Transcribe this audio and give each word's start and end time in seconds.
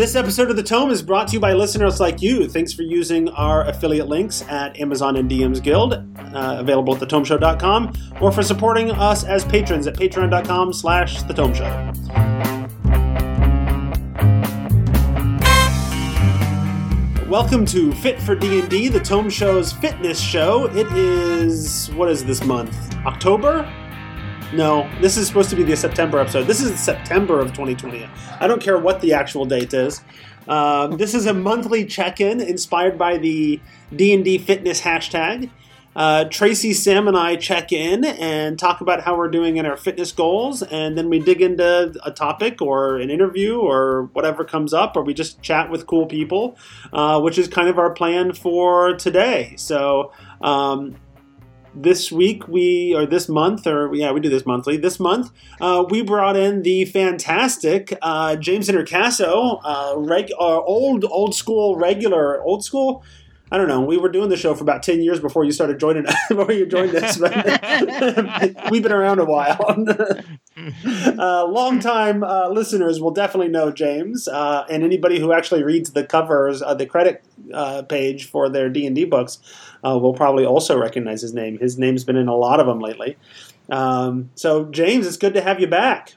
This 0.00 0.16
episode 0.16 0.48
of 0.48 0.56
The 0.56 0.62
Tome 0.62 0.90
is 0.90 1.02
brought 1.02 1.28
to 1.28 1.34
you 1.34 1.40
by 1.40 1.52
listeners 1.52 2.00
like 2.00 2.22
you. 2.22 2.48
Thanks 2.48 2.72
for 2.72 2.80
using 2.80 3.28
our 3.28 3.66
affiliate 3.66 4.08
links 4.08 4.40
at 4.48 4.80
Amazon 4.80 5.16
and 5.16 5.30
DM's 5.30 5.60
Guild, 5.60 5.92
uh, 5.92 6.56
available 6.58 6.96
at 6.96 7.02
thetomeshow.com, 7.02 7.92
or 8.18 8.32
for 8.32 8.42
supporting 8.42 8.90
us 8.92 9.24
as 9.24 9.44
patrons 9.44 9.86
at 9.86 9.94
patreon.com 9.94 10.72
slash 10.72 11.22
The 11.24 11.34
Tome 11.34 11.52
Show. 11.52 11.66
Welcome 17.28 17.66
to 17.66 17.92
Fit 17.96 18.18
for 18.22 18.34
D&D, 18.34 18.88
the 18.88 19.00
Tome 19.00 19.28
Show's 19.28 19.70
fitness 19.70 20.18
show. 20.18 20.64
It 20.74 20.90
is, 20.96 21.88
what 21.88 22.08
is 22.08 22.24
this 22.24 22.42
month? 22.42 22.74
October? 23.04 23.70
No, 24.52 24.90
this 25.00 25.16
is 25.16 25.28
supposed 25.28 25.48
to 25.50 25.56
be 25.56 25.62
the 25.62 25.76
September 25.76 26.18
episode. 26.18 26.48
This 26.48 26.60
is 26.60 26.78
September 26.80 27.38
of 27.38 27.48
2020. 27.48 28.08
I 28.40 28.48
don't 28.48 28.60
care 28.60 28.78
what 28.78 29.00
the 29.00 29.12
actual 29.12 29.44
date 29.44 29.72
is. 29.72 30.02
Um, 30.48 30.96
this 30.96 31.14
is 31.14 31.26
a 31.26 31.34
monthly 31.34 31.86
check-in 31.86 32.40
inspired 32.40 32.98
by 32.98 33.18
the 33.18 33.60
D&D 33.94 34.38
fitness 34.38 34.80
hashtag. 34.80 35.50
Uh, 35.94 36.24
Tracy, 36.24 36.72
Sam, 36.72 37.06
and 37.06 37.16
I 37.16 37.36
check 37.36 37.70
in 37.70 38.04
and 38.04 38.58
talk 38.58 38.80
about 38.80 39.02
how 39.02 39.16
we're 39.16 39.30
doing 39.30 39.56
in 39.56 39.66
our 39.66 39.76
fitness 39.76 40.10
goals, 40.10 40.62
and 40.62 40.98
then 40.98 41.08
we 41.08 41.20
dig 41.20 41.42
into 41.42 41.92
a 42.04 42.10
topic 42.10 42.60
or 42.60 42.98
an 42.98 43.08
interview 43.08 43.58
or 43.58 44.10
whatever 44.14 44.44
comes 44.44 44.72
up, 44.72 44.96
or 44.96 45.02
we 45.02 45.14
just 45.14 45.42
chat 45.42 45.70
with 45.70 45.86
cool 45.86 46.06
people, 46.06 46.56
uh, 46.92 47.20
which 47.20 47.38
is 47.38 47.46
kind 47.46 47.68
of 47.68 47.78
our 47.78 47.90
plan 47.90 48.32
for 48.32 48.94
today. 48.94 49.54
So, 49.56 50.12
um, 50.40 50.96
this 51.74 52.10
week 52.10 52.46
we 52.48 52.94
or 52.94 53.06
this 53.06 53.28
month 53.28 53.66
or 53.66 53.94
yeah 53.94 54.10
we 54.10 54.20
do 54.20 54.28
this 54.28 54.44
monthly 54.44 54.76
this 54.76 54.98
month 54.98 55.30
uh, 55.60 55.84
we 55.88 56.02
brought 56.02 56.36
in 56.36 56.62
the 56.62 56.84
fantastic 56.86 57.96
uh, 58.02 58.36
james 58.36 58.68
Introcaso 58.68 59.60
uh, 59.64 59.94
reg- 59.96 60.32
uh, 60.38 60.60
old 60.60 61.04
old 61.04 61.34
school 61.34 61.76
regular 61.76 62.42
old 62.42 62.64
school 62.64 63.02
I 63.52 63.56
don't 63.56 63.66
know. 63.66 63.80
We 63.80 63.96
were 63.96 64.08
doing 64.08 64.28
the 64.28 64.36
show 64.36 64.54
for 64.54 64.62
about 64.62 64.82
ten 64.82 65.02
years 65.02 65.18
before 65.18 65.44
you 65.44 65.50
started 65.50 65.80
joining 65.80 66.06
us. 66.06 66.14
before 66.28 66.52
you 66.52 66.66
joined 66.66 66.94
us, 66.94 67.18
we've 68.70 68.82
been 68.82 68.92
around 68.92 69.18
a 69.18 69.24
while. 69.24 69.58
uh, 71.18 71.46
long 71.46 71.80
time 71.80 72.22
uh, 72.22 72.48
listeners 72.48 73.00
will 73.00 73.10
definitely 73.10 73.48
know 73.48 73.72
James, 73.72 74.28
uh, 74.28 74.64
and 74.70 74.84
anybody 74.84 75.18
who 75.18 75.32
actually 75.32 75.64
reads 75.64 75.90
the 75.90 76.04
covers, 76.04 76.62
uh, 76.62 76.74
the 76.74 76.86
credit 76.86 77.24
uh, 77.52 77.82
page 77.82 78.26
for 78.26 78.48
their 78.48 78.68
D 78.68 78.86
and 78.86 78.94
D 78.94 79.04
books, 79.04 79.40
uh, 79.84 79.98
will 79.98 80.14
probably 80.14 80.44
also 80.44 80.78
recognize 80.78 81.22
his 81.22 81.34
name. 81.34 81.58
His 81.58 81.78
name's 81.78 82.04
been 82.04 82.16
in 82.16 82.28
a 82.28 82.36
lot 82.36 82.60
of 82.60 82.66
them 82.66 82.80
lately. 82.80 83.16
Um, 83.70 84.30
so, 84.34 84.64
James, 84.66 85.06
it's 85.06 85.16
good 85.16 85.34
to 85.34 85.40
have 85.40 85.60
you 85.60 85.66
back. 85.66 86.14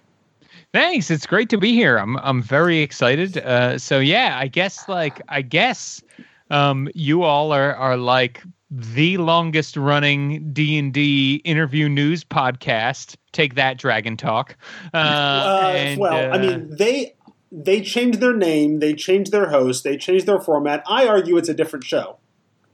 Thanks. 0.74 1.12
It's 1.12 1.28
great 1.28 1.50
to 1.50 1.58
be 1.58 1.74
here. 1.74 1.98
I'm 1.98 2.18
I'm 2.18 2.42
very 2.42 2.80
excited. 2.80 3.42
so 3.80 4.00
yeah, 4.00 4.38
I 4.40 4.48
guess 4.48 4.90
like 4.90 5.22
I 5.30 5.44
guess 5.44 6.02
um, 6.50 6.90
you 6.96 7.24
all 7.24 7.52
are 7.52 7.76
are 7.76 7.96
like 7.96 8.42
the 8.76 9.18
longest 9.18 9.78
running 9.78 10.52
D 10.52 10.78
and 10.80 10.92
D 10.94 11.36
interview 11.46 11.88
news 11.88 12.24
podcast. 12.24 13.16
Take 13.32 13.56
that, 13.56 13.78
Dragon 13.78 14.18
Talk. 14.18 14.56
Uh, 14.94 14.98
uh, 14.98 15.74
and, 15.76 16.00
well, 16.00 16.32
uh, 16.32 16.36
I 16.36 16.40
mean 16.40 16.76
they 16.76 17.16
they 17.52 17.82
changed 17.82 18.20
their 18.20 18.36
name, 18.36 18.80
they 18.80 18.94
changed 18.94 19.32
their 19.32 19.50
host, 19.50 19.84
they 19.84 19.96
changed 19.96 20.26
their 20.26 20.40
format. 20.40 20.84
I 20.88 21.08
argue 21.08 21.38
it's 21.38 21.50
a 21.50 21.54
different 21.54 21.86
show. 21.86 22.18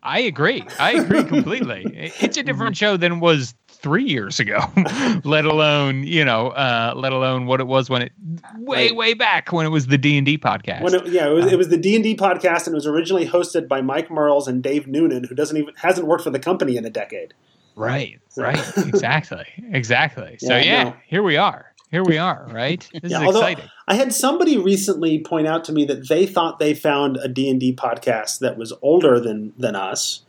I 0.03 0.19
agree. 0.19 0.63
I 0.79 0.93
agree 0.93 1.23
completely. 1.23 1.83
it's 2.19 2.37
a 2.37 2.43
different 2.43 2.77
show 2.77 2.97
than 2.97 3.19
was 3.19 3.53
three 3.67 4.03
years 4.03 4.39
ago, 4.39 4.59
let 5.23 5.45
alone 5.45 6.03
you 6.03 6.23
know, 6.25 6.49
uh, 6.49 6.93
let 6.95 7.13
alone 7.13 7.45
what 7.45 7.59
it 7.59 7.67
was 7.67 7.89
when 7.89 8.01
it 8.01 8.11
way 8.57 8.87
right. 8.87 8.95
way 8.95 9.13
back 9.13 9.51
when 9.51 9.65
it 9.65 9.69
was 9.69 9.87
the 9.87 9.97
D 9.97 10.17
and 10.17 10.25
D 10.25 10.37
podcast. 10.37 10.81
When 10.81 10.93
it, 10.93 11.07
yeah, 11.07 11.27
it 11.27 11.33
was, 11.33 11.51
it 11.51 11.57
was 11.57 11.69
the 11.69 11.77
D 11.77 11.95
and 11.95 12.03
D 12.03 12.15
podcast, 12.15 12.65
and 12.65 12.73
it 12.73 12.75
was 12.75 12.87
originally 12.87 13.27
hosted 13.27 13.67
by 13.67 13.81
Mike 13.81 14.09
Mearls 14.09 14.47
and 14.47 14.63
Dave 14.63 14.87
Noonan, 14.87 15.25
who 15.25 15.35
doesn't 15.35 15.57
even 15.57 15.73
hasn't 15.75 16.07
worked 16.07 16.23
for 16.23 16.29
the 16.29 16.39
company 16.39 16.77
in 16.77 16.85
a 16.85 16.89
decade. 16.89 17.33
Right. 17.75 18.19
Right. 18.35 18.59
exactly. 18.77 19.45
Exactly. 19.71 20.37
So 20.39 20.55
yeah, 20.55 20.63
yeah 20.63 20.83
no. 20.83 20.95
here 21.07 21.23
we 21.23 21.37
are 21.37 21.68
here 21.89 22.03
we 22.03 22.17
are, 22.17 22.47
right? 22.51 22.87
This 22.93 23.11
yeah, 23.11 23.23
is 23.23 23.35
exciting. 23.35 23.65
I 23.87 23.95
had 23.95 24.13
somebody 24.13 24.57
recently 24.57 25.19
point 25.19 25.47
out 25.47 25.63
to 25.65 25.71
me 25.71 25.85
that 25.85 26.07
they 26.07 26.25
thought 26.25 26.59
they 26.59 26.73
found 26.73 27.17
a 27.17 27.27
D&D 27.27 27.75
podcast 27.75 28.39
that 28.39 28.57
was 28.57 28.73
older 28.81 29.19
than 29.19 29.53
than 29.57 29.75
us. 29.75 30.23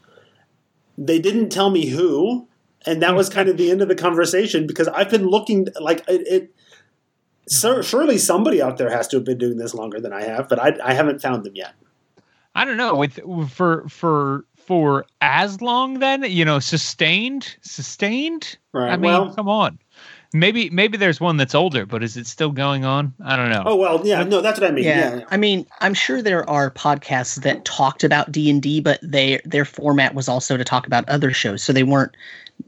They 0.97 1.19
didn't 1.19 1.51
tell 1.51 1.71
me 1.71 1.87
who, 1.87 2.49
and 2.87 3.03
that 3.03 3.15
was 3.15 3.29
kind 3.29 3.49
of 3.49 3.57
the 3.57 3.71
end 3.71 3.83
of 3.83 3.89
the 3.89 3.95
conversation 3.95 4.67
because 4.67 4.89
I've 4.89 5.11
been 5.11 5.27
looking 5.27 5.69
like 5.81 6.05
it, 6.09 6.27
it 6.27 7.85
surely 7.85 8.19
somebody 8.19 8.63
out 8.63 8.79
there 8.79 8.91
has 8.91 9.09
to 9.09 9.17
have 9.17 9.25
been 9.25 9.39
doing 9.39 9.59
this 9.59 9.75
longer 9.75 10.01
than 10.01 10.13
I 10.13 10.23
have, 10.23 10.49
but 10.49 10.59
I, 10.59 10.77
I 10.83 10.95
haven't 10.95 11.21
found 11.21 11.45
them 11.45 11.57
yet. 11.57 11.75
I 12.55 12.65
don't 12.65 12.77
know 12.77 12.95
with 12.95 13.21
for 13.51 13.89
for 13.89 14.45
for 14.57 15.05
as 15.21 15.61
long 15.61 16.01
then 16.01 16.25
you 16.25 16.45
know 16.45 16.59
sustained 16.59 17.57
sustained. 17.61 18.57
Right. 18.73 18.93
I 18.93 18.97
mean, 18.97 19.11
well, 19.11 19.35
come 19.35 19.49
on. 19.49 19.79
Maybe 20.33 20.71
maybe 20.71 20.97
there's 20.97 21.21
one 21.21 21.37
that's 21.39 21.57
older, 21.57 21.87
but 21.87 22.05
is 22.05 22.17
it 22.17 22.27
still 22.27 22.53
going 22.53 22.85
on? 22.85 23.15
I 23.25 23.37
don't 23.37 23.51
know. 23.51 23.65
Oh 23.67 23.77
well, 23.77 24.01
yeah, 24.07 24.23
no, 24.23 24.41
that's 24.41 24.61
what 24.61 24.71
I 24.71 24.73
mean. 24.73 24.85
Yeah, 24.85 25.17
yeah. 25.17 25.25
I 25.29 25.37
mean, 25.37 25.67
I'm 25.81 25.95
sure 25.95 26.23
there 26.23 26.49
are 26.49 26.71
podcasts 26.71 27.43
that 27.43 27.65
talked 27.65 28.05
about 28.05 28.31
D 28.31 28.49
and 28.49 28.63
D, 28.63 28.81
but 28.81 29.01
they 29.03 29.41
their 29.45 29.65
format 29.65 30.15
was 30.15 30.29
also 30.29 30.57
to 30.57 30.63
talk 30.63 30.87
about 30.87 31.09
other 31.09 31.33
shows, 31.33 31.65
so 31.65 31.73
they 31.73 31.83
weren't 31.83 32.17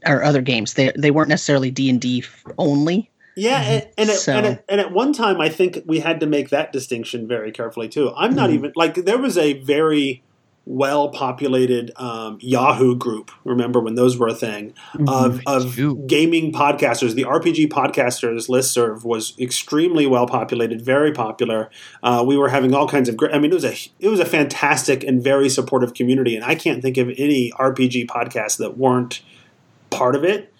or 0.05 0.23
other 0.23 0.41
games. 0.41 0.73
They 0.73 0.91
they 0.97 1.11
weren't 1.11 1.29
necessarily 1.29 1.71
D 1.71 1.89
and 1.89 2.01
D 2.01 2.25
only. 2.57 3.09
Yeah, 3.35 3.61
and, 3.61 3.87
and, 3.97 4.09
at, 4.09 4.15
so. 4.17 4.33
and, 4.33 4.45
at, 4.45 4.65
and, 4.69 4.81
at, 4.81 4.91
one 4.91 5.11
time, 5.11 5.41
I 5.41 5.49
think 5.49 5.79
we 5.87 6.01
had 6.01 6.19
to 6.19 6.27
make 6.27 6.49
that 6.49 6.71
distinction 6.71 7.27
very 7.27 7.51
carefully 7.51 7.89
too. 7.89 8.11
I'm 8.15 8.35
not 8.35 8.49
mm 8.49 8.53
even 8.53 8.73
like 8.75 8.93
there 8.95 9.17
was 9.17 9.37
a 9.37 9.53
very 9.63 10.21
well 10.65 11.09
populated 11.09 11.91
um, 11.97 12.37
Yahoo 12.39 12.95
group. 12.95 13.31
Remember 13.43 13.79
when 13.81 13.95
those 13.95 14.17
were 14.17 14.27
a 14.27 14.33
thing 14.33 14.73
mm-hmm. 14.93 15.09
of, 15.09 15.41
of 15.45 16.07
gaming 16.07 16.53
podcasters? 16.53 17.15
The 17.15 17.23
RPG 17.23 17.67
podcasters 17.67 18.47
listserv 18.47 19.03
was 19.03 19.37
extremely 19.37 20.05
well 20.05 20.25
populated, 20.25 20.81
very 20.81 21.11
popular. 21.11 21.69
Uh, 22.01 22.23
we 22.25 22.37
were 22.37 22.49
having 22.49 22.73
all 22.73 22.87
kinds 22.87 23.09
of 23.09 23.17
great. 23.17 23.33
I 23.33 23.39
mean, 23.39 23.51
it 23.51 23.55
was 23.55 23.65
a 23.65 23.75
it 23.99 24.07
was 24.07 24.19
a 24.19 24.25
fantastic 24.25 25.03
and 25.03 25.21
very 25.21 25.49
supportive 25.49 25.93
community, 25.93 26.35
and 26.35 26.45
I 26.45 26.55
can't 26.55 26.81
think 26.81 26.97
of 26.97 27.09
any 27.09 27.51
RPG 27.51 28.07
podcasts 28.07 28.57
that 28.57 28.77
weren't 28.77 29.21
part 29.89 30.15
of 30.15 30.23
it. 30.23 30.53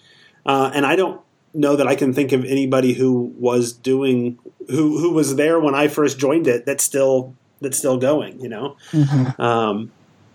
Uh, 0.44 0.70
and 0.74 0.84
I 0.84 0.96
don't 0.96 1.20
know 1.54 1.76
that 1.76 1.86
I 1.86 1.94
can 1.94 2.12
think 2.12 2.32
of 2.32 2.44
anybody 2.44 2.92
who 2.92 3.32
was 3.38 3.72
doing 3.72 4.38
who 4.68 4.98
who 4.98 5.12
was 5.12 5.36
there 5.36 5.58
when 5.58 5.74
I 5.74 5.88
first 5.88 6.18
joined 6.18 6.46
it 6.46 6.66
that 6.66 6.80
still 6.80 7.34
that's 7.64 7.78
still 7.78 7.98
going. 7.98 8.40
You 8.40 8.48
know, 8.48 8.76
mm-hmm. 8.92 9.40
um, 9.40 9.90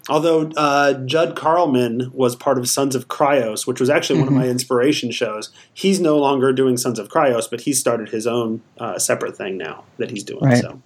although 0.09 0.51
uh, 0.57 0.93
Judd 1.05 1.35
Karlman 1.35 2.11
was 2.13 2.35
part 2.35 2.57
of 2.57 2.67
Sons 2.67 2.95
of 2.95 3.07
Kryos, 3.07 3.65
which 3.65 3.79
was 3.79 3.89
actually 3.89 4.17
mm-hmm. 4.17 4.25
one 4.25 4.33
of 4.33 4.37
my 4.37 4.43
mm-hmm. 4.43 4.51
inspiration 4.51 5.11
shows. 5.11 5.51
He's 5.73 5.99
no 5.99 6.17
longer 6.17 6.51
doing 6.51 6.75
Sons 6.77 6.99
of 6.99 7.07
Kryos, 7.09 7.49
but 7.49 7.61
he 7.61 7.73
started 7.73 8.09
his 8.09 8.27
own 8.27 8.61
uh, 8.79 8.99
separate 8.99 9.37
thing 9.37 9.57
now 9.57 9.85
that 9.97 10.11
he's 10.11 10.23
doing. 10.23 10.43
Right. 10.43 10.57
So. 10.61 10.81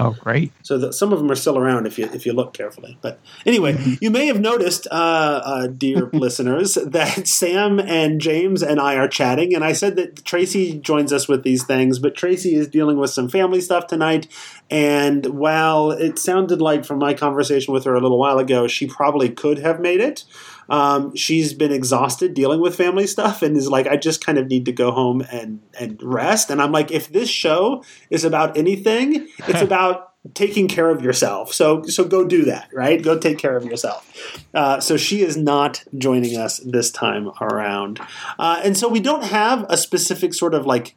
Oh, 0.00 0.16
great! 0.20 0.52
So 0.62 0.78
the, 0.78 0.92
some 0.92 1.12
of 1.12 1.18
them 1.18 1.30
are 1.30 1.34
still 1.34 1.58
around 1.58 1.86
if 1.86 1.98
you 1.98 2.08
if 2.12 2.24
you 2.24 2.32
look 2.32 2.54
carefully. 2.54 2.98
But 3.00 3.18
anyway, 3.44 3.74
mm-hmm. 3.74 3.94
you 4.00 4.10
may 4.10 4.26
have 4.26 4.40
noticed, 4.40 4.86
uh, 4.90 5.40
uh, 5.44 5.66
dear 5.66 6.08
listeners, 6.12 6.74
that 6.74 7.26
Sam 7.26 7.80
and 7.80 8.20
James 8.20 8.62
and 8.62 8.80
I 8.80 8.96
are 8.96 9.08
chatting, 9.08 9.54
and 9.54 9.64
I 9.64 9.72
said 9.72 9.96
that 9.96 10.24
Tracy 10.24 10.78
joins 10.78 11.12
us 11.12 11.28
with 11.28 11.42
these 11.42 11.64
things, 11.64 11.98
but 11.98 12.14
Tracy 12.14 12.54
is 12.54 12.68
dealing 12.68 12.98
with 12.98 13.10
some 13.10 13.28
family 13.28 13.60
stuff 13.60 13.86
tonight. 13.86 14.28
And 14.70 15.26
while 15.26 15.90
it 15.90 16.18
sounded 16.18 16.60
like 16.60 16.84
from 16.84 16.98
my 16.98 17.14
conversation 17.14 17.72
with 17.72 17.84
her 17.84 17.94
a 17.94 18.00
little 18.00 18.18
while 18.18 18.38
ago, 18.38 18.66
she 18.66 18.86
probably 18.86 19.30
could 19.30 19.58
have 19.58 19.80
made 19.80 20.00
it. 20.00 20.24
Um, 20.68 21.14
she's 21.14 21.54
been 21.54 21.72
exhausted 21.72 22.34
dealing 22.34 22.60
with 22.60 22.76
family 22.76 23.06
stuff 23.06 23.42
and 23.42 23.56
is 23.56 23.68
like, 23.68 23.86
I 23.86 23.96
just 23.96 24.24
kind 24.24 24.38
of 24.38 24.48
need 24.48 24.66
to 24.66 24.72
go 24.72 24.90
home 24.90 25.22
and 25.32 25.60
and 25.78 26.00
rest. 26.02 26.50
And 26.50 26.60
I'm 26.60 26.72
like, 26.72 26.90
if 26.90 27.08
this 27.08 27.30
show 27.30 27.82
is 28.10 28.24
about 28.24 28.56
anything, 28.56 29.28
it's 29.48 29.62
about 29.62 30.08
taking 30.34 30.68
care 30.68 30.90
of 30.90 31.02
yourself. 31.02 31.52
So 31.52 31.82
so 31.84 32.04
go 32.04 32.24
do 32.24 32.44
that, 32.44 32.68
right? 32.72 33.02
Go 33.02 33.18
take 33.18 33.38
care 33.38 33.56
of 33.56 33.64
yourself. 33.64 34.44
Uh, 34.54 34.80
so 34.80 34.96
she 34.96 35.22
is 35.22 35.36
not 35.36 35.84
joining 35.96 36.36
us 36.36 36.58
this 36.58 36.90
time 36.90 37.30
around, 37.40 38.00
uh, 38.38 38.60
and 38.62 38.76
so 38.76 38.88
we 38.88 39.00
don't 39.00 39.24
have 39.24 39.64
a 39.68 39.76
specific 39.76 40.34
sort 40.34 40.54
of 40.54 40.66
like 40.66 40.94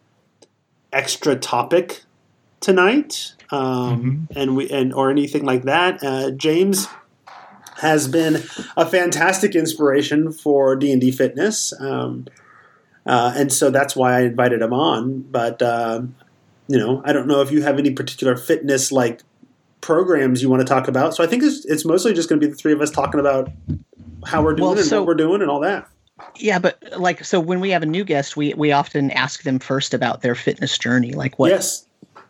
extra 0.92 1.36
topic 1.36 2.04
tonight, 2.60 3.36
um, 3.51 4.28
mm-hmm. 4.30 4.40
and 4.40 4.56
we 4.56 4.69
and 4.69 4.94
or 4.94 5.10
anything 5.10 5.46
like 5.46 5.63
that. 5.63 6.04
Uh, 6.04 6.31
James 6.31 6.88
has 7.81 8.07
been 8.07 8.44
a 8.78 8.86
fantastic 8.86 9.56
inspiration 9.56 10.31
for 10.31 10.75
D 10.75 10.92
and 10.92 11.01
D 11.01 11.12
fitness, 11.12 11.74
um, 11.80 12.28
uh, 13.06 13.33
and 13.36 13.51
so 13.51 13.69
that's 13.69 13.95
why 13.95 14.18
I 14.18 14.22
invited 14.22 14.62
him 14.62 14.74
on. 14.74 15.22
But 15.24 15.62
uh, 15.62 16.04
you 16.68 16.78
know, 16.78 17.01
I 17.06 17.12
don't 17.12 17.28
know 17.28 17.42
if 17.42 17.51
you 17.51 17.63
have 17.63 17.80
any 17.80 17.92
particular 17.92 18.38
fitness 18.38 18.92
like 18.92 19.22
programs 19.81 20.42
you 20.42 20.50
want 20.50 20.62
to 20.62 20.68
talk 20.68 20.88
about. 20.88 21.16
So 21.16 21.24
I 21.24 21.28
think 21.28 21.44
it's, 21.44 21.66
it's 21.66 21.83
mostly 21.83 22.13
just 22.13 22.30
going 22.30 22.39
to 22.39 22.45
be 22.45 22.51
the 22.51 22.57
three 22.57 22.72
of 22.72 22.81
us 22.81 22.92
talking 22.92 23.19
about 23.19 23.50
how 24.25 24.44
we're 24.44 24.54
doing 24.54 24.75
well, 24.75 24.77
so, 24.77 24.98
and 24.98 25.01
what 25.01 25.07
we're 25.07 25.16
doing 25.16 25.42
and 25.42 25.50
all 25.50 25.60
that. 25.62 25.88
Yeah, 26.36 26.60
but 26.60 26.77
like 26.98 27.25
so 27.25 27.39
when 27.39 27.60
we 27.60 27.72
have 27.72 27.81
a 27.81 27.88
new 27.88 28.04
guest, 28.04 28.38
we 28.38 28.54
we 28.54 28.72
often 28.72 29.10
ask 29.12 29.44
them 29.44 29.60
first 29.60 29.94
about 29.94 30.22
their 30.22 30.36
fitness 30.36 30.77
journey, 30.77 31.13
like 31.13 31.39
what 31.39 31.50
yes 31.50 31.86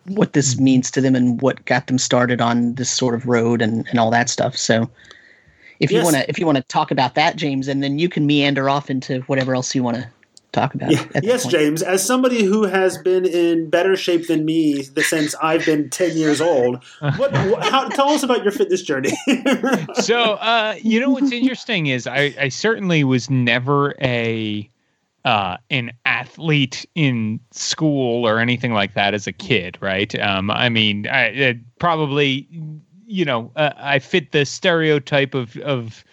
what 0.06 0.33
this 0.33 0.59
means 0.59 0.89
to 0.92 1.01
them 1.01 1.15
and 1.15 1.42
what 1.42 1.63
got 1.65 1.88
them 1.88 1.97
started 1.97 2.42
on 2.42 2.74
this 2.75 2.89
sort 2.89 3.13
of 3.13 3.27
road 3.27 3.62
and, 3.62 3.88
and 3.89 4.00
all 4.00 4.09
that 4.12 4.30
stuff. 4.30 4.57
So 4.57 4.89
if 5.81 5.92
you 5.92 6.04
want 6.04 6.16
to 6.16 6.30
if 6.30 6.39
you 6.39 6.45
want 6.45 6.57
to 6.57 6.63
talk 6.63 6.92
about 6.92 7.16
that, 7.16 7.36
James, 7.36 7.68
and 7.68 7.81
then 7.83 8.00
you 8.00 8.07
can 8.07 8.25
meander 8.25 8.69
off 8.69 8.89
into 8.89 9.22
whatever 9.22 9.56
else 9.56 9.74
you 9.75 9.83
want 9.83 9.98
to 9.98 10.07
talk 10.51 10.75
about. 10.75 10.92
Yeah. 10.92 11.06
at 11.16 11.24
Yes, 11.24 11.44
point. 11.44 11.51
James. 11.51 11.81
As 11.81 12.06
somebody 12.06 12.44
who 12.44 12.63
has 12.66 12.98
been 12.98 13.25
in 13.25 13.69
better 13.69 13.95
shape 13.95 14.28
than 14.28 14.45
me 14.45 14.83
since 14.83 15.33
I've 15.42 15.66
been 15.66 15.89
ten 15.89 16.16
years 16.16 16.39
old, 16.42 16.83
what? 17.18 17.33
How, 17.36 17.89
tell 17.89 18.10
us 18.10 18.24
about 18.24 18.44
your 18.44 18.51
fitness 18.51 18.81
journey. 18.81 19.12
so 19.95 20.33
uh, 20.33 20.75
you 20.81 21.00
know 21.00 21.10
what's 21.10 21.31
interesting 21.31 21.88
is 21.88 22.07
I, 22.07 22.36
I 22.39 22.50
certainly 22.50 23.04
was 23.04 23.30
never 23.30 23.95
a 24.01 24.69
uh, 25.24 25.57
an 25.69 25.92
athlete 26.06 26.86
in 26.95 27.39
school 27.51 28.28
or 28.28 28.39
anything 28.39 28.74
like 28.74 28.94
that 28.95 29.13
as 29.13 29.28
a 29.28 29.33
kid, 29.33 29.78
right? 29.81 30.19
Um, 30.19 30.50
I 30.50 30.69
mean, 30.69 31.07
I 31.07 31.25
it 31.25 31.57
probably 31.80 32.48
you 33.12 33.25
know 33.25 33.52
uh, 33.56 33.72
I 33.78 34.00
fit 34.00 34.31
the 34.31 34.46
stereotype 34.46 35.34
of 35.34 35.58
of 35.58 36.04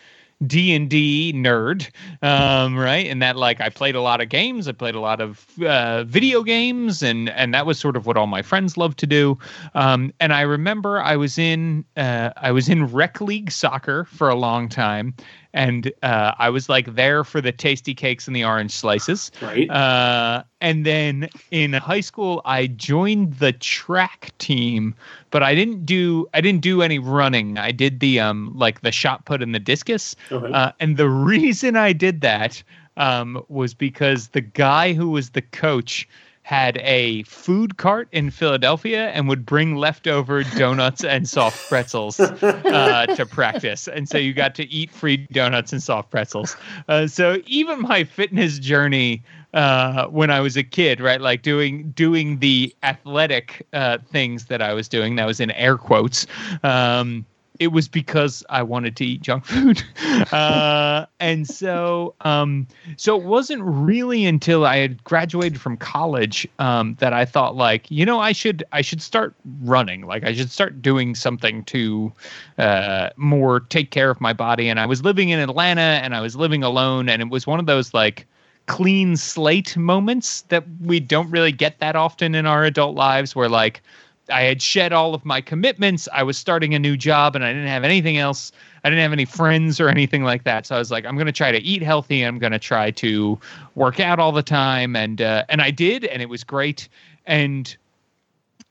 D 0.46 0.72
and 0.72 0.88
D 0.88 1.32
nerd, 1.34 1.90
um, 2.22 2.76
right? 2.78 3.06
And 3.06 3.20
that 3.22 3.36
like 3.36 3.60
I 3.60 3.70
played 3.70 3.96
a 3.96 4.00
lot 4.00 4.20
of 4.20 4.28
games, 4.28 4.68
I 4.68 4.72
played 4.72 4.94
a 4.94 5.00
lot 5.00 5.20
of 5.20 5.44
uh, 5.60 6.04
video 6.04 6.42
games, 6.42 7.02
and 7.02 7.28
and 7.30 7.52
that 7.54 7.66
was 7.66 7.78
sort 7.78 7.96
of 7.96 8.06
what 8.06 8.16
all 8.16 8.28
my 8.28 8.42
friends 8.42 8.76
loved 8.76 8.98
to 9.00 9.06
do. 9.06 9.38
Um, 9.74 10.12
and 10.20 10.32
I 10.32 10.42
remember 10.42 11.00
I 11.00 11.16
was 11.16 11.38
in 11.38 11.84
uh, 11.96 12.30
I 12.36 12.52
was 12.52 12.68
in 12.68 12.86
rec 12.86 13.20
league 13.20 13.50
soccer 13.50 14.04
for 14.04 14.28
a 14.28 14.36
long 14.36 14.68
time, 14.68 15.14
and 15.54 15.92
uh, 16.02 16.32
I 16.38 16.50
was 16.50 16.68
like 16.68 16.94
there 16.94 17.24
for 17.24 17.40
the 17.40 17.52
tasty 17.52 17.94
cakes 17.94 18.26
and 18.26 18.36
the 18.36 18.44
orange 18.44 18.72
slices. 18.72 19.30
right. 19.40 19.68
Uh, 19.70 20.42
and 20.60 20.84
then 20.84 21.28
in 21.50 21.72
high 21.72 22.00
school, 22.00 22.42
I 22.44 22.66
joined 22.66 23.34
the 23.34 23.52
track 23.52 24.32
team, 24.38 24.94
but 25.30 25.42
I 25.42 25.54
didn't 25.54 25.86
do 25.86 26.28
I 26.34 26.40
didn't 26.40 26.62
do 26.62 26.82
any 26.82 26.98
running. 26.98 27.58
I 27.58 27.72
did 27.72 28.00
the 28.00 28.20
um 28.20 28.52
like 28.54 28.80
the 28.82 28.92
shot 28.92 29.24
put 29.24 29.42
and 29.42 29.54
the 29.54 29.60
discus. 29.60 30.16
Okay. 30.30 30.52
Uh, 30.52 30.72
and 30.80 30.96
the 30.96 31.08
reason 31.08 31.76
I 31.76 31.92
did 31.92 32.20
that 32.22 32.62
um, 32.98 33.42
was 33.48 33.74
because 33.74 34.28
the 34.28 34.40
guy 34.40 34.92
who 34.92 35.10
was 35.10 35.30
the 35.30 35.42
coach 35.42 36.06
had 36.48 36.78
a 36.78 37.22
food 37.24 37.76
cart 37.76 38.08
in 38.10 38.30
Philadelphia 38.30 39.10
and 39.10 39.28
would 39.28 39.44
bring 39.44 39.76
leftover 39.76 40.42
donuts 40.56 41.04
and 41.04 41.28
soft 41.28 41.68
pretzels 41.68 42.18
uh, 42.18 43.04
to 43.16 43.26
practice. 43.26 43.86
And 43.86 44.08
so 44.08 44.16
you 44.16 44.32
got 44.32 44.54
to 44.54 44.66
eat 44.72 44.90
free 44.90 45.18
donuts 45.30 45.74
and 45.74 45.82
soft 45.82 46.10
pretzels. 46.10 46.56
Uh, 46.88 47.06
so 47.06 47.36
even 47.44 47.82
my 47.82 48.02
fitness 48.02 48.58
journey 48.58 49.22
uh, 49.52 50.06
when 50.06 50.30
I 50.30 50.40
was 50.40 50.56
a 50.56 50.62
kid, 50.62 51.02
right, 51.02 51.20
like 51.20 51.42
doing 51.42 51.90
doing 51.90 52.38
the 52.38 52.74
athletic 52.82 53.66
uh, 53.74 53.98
things 54.10 54.46
that 54.46 54.62
I 54.62 54.72
was 54.72 54.88
doing, 54.88 55.16
that 55.16 55.26
was 55.26 55.40
in 55.40 55.50
air 55.50 55.76
quotes. 55.76 56.26
Um, 56.62 57.26
it 57.58 57.68
was 57.68 57.88
because 57.88 58.44
I 58.48 58.62
wanted 58.62 58.96
to 58.96 59.04
eat 59.04 59.22
junk 59.22 59.44
food. 59.44 59.82
Uh, 60.32 61.06
and 61.20 61.46
so, 61.46 62.14
um, 62.22 62.66
so 62.96 63.16
it 63.16 63.24
wasn't 63.24 63.62
really 63.62 64.26
until 64.26 64.66
I 64.66 64.78
had 64.78 65.02
graduated 65.04 65.60
from 65.60 65.76
college 65.76 66.46
um, 66.58 66.96
that 66.98 67.12
I 67.12 67.24
thought, 67.24 67.54
like, 67.56 67.88
you 67.90 68.04
know, 68.04 68.18
I 68.18 68.32
should 68.32 68.64
I 68.72 68.82
should 68.82 69.00
start 69.00 69.34
running. 69.62 70.06
Like, 70.06 70.24
I 70.24 70.34
should 70.34 70.50
start 70.50 70.82
doing 70.82 71.14
something 71.14 71.64
to 71.64 72.12
uh, 72.58 73.10
more 73.16 73.60
take 73.60 73.90
care 73.90 74.10
of 74.10 74.20
my 74.20 74.32
body. 74.32 74.68
And 74.68 74.80
I 74.80 74.86
was 74.86 75.02
living 75.04 75.28
in 75.28 75.38
Atlanta, 75.38 76.00
and 76.02 76.14
I 76.14 76.20
was 76.20 76.34
living 76.36 76.62
alone, 76.62 77.08
and 77.08 77.22
it 77.22 77.28
was 77.28 77.46
one 77.46 77.60
of 77.60 77.66
those 77.66 77.94
like 77.94 78.26
clean 78.66 79.16
slate 79.16 79.76
moments 79.76 80.42
that 80.42 80.64
we 80.80 81.00
don't 81.00 81.30
really 81.30 81.52
get 81.52 81.78
that 81.78 81.96
often 81.96 82.34
in 82.34 82.44
our 82.44 82.64
adult 82.64 82.96
lives, 82.96 83.36
where 83.36 83.48
like 83.48 83.82
I 84.30 84.42
had 84.42 84.60
shed 84.60 84.92
all 84.92 85.14
of 85.14 85.24
my 85.24 85.40
commitments. 85.40 86.08
I 86.12 86.22
was 86.22 86.36
starting 86.36 86.74
a 86.74 86.78
new 86.78 86.96
job 86.96 87.34
and 87.34 87.44
I 87.44 87.52
didn't 87.52 87.68
have 87.68 87.84
anything 87.84 88.18
else. 88.18 88.52
I 88.84 88.90
didn't 88.90 89.02
have 89.02 89.12
any 89.12 89.24
friends 89.24 89.80
or 89.80 89.88
anything 89.88 90.22
like 90.22 90.44
that. 90.44 90.66
So 90.66 90.76
I 90.76 90.78
was 90.78 90.90
like, 90.90 91.04
I'm 91.04 91.16
going 91.16 91.26
to 91.26 91.32
try 91.32 91.50
to 91.50 91.58
eat 91.58 91.82
healthy. 91.82 92.22
I'm 92.22 92.38
going 92.38 92.52
to 92.52 92.58
try 92.58 92.90
to 92.92 93.38
work 93.74 94.00
out 94.00 94.18
all 94.18 94.32
the 94.32 94.42
time. 94.42 94.94
And, 94.96 95.20
uh, 95.20 95.44
and 95.48 95.60
I 95.62 95.70
did, 95.70 96.04
and 96.04 96.22
it 96.22 96.28
was 96.28 96.44
great. 96.44 96.88
And 97.26 97.76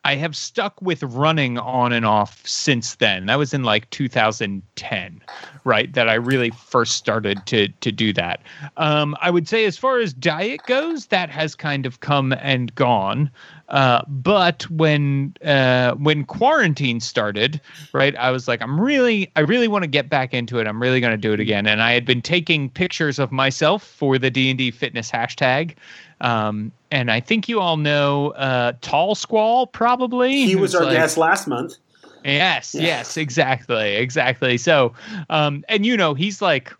I 0.08 0.16
have 0.16 0.38
stuck 0.38 0.82
with 0.82 1.04
running 1.04 1.58
on 1.58 1.92
and 1.92 2.06
off 2.06 2.42
since 2.48 2.96
then. 2.96 3.26
That 3.26 3.38
was 3.38 3.54
in 3.54 3.64
like 3.64 3.90
2010, 3.90 5.22
right? 5.66 5.94
That 5.94 6.08
I 6.08 6.14
really 6.14 6.50
first 6.52 6.94
started 6.94 7.46
to 7.48 7.68
to 7.68 7.92
do 7.92 8.14
that. 8.14 8.42
Um, 8.78 9.18
I 9.22 9.30
would 9.30 9.50
say, 9.50 9.66
as 9.66 9.78
far 9.78 10.00
as 10.00 10.14
diet 10.14 10.62
goes, 10.66 11.08
that 11.08 11.30
has 11.30 11.56
kind 11.56 11.86
of 11.86 12.00
come 12.00 12.34
and 12.40 12.74
gone. 12.74 13.30
Uh, 13.70 14.02
but 14.08 14.64
when 14.70 15.34
uh, 15.44 15.94
when 15.96 16.24
quarantine 16.24 17.00
started, 17.02 17.60
right, 17.94 18.16
I 18.16 18.32
was 18.32 18.48
like, 18.48 18.62
I'm 18.62 18.80
really, 18.80 19.30
I 19.36 19.42
really 19.42 19.68
want 19.68 19.84
to 19.84 19.88
get 19.90 20.10
back 20.10 20.34
into 20.34 20.60
it. 20.60 20.68
I'm 20.68 20.82
really 20.82 21.02
going 21.02 21.12
to 21.12 21.18
do 21.18 21.34
it 21.34 21.40
again. 21.42 21.68
And 21.68 21.82
I 21.82 21.92
had 21.92 22.06
been 22.06 22.22
taking 22.22 22.70
pictures 22.70 23.20
of 23.20 23.32
myself 23.32 23.84
for 23.84 24.18
the 24.18 24.32
D 24.32 24.50
and 24.50 24.58
D 24.58 24.72
fitness 24.72 25.12
hashtag. 25.12 25.76
Um, 26.22 26.72
and 26.92 27.12
I 27.12 27.20
think 27.20 27.50
you 27.50 27.60
all 27.60 27.78
know 27.78 28.30
uh, 28.32 28.72
Tall 28.82 29.16
Squall, 29.16 29.68
probably. 29.68 30.46
he 30.46 30.56
was 30.56 30.74
our 30.74 30.86
like- 30.86 30.94
guest 30.96 31.18
last 31.18 31.48
month. 31.48 31.76
Yes, 32.24 32.74
Yeah. 32.76 32.82
yes, 32.82 33.16
exactly, 33.16 33.96
exactly. 33.96 34.58
So, 34.58 34.94
um, 35.30 35.64
and 35.70 35.86
you 35.86 35.96
know, 35.96 36.14
he's 36.14 36.42
like 36.42 36.74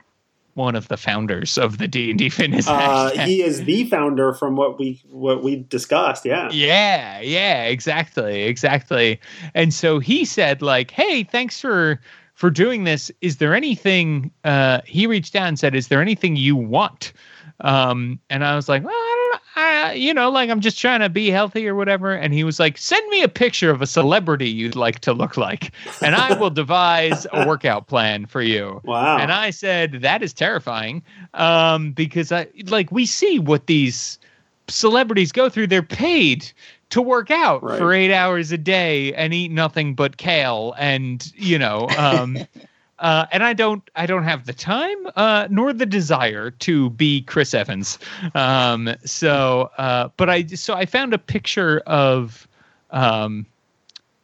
one 0.58 0.76
of 0.76 0.88
the 0.88 0.98
founders 0.98 1.58
of 1.58 1.78
the 1.78 1.88
D 1.88 2.10
and 2.10 2.20
D 2.20 2.30
fitness. 2.38 2.68
Uh, 2.68 3.12
he 3.26 3.42
is 3.44 3.64
the 3.64 3.86
founder 3.86 4.34
from 4.34 4.56
what 4.56 4.78
we 4.80 5.02
what 5.10 5.44
we 5.44 5.58
discussed. 5.58 6.26
Yeah. 6.26 6.50
Yeah, 6.52 7.22
yeah, 7.22 7.64
exactly, 7.66 8.44
exactly. 8.44 9.20
And 9.54 9.74
so 9.74 10.00
he 10.00 10.26
said, 10.26 10.62
like, 10.62 10.92
"Hey, 10.92 11.24
thanks 11.24 11.62
for 11.62 12.02
for 12.34 12.50
doing 12.50 12.84
this. 12.84 13.12
Is 13.22 13.38
there 13.38 13.56
anything?" 13.56 14.32
Uh, 14.44 14.82
he 14.86 15.08
reached 15.08 15.36
out 15.36 15.48
and 15.48 15.60
said, 15.60 15.76
"Is 15.76 15.88
there 15.88 16.02
anything 16.02 16.36
you 16.36 16.56
want?" 16.56 17.14
Um, 17.62 18.20
and 18.30 18.44
I 18.44 18.56
was 18.56 18.68
like, 18.68 18.84
"Well, 18.84 19.07
I 19.56 19.62
don't 19.64 19.82
know. 19.82 19.88
I, 19.90 19.94
you 19.94 20.14
know, 20.14 20.30
like 20.30 20.50
I'm 20.50 20.60
just 20.62 20.80
trying 20.80 21.00
to 21.02 21.10
be 21.10 21.30
healthy 21.30 21.68
or 21.68 21.76
whatever." 21.76 22.12
And 22.14 22.34
he 22.34 22.44
was 22.44 22.60
like, 22.60 22.78
"Send 22.78 23.08
me 23.10 23.22
a 23.24 23.28
picture 23.28 23.70
of 23.72 23.82
a 23.82 23.88
celebrity 23.88 24.50
you'd 24.50 24.76
like 24.76 25.00
to 25.02 25.14
look 25.14 25.38
like, 25.38 25.72
and 26.02 26.16
I 26.16 26.34
will 26.34 26.50
devise 26.50 27.26
a 27.34 27.46
workout 27.48 27.88
plan 27.88 28.26
for 28.26 28.42
you." 28.42 28.82
Wow. 28.84 29.18
And 29.18 29.32
I 29.32 29.50
said, 29.50 30.02
that 30.02 30.22
is 30.24 30.34
terrifying. 30.34 31.04
Um, 31.34 31.92
because 31.92 32.32
I 32.32 32.48
like 32.68 32.92
we 32.92 33.06
see 33.06 33.40
what 33.40 33.68
these 33.68 34.20
celebrities 34.68 35.32
go 35.32 35.50
through. 35.50 35.68
They're 35.68 35.82
paid 35.82 36.52
to 36.90 37.02
work 37.02 37.30
out 37.32 37.64
Right. 37.64 37.78
for 37.78 37.94
eight 37.94 38.14
hours 38.14 38.52
a 38.52 38.58
day 38.58 39.14
and 39.14 39.34
eat 39.34 39.52
nothing 39.52 39.94
but 39.94 40.16
kale 40.18 40.74
and 40.78 41.30
you 41.36 41.60
know 41.60 41.88
um 41.98 42.38
uh 43.00 43.26
and 43.32 43.44
i 43.44 43.54
don't 43.54 43.90
i 43.96 44.06
don't 44.06 44.24
have 44.24 44.46
the 44.46 44.54
time 44.54 44.98
uh 45.16 45.48
nor 45.50 45.74
the 45.74 45.86
desire 45.86 46.52
to 46.52 46.90
be 46.92 47.22
chris 47.22 47.54
evans 47.54 48.00
um 48.36 48.90
so 49.06 49.70
uh 49.78 50.10
but 50.18 50.30
i 50.30 50.46
so 50.46 50.74
i 50.74 50.86
found 50.86 51.14
a 51.14 51.18
picture 51.18 51.80
of 51.86 52.48
um 52.92 53.46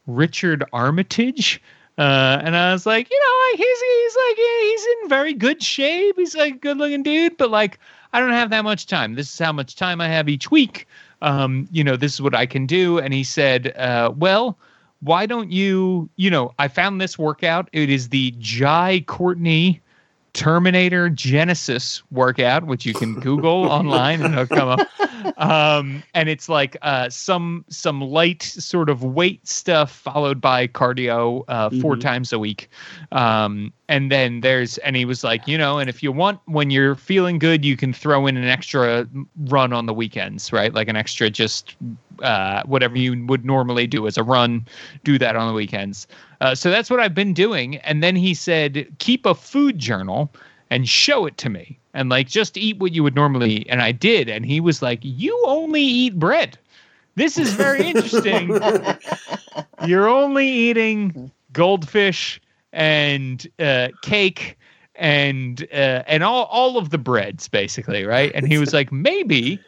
Richard 0.08 0.64
Armitage. 0.74 1.62
Uh, 1.98 2.42
and 2.44 2.56
I 2.56 2.74
was 2.74 2.86
like, 2.86 3.10
you 3.10 3.20
know, 3.20 3.58
he's 3.58 3.82
he's 3.82 4.16
like 4.16 4.38
yeah, 4.38 4.62
he's 4.62 4.86
in 4.86 5.10
very 5.10 5.34
good 5.34 5.62
shape. 5.62 6.16
He's 6.18 6.36
like 6.36 6.56
a 6.56 6.58
good 6.58 6.78
looking 6.78 7.04
dude, 7.04 7.38
but 7.38 7.52
like 7.52 7.80
I 8.14 8.20
don't 8.20 8.32
have 8.32 8.50
that 8.50 8.64
much 8.64 8.88
time. 8.88 9.14
This 9.14 9.32
is 9.32 9.40
how 9.40 9.52
much 9.52 9.76
time 9.76 10.02
I 10.02 10.08
have 10.08 10.28
each 10.28 10.50
week. 10.50 10.88
Um, 11.22 11.68
you 11.72 11.84
know, 11.84 11.96
this 11.96 12.14
is 12.14 12.22
what 12.22 12.36
I 12.36 12.46
can 12.46 12.66
do. 12.66 12.98
And 12.98 13.14
he 13.14 13.24
said, 13.24 13.76
uh, 13.78 14.12
well, 14.16 14.58
why 15.04 15.26
don't 15.26 15.52
you, 15.52 16.10
you 16.16 16.30
know, 16.30 16.54
I 16.58 16.70
found 16.70 17.02
this 17.02 17.20
workout. 17.20 17.70
It 17.74 17.90
is 17.90 18.10
the 18.10 18.34
Jai 18.40 19.04
Courtney 19.06 19.82
Terminator 20.34 21.10
Genisys 21.10 22.02
workout, 22.12 22.66
which 22.66 22.86
you 22.86 22.94
can 22.94 23.14
Google 23.20 23.66
online 23.72 24.22
and 24.22 24.34
it'll 24.34 24.48
come 24.48 24.68
up. 24.70 24.80
Um, 25.38 26.04
and 26.14 26.28
it's 26.28 26.50
like 26.50 26.76
uh, 26.82 27.10
some 27.10 27.64
some 27.70 28.02
light 28.02 28.42
sort 28.44 28.90
of 28.90 29.04
weight 29.04 29.48
stuff 29.48 29.92
followed 29.92 30.42
by 30.42 30.68
cardio 30.68 31.44
uh, 31.48 31.70
4 31.70 31.96
Mhm. 31.96 32.02
times 32.02 32.34
a 32.34 32.40
week. 32.40 32.70
Um, 33.12 33.72
and 33.88 34.12
then 34.12 34.42
there's 34.42 34.80
and 34.80 34.96
he 34.96 35.06
was 35.06 35.24
like, 35.24 35.48
you 35.48 35.58
know, 35.58 35.78
and 35.78 35.90
if 35.90 36.02
you 36.02 36.12
want 36.12 36.40
when 36.46 36.72
you're 36.72 36.96
feeling 36.96 37.38
good, 37.40 37.64
you 37.64 37.78
can 37.78 37.94
throw 37.94 38.26
in 38.28 38.36
an 38.36 38.46
extra 38.46 39.08
run 39.46 39.72
on 39.72 39.86
the 39.86 39.94
weekends, 39.94 40.52
right? 40.52 40.74
Like 40.74 40.88
an 40.88 40.96
extra 40.96 41.30
just 41.30 41.76
uh, 42.22 42.64
whatever 42.66 42.98
you 42.98 43.24
would 43.26 43.46
normally 43.46 43.88
do 43.88 44.08
as 44.08 44.18
a 44.18 44.24
run, 44.24 44.66
do 45.04 45.18
that 45.20 45.36
on 45.36 45.48
the 45.48 45.54
weekends. 45.54 46.08
Uh, 46.44 46.54
so 46.54 46.70
that's 46.70 46.90
what 46.90 47.00
I've 47.00 47.16
been 47.16 47.34
doing. 47.34 47.78
And 47.78 48.04
then 48.04 48.18
he 48.18 48.34
said, 48.34 48.86
keep 49.00 49.26
a 49.26 49.34
food 49.34 49.80
journal 49.80 50.30
and 50.70 50.90
show 50.90 51.26
it 51.26 51.38
to 51.38 51.50
me. 51.50 51.80
And 51.94 52.10
like, 52.10 52.28
just 52.28 52.58
eat 52.58 52.80
what 52.80 52.92
you 52.92 53.02
would 53.02 53.16
normally 53.16 53.62
eat. 53.62 53.68
And 53.70 53.82
I 53.82 53.94
did. 53.94 54.28
And 54.28 54.46
he 54.46 54.60
was 54.60 54.82
like, 54.82 55.00
you 55.04 55.42
only 55.48 55.82
eat 55.82 56.20
bread. 56.20 56.58
This 57.16 57.38
is 57.38 57.54
very 57.54 57.88
interesting. 57.88 58.60
You're 59.88 60.10
only 60.10 60.46
eating 60.46 61.32
goldfish 61.54 62.42
and 62.74 63.48
uh, 63.60 63.90
cake 64.02 64.58
and 64.96 65.66
uh, 65.72 66.04
and 66.08 66.24
all 66.24 66.44
all 66.46 66.78
of 66.78 66.90
the 66.90 66.98
breads 66.98 67.48
basically, 67.48 68.04
right? 68.04 68.32
And 68.36 68.48
he 68.48 68.58
was 68.58 68.74
like, 68.74 68.92
maybe 68.92 69.60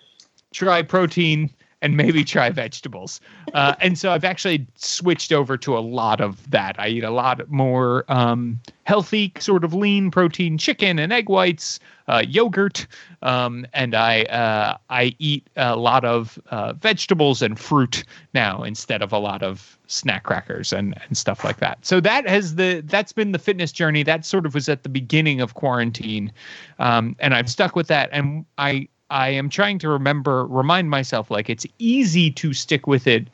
try 0.51 0.81
protein 0.81 1.49
and 1.85 1.95
maybe 1.95 2.23
try 2.23 2.49
vegetables. 2.49 3.21
Uh, 3.53 3.75
and 3.79 3.95
so 3.95 4.11
I've 4.11 4.23
actually 4.25 4.65
switched 4.73 5.31
over 5.31 5.55
to 5.57 5.77
a 5.77 5.79
lot 5.79 6.19
of 6.19 6.49
that. 6.49 6.75
I 6.79 6.87
eat 6.87 7.03
a 7.03 7.11
lot 7.11 7.47
more 7.49 8.05
um, 8.07 8.59
healthy, 8.85 9.31
sort 9.37 9.63
of 9.63 9.75
lean 9.75 10.09
protein 10.09 10.57
chicken 10.57 10.97
and 10.97 11.13
egg 11.13 11.29
whites, 11.29 11.79
uh, 12.07 12.23
yogurt, 12.27 12.87
um, 13.21 13.67
and 13.73 13.93
I 13.93 14.23
uh, 14.23 14.77
I 14.89 15.15
eat 15.19 15.47
a 15.55 15.75
lot 15.75 16.05
of 16.05 16.39
uh, 16.49 16.73
vegetables 16.73 17.43
and 17.43 17.59
fruit 17.59 18.03
now 18.33 18.63
instead 18.63 19.03
of 19.03 19.13
a 19.13 19.19
lot 19.19 19.43
of 19.43 19.77
snack 19.87 20.23
crackers 20.23 20.73
and, 20.73 20.99
and 21.07 21.15
stuff 21.15 21.43
like 21.43 21.57
that. 21.57 21.85
So 21.85 21.99
that 22.01 22.27
has 22.27 22.55
the 22.55 22.81
that's 22.85 23.13
been 23.13 23.31
the 23.31 23.39
fitness 23.39 23.71
journey. 23.71 24.01
That 24.01 24.25
sort 24.25 24.47
of 24.47 24.55
was 24.55 24.69
at 24.69 24.81
the 24.81 24.89
beginning 24.89 25.39
of 25.39 25.53
quarantine, 25.53 26.31
um, 26.79 27.15
and 27.19 27.35
I've 27.35 27.49
stuck 27.49 27.75
with 27.75 27.87
that. 27.87 28.09
And 28.11 28.45
I 28.57 28.87
I 29.15 29.29
am 29.29 29.49
trying 29.49 29.79
to 29.79 29.89
remember 29.89 30.45
remind 30.45 30.89
myself 30.89 31.31
like 31.31 31.49
it's 31.49 31.65
easy 31.79 32.31
to 32.31 32.53
stick 32.53 32.85
with 32.85 33.07
it 33.07 33.27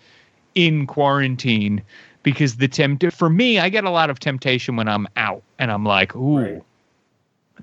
in 0.54 0.86
quarantine 0.86 1.82
because 2.24 2.58
the 2.58 2.68
tempt 2.68 3.12
for 3.12 3.30
me 3.30 3.58
I 3.60 3.70
get 3.70 3.84
a 3.84 3.90
lot 3.90 4.10
of 4.10 4.20
temptation 4.20 4.76
when 4.76 4.88
I'm 4.88 5.08
out 5.16 5.42
and 5.58 5.72
I'm 5.72 5.86
like 5.86 6.16
ooh. 6.16 6.38
Right 6.38 6.64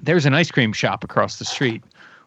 there's 0.02 0.26
an 0.26 0.34
ice 0.34 0.50
cream 0.50 0.72
shop 0.72 1.04
across 1.04 1.38
the 1.38 1.44
street. 1.44 1.82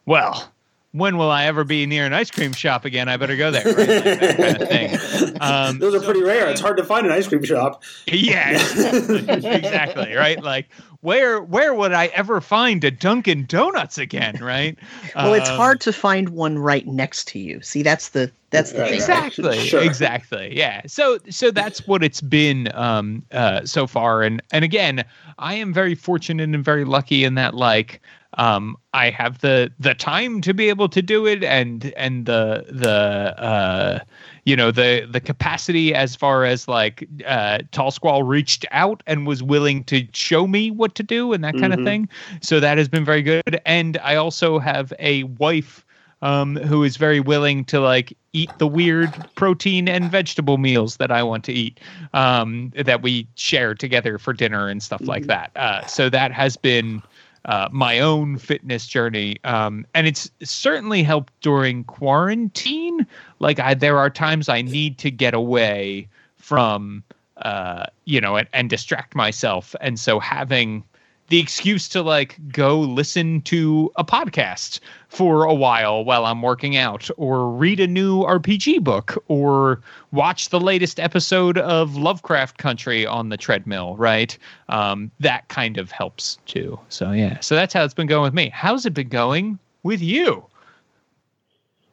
Well, 0.05 0.51
when 0.93 1.17
will 1.17 1.31
I 1.31 1.45
ever 1.45 1.63
be 1.63 1.85
near 1.85 2.05
an 2.05 2.13
ice 2.13 2.29
cream 2.29 2.51
shop 2.51 2.83
again? 2.83 3.07
I 3.07 3.17
better 3.17 3.37
go 3.37 3.51
there. 3.51 3.63
Right? 3.65 4.39
Like 4.39 4.69
kind 4.69 5.35
of 5.35 5.41
um, 5.41 5.79
Those 5.79 5.95
are 5.95 5.99
so, 5.99 6.05
pretty 6.05 6.21
rare. 6.21 6.49
It's 6.49 6.61
hard 6.61 6.77
to 6.77 6.83
find 6.83 7.05
an 7.05 7.11
ice 7.11 7.27
cream 7.27 7.43
shop. 7.43 7.83
Yeah, 8.07 8.51
exactly. 8.51 10.13
Right. 10.13 10.41
Like 10.41 10.67
where 11.01 11.41
where 11.41 11.73
would 11.73 11.93
I 11.93 12.07
ever 12.07 12.41
find 12.41 12.83
a 12.83 12.91
Dunkin' 12.91 13.45
Donuts 13.45 13.97
again? 13.97 14.37
Right. 14.41 14.77
Well, 15.15 15.33
um, 15.33 15.39
it's 15.39 15.49
hard 15.49 15.81
to 15.81 15.93
find 15.93 16.29
one 16.29 16.59
right 16.59 16.85
next 16.85 17.27
to 17.29 17.39
you. 17.39 17.61
See, 17.61 17.83
that's 17.83 18.09
the 18.09 18.31
that's 18.49 18.73
the 18.73 18.93
exactly 18.93 19.57
sure. 19.59 19.81
exactly 19.81 20.55
yeah. 20.55 20.81
So 20.87 21.19
so 21.29 21.51
that's 21.51 21.87
what 21.87 22.03
it's 22.03 22.21
been 22.21 22.69
um, 22.75 23.23
uh, 23.31 23.65
so 23.65 23.87
far, 23.87 24.23
and 24.23 24.41
and 24.51 24.65
again, 24.65 25.05
I 25.39 25.55
am 25.55 25.73
very 25.73 25.95
fortunate 25.95 26.43
and 26.43 26.63
very 26.63 26.85
lucky 26.85 27.23
in 27.23 27.35
that 27.35 27.55
like 27.55 28.01
um, 28.37 28.77
I 28.93 29.09
have 29.09 29.39
the 29.39 29.71
the 29.79 29.93
time 29.93 30.41
to 30.41 30.53
be 30.53 30.69
able 30.69 30.89
to 30.89 31.01
do 31.01 31.25
it 31.25 31.43
and 31.43 31.93
and 31.97 32.25
the 32.25 32.65
the 32.69 33.41
uh, 33.41 33.99
you 34.45 34.55
know 34.55 34.71
the 34.71 35.07
the 35.09 35.19
capacity 35.19 35.93
as 35.93 36.15
far 36.15 36.45
as 36.45 36.67
like 36.67 37.07
uh, 37.25 37.59
Tall 37.71 37.91
Squall 37.91 38.23
reached 38.23 38.65
out 38.71 39.03
and 39.05 39.27
was 39.27 39.43
willing 39.43 39.83
to 39.85 40.07
show 40.13 40.47
me 40.47 40.71
what 40.71 40.95
to 40.95 41.03
do 41.03 41.33
and 41.33 41.43
that 41.43 41.53
kind 41.53 41.73
mm-hmm. 41.73 41.81
of 41.81 41.85
thing. 41.85 42.09
So 42.41 42.59
that 42.59 42.77
has 42.77 42.87
been 42.87 43.05
very 43.05 43.21
good. 43.21 43.59
And 43.65 43.97
I 43.97 44.15
also 44.15 44.59
have 44.59 44.93
a 44.99 45.23
wife 45.23 45.85
um, 46.21 46.55
who 46.55 46.83
is 46.83 46.97
very 46.97 47.19
willing 47.19 47.65
to 47.65 47.79
like 47.79 48.15
eat 48.33 48.51
the 48.59 48.67
weird 48.67 49.11
protein 49.35 49.89
and 49.89 50.09
vegetable 50.09 50.57
meals 50.57 50.97
that 50.97 51.11
I 51.11 51.23
want 51.23 51.43
to 51.45 51.51
eat 51.53 51.79
um, 52.13 52.71
that 52.75 53.01
we 53.01 53.27
share 53.35 53.75
together 53.75 54.17
for 54.17 54.31
dinner 54.31 54.67
and 54.67 54.81
stuff 54.81 55.01
mm-hmm. 55.01 55.09
like 55.09 55.25
that. 55.25 55.51
Uh, 55.55 55.85
so 55.87 56.09
that 56.09 56.31
has 56.31 56.55
been 56.55 57.01
uh, 57.45 57.69
my 57.71 57.99
own 57.99 58.37
fitness 58.37 58.87
journey, 58.87 59.37
um, 59.43 59.85
and 59.93 60.07
it's 60.07 60.29
certainly 60.43 61.03
helped 61.03 61.33
during 61.41 61.83
quarantine. 61.85 63.05
Like 63.39 63.59
I, 63.59 63.73
there 63.73 63.97
are 63.97 64.09
times 64.09 64.49
I 64.49 64.61
need 64.61 64.97
to 64.99 65.11
get 65.11 65.33
away 65.33 66.07
from, 66.37 67.03
uh, 67.37 67.85
you 68.05 68.21
know, 68.21 68.35
and, 68.35 68.47
and 68.53 68.69
distract 68.69 69.15
myself, 69.15 69.75
and 69.81 69.99
so 69.99 70.19
having 70.19 70.83
the 71.31 71.39
excuse 71.39 71.87
to 71.87 72.01
like 72.01 72.37
go 72.51 72.77
listen 72.81 73.41
to 73.43 73.89
a 73.95 74.03
podcast 74.03 74.81
for 75.07 75.45
a 75.45 75.53
while 75.53 76.03
while 76.03 76.25
I'm 76.25 76.41
working 76.41 76.75
out, 76.75 77.09
or 77.15 77.49
read 77.49 77.79
a 77.79 77.87
new 77.87 78.23
RPG 78.23 78.83
book, 78.83 79.23
or 79.29 79.81
watch 80.11 80.49
the 80.49 80.59
latest 80.59 80.99
episode 80.99 81.57
of 81.57 81.95
Lovecraft 81.95 82.57
Country 82.57 83.05
on 83.05 83.29
the 83.29 83.37
treadmill, 83.37 83.95
right? 83.95 84.37
Um, 84.67 85.09
that 85.21 85.47
kind 85.47 85.77
of 85.77 85.89
helps 85.89 86.37
too. 86.45 86.77
So, 86.89 87.11
yeah. 87.13 87.39
So 87.39 87.55
that's 87.55 87.73
how 87.73 87.85
it's 87.85 87.93
been 87.93 88.07
going 88.07 88.23
with 88.23 88.33
me. 88.33 88.49
How's 88.53 88.85
it 88.85 88.93
been 88.93 89.07
going 89.07 89.57
with 89.83 90.01
you? 90.01 90.45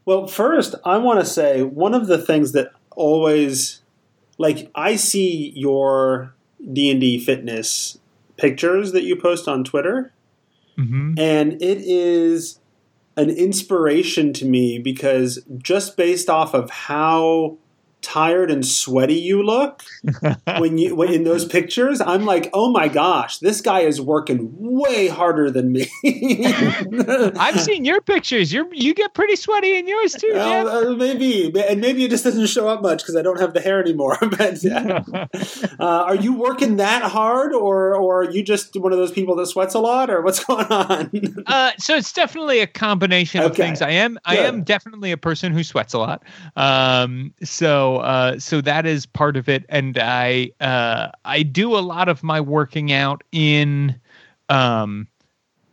Well, 0.04 0.26
first, 0.26 0.74
I 0.84 0.98
want 0.98 1.20
to 1.20 1.26
say 1.26 1.62
one 1.62 1.94
of 1.94 2.08
the 2.08 2.18
things 2.18 2.50
that 2.52 2.72
always, 2.96 3.82
like, 4.36 4.68
I 4.74 4.96
see 4.96 5.52
your 5.54 6.34
D 6.72 6.90
and 6.90 7.00
D 7.00 7.24
fitness 7.24 7.98
pictures 8.38 8.92
that 8.92 9.04
you 9.04 9.16
post 9.16 9.46
on 9.46 9.64
Twitter. 9.64 10.12
Mm-hmm. 10.78 11.14
And 11.18 11.52
it 11.54 11.78
is 11.82 12.60
an 13.16 13.30
inspiration 13.30 14.32
to 14.32 14.44
me 14.44 14.78
because 14.78 15.44
just 15.58 15.96
based 15.96 16.30
off 16.30 16.54
of 16.54 16.70
how 16.70 17.58
tired 18.00 18.48
and 18.50 18.64
sweaty 18.64 19.14
you 19.14 19.42
look 19.42 19.82
when 20.58 20.78
you 20.78 20.94
when 20.94 21.12
in 21.12 21.24
those 21.24 21.44
pictures 21.44 22.00
i'm 22.00 22.24
like 22.24 22.48
oh 22.52 22.70
my 22.70 22.86
gosh 22.86 23.38
this 23.38 23.60
guy 23.60 23.80
is 23.80 24.00
working 24.00 24.48
way 24.56 25.08
harder 25.08 25.50
than 25.50 25.72
me 25.72 25.88
i've 27.36 27.60
seen 27.60 27.84
your 27.84 28.00
pictures 28.00 28.52
you 28.52 28.68
you 28.72 28.94
get 28.94 29.12
pretty 29.14 29.34
sweaty 29.34 29.76
in 29.76 29.88
yours 29.88 30.12
too 30.12 30.32
uh, 30.32 30.94
maybe 30.96 31.52
and 31.68 31.80
maybe 31.80 32.04
it 32.04 32.10
just 32.10 32.22
doesn't 32.22 32.46
show 32.46 32.68
up 32.68 32.82
much 32.82 33.02
because 33.02 33.16
i 33.16 33.22
don't 33.22 33.40
have 33.40 33.52
the 33.52 33.60
hair 33.60 33.80
anymore 33.80 34.16
but 34.38 34.62
yeah. 34.62 35.02
uh, 35.80 36.04
are 36.04 36.16
you 36.16 36.32
working 36.32 36.76
that 36.76 37.02
hard 37.02 37.52
or 37.52 37.96
or 37.96 38.22
are 38.22 38.30
you 38.30 38.44
just 38.44 38.76
one 38.76 38.92
of 38.92 38.98
those 38.98 39.12
people 39.12 39.34
that 39.34 39.46
sweats 39.46 39.74
a 39.74 39.80
lot 39.80 40.08
or 40.08 40.22
what's 40.22 40.44
going 40.44 40.66
on 40.66 41.10
uh, 41.46 41.72
so 41.78 41.96
it's 41.96 42.12
definitely 42.12 42.60
a 42.60 42.66
combination 42.66 43.42
of 43.42 43.50
okay. 43.50 43.64
things 43.64 43.82
i 43.82 43.90
am 43.90 44.14
Good. 44.14 44.20
i 44.24 44.36
am 44.36 44.62
definitely 44.62 45.10
a 45.10 45.16
person 45.16 45.52
who 45.52 45.64
sweats 45.64 45.94
a 45.94 45.98
lot 45.98 46.22
um, 46.54 47.34
so 47.42 47.87
uh, 47.96 48.38
so 48.38 48.60
that 48.60 48.86
is 48.86 49.06
part 49.06 49.36
of 49.36 49.48
it, 49.48 49.64
and 49.68 49.98
I 49.98 50.52
uh, 50.60 51.08
I 51.24 51.42
do 51.42 51.76
a 51.76 51.80
lot 51.80 52.08
of 52.08 52.22
my 52.22 52.40
working 52.40 52.92
out 52.92 53.24
in 53.32 53.98
um, 54.48 55.08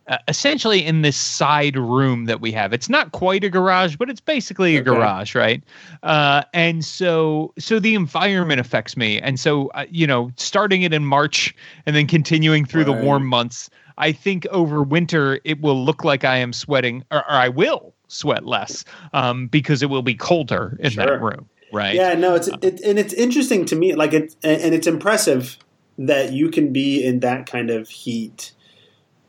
uh, 0.08 0.18
essentially 0.28 0.84
in 0.84 1.02
this 1.02 1.16
side 1.16 1.76
room 1.76 2.26
that 2.26 2.40
we 2.40 2.52
have. 2.52 2.72
It's 2.72 2.88
not 2.88 3.12
quite 3.12 3.42
a 3.42 3.48
garage, 3.48 3.96
but 3.96 4.08
it's 4.08 4.20
basically 4.20 4.76
a 4.76 4.80
okay. 4.80 4.84
garage, 4.84 5.34
right? 5.34 5.62
Uh, 6.02 6.42
and 6.54 6.84
so 6.84 7.52
so 7.58 7.80
the 7.80 7.94
environment 7.94 8.60
affects 8.60 8.96
me, 8.96 9.20
and 9.20 9.40
so 9.40 9.68
uh, 9.68 9.84
you 9.90 10.06
know, 10.06 10.30
starting 10.36 10.82
it 10.82 10.92
in 10.92 11.04
March 11.04 11.54
and 11.86 11.96
then 11.96 12.06
continuing 12.06 12.64
through 12.64 12.84
right. 12.84 12.96
the 12.96 13.04
warm 13.04 13.26
months. 13.26 13.68
I 13.98 14.12
think 14.12 14.46
over 14.48 14.82
winter 14.82 15.40
it 15.44 15.60
will 15.60 15.82
look 15.82 16.04
like 16.04 16.22
I 16.22 16.36
am 16.36 16.52
sweating, 16.52 17.02
or, 17.10 17.18
or 17.18 17.32
I 17.32 17.48
will 17.48 17.94
sweat 18.08 18.46
less 18.46 18.84
um, 19.12 19.48
because 19.48 19.82
it 19.82 19.86
will 19.86 20.02
be 20.02 20.14
colder 20.14 20.76
in 20.80 20.90
sure. 20.90 21.06
that 21.06 21.20
room 21.20 21.48
right? 21.72 21.94
Yeah, 21.94 22.14
no, 22.14 22.34
it's 22.34 22.48
it, 22.62 22.80
and 22.80 22.98
it's 22.98 23.12
interesting 23.12 23.64
to 23.66 23.76
me, 23.76 23.94
like 23.94 24.12
it, 24.12 24.34
and 24.42 24.74
it's 24.74 24.86
impressive 24.86 25.58
that 25.98 26.32
you 26.32 26.50
can 26.50 26.72
be 26.72 27.04
in 27.04 27.20
that 27.20 27.46
kind 27.46 27.70
of 27.70 27.88
heat, 27.88 28.52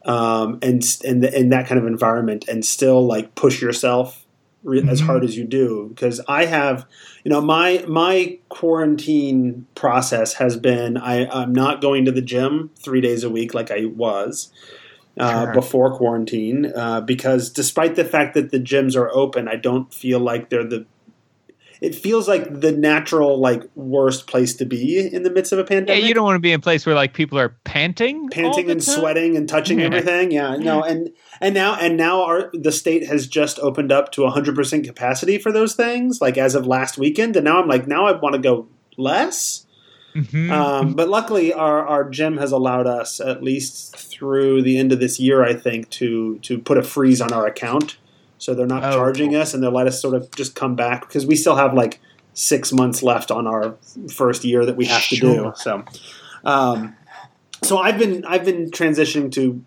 um, 0.05 0.59
and 0.61 0.83
and 1.03 1.23
in 1.23 1.49
that 1.49 1.67
kind 1.67 1.79
of 1.79 1.87
environment, 1.87 2.45
and 2.47 2.65
still 2.65 3.05
like 3.05 3.35
push 3.35 3.61
yourself 3.61 4.25
mm-hmm. 4.65 4.89
as 4.89 4.99
hard 4.99 5.23
as 5.23 5.37
you 5.37 5.45
do. 5.45 5.89
Because 5.89 6.21
I 6.27 6.45
have, 6.45 6.85
you 7.23 7.29
know, 7.29 7.41
my 7.41 7.83
my 7.87 8.37
quarantine 8.49 9.65
process 9.75 10.33
has 10.33 10.57
been 10.57 10.97
I 10.97 11.27
I'm 11.27 11.53
not 11.53 11.81
going 11.81 12.05
to 12.05 12.11
the 12.11 12.21
gym 12.21 12.71
three 12.77 13.01
days 13.01 13.23
a 13.23 13.29
week 13.29 13.53
like 13.53 13.71
I 13.71 13.85
was. 13.85 14.51
Uh, 15.19 15.45
sure. 15.45 15.53
before 15.55 15.97
quarantine, 15.97 16.71
uh, 16.75 17.01
because 17.01 17.49
despite 17.49 17.95
the 17.95 18.05
fact 18.05 18.35
that 18.35 18.51
the 18.51 18.59
gyms 18.59 18.95
are 18.95 19.09
open, 19.09 19.47
I 19.47 19.55
don't 19.55 19.91
feel 19.91 20.19
like 20.19 20.51
they're 20.51 20.63
the 20.63 20.85
it 21.81 21.95
feels 21.95 22.27
like 22.27 22.61
the 22.61 22.71
natural 22.71 23.39
like 23.39 23.63
worst 23.75 24.27
place 24.27 24.55
to 24.55 24.65
be 24.65 25.07
in 25.13 25.23
the 25.23 25.29
midst 25.29 25.51
of 25.51 25.59
a 25.59 25.63
pandemic. 25.63 26.01
Yeah, 26.01 26.07
you 26.07 26.13
don't 26.13 26.23
want 26.23 26.35
to 26.35 26.41
be 26.41 26.51
in 26.51 26.59
a 26.59 26.63
place 26.63 26.85
where 26.85 26.95
like 26.95 27.13
people 27.13 27.37
are 27.37 27.49
panting, 27.63 28.29
panting 28.29 28.71
and 28.71 28.83
time? 28.83 28.99
sweating 28.99 29.37
and 29.37 29.47
touching 29.47 29.79
yeah. 29.79 29.85
everything. 29.85 30.31
Yeah, 30.31 30.55
no, 30.55 30.83
and 30.83 31.11
and 31.39 31.53
now 31.53 31.75
and 31.75 31.97
now 31.97 32.23
our 32.23 32.49
the 32.53 32.71
state 32.71 33.07
has 33.07 33.27
just 33.27 33.59
opened 33.59 33.91
up 33.91 34.11
to 34.13 34.21
100% 34.21 34.83
capacity 34.83 35.37
for 35.37 35.51
those 35.51 35.75
things 35.75 36.21
like 36.21 36.37
as 36.37 36.55
of 36.55 36.65
last 36.65 36.97
weekend 36.97 37.35
and 37.35 37.45
now 37.45 37.61
I'm 37.61 37.67
like 37.67 37.87
now 37.87 38.05
I 38.05 38.13
want 38.13 38.33
to 38.33 38.39
go 38.39 38.67
less. 38.97 39.65
Mm-hmm. 40.15 40.51
Um, 40.51 40.93
but 40.93 41.09
luckily, 41.09 41.53
our, 41.53 41.85
our 41.85 42.09
gym 42.09 42.37
has 42.37 42.51
allowed 42.51 42.87
us 42.87 43.19
at 43.19 43.43
least 43.43 43.95
through 43.95 44.63
the 44.63 44.79
end 44.79 44.91
of 44.91 44.99
this 44.99 45.19
year, 45.19 45.43
I 45.43 45.53
think, 45.53 45.89
to 45.91 46.39
to 46.39 46.57
put 46.57 46.77
a 46.77 46.83
freeze 46.83 47.21
on 47.21 47.31
our 47.31 47.45
account 47.45 47.97
so 48.37 48.53
they're 48.53 48.67
not 48.67 48.83
oh, 48.83 48.93
charging 48.93 49.31
cool. 49.31 49.41
us 49.41 49.53
and 49.53 49.63
they'll 49.63 49.71
let 49.71 49.87
us 49.87 50.01
sort 50.01 50.15
of 50.15 50.33
just 50.35 50.55
come 50.55 50.75
back 50.75 51.01
because 51.01 51.25
we 51.25 51.35
still 51.35 51.55
have 51.55 51.73
like 51.73 51.99
six 52.33 52.71
months 52.71 53.01
left 53.01 53.31
on 53.31 53.47
our 53.47 53.75
first 54.13 54.43
year 54.43 54.65
that 54.65 54.75
we 54.75 54.85
have 54.85 55.07
to 55.07 55.15
do. 55.15 55.53
So, 55.55 55.83
um, 56.43 56.95
so 57.63 57.79
I've 57.79 57.97
been 57.97 58.23
I've 58.25 58.45
been 58.45 58.69
transitioning 58.69 59.31
to 59.33 59.63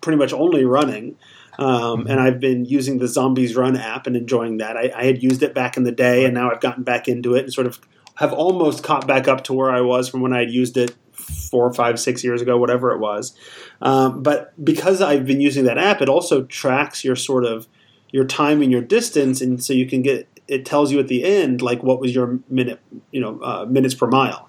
pretty 0.00 0.18
much 0.18 0.32
only 0.32 0.64
running. 0.64 1.16
Um, 1.58 2.06
and 2.06 2.18
I've 2.18 2.40
been 2.40 2.64
using 2.64 2.98
the 2.98 3.08
Zombies 3.08 3.54
Run 3.54 3.76
app 3.76 4.06
and 4.06 4.16
enjoying 4.16 4.58
that. 4.58 4.78
I, 4.78 4.90
I, 4.96 5.04
had 5.04 5.22
used 5.22 5.42
it 5.42 5.52
back 5.52 5.76
in 5.76 5.82
the 5.82 5.92
day, 5.92 6.24
and 6.24 6.32
now 6.32 6.50
I've 6.50 6.60
gotten 6.60 6.84
back 6.84 7.06
into 7.06 7.34
it 7.34 7.44
and 7.44 7.52
sort 7.52 7.66
of 7.66 7.78
have 8.14 8.32
almost 8.32 8.82
caught 8.82 9.06
back 9.06 9.28
up 9.28 9.44
to 9.44 9.52
where 9.52 9.70
I 9.70 9.82
was 9.82 10.08
from 10.08 10.22
when 10.22 10.32
I 10.32 10.38
had 10.38 10.50
used 10.50 10.78
it 10.78 10.94
four, 11.12 11.70
five, 11.74 12.00
six 12.00 12.24
years 12.24 12.40
ago, 12.40 12.56
whatever 12.56 12.92
it 12.92 12.98
was. 12.98 13.34
Um, 13.82 14.22
but 14.22 14.52
because 14.62 15.02
I've 15.02 15.26
been 15.26 15.40
using 15.40 15.64
that 15.64 15.76
app, 15.76 16.00
it 16.00 16.08
also 16.08 16.44
tracks 16.44 17.04
your 17.04 17.16
sort 17.16 17.44
of 17.44 17.66
your 18.12 18.24
time 18.24 18.62
and 18.62 18.70
your 18.70 18.82
distance, 18.82 19.40
and 19.40 19.62
so 19.62 19.72
you 19.72 19.86
can 19.86 20.02
get 20.02 20.28
it 20.50 20.66
tells 20.66 20.90
you 20.90 20.98
at 20.98 21.06
the 21.06 21.24
end 21.24 21.62
like 21.62 21.82
what 21.82 22.00
was 22.00 22.14
your 22.14 22.40
minute, 22.48 22.80
you 23.12 23.20
know, 23.20 23.40
uh, 23.40 23.64
minutes 23.66 23.94
per 23.94 24.08
mile. 24.08 24.48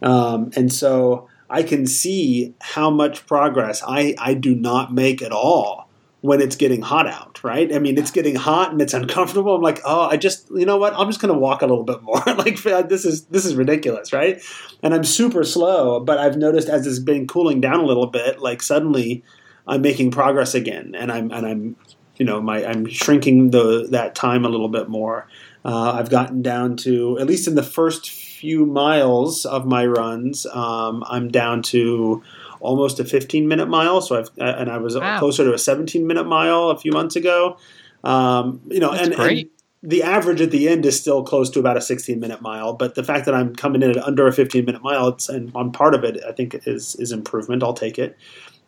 Um, 0.00 0.52
and 0.54 0.72
so 0.72 1.28
I 1.50 1.62
can 1.62 1.86
see 1.86 2.54
how 2.60 2.88
much 2.88 3.26
progress 3.26 3.82
I, 3.86 4.14
I 4.18 4.34
do 4.34 4.54
not 4.54 4.94
make 4.94 5.20
at 5.20 5.32
all 5.32 5.88
when 6.22 6.40
it's 6.40 6.54
getting 6.54 6.82
hot 6.82 7.08
out, 7.08 7.42
right? 7.42 7.74
I 7.74 7.80
mean, 7.80 7.98
it's 7.98 8.12
getting 8.12 8.36
hot 8.36 8.70
and 8.70 8.80
it's 8.80 8.94
uncomfortable. 9.02 9.56
I'm 9.56 9.60
like, 9.60 9.80
oh, 9.84 10.08
I 10.08 10.16
just, 10.16 10.48
you 10.50 10.64
know 10.64 10.78
what? 10.78 10.94
I'm 10.94 11.08
just 11.08 11.20
going 11.20 11.34
to 11.34 11.38
walk 11.38 11.62
a 11.62 11.66
little 11.66 11.84
bit 11.84 12.00
more. 12.02 12.22
like 12.26 12.62
this 12.88 13.04
is 13.04 13.24
this 13.26 13.44
is 13.44 13.54
ridiculous, 13.54 14.12
right? 14.12 14.40
And 14.82 14.94
I'm 14.94 15.04
super 15.04 15.44
slow, 15.44 16.00
but 16.00 16.18
I've 16.18 16.36
noticed 16.36 16.68
as 16.68 16.86
it's 16.86 17.00
been 17.00 17.26
cooling 17.26 17.60
down 17.60 17.80
a 17.80 17.84
little 17.84 18.06
bit, 18.06 18.40
like 18.40 18.62
suddenly 18.62 19.24
I'm 19.66 19.82
making 19.82 20.12
progress 20.12 20.54
again, 20.54 20.94
and 20.96 21.10
I'm 21.12 21.30
and 21.32 21.46
I'm, 21.46 21.76
you 22.22 22.26
know, 22.26 22.40
my 22.40 22.64
I'm 22.64 22.86
shrinking 22.86 23.50
the 23.50 23.88
that 23.90 24.14
time 24.14 24.44
a 24.44 24.48
little 24.48 24.68
bit 24.68 24.88
more. 24.88 25.26
Uh, 25.64 25.94
I've 25.98 26.08
gotten 26.08 26.40
down 26.40 26.76
to 26.76 27.18
at 27.18 27.26
least 27.26 27.48
in 27.48 27.56
the 27.56 27.64
first 27.64 28.08
few 28.08 28.64
miles 28.64 29.44
of 29.44 29.66
my 29.66 29.84
runs, 29.84 30.46
um, 30.46 31.02
I'm 31.08 31.32
down 31.32 31.62
to 31.74 32.22
almost 32.60 33.00
a 33.00 33.04
15 33.04 33.48
minute 33.48 33.66
mile. 33.66 34.00
So 34.00 34.20
I've 34.20 34.28
uh, 34.40 34.54
and 34.56 34.70
I 34.70 34.78
was 34.78 34.96
wow. 34.96 35.18
closer 35.18 35.42
to 35.42 35.52
a 35.52 35.58
17 35.58 36.06
minute 36.06 36.28
mile 36.28 36.70
a 36.70 36.78
few 36.78 36.92
months 36.92 37.16
ago. 37.16 37.56
Um, 38.04 38.60
you 38.68 38.78
know, 38.78 38.92
and, 38.92 39.14
and, 39.14 39.50
the 39.82 40.04
average 40.04 40.40
at 40.40 40.52
the 40.52 40.68
end 40.68 40.86
is 40.86 41.00
still 41.00 41.24
close 41.24 41.50
to 41.50 41.58
about 41.58 41.76
a 41.76 41.80
16 41.80 42.20
minute 42.20 42.40
mile. 42.40 42.72
But 42.72 42.94
the 42.94 43.02
fact 43.02 43.24
that 43.24 43.34
I'm 43.34 43.56
coming 43.56 43.82
in 43.82 43.90
at 43.90 43.98
under 43.98 44.28
a 44.28 44.32
15 44.32 44.64
minute 44.64 44.80
mile, 44.80 45.18
and 45.28 45.50
on 45.56 45.72
part 45.72 45.96
of 45.96 46.04
it, 46.04 46.22
I 46.24 46.30
think 46.30 46.54
is 46.68 46.94
is 47.00 47.10
improvement. 47.10 47.64
I'll 47.64 47.74
take 47.74 47.98
it. 47.98 48.16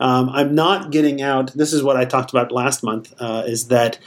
Um, 0.05 0.29
I'm 0.29 0.55
not 0.55 0.91
getting 0.91 1.23
out. 1.23 1.55
This 1.55 1.73
is 1.73 1.83
what 1.83 1.97
I 1.97 2.05
talked 2.05 2.31
about 2.31 2.53
last 2.53 2.83
month. 2.83 3.15
Uh, 3.19 3.43
is 3.47 3.69
that 3.69 3.99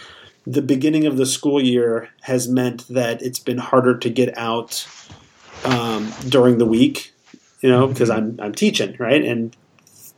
the 0.46 0.62
beginning 0.62 1.08
of 1.08 1.18
the 1.18 1.26
school 1.26 1.60
year 1.60 2.10
has 2.22 2.48
meant 2.48 2.88
that 2.90 3.24
it's 3.24 3.40
been 3.40 3.58
harder 3.58 3.98
to 3.98 4.10
get 4.12 4.38
out 4.38 4.88
um, 5.66 6.14
during 6.30 6.60
the 6.60 6.68
week, 6.68 7.16
you 7.62 7.70
know, 7.72 7.88
because 7.88 8.12
I'm 8.12 8.40
I'm 8.40 8.54
teaching, 8.54 8.96
right? 9.00 9.24
And 9.24 9.58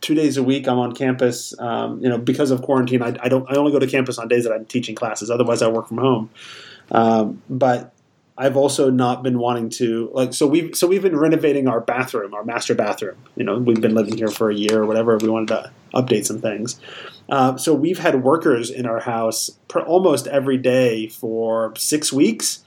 two 0.02 0.14
days 0.14 0.36
a 0.36 0.42
week 0.42 0.68
I'm 0.68 0.78
on 0.78 0.94
campus. 0.94 1.58
Um, 1.58 1.98
you 2.02 2.10
know, 2.10 2.18
because 2.18 2.50
of 2.50 2.60
quarantine, 2.60 3.00
I, 3.00 3.16
I, 3.22 3.30
don't. 3.30 3.50
I 3.50 3.56
only 3.56 3.72
go 3.72 3.78
to 3.78 3.86
campus 3.86 4.18
on 4.18 4.28
days 4.28 4.44
that 4.44 4.52
I'm 4.52 4.66
teaching 4.66 4.94
classes. 4.94 5.30
Otherwise, 5.30 5.62
I 5.62 5.68
work 5.68 5.88
from 5.88 5.96
home. 5.96 6.30
Um, 6.90 7.42
but 7.48 7.94
I've 8.40 8.56
also 8.56 8.88
not 8.88 9.22
been 9.22 9.38
wanting 9.38 9.68
to 9.70 10.10
like. 10.14 10.32
So 10.32 10.46
we've 10.46 10.74
so 10.74 10.86
we've 10.86 11.02
been 11.02 11.16
renovating 11.16 11.68
our 11.68 11.78
bathroom, 11.78 12.32
our 12.32 12.42
master 12.42 12.74
bathroom. 12.74 13.16
You 13.36 13.44
know, 13.44 13.58
we've 13.58 13.82
been 13.82 13.94
living 13.94 14.16
here 14.16 14.28
for 14.28 14.50
a 14.50 14.54
year 14.54 14.82
or 14.82 14.86
whatever. 14.86 15.18
We 15.18 15.28
wanted 15.28 15.48
to 15.48 15.70
update 15.92 16.24
some 16.24 16.40
things. 16.40 16.80
Uh, 17.28 17.58
so 17.58 17.74
we've 17.74 17.98
had 17.98 18.24
workers 18.24 18.70
in 18.70 18.86
our 18.86 19.00
house 19.00 19.50
per, 19.68 19.80
almost 19.82 20.26
every 20.26 20.56
day 20.56 21.08
for 21.08 21.74
six 21.76 22.14
weeks 22.14 22.64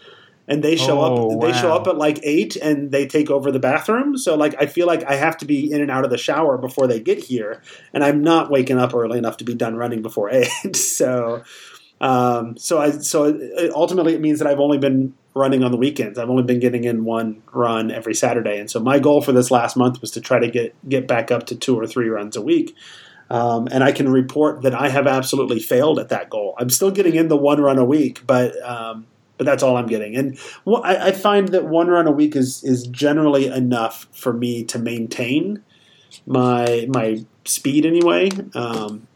and 0.48 0.64
they 0.64 0.76
show 0.76 1.00
oh, 1.00 1.40
up 1.40 1.42
they 1.42 1.58
show 1.58 1.74
up 1.74 1.88
at 1.88 1.98
like 1.98 2.20
eight 2.22 2.56
and 2.58 2.92
they 2.92 3.08
take 3.08 3.30
over 3.30 3.50
the 3.50 3.60
bathroom 3.60 4.18
so 4.18 4.36
like 4.36 4.54
i 4.60 4.66
feel 4.66 4.86
like 4.86 5.02
i 5.06 5.16
have 5.16 5.38
to 5.38 5.46
be 5.46 5.72
in 5.72 5.82
and 5.82 5.90
out 5.90 6.04
of 6.04 6.10
the 6.10 6.18
shower 6.18 6.58
before 6.58 6.86
they 6.86 7.00
get 7.00 7.18
here 7.18 7.62
and 7.94 8.04
i'm 8.04 8.22
not 8.22 8.52
waking 8.52 8.78
up 8.78 8.94
early 8.94 9.18
enough 9.18 9.38
to 9.38 9.46
be 9.46 9.54
done 9.54 9.78
running 9.78 10.02
before 10.02 10.30
eight 10.34 10.76
so 10.76 11.44
um, 12.02 12.58
so 12.58 12.78
i 12.80 12.92
so 12.92 13.24
it, 13.26 13.72
ultimately 13.74 14.14
it 14.14 14.20
means 14.20 14.40
that 14.40 14.48
i've 14.48 14.60
only 14.60 14.78
been 14.78 15.14
running 15.34 15.64
on 15.64 15.72
the 15.72 15.78
weekends 15.78 16.20
i've 16.20 16.30
only 16.30 16.44
been 16.44 16.60
getting 16.60 16.84
in 16.84 17.06
one 17.06 17.42
run 17.52 17.92
every 17.92 18.14
saturday 18.14 18.60
and 18.60 18.70
so 18.70 18.80
my 18.80 19.00
goal 19.00 19.22
for 19.22 19.32
this 19.32 19.50
last 19.52 19.76
month 19.76 20.00
was 20.02 20.12
to 20.12 20.22
try 20.22 20.40
to 20.40 20.50
get 20.50 20.76
get 20.88 21.08
back 21.08 21.32
up 21.32 21.46
to 21.46 21.56
two 21.56 21.78
or 21.78 21.88
three 21.88 22.10
runs 22.10 22.36
a 22.36 22.42
week 22.42 22.76
um, 23.30 23.68
and 23.72 23.84
I 23.84 23.92
can 23.92 24.10
report 24.10 24.62
that 24.62 24.76
I 24.76 24.90
have 24.90 25.08
absolutely 25.08 25.60
failed 25.60 25.98
at 25.98 26.10
that 26.10 26.30
goal. 26.30 26.54
I'm 26.60 26.70
still 26.70 26.92
getting 26.92 27.16
in 27.16 27.30
the 27.30 27.38
one 27.38 27.60
run 27.60 27.80
a 27.80 27.86
week, 27.86 28.22
but 28.28 28.62
um, 28.62 29.08
but 29.38 29.46
that's 29.46 29.64
all 29.64 29.78
I'm 29.78 29.88
getting. 29.88 30.16
And 30.16 30.38
well, 30.66 30.84
I, 30.84 31.08
I, 31.08 31.12
find 31.12 31.48
that 31.50 31.66
one 31.66 31.88
run 31.88 32.06
a 32.06 32.12
week 32.12 32.36
is 32.36 32.64
is 32.64 32.86
generally 32.88 33.48
enough 33.48 34.08
for 34.12 34.34
me 34.34 34.64
to 34.66 34.78
maintain 34.78 35.64
my 36.26 36.86
my 36.90 37.26
speed 37.46 37.86
anyway. 37.86 38.30
Um, 38.54 39.08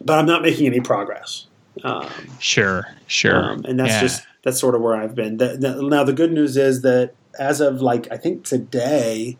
but 0.00 0.18
I'm 0.18 0.26
not 0.26 0.42
making 0.42 0.66
any 0.66 0.80
progress. 0.80 1.46
Um, 1.82 2.08
sure, 2.38 2.86
sure, 3.06 3.36
um, 3.36 3.64
and 3.66 3.78
that's 3.78 3.90
yeah. 3.90 4.00
just 4.00 4.26
that's 4.44 4.60
sort 4.60 4.74
of 4.74 4.82
where 4.82 4.94
I've 4.94 5.14
been. 5.14 5.38
The, 5.38 5.56
the, 5.56 5.82
now 5.82 6.04
the 6.04 6.12
good 6.12 6.32
news 6.32 6.56
is 6.56 6.82
that 6.82 7.14
as 7.38 7.60
of 7.60 7.80
like 7.80 8.06
I 8.12 8.16
think 8.16 8.44
today, 8.44 9.36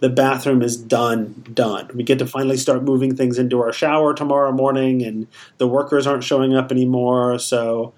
the 0.00 0.08
bathroom 0.08 0.62
is 0.62 0.76
done. 0.76 1.44
Done. 1.52 1.90
We 1.94 2.02
get 2.02 2.18
to 2.20 2.26
finally 2.26 2.56
start 2.56 2.82
moving 2.82 3.16
things 3.16 3.38
into 3.38 3.60
our 3.60 3.72
shower 3.72 4.14
tomorrow 4.14 4.52
morning, 4.52 5.02
and 5.02 5.26
the 5.58 5.66
workers 5.66 6.06
aren't 6.06 6.24
showing 6.24 6.54
up 6.54 6.70
anymore. 6.70 7.38
So 7.38 7.92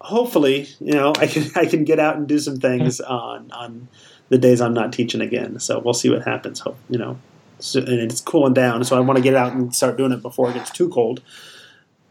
hopefully, 0.00 0.68
you 0.80 0.92
know, 0.92 1.12
I 1.18 1.26
can 1.26 1.50
I 1.54 1.66
can 1.66 1.84
get 1.84 2.00
out 2.00 2.16
and 2.16 2.26
do 2.26 2.38
some 2.38 2.58
things 2.58 3.00
on 3.00 3.50
on 3.52 3.88
the 4.30 4.38
days 4.38 4.60
I'm 4.60 4.74
not 4.74 4.92
teaching 4.92 5.20
again. 5.20 5.60
So 5.60 5.78
we'll 5.78 5.94
see 5.94 6.10
what 6.10 6.26
happens. 6.26 6.60
Hope 6.60 6.78
you 6.88 6.98
know, 6.98 7.18
so, 7.58 7.80
and 7.80 7.88
it's 7.88 8.20
cooling 8.20 8.54
down, 8.54 8.84
so 8.84 8.96
I 8.96 9.00
want 9.00 9.18
to 9.18 9.22
get 9.22 9.34
out 9.34 9.52
and 9.52 9.74
start 9.74 9.96
doing 9.96 10.12
it 10.12 10.22
before 10.22 10.50
it 10.50 10.54
gets 10.54 10.70
too 10.70 10.88
cold. 10.88 11.20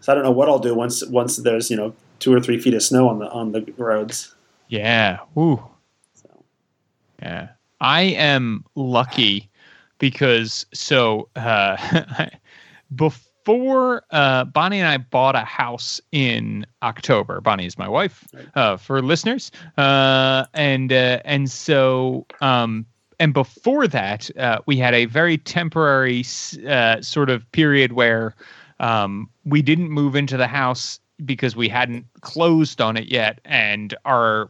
So 0.02 0.12
I 0.12 0.16
don't 0.16 0.24
know 0.24 0.32
what 0.32 0.48
I'll 0.48 0.60
do 0.60 0.76
once 0.76 1.06
once 1.08 1.38
there's 1.38 1.72
you 1.72 1.78
know 1.78 1.96
two 2.20 2.34
or 2.34 2.40
three 2.40 2.60
feet 2.60 2.74
of 2.74 2.84
snow 2.84 3.08
on 3.10 3.20
the 3.20 3.30
on 3.30 3.52
the 3.52 3.62
roads. 3.78 4.36
Yeah. 4.68 5.20
Ooh. 5.38 5.64
So. 6.14 6.30
Yeah. 7.22 7.50
I 7.80 8.02
am 8.02 8.66
lucky 8.76 9.50
because 10.00 10.66
so 10.74 11.30
uh, 11.36 11.78
before 12.96 13.22
before 13.48 14.04
uh, 14.12 14.44
Bonnie 14.44 14.80
and 14.80 14.90
I 14.90 14.98
bought 14.98 15.38
a 15.38 15.46
house 15.46 16.02
in 16.12 16.66
October. 16.84 17.40
Bonnie 17.40 17.66
is 17.66 17.78
my 17.78 17.88
wife, 17.88 18.28
uh, 18.56 18.76
for 18.76 19.02
listeners, 19.02 19.52
uh, 19.78 20.44
and 20.54 20.92
uh, 20.92 21.22
and 21.24 21.50
so 21.50 22.26
um, 22.42 22.86
and 23.22 23.34
before 23.34 23.88
that, 23.88 24.30
uh, 24.38 24.60
we 24.66 24.76
had 24.76 24.94
a 24.94 25.06
very 25.06 25.38
temporary 25.38 26.26
uh, 26.68 27.02
sort 27.02 27.30
of 27.30 27.50
period 27.54 27.94
where 27.94 28.36
um, 28.82 29.30
we 29.46 29.62
didn't 29.62 29.92
move 29.92 30.18
into 30.18 30.36
the 30.36 30.48
house 30.48 31.00
because 31.26 31.56
we 31.56 31.70
hadn't 31.70 32.06
closed 32.22 32.82
on 32.82 32.98
it 32.98 33.08
yet, 33.08 33.40
and 33.46 33.96
our 34.06 34.50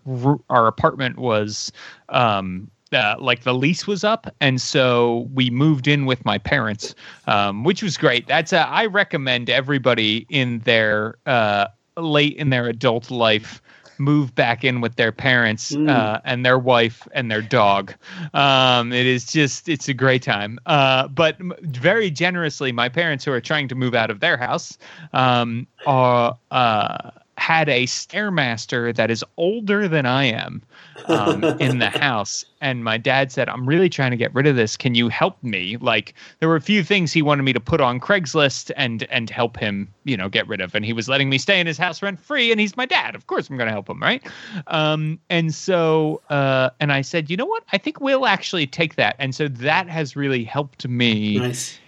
our 0.50 0.68
apartment 0.68 1.18
was 1.18 1.72
um, 2.10 2.70
uh, 2.94 3.16
like 3.20 3.44
the 3.44 3.54
lease 3.54 3.88
was 3.88 4.04
up, 4.04 4.34
and 4.42 4.62
so 4.62 5.28
we 5.34 5.50
moved 5.50 5.88
in 5.88 6.06
with 6.06 6.24
my 6.26 6.38
parents, 6.38 6.96
um, 7.28 7.64
which 7.64 7.84
was 7.84 7.98
great. 7.98 8.28
That's 8.28 8.54
a, 8.54 8.68
I 8.68 8.86
recommend 8.86 9.50
everybody 9.50 10.26
in 10.30 10.60
their 10.60 11.18
uh, 11.26 11.68
late 11.98 12.36
in 12.38 12.50
their 12.50 12.68
adult 12.68 13.12
life 13.12 13.62
move 14.00 14.34
back 14.36 14.64
in 14.64 14.82
with 14.82 14.96
their 14.96 15.12
parents 15.12 15.72
mm. 15.72 15.90
uh, 15.90 16.20
and 16.26 16.46
their 16.46 16.60
wife 16.60 17.08
and 17.14 17.32
their 17.32 17.42
dog. 17.42 17.94
Um, 18.34 18.94
it 18.94 19.06
is 19.06 19.26
just 19.26 19.70
it's 19.70 19.88
a 19.88 19.94
great 19.94 20.24
time. 20.24 20.60
Uh, 20.66 21.08
but 21.08 21.38
very 21.62 22.10
generously, 22.10 22.72
my 22.72 22.90
parents 22.90 23.26
who 23.26 23.32
are 23.32 23.42
trying 23.42 23.68
to 23.68 23.76
move 23.76 23.96
out 23.96 24.10
of 24.10 24.20
their 24.20 24.38
house 24.38 24.78
um, 25.14 25.68
are 25.86 26.38
uh, 26.52 27.12
had 27.38 27.70
a 27.70 27.86
stairmaster 27.86 28.96
that 28.96 29.12
is 29.12 29.24
older 29.38 29.88
than 29.88 30.06
I 30.06 30.26
am 30.26 30.62
um, 31.08 31.44
in 31.60 31.80
the 31.80 31.90
house. 31.90 32.44
And 32.62 32.84
my 32.84 32.98
dad 32.98 33.32
said, 33.32 33.48
I'm 33.48 33.68
really 33.68 33.90
trying 33.90 34.12
to 34.12 34.18
get 34.18 34.34
rid 34.34 34.48
of 34.48 34.56
this. 34.56 34.76
Can 34.76 34.96
you 34.96 35.08
help 35.08 35.42
me? 35.44 35.78
Like 35.78 36.16
there 36.40 36.50
were 36.50 36.56
a 36.56 36.62
few 36.62 36.84
things 36.84 37.14
he 37.14 37.22
wanted 37.22 37.44
me 37.44 37.54
to 37.54 37.60
put 37.60 37.80
on 37.80 38.00
Craigslist 38.00 38.72
and 38.76 39.04
and 39.10 39.30
help 39.30 39.58
him, 39.58 39.88
you 40.04 40.18
know, 40.18 40.30
get 40.30 40.48
rid 40.48 40.62
of. 40.62 40.74
And 40.74 40.84
he 40.84 40.94
was 40.94 41.08
letting 41.08 41.30
me 41.30 41.38
stay 41.38 41.60
in 41.60 41.68
his 41.68 41.78
house 41.78 42.02
rent 42.02 42.20
free. 42.20 42.52
And 42.52 42.60
he's 42.60 42.76
my 42.76 42.86
dad. 42.86 43.16
Of 43.16 43.28
course 43.28 43.50
I'm 43.50 43.58
gonna 43.58 43.72
help 43.72 43.90
him, 43.90 44.02
right? 44.02 44.26
Um, 44.68 45.20
and 45.30 45.54
so 45.54 46.22
uh, 46.30 46.72
and 46.80 46.92
I 46.92 47.02
said, 47.02 47.30
you 47.30 47.38
know 47.38 47.46
what? 47.46 47.64
I 47.72 47.78
think 47.78 48.02
we'll 48.02 48.26
actually 48.26 48.66
take 48.66 48.96
that. 48.96 49.16
And 49.20 49.36
so 49.36 49.48
that 49.48 49.88
has 49.88 50.16
really 50.16 50.44
helped 50.44 50.88
me. 50.88 51.38
Nice 51.38 51.80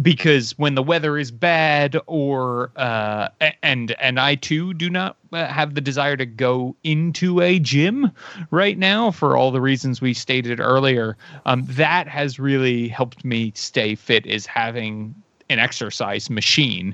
because 0.00 0.56
when 0.58 0.74
the 0.74 0.82
weather 0.82 1.18
is 1.18 1.30
bad 1.30 1.96
or 2.06 2.70
uh, 2.76 3.28
and 3.62 3.94
and 3.98 4.20
I 4.20 4.36
too 4.36 4.74
do 4.74 4.88
not 4.90 5.16
uh, 5.32 5.46
have 5.46 5.74
the 5.74 5.80
desire 5.80 6.16
to 6.16 6.26
go 6.26 6.76
into 6.84 7.40
a 7.40 7.58
gym 7.58 8.10
right 8.50 8.78
now 8.78 9.10
for 9.10 9.36
all 9.36 9.50
the 9.50 9.60
reasons 9.60 10.00
we 10.00 10.14
stated 10.14 10.60
earlier 10.60 11.16
um, 11.46 11.64
that 11.68 12.08
has 12.08 12.38
really 12.38 12.88
helped 12.88 13.24
me 13.24 13.52
stay 13.54 13.94
fit 13.94 14.26
is 14.26 14.46
having 14.46 15.14
an 15.50 15.58
exercise 15.58 16.30
machine 16.30 16.92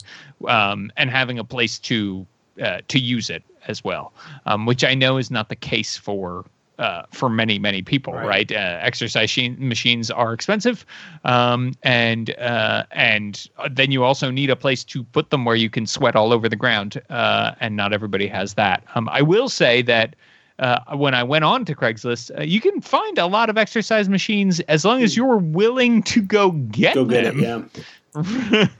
um, 0.48 0.90
and 0.96 1.10
having 1.10 1.38
a 1.38 1.44
place 1.44 1.78
to 1.78 2.26
uh, 2.62 2.80
to 2.88 2.98
use 2.98 3.30
it 3.30 3.42
as 3.66 3.82
well 3.84 4.12
um, 4.46 4.66
which 4.66 4.84
I 4.84 4.94
know 4.94 5.16
is 5.18 5.30
not 5.30 5.48
the 5.48 5.56
case 5.56 5.96
for 5.96 6.44
uh, 6.78 7.02
for 7.12 7.28
many 7.28 7.58
many 7.58 7.82
people 7.82 8.12
right, 8.12 8.26
right? 8.26 8.52
Uh, 8.52 8.78
exercise 8.80 9.36
machines 9.58 10.10
are 10.10 10.32
expensive 10.32 10.84
um, 11.24 11.72
and 11.82 12.36
uh, 12.38 12.84
and 12.90 13.48
then 13.70 13.90
you 13.92 14.02
also 14.02 14.30
need 14.30 14.50
a 14.50 14.56
place 14.56 14.84
to 14.84 15.04
put 15.04 15.30
them 15.30 15.44
where 15.44 15.56
you 15.56 15.70
can 15.70 15.86
sweat 15.86 16.16
all 16.16 16.32
over 16.32 16.48
the 16.48 16.56
ground 16.56 17.00
uh, 17.10 17.52
and 17.60 17.76
not 17.76 17.92
everybody 17.92 18.26
has 18.26 18.54
that 18.54 18.82
um, 18.94 19.08
i 19.10 19.22
will 19.22 19.48
say 19.48 19.82
that 19.82 20.16
uh, 20.60 20.78
when 20.94 21.14
I 21.14 21.22
went 21.24 21.44
on 21.44 21.64
to 21.64 21.74
Craigslist, 21.74 22.30
uh, 22.38 22.42
you 22.42 22.60
can 22.60 22.80
find 22.80 23.18
a 23.18 23.26
lot 23.26 23.50
of 23.50 23.58
exercise 23.58 24.08
machines 24.08 24.60
as 24.60 24.84
long 24.84 25.02
as 25.02 25.14
hmm. 25.14 25.22
you're 25.22 25.38
willing 25.38 26.00
to 26.04 26.22
go 26.22 26.52
get 26.52 26.94
go 26.94 27.04
them. 27.04 27.40
Get 27.40 27.58
it, 27.58 27.84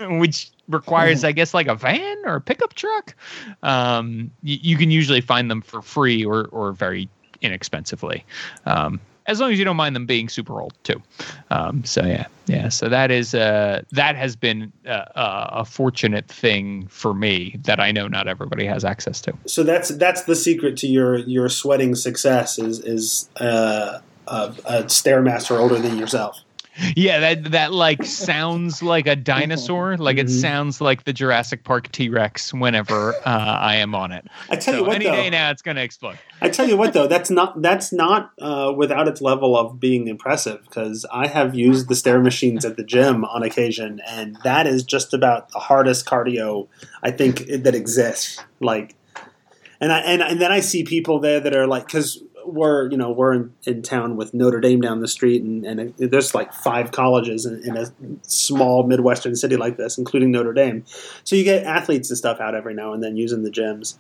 yeah. 0.00 0.08
which 0.18 0.50
requires, 0.68 1.24
I 1.24 1.32
guess, 1.32 1.52
like 1.52 1.66
a 1.66 1.74
van 1.74 2.16
or 2.24 2.36
a 2.36 2.40
pickup 2.40 2.74
truck. 2.74 3.16
Um, 3.64 4.30
you, 4.42 4.58
you 4.62 4.76
can 4.76 4.92
usually 4.92 5.20
find 5.20 5.50
them 5.50 5.60
for 5.60 5.82
free 5.82 6.24
or 6.24 6.46
or 6.46 6.72
very 6.72 7.08
inexpensively. 7.44 8.24
Um, 8.66 9.00
as 9.26 9.40
long 9.40 9.52
as 9.52 9.58
you 9.58 9.64
don't 9.64 9.76
mind 9.76 9.96
them 9.96 10.06
being 10.06 10.28
super 10.28 10.60
old 10.60 10.74
too. 10.82 11.00
Um, 11.50 11.84
so 11.84 12.04
yeah, 12.04 12.26
yeah. 12.46 12.68
So 12.68 12.88
that 12.88 13.10
is 13.10 13.34
uh, 13.34 13.82
that 13.92 14.16
has 14.16 14.36
been 14.36 14.72
uh, 14.86 15.04
a 15.14 15.64
fortunate 15.64 16.28
thing 16.28 16.86
for 16.88 17.14
me 17.14 17.56
that 17.62 17.80
I 17.80 17.90
know 17.90 18.06
not 18.06 18.28
everybody 18.28 18.66
has 18.66 18.84
access 18.84 19.20
to. 19.22 19.32
So 19.46 19.62
that's 19.62 19.88
that's 19.90 20.24
the 20.24 20.36
secret 20.36 20.76
to 20.78 20.86
your 20.86 21.18
your 21.18 21.48
sweating 21.48 21.94
success 21.94 22.58
is 22.58 22.80
is 22.80 23.30
uh, 23.36 24.00
a, 24.26 24.54
a 24.66 24.82
stairmaster 24.84 25.58
older 25.58 25.78
than 25.78 25.96
yourself. 25.96 26.43
Yeah, 26.96 27.20
that 27.20 27.52
that 27.52 27.72
like 27.72 28.04
sounds 28.04 28.82
like 28.82 29.06
a 29.06 29.16
dinosaur. 29.16 29.96
Like 29.96 30.18
it 30.18 30.26
mm-hmm. 30.26 30.40
sounds 30.40 30.80
like 30.80 31.04
the 31.04 31.12
Jurassic 31.12 31.64
Park 31.64 31.90
T 31.92 32.08
Rex. 32.08 32.52
Whenever 32.52 33.14
uh, 33.14 33.20
I 33.24 33.76
am 33.76 33.94
on 33.94 34.12
it, 34.12 34.26
I 34.50 34.56
tell 34.56 34.74
so 34.74 34.80
you 34.80 34.86
what, 34.86 34.96
any 34.96 35.04
though, 35.06 35.12
day 35.12 35.30
now 35.30 35.50
it's 35.50 35.62
going 35.62 35.76
to 35.76 35.82
explode. 35.82 36.18
I 36.40 36.48
tell 36.48 36.68
you 36.68 36.76
what, 36.76 36.92
though, 36.92 37.06
that's 37.06 37.30
not 37.30 37.60
that's 37.62 37.92
not 37.92 38.32
uh, 38.40 38.72
without 38.76 39.08
its 39.08 39.20
level 39.20 39.56
of 39.56 39.78
being 39.78 40.08
impressive 40.08 40.62
because 40.64 41.06
I 41.12 41.26
have 41.28 41.54
used 41.54 41.88
the 41.88 41.94
stair 41.94 42.20
machines 42.20 42.64
at 42.64 42.76
the 42.76 42.84
gym 42.84 43.24
on 43.24 43.42
occasion, 43.42 44.00
and 44.06 44.36
that 44.44 44.66
is 44.66 44.82
just 44.82 45.14
about 45.14 45.50
the 45.50 45.60
hardest 45.60 46.06
cardio 46.06 46.68
I 47.02 47.10
think 47.10 47.46
that 47.46 47.74
exists. 47.74 48.40
Like, 48.60 48.96
and 49.80 49.92
I 49.92 50.00
and, 50.00 50.22
and 50.22 50.40
then 50.40 50.50
I 50.50 50.60
see 50.60 50.84
people 50.84 51.20
there 51.20 51.40
that 51.40 51.54
are 51.54 51.66
like 51.66 51.86
because 51.86 52.22
we're 52.46 52.90
you 52.90 52.96
know 52.96 53.10
we're 53.10 53.32
in, 53.34 53.54
in 53.64 53.82
town 53.82 54.16
with 54.16 54.34
Notre 54.34 54.60
Dame 54.60 54.80
down 54.80 55.00
the 55.00 55.08
street, 55.08 55.42
and, 55.42 55.64
and 55.64 55.94
there's 55.96 56.34
like 56.34 56.52
five 56.52 56.92
colleges 56.92 57.46
in, 57.46 57.62
in, 57.64 57.76
a 57.76 57.92
small 58.22 58.84
midwestern 58.84 59.34
city 59.36 59.56
like 59.56 59.76
this, 59.76 59.98
including 59.98 60.30
Notre 60.30 60.52
Dame. 60.52 60.84
So 61.24 61.36
you 61.36 61.44
get 61.44 61.64
athletes 61.64 62.10
and 62.10 62.18
stuff 62.18 62.40
out 62.40 62.54
every 62.54 62.74
now 62.74 62.92
and 62.92 63.02
then 63.02 63.16
using 63.16 63.42
the 63.42 63.50
gyms. 63.50 63.96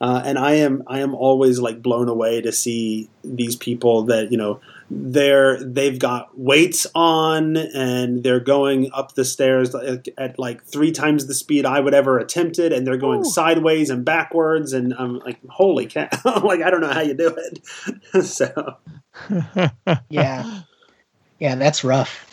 Uh, 0.00 0.20
and 0.24 0.38
I 0.38 0.54
am 0.54 0.82
I 0.86 1.00
am 1.00 1.14
always 1.14 1.60
like 1.60 1.80
blown 1.80 2.08
away 2.08 2.40
to 2.40 2.50
see 2.50 3.08
these 3.22 3.54
people 3.54 4.02
that 4.04 4.32
you 4.32 4.38
know 4.38 4.60
they're 4.90 5.62
they've 5.62 5.98
got 5.98 6.38
weights 6.38 6.86
on 6.94 7.56
and 7.56 8.22
they're 8.22 8.40
going 8.40 8.90
up 8.92 9.14
the 9.14 9.24
stairs 9.24 9.74
at 9.74 10.38
like 10.38 10.64
three 10.64 10.92
times 10.92 11.26
the 11.26 11.34
speed 11.34 11.64
I 11.66 11.80
would 11.80 11.94
ever 11.94 12.18
attempted, 12.18 12.72
and 12.72 12.86
they're 12.86 12.96
going 12.96 13.20
Ooh. 13.20 13.24
sideways 13.24 13.90
and 13.90 14.04
backwards, 14.04 14.72
and 14.72 14.94
I'm 14.98 15.18
like, 15.20 15.38
holy 15.48 15.86
cow! 15.86 16.08
like 16.42 16.62
I 16.62 16.70
don't 16.70 16.80
know 16.80 16.92
how 16.92 17.00
you 17.00 17.14
do 17.14 17.34
it. 17.36 18.24
so 18.24 18.76
yeah, 20.08 20.62
yeah, 21.38 21.54
that's 21.54 21.84
rough. 21.84 22.28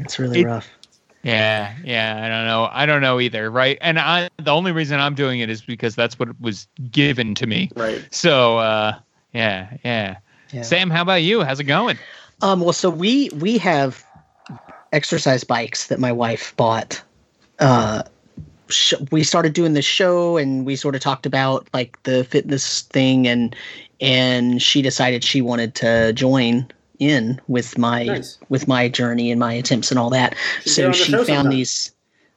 It's 0.00 0.18
really 0.18 0.40
it, 0.40 0.46
rough. 0.46 0.68
Yeah, 1.22 1.74
yeah, 1.84 2.20
I 2.24 2.28
don't 2.28 2.46
know. 2.46 2.68
I 2.70 2.86
don't 2.86 3.02
know 3.02 3.20
either, 3.20 3.50
right? 3.50 3.76
And 3.80 3.98
I 3.98 4.30
the 4.38 4.52
only 4.52 4.72
reason 4.72 5.00
I'm 5.00 5.14
doing 5.14 5.40
it 5.40 5.50
is 5.50 5.62
because 5.62 5.94
that's 5.94 6.18
what 6.18 6.40
was 6.40 6.68
given 6.90 7.34
to 7.36 7.46
me. 7.46 7.70
Right. 7.76 8.06
So, 8.10 8.58
uh 8.58 8.98
yeah, 9.32 9.76
yeah. 9.84 10.16
Yeah. 10.52 10.62
Sam, 10.62 10.90
how 10.90 11.02
about 11.02 11.22
you? 11.22 11.42
How's 11.42 11.60
it 11.60 11.64
going? 11.64 11.98
Um, 12.40 12.60
well, 12.60 12.72
so 12.72 12.90
we 12.90 13.30
we 13.34 13.58
have 13.58 14.04
exercise 14.92 15.44
bikes 15.44 15.88
that 15.88 15.98
my 15.98 16.12
wife 16.12 16.54
bought. 16.56 17.02
Uh, 17.58 18.02
sh- 18.68 18.94
we 19.10 19.24
started 19.24 19.52
doing 19.52 19.74
this 19.74 19.84
show, 19.84 20.36
and 20.36 20.64
we 20.64 20.76
sort 20.76 20.94
of 20.94 21.00
talked 21.00 21.26
about 21.26 21.68
like 21.74 22.02
the 22.04 22.24
fitness 22.24 22.82
thing, 22.82 23.26
and 23.26 23.54
and 24.00 24.62
she 24.62 24.82
decided 24.82 25.24
she 25.24 25.40
wanted 25.40 25.74
to 25.76 26.12
join 26.12 26.66
in 26.98 27.40
with 27.48 27.78
my 27.78 28.04
nice. 28.04 28.38
with 28.48 28.68
my 28.68 28.88
journey 28.88 29.30
and 29.30 29.40
my 29.40 29.52
attempts 29.52 29.90
and 29.90 29.98
all 29.98 30.10
that. 30.10 30.34
So 30.64 30.92
she 30.92 31.12
found 31.12 31.26
sometime. 31.26 31.50
these. 31.50 31.92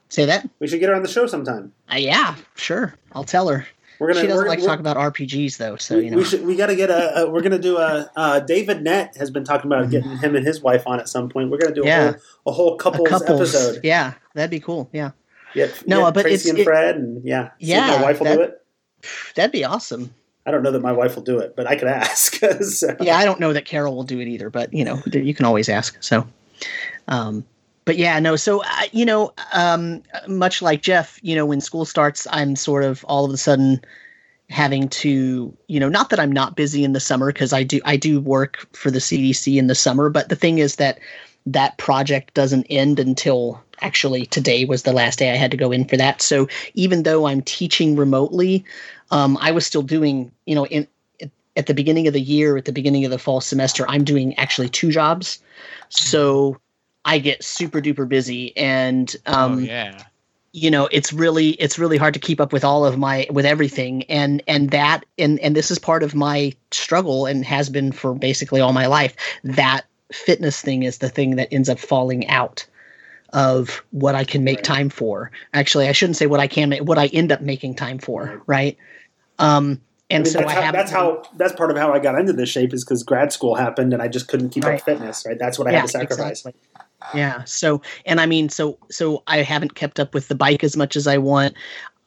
Say 0.10 0.26
that. 0.26 0.50
We 0.60 0.68
should 0.68 0.82
get 0.82 0.90
her 0.90 0.96
on 0.96 1.04
the 1.04 1.08
show 1.08 1.26
sometime. 1.26 1.72
Uh, 1.90 1.96
yeah, 1.96 2.36
sure. 2.56 2.94
I'll 3.14 3.24
tell 3.24 3.48
her. 3.48 3.66
We're 4.02 4.08
gonna, 4.08 4.22
she 4.22 4.28
doesn't 4.28 4.48
like 4.48 4.58
to 4.58 4.66
talk 4.66 4.80
about 4.80 4.98
RPGs 4.98 5.58
though, 5.58 5.76
so 5.76 6.00
you 6.00 6.10
know. 6.10 6.18
We 6.18 6.24
should. 6.24 6.44
We 6.44 6.56
got 6.56 6.68
to 6.68 6.76
get 6.76 6.90
a, 6.90 7.20
a, 7.20 7.30
We're 7.30 7.44
gonna 7.44 7.60
do 7.60 7.78
a. 7.78 8.10
Uh, 8.16 8.40
David 8.40 8.82
Nett 8.82 9.16
has 9.18 9.30
been 9.30 9.44
talking 9.44 9.68
about 9.68 9.84
mm-hmm. 9.84 9.92
getting 9.92 10.18
him 10.18 10.36
and 10.36 10.44
his 10.44 10.60
wife 10.60 10.88
on 10.88 11.00
at 11.00 11.08
some 11.08 11.30
point. 11.30 11.52
We're 11.52 11.60
gonna 11.60 11.76
do 11.76 11.84
a 11.84 11.86
yeah. 11.86 12.12
whole 12.14 12.22
a 12.48 12.52
whole 12.52 12.78
couples, 12.78 13.08
a 13.08 13.12
couples, 13.12 13.54
episode. 13.54 13.82
Yeah, 13.84 14.16
that'd 14.34 14.50
be 14.50 14.60
cool. 14.60 14.90
Yeah. 14.92 15.12
Yeah. 15.54 15.68
No, 15.86 16.12
but 16.12 16.24
Tracy 16.24 16.34
it's 16.34 16.50
and 16.50 16.58
it, 16.58 16.64
Fred, 16.64 16.96
and 16.96 17.24
yeah, 17.24 17.52
yeah. 17.60 17.96
my 17.96 18.02
wife 18.02 18.20
will 18.20 18.26
that, 18.26 18.36
do 18.38 18.42
it. 18.42 18.66
That'd 19.36 19.52
be 19.52 19.66
awesome. 19.66 20.16
I 20.48 20.50
don't 20.50 20.64
know 20.64 20.72
that 20.72 20.82
my 20.82 20.94
wife 20.94 21.16
will 21.16 21.22
do 21.22 21.38
it, 21.38 21.56
but 21.56 21.68
I 21.68 21.76
could 21.76 21.88
ask. 21.88 22.34
so. 22.62 22.96
Yeah, 23.02 23.20
I 23.20 23.24
don't 23.24 23.40
know 23.40 23.54
that 23.54 23.66
Carol 23.66 23.96
will 23.96 24.02
do 24.02 24.20
it 24.20 24.28
either, 24.28 24.50
but 24.50 24.74
you 24.74 24.84
know, 24.84 25.00
you 25.14 25.36
can 25.36 25.46
always 25.46 25.70
ask. 25.70 26.02
So, 26.02 26.28
um, 27.08 27.46
but 27.86 27.98
yeah, 27.98 28.20
no. 28.20 28.36
So 28.36 28.64
uh, 28.64 28.84
you 28.92 29.06
know, 29.06 29.34
um, 29.54 30.04
much 30.28 30.62
like 30.62 30.82
Jeff, 30.82 31.20
you 31.22 31.36
know, 31.36 31.46
when 31.46 31.62
school 31.62 31.86
starts, 31.86 32.28
I'm 32.32 32.56
sort 32.56 32.84
of 32.84 33.04
all 33.06 33.26
of 33.26 33.32
a 33.32 33.38
sudden 33.38 33.82
having 34.52 34.90
to 34.90 35.56
you 35.68 35.80
know 35.80 35.88
not 35.88 36.10
that 36.10 36.20
i'm 36.20 36.32
not 36.32 36.58
busy 36.58 36.84
in 36.84 36.92
the 36.92 37.00
summer 37.00 37.28
because 37.28 37.54
i 37.54 37.64
do 37.64 37.80
i 37.86 37.96
do 37.96 38.20
work 38.20 38.68
for 38.74 38.92
the 38.92 39.00
cdc 39.00 39.58
in 39.58 39.68
the 39.68 39.76
summer 39.76 40.10
but 40.10 40.28
the 40.28 40.36
thing 40.36 40.58
is 40.58 40.76
that 40.76 41.00
that 41.46 41.78
project 41.78 42.34
doesn't 42.34 42.66
end 42.70 43.00
until 43.00 43.64
actually 43.82 44.26
today 44.26 44.66
was 44.66 44.84
the 44.84 44.92
last 44.92 45.18
day 45.18 45.32
i 45.32 45.36
had 45.36 45.52
to 45.52 45.58
go 45.58 45.72
in 45.72 45.86
for 45.86 45.96
that 45.96 46.22
so 46.22 46.48
even 46.74 47.04
though 47.04 47.28
i'm 47.28 47.42
teaching 47.42 47.96
remotely 47.96 48.64
um, 49.12 49.38
i 49.40 49.52
was 49.52 49.66
still 49.66 49.82
doing 49.82 50.30
you 50.46 50.54
know 50.54 50.68
in 50.68 50.86
at 51.56 51.68
the 51.68 51.74
beginning 51.74 52.06
of 52.08 52.14
the 52.14 52.22
year 52.22 52.58
at 52.58 52.66
the 52.66 52.74
beginning 52.74 53.06
of 53.06 53.12
the 53.12 53.18
fall 53.18 53.40
semester 53.40 53.86
i'm 53.88 54.04
doing 54.04 54.38
actually 54.38 54.68
two 54.68 54.92
jobs 54.92 55.40
so 55.88 56.60
i 57.06 57.18
get 57.20 57.44
super 57.44 57.82
duper 57.82 58.08
busy 58.08 58.56
and 58.58 59.16
um, 59.26 59.56
oh, 59.56 59.58
yeah 59.60 60.04
you 60.54 60.70
know 60.70 60.90
it's 60.92 61.14
really 61.14 61.52
it's 61.52 61.80
really 61.80 61.98
hard 61.98 62.14
to 62.14 62.20
keep 62.20 62.42
up 62.42 62.52
with 62.52 62.64
all 62.64 62.86
of 62.86 62.98
my 62.98 63.26
with 63.30 63.46
everything 63.46 64.04
and 64.04 64.44
and 64.48 64.72
that 64.72 65.06
and 65.18 65.40
and 65.40 65.56
this 65.56 65.72
is 65.72 65.80
part 65.80 66.04
of 66.04 66.14
my 66.14 66.54
struggle 66.72 67.26
and 67.26 67.46
has 67.46 67.70
been 67.70 67.92
for 67.92 68.14
basically 68.14 68.60
all 68.60 68.74
my 68.74 68.86
life 68.86 69.16
that 69.44 69.86
fitness 70.12 70.62
thing 70.62 70.84
is 70.84 70.98
the 70.98 71.10
thing 71.10 71.38
that 71.38 71.48
ends 71.52 71.70
up 71.70 71.80
falling 71.80 72.28
out 72.28 72.66
of 73.34 73.84
what 73.92 74.16
I 74.16 74.24
can 74.24 74.44
make 74.44 74.58
right. 74.58 74.66
time 74.66 74.90
for. 74.90 75.32
Actually, 75.54 75.88
I 75.88 75.94
shouldn't 75.94 76.18
say 76.18 76.28
what 76.28 76.40
I 76.40 76.48
can 76.48 76.70
make, 76.70 76.84
what 76.84 76.98
I 76.98 77.08
end 77.08 77.32
up 77.32 77.42
making 77.42 77.76
time 77.76 77.98
for, 77.98 78.26
right? 78.26 78.42
right? 78.48 78.78
Um, 79.40 79.82
and 80.10 80.24
I 80.24 80.26
mean, 80.26 80.34
so 80.34 80.40
that's, 80.40 80.52
I 80.52 80.62
how, 80.62 80.72
that's 80.74 80.92
how 80.92 81.24
that's 81.38 81.54
part 81.54 81.72
of 81.72 81.78
how 81.78 81.94
I 81.94 82.00
got 82.00 82.20
into 82.20 82.34
this 82.34 82.50
shape 82.50 82.74
is 82.74 82.84
because 82.84 83.02
grad 83.04 83.32
school 83.32 83.56
happened 83.56 83.94
and 83.94 84.02
I 84.02 84.10
just 84.10 84.28
couldn't 84.28 84.50
keep 84.50 84.66
right. 84.66 84.78
up 84.78 84.86
fitness. 84.86 85.24
Right, 85.26 85.40
that's 85.40 85.58
what 85.58 85.70
I 85.70 85.72
yeah, 85.72 85.78
had 85.78 85.86
to 85.86 85.92
sacrifice. 85.92 86.46
Exactly. 86.46 86.62
Yeah. 87.14 87.44
So, 87.44 87.82
and 88.06 88.22
I 88.22 88.26
mean, 88.26 88.50
so 88.50 88.78
so 88.90 89.24
I 89.28 89.42
haven't 89.42 89.76
kept 89.76 90.00
up 90.00 90.14
with 90.14 90.28
the 90.28 90.36
bike 90.36 90.64
as 90.64 90.78
much 90.78 90.96
as 90.96 91.08
I 91.08 91.18
want. 91.18 91.56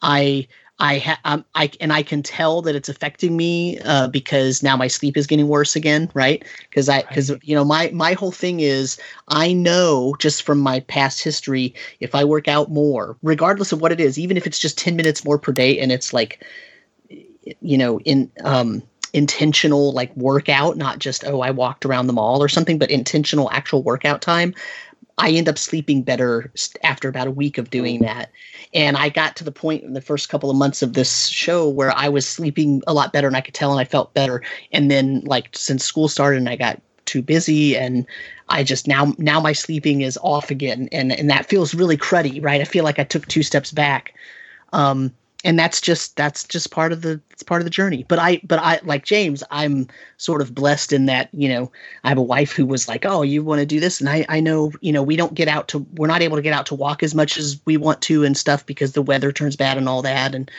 I 0.01 0.47
I 0.79 0.97
ha- 0.97 1.19
um, 1.23 1.45
I 1.55 1.71
and 1.79 1.93
I 1.93 2.03
can 2.03 2.21
tell 2.21 2.61
that 2.63 2.75
it's 2.75 2.89
affecting 2.89 3.37
me 3.37 3.79
uh, 3.79 4.07
because 4.07 4.61
now 4.61 4.75
my 4.75 4.87
sleep 4.87 5.15
is 5.15 5.25
getting 5.25 5.47
worse 5.47 5.75
again, 5.75 6.11
right? 6.13 6.43
Because 6.69 6.89
I 6.89 7.03
because 7.03 7.31
right. 7.31 7.39
you 7.43 7.55
know 7.55 7.63
my 7.63 7.89
my 7.93 8.13
whole 8.13 8.31
thing 8.31 8.59
is 8.59 8.97
I 9.29 9.53
know 9.53 10.15
just 10.19 10.43
from 10.43 10.59
my 10.59 10.81
past 10.81 11.23
history 11.23 11.73
if 12.01 12.13
I 12.13 12.25
work 12.25 12.47
out 12.47 12.71
more, 12.71 13.15
regardless 13.23 13.71
of 13.71 13.81
what 13.81 13.93
it 13.93 14.01
is, 14.01 14.19
even 14.19 14.35
if 14.35 14.45
it's 14.45 14.59
just 14.59 14.77
ten 14.77 14.95
minutes 14.97 15.23
more 15.23 15.39
per 15.39 15.53
day, 15.53 15.79
and 15.79 15.91
it's 15.91 16.13
like 16.13 16.43
you 17.61 17.77
know 17.77 17.99
in 18.01 18.29
um 18.43 18.83
intentional 19.15 19.93
like 19.93 20.15
workout, 20.17 20.75
not 20.75 20.99
just 20.99 21.23
oh 21.25 21.39
I 21.39 21.49
walked 21.49 21.85
around 21.85 22.07
the 22.07 22.13
mall 22.13 22.43
or 22.43 22.49
something, 22.49 22.77
but 22.77 22.91
intentional 22.91 23.49
actual 23.51 23.81
workout 23.81 24.21
time. 24.21 24.53
I 25.17 25.31
end 25.31 25.47
up 25.47 25.57
sleeping 25.57 26.01
better 26.01 26.51
after 26.83 27.07
about 27.07 27.27
a 27.27 27.31
week 27.31 27.57
of 27.57 27.69
doing 27.69 28.01
mm. 28.01 28.03
that. 28.03 28.29
And 28.73 28.97
I 28.97 29.07
got 29.07 29.37
to 29.37 29.45
the 29.45 29.51
point 29.51 29.85
in 29.85 29.93
the 29.93 30.01
first 30.01 30.27
couple 30.27 30.49
of 30.49 30.57
months 30.57 30.81
of 30.81 30.91
this 30.91 31.27
show 31.27 31.69
where 31.69 31.95
I 31.95 32.09
was 32.09 32.27
sleeping 32.27 32.83
a 32.87 32.93
lot 32.93 33.13
better 33.13 33.27
and 33.27 33.37
I 33.37 33.41
could 33.41 33.53
tell 33.53 33.71
and 33.71 33.79
I 33.79 33.85
felt 33.85 34.13
better. 34.13 34.43
And 34.73 34.91
then 34.91 35.21
like 35.21 35.47
since 35.53 35.85
school 35.85 36.09
started 36.09 36.39
and 36.39 36.49
I 36.49 36.57
got 36.57 36.81
too 37.05 37.21
busy 37.21 37.77
and 37.77 38.05
I 38.49 38.63
just 38.63 38.85
now 38.85 39.13
now 39.17 39.39
my 39.39 39.53
sleeping 39.53 40.01
is 40.01 40.19
off 40.21 40.51
again 40.51 40.89
and 40.91 41.13
and 41.13 41.29
that 41.29 41.45
feels 41.45 41.73
really 41.73 41.95
cruddy, 41.95 42.43
right? 42.43 42.59
I 42.59 42.65
feel 42.65 42.83
like 42.83 42.99
I 42.99 43.05
took 43.05 43.25
two 43.27 43.43
steps 43.43 43.71
back. 43.71 44.13
Um 44.73 45.13
and 45.45 45.57
that's 45.57 45.79
just 45.79 46.17
that's 46.17 46.43
just 46.43 46.71
part 46.71 46.91
of 46.91 47.03
the 47.03 47.21
it's 47.29 47.43
part 47.43 47.61
of 47.61 47.65
the 47.65 47.69
journey. 47.69 48.03
But 48.09 48.19
i 48.19 48.41
but 48.43 48.59
i 48.59 48.79
like 48.83 49.05
james 49.05 49.43
i'm 49.51 49.87
sort 50.17 50.41
of 50.41 50.53
blessed 50.53 50.91
in 50.91 51.05
that 51.05 51.29
you 51.31 51.47
know 51.47 51.71
i 52.03 52.09
have 52.09 52.17
a 52.17 52.23
wife 52.23 52.51
who 52.51 52.65
was 52.65 52.87
like 52.87 53.05
oh 53.05 53.21
you 53.21 53.43
want 53.43 53.59
to 53.59 53.65
do 53.65 53.79
this? 53.79 54.01
And 54.01 54.09
i 54.09 54.25
i 54.27 54.39
know 54.39 54.73
you 54.81 54.91
know 54.91 55.03
we 55.03 55.15
don't 55.15 55.35
get 55.35 55.47
out 55.47 55.67
to 55.69 55.79
we're 55.95 56.07
not 56.07 56.21
able 56.21 56.35
to 56.35 56.41
get 56.41 56.53
out 56.53 56.65
to 56.65 56.75
walk 56.75 57.03
as 57.03 57.15
much 57.15 57.37
as 57.37 57.61
we 57.65 57.77
want 57.77 58.01
to 58.01 58.25
and 58.25 58.35
stuff 58.35 58.65
because 58.65 58.93
the 58.93 59.01
weather 59.01 59.31
turns 59.31 59.55
bad 59.55 59.77
and 59.77 59.87
all 59.87 60.01
that. 60.01 60.35
And 60.35 60.51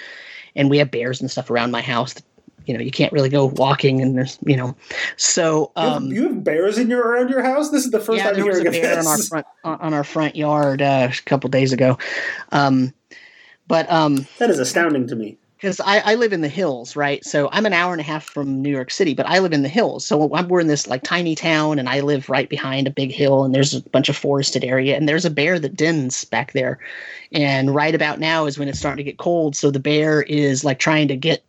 and 0.55 0.71
we 0.71 0.79
have 0.79 0.91
bears 0.91 1.21
and 1.21 1.31
stuff 1.31 1.51
around 1.51 1.71
my 1.71 1.83
house 1.83 2.15
that, 2.15 2.25
you 2.65 2.75
know 2.75 2.81
you 2.81 2.91
can't 2.91 3.13
really 3.13 3.29
go 3.29 3.47
walking 3.47 4.01
and 4.01 4.17
there's 4.17 4.39
you 4.45 4.57
know. 4.57 4.77
So 5.17 5.71
um, 5.77 6.07
you, 6.07 6.23
have, 6.23 6.31
you 6.31 6.35
have 6.35 6.45
bears 6.45 6.79
in 6.79 6.91
your 6.91 7.07
around 7.07 7.29
your 7.29 7.43
house? 7.43 7.71
This 7.71 7.85
is 7.85 7.91
the 7.91 8.01
first 8.01 8.19
yeah, 8.19 8.33
time 8.33 8.35
there 8.35 8.47
was 8.47 8.61
a 8.61 8.65
bear 8.65 8.99
on 8.99 9.07
our 9.07 9.19
front 9.19 9.47
on 9.65 9.95
our 9.95 10.05
front 10.05 10.37
yard 10.37 10.83
uh, 10.83 11.09
a 11.11 11.23
couple 11.23 11.49
days 11.51 11.73
ago. 11.73 11.99
Um 12.53 12.93
but 13.69 13.91
um, 13.91 14.27
that 14.39 14.51
is 14.51 14.59
astounding 14.59 15.07
to 15.09 15.17
me. 15.17 15.37
because 15.57 15.81
I, 15.81 16.13
I 16.13 16.15
live 16.15 16.33
in 16.33 16.43
the 16.43 16.49
hills, 16.49 16.97
right? 16.97 17.25
So 17.25 17.49
I'm 17.51 17.67
an 17.67 17.73
hour 17.73 17.93
and 17.93 18.01
a 18.01 18.05
half 18.05 18.25
from 18.25 18.63
New 18.63 18.71
York 18.71 18.91
City, 18.91 19.15
but 19.15 19.27
I 19.27 19.39
live 19.39 19.53
in 19.53 19.63
the 19.63 19.69
hills. 19.69 20.07
So 20.07 20.33
I'm, 20.35 20.49
we're 20.49 20.61
in 20.61 20.67
this 20.67 20.87
like 20.87 21.03
tiny 21.03 21.35
town, 21.35 21.79
and 21.79 21.89
I 21.89 22.01
live 22.01 22.29
right 22.29 22.49
behind 22.49 22.87
a 22.87 22.91
big 22.91 23.11
hill, 23.11 23.45
and 23.45 23.55
there's 23.55 23.75
a 23.75 23.83
bunch 23.83 24.09
of 24.09 24.17
forested 24.17 24.65
area, 24.65 24.97
and 24.97 25.09
there's 25.09 25.25
a 25.25 25.31
bear 25.31 25.59
that 25.59 25.77
dens 25.77 26.25
back 26.25 26.53
there. 26.53 26.79
And 27.33 27.75
right 27.75 27.95
about 27.95 28.21
now 28.21 28.47
is 28.47 28.59
when 28.59 28.69
it's 28.69 28.79
starting 28.79 29.05
to 29.05 29.11
get 29.11 29.19
cold, 29.19 29.57
so 29.57 29.71
the 29.71 29.81
bear 29.81 30.23
is 30.23 30.65
like 30.65 30.79
trying 30.79 31.09
to 31.09 31.17
get 31.17 31.43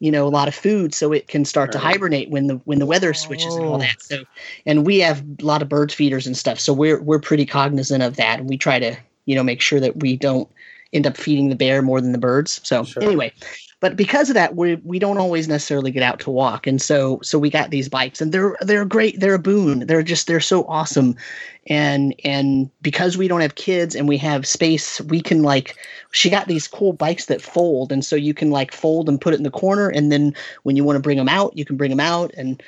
you 0.00 0.12
know 0.12 0.26
a 0.26 0.30
lot 0.30 0.48
of 0.48 0.54
food 0.54 0.94
so 0.94 1.12
it 1.12 1.28
can 1.28 1.44
start 1.44 1.68
right. 1.68 1.72
to 1.72 1.78
hibernate 1.78 2.30
when 2.30 2.46
the 2.46 2.56
when 2.66 2.78
the 2.78 2.86
weather 2.86 3.12
switches 3.12 3.54
oh. 3.54 3.56
and 3.56 3.66
all 3.66 3.78
that 3.78 3.96
oh. 3.96 4.02
so 4.02 4.24
and 4.64 4.86
we 4.86 5.00
have 5.00 5.24
a 5.40 5.44
lot 5.44 5.62
of 5.62 5.68
bird 5.68 5.90
feeders 5.90 6.26
and 6.26 6.36
stuff 6.36 6.60
so 6.60 6.72
we're 6.72 7.02
we're 7.02 7.18
pretty 7.18 7.44
cognizant 7.44 8.02
of 8.02 8.16
that 8.16 8.38
and 8.38 8.48
we 8.48 8.56
try 8.56 8.78
to 8.78 8.96
you 9.26 9.34
know 9.34 9.42
make 9.42 9.60
sure 9.60 9.80
that 9.80 9.98
we 10.00 10.16
don't 10.16 10.48
end 10.92 11.06
up 11.06 11.16
feeding 11.16 11.48
the 11.48 11.56
bear 11.56 11.82
more 11.82 12.00
than 12.00 12.12
the 12.12 12.18
birds. 12.18 12.60
So 12.64 12.84
sure. 12.84 13.02
anyway, 13.02 13.32
but 13.80 13.96
because 13.96 14.28
of 14.28 14.34
that, 14.34 14.56
we 14.56 14.76
we 14.76 14.98
don't 14.98 15.18
always 15.18 15.46
necessarily 15.46 15.90
get 15.90 16.02
out 16.02 16.18
to 16.20 16.30
walk, 16.30 16.66
and 16.66 16.82
so 16.82 17.20
so 17.22 17.38
we 17.38 17.50
got 17.50 17.70
these 17.70 17.88
bikes, 17.88 18.20
and 18.20 18.32
they're 18.32 18.56
they're 18.60 18.84
great. 18.84 19.20
They're 19.20 19.34
a 19.34 19.38
boon. 19.38 19.86
They're 19.86 20.02
just 20.02 20.26
they're 20.26 20.40
so 20.40 20.64
awesome, 20.64 21.14
and 21.68 22.14
and 22.24 22.70
because 22.82 23.16
we 23.16 23.28
don't 23.28 23.40
have 23.40 23.54
kids 23.54 23.94
and 23.94 24.08
we 24.08 24.18
have 24.18 24.46
space, 24.46 25.00
we 25.02 25.20
can 25.20 25.42
like 25.42 25.76
she 26.10 26.28
got 26.28 26.48
these 26.48 26.66
cool 26.66 26.92
bikes 26.92 27.26
that 27.26 27.40
fold, 27.40 27.92
and 27.92 28.04
so 28.04 28.16
you 28.16 28.34
can 28.34 28.50
like 28.50 28.72
fold 28.72 29.08
and 29.08 29.20
put 29.20 29.32
it 29.32 29.36
in 29.38 29.44
the 29.44 29.50
corner, 29.50 29.88
and 29.88 30.10
then 30.10 30.34
when 30.64 30.74
you 30.74 30.82
want 30.82 30.96
to 30.96 31.02
bring 31.02 31.18
them 31.18 31.28
out, 31.28 31.56
you 31.56 31.64
can 31.64 31.76
bring 31.76 31.90
them 31.90 32.00
out 32.00 32.32
and 32.36 32.60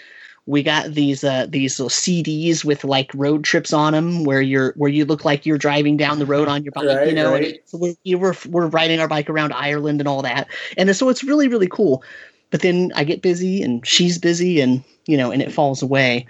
we 0.46 0.62
got 0.62 0.92
these 0.92 1.22
uh, 1.22 1.46
these 1.48 1.79
little 1.79 1.90
CDs 1.90 2.64
with 2.64 2.85
like 2.85 3.11
road 3.14 3.44
trips 3.44 3.72
on 3.72 3.92
them, 3.92 4.24
where 4.24 4.40
you're 4.40 4.72
where 4.76 4.90
you 4.90 5.05
look 5.05 5.24
like 5.24 5.46
you're 5.46 5.59
driving 5.59 5.96
down 5.96 6.18
the 6.18 6.26
road 6.26 6.48
on 6.48 6.64
your 6.64 6.72
bike, 6.72 6.87
right, 6.87 7.09
you 7.09 7.14
know. 7.14 7.33
Right. 7.33 7.44
And 7.44 7.59
so 7.66 7.79
we're, 7.79 8.18
were 8.18 8.37
we're 8.48 8.66
riding 8.66 9.00
our 9.00 9.09
bike 9.09 9.31
around 9.31 9.53
Ireland 9.53 10.00
and 10.00 10.09
all 10.09 10.22
that, 10.22 10.48
and 10.76 10.94
so 10.96 11.09
it's 11.09 11.22
really 11.22 11.48
really 11.48 11.68
cool. 11.68 12.03
But 12.50 12.62
then 12.62 12.90
I 12.96 13.05
get 13.05 13.22
busy, 13.22 13.62
and 13.62 13.87
she's 13.87 14.18
busy, 14.18 14.61
and 14.61 14.83
you 15.07 15.16
know, 15.16 15.31
and 15.31 15.42
it 15.42 15.53
falls 15.53 15.83
away. 15.83 16.26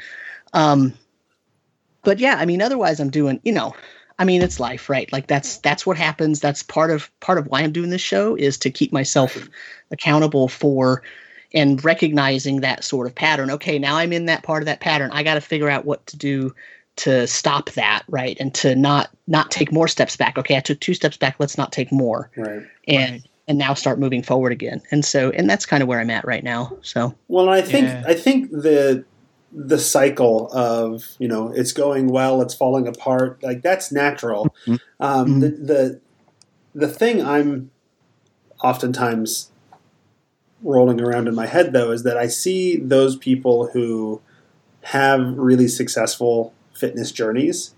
Um, 0.53 0.93
but 2.03 2.19
yeah, 2.19 2.37
I 2.39 2.47
mean, 2.47 2.63
otherwise 2.63 3.01
I'm 3.01 3.11
doing, 3.11 3.41
you 3.45 3.53
know, 3.53 3.75
I 4.19 4.25
mean, 4.25 4.43
it's 4.43 4.61
life, 4.61 4.91
right? 4.91 5.11
Like 5.13 5.29
that's 5.29 5.59
that's 5.59 5.87
what 5.87 5.97
happens. 5.97 6.41
That's 6.41 6.63
part 6.63 6.91
of 6.91 7.11
part 7.21 7.39
of 7.39 7.47
why 7.47 7.63
I'm 7.63 7.73
doing 7.73 7.91
this 7.91 8.03
show 8.03 8.35
is 8.37 8.59
to 8.59 8.71
keep 8.71 8.93
myself 8.93 9.49
accountable 9.91 10.49
for 10.49 11.03
and 11.53 11.85
recognizing 11.85 12.61
that 12.61 12.85
sort 12.85 13.07
of 13.07 13.15
pattern. 13.15 13.51
Okay, 13.51 13.79
now 13.79 13.97
I'm 13.97 14.13
in 14.13 14.27
that 14.27 14.43
part 14.43 14.63
of 14.63 14.67
that 14.67 14.81
pattern. 14.81 15.11
I 15.13 15.23
got 15.23 15.35
to 15.35 15.41
figure 15.41 15.69
out 15.69 15.85
what 15.85 16.07
to 16.07 16.17
do 16.17 16.55
to 16.97 17.27
stop 17.27 17.71
that, 17.71 18.03
right? 18.09 18.37
And 18.41 18.55
to 18.57 18.75
not 18.75 19.11
not 19.27 19.51
take 19.51 19.73
more 19.73 19.89
steps 19.89 20.17
back. 20.17 20.39
Okay, 20.39 20.57
I 20.57 20.61
took 20.61 20.81
two 20.81 20.95
steps 20.95 21.17
back. 21.17 21.37
Let's 21.39 21.57
not 21.57 21.73
take 21.73 21.91
more. 21.91 22.31
Right. 22.37 22.63
And 22.87 23.13
right. 23.13 23.23
and 23.49 23.59
now 23.59 23.75
start 23.75 23.99
moving 23.99 24.23
forward 24.23 24.53
again. 24.53 24.83
And 24.91 25.05
so 25.05 25.31
and 25.31 25.49
that's 25.49 25.67
kind 25.67 25.83
of 25.83 25.89
where 25.89 26.01
I'm 26.01 26.11
at 26.11 26.27
right 26.27 26.45
now. 26.45 26.77
So 26.83 27.15
well, 27.29 27.49
I 27.49 27.63
think 27.63 27.87
yeah. 27.87 28.05
I 28.07 28.15
think 28.15 28.51
the 28.51 29.05
the 29.53 29.79
cycle 29.79 30.49
of 30.53 31.05
you 31.19 31.27
know 31.27 31.51
it's 31.51 31.73
going 31.73 32.09
well, 32.09 32.43
it's 32.43 32.55
falling 32.55 32.87
apart. 32.87 33.43
Like 33.43 33.63
that's 33.63 33.91
natural. 33.91 34.55
Mm-hmm. 34.67 34.75
Um, 35.01 35.27
mm-hmm. 35.27 35.41
The 35.41 35.49
the 35.51 36.01
the 36.75 36.89
thing 36.89 37.25
I'm 37.25 37.71
oftentimes 38.63 39.51
rolling 40.63 41.01
around 41.01 41.29
in 41.29 41.35
my 41.35 41.47
head 41.47 41.73
though 41.73 41.91
is 41.91 42.03
that 42.03 42.17
I 42.17 42.27
see 42.27 42.77
those 42.77 43.17
people 43.17 43.69
who 43.69 44.21
have 44.83 45.37
really 45.37 45.69
successful 45.69 46.55
fitness 46.75 47.13
journeys, 47.13 47.75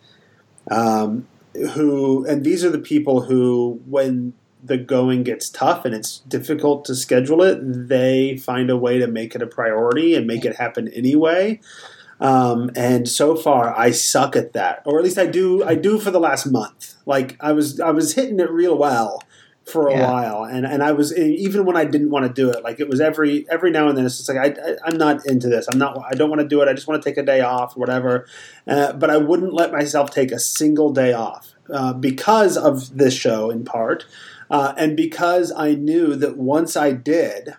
um, 0.70 1.26
who 1.74 2.24
and 2.26 2.44
these 2.44 2.64
are 2.64 2.70
the 2.70 2.78
people 2.78 3.22
who 3.22 3.80
when 3.86 4.34
the 4.62 4.76
going 4.76 5.24
gets 5.24 5.50
tough 5.50 5.84
and 5.84 5.94
it's 5.94 6.20
difficult 6.20 6.84
to 6.84 6.94
schedule 6.94 7.42
it, 7.42 7.58
they 7.88 8.36
find 8.36 8.70
a 8.70 8.76
way 8.76 8.98
to 8.98 9.06
make 9.06 9.34
it 9.34 9.42
a 9.42 9.46
priority 9.46 10.14
and 10.14 10.26
make 10.26 10.44
it 10.44 10.56
happen 10.56 10.88
anyway. 10.88 11.60
Um, 12.20 12.70
and 12.76 13.08
so 13.08 13.34
far, 13.34 13.76
I 13.76 13.90
suck 13.90 14.36
at 14.36 14.52
that, 14.52 14.82
or 14.84 14.98
at 14.98 15.04
least 15.04 15.18
I 15.18 15.26
do. 15.26 15.64
I 15.64 15.74
do 15.74 15.98
for 15.98 16.12
the 16.12 16.20
last 16.20 16.46
month. 16.46 16.94
Like 17.04 17.36
I 17.40 17.50
was, 17.50 17.80
I 17.80 17.90
was 17.90 18.14
hitting 18.14 18.38
it 18.38 18.48
real 18.48 18.78
well, 18.78 19.24
for 19.64 19.88
a 19.88 19.92
yeah. 19.92 20.10
while, 20.10 20.44
and 20.44 20.66
and 20.66 20.82
I 20.82 20.92
was 20.92 21.16
even 21.16 21.64
when 21.64 21.76
I 21.76 21.84
didn't 21.84 22.10
want 22.10 22.26
to 22.26 22.32
do 22.32 22.50
it, 22.50 22.64
like 22.64 22.80
it 22.80 22.88
was 22.88 23.00
every 23.00 23.46
every 23.48 23.70
now 23.70 23.88
and 23.88 23.96
then. 23.96 24.04
It's 24.04 24.16
just 24.16 24.28
like 24.28 24.38
I, 24.38 24.76
I 24.84 24.90
am 24.90 24.98
not 24.98 25.24
into 25.26 25.48
this. 25.48 25.68
I'm 25.72 25.78
not. 25.78 25.98
I 26.10 26.14
don't 26.14 26.30
want 26.30 26.40
to 26.40 26.48
do 26.48 26.60
it. 26.62 26.68
I 26.68 26.72
just 26.72 26.88
want 26.88 27.02
to 27.02 27.08
take 27.08 27.16
a 27.16 27.22
day 27.22 27.40
off, 27.40 27.76
whatever. 27.76 28.26
Uh, 28.66 28.92
but 28.92 29.10
I 29.10 29.18
wouldn't 29.18 29.52
let 29.52 29.72
myself 29.72 30.10
take 30.10 30.32
a 30.32 30.38
single 30.38 30.92
day 30.92 31.12
off 31.12 31.52
uh, 31.72 31.92
because 31.92 32.56
of 32.56 32.96
this 32.96 33.14
show, 33.14 33.50
in 33.50 33.64
part, 33.64 34.04
uh, 34.50 34.74
and 34.76 34.96
because 34.96 35.52
I 35.52 35.74
knew 35.74 36.16
that 36.16 36.36
once 36.36 36.76
I 36.76 36.92
did, 36.92 37.54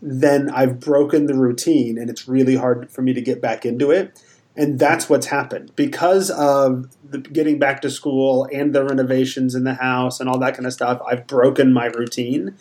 then 0.00 0.50
I've 0.50 0.78
broken 0.78 1.26
the 1.26 1.34
routine, 1.34 1.98
and 1.98 2.08
it's 2.08 2.28
really 2.28 2.56
hard 2.56 2.90
for 2.90 3.02
me 3.02 3.12
to 3.12 3.20
get 3.20 3.42
back 3.42 3.66
into 3.66 3.90
it. 3.90 4.22
And 4.58 4.76
that's 4.76 5.08
what's 5.08 5.26
happened 5.26 5.70
because 5.76 6.30
of 6.30 6.88
the 7.08 7.18
getting 7.18 7.60
back 7.60 7.80
to 7.82 7.90
school 7.90 8.48
and 8.52 8.74
the 8.74 8.84
renovations 8.84 9.54
in 9.54 9.62
the 9.62 9.74
house 9.74 10.18
and 10.18 10.28
all 10.28 10.40
that 10.40 10.54
kind 10.54 10.66
of 10.66 10.72
stuff. 10.72 11.00
I've 11.08 11.28
broken 11.28 11.72
my 11.72 11.86
routine. 11.86 12.56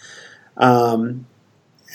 Um, 0.58 1.26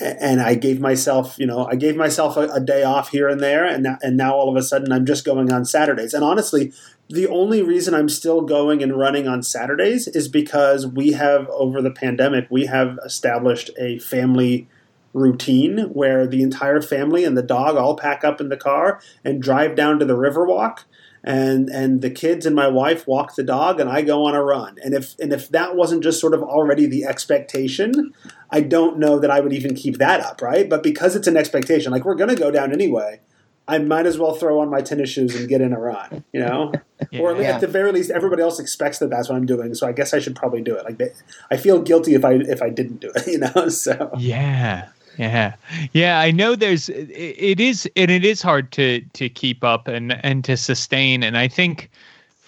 and 0.01 0.41
I 0.41 0.57
gave 0.57 0.81
myself, 0.81 1.39
you 1.39 1.47
know, 1.47 1.67
I 1.67 1.77
gave 1.77 1.97
myself 1.97 2.37
a, 2.37 2.49
a, 2.49 2.61
day 2.61 2.83
off 2.83 3.11
here 3.11 3.29
and 3.29 3.41
there, 3.41 3.65
and 3.65 3.83
now, 3.83 3.99
and 4.03 4.17
now 4.17 4.35
all 4.35 4.49
of 4.49 4.57
a 4.57 4.63
sudden 4.63 4.91
I'm 4.91 5.05
just 5.05 5.25
going 5.25 5.53
on 5.53 5.65
Saturdays. 5.65 6.15
And 6.15 6.25
honestly, 6.25 6.73
the 7.09 7.29
only 7.29 7.63
reason 7.63 7.95
I'm 7.95 8.09
still 8.09 8.41
going 8.41 8.83
and 8.83 8.99
running 8.99 9.29
on 9.29 9.43
Saturdays 9.43 10.09
is 10.09 10.29
because 10.29 10.87
we 10.87 11.13
have 11.13 11.47
over 11.51 11.83
the 11.83 11.91
pandemic 11.91 12.47
we 12.51 12.67
have 12.67 12.99
established 13.05 13.71
a 13.79 13.99
family 13.99 14.67
routine 15.13 15.91
where 15.93 16.27
the 16.27 16.43
entire 16.43 16.81
family 16.81 17.25
and 17.25 17.37
the 17.37 17.43
dog 17.43 17.77
all 17.77 17.97
pack 17.97 18.25
up 18.25 18.41
in 18.41 18.49
the 18.49 18.57
car 18.57 19.01
and 19.25 19.43
drive 19.43 19.75
down 19.75 19.99
to 19.99 20.05
the 20.05 20.17
Riverwalk 20.17 20.85
and 21.25 21.69
and 21.69 22.03
the 22.03 22.11
kids 22.11 22.47
and 22.47 22.57
my 22.57 22.67
wife 22.67 23.07
walk 23.07 23.37
the 23.37 23.45
dog 23.45 23.79
and 23.79 23.89
I 23.89 24.03
go 24.03 24.25
on 24.25 24.35
a 24.35 24.43
run. 24.43 24.79
And 24.83 24.95
if 24.95 25.15
and 25.21 25.33
if 25.33 25.49
that 25.51 25.77
wasn't 25.77 26.03
just 26.03 26.21
sort 26.21 26.35
of 26.35 26.43
already 26.43 26.87
the 26.87 27.05
expectation, 27.05 28.13
I 28.51 28.61
don't 28.61 28.99
know 28.99 29.19
that 29.19 29.31
I 29.31 29.41
would 29.41 29.53
even 29.53 29.75
keep 29.75 29.99
that 29.99 30.21
up, 30.21 30.43
right? 30.43 30.69
But 30.69 30.83
because 30.83 31.15
it's 31.15 31.29
an 31.29 31.37
expectation, 31.37 31.93
like 31.93 32.05
we're 32.05 32.17
going 32.17 32.31
to 32.31 32.37
go 32.37 32.51
down 32.51 32.73
anyway, 32.73 33.21
I 33.69 33.79
might 33.79 34.07
as 34.07 34.19
well 34.19 34.35
throw 34.35 34.61
on 34.61 34.71
my 34.71 34.81
tennis 34.81 35.11
shoes 35.11 35.35
and 35.37 35.49
get 35.49 35.61
in 35.61 35.73
a 35.73 35.79
run, 35.79 36.25
you 36.33 36.41
know? 36.41 36.73
yeah, 37.11 37.21
or 37.21 37.41
at 37.41 37.61
the 37.61 37.69
very 37.69 37.93
least, 37.93 38.11
everybody 38.11 38.43
else 38.43 38.59
expects 38.59 38.99
that 38.99 39.11
that's 39.11 39.29
what 39.29 39.37
I'm 39.37 39.47
doing, 39.47 39.75
so 39.75 39.87
I 39.87 39.93
guess 39.93 40.13
I 40.13 40.19
should 40.19 40.35
probably 40.35 40.63
do 40.63 40.75
it. 40.77 40.85
Like, 40.85 40.99
they, 40.99 41.11
I 41.51 41.57
feel 41.57 41.81
guilty 41.81 42.15
if 42.15 42.25
I 42.25 42.35
if 42.35 42.61
I 42.61 42.71
didn't 42.71 43.01
do 43.01 43.13
it, 43.15 43.27
you 43.29 43.39
know? 43.39 43.69
So 43.69 44.11
yeah, 44.19 44.89
yeah, 45.19 45.55
yeah. 45.93 46.21
I 46.21 46.31
know 46.31 46.55
there's 46.55 46.89
it 46.89 47.61
is 47.61 47.89
and 47.97 48.11
it 48.11 48.25
is 48.25 48.43
hard 48.43 48.73
to 48.73 49.01
to 49.01 49.29
keep 49.29 49.65
up 49.65 49.89
and 49.89 50.13
and 50.25 50.45
to 50.45 50.57
sustain. 50.57 51.23
And 51.23 51.37
I 51.37 51.49
think 51.49 51.91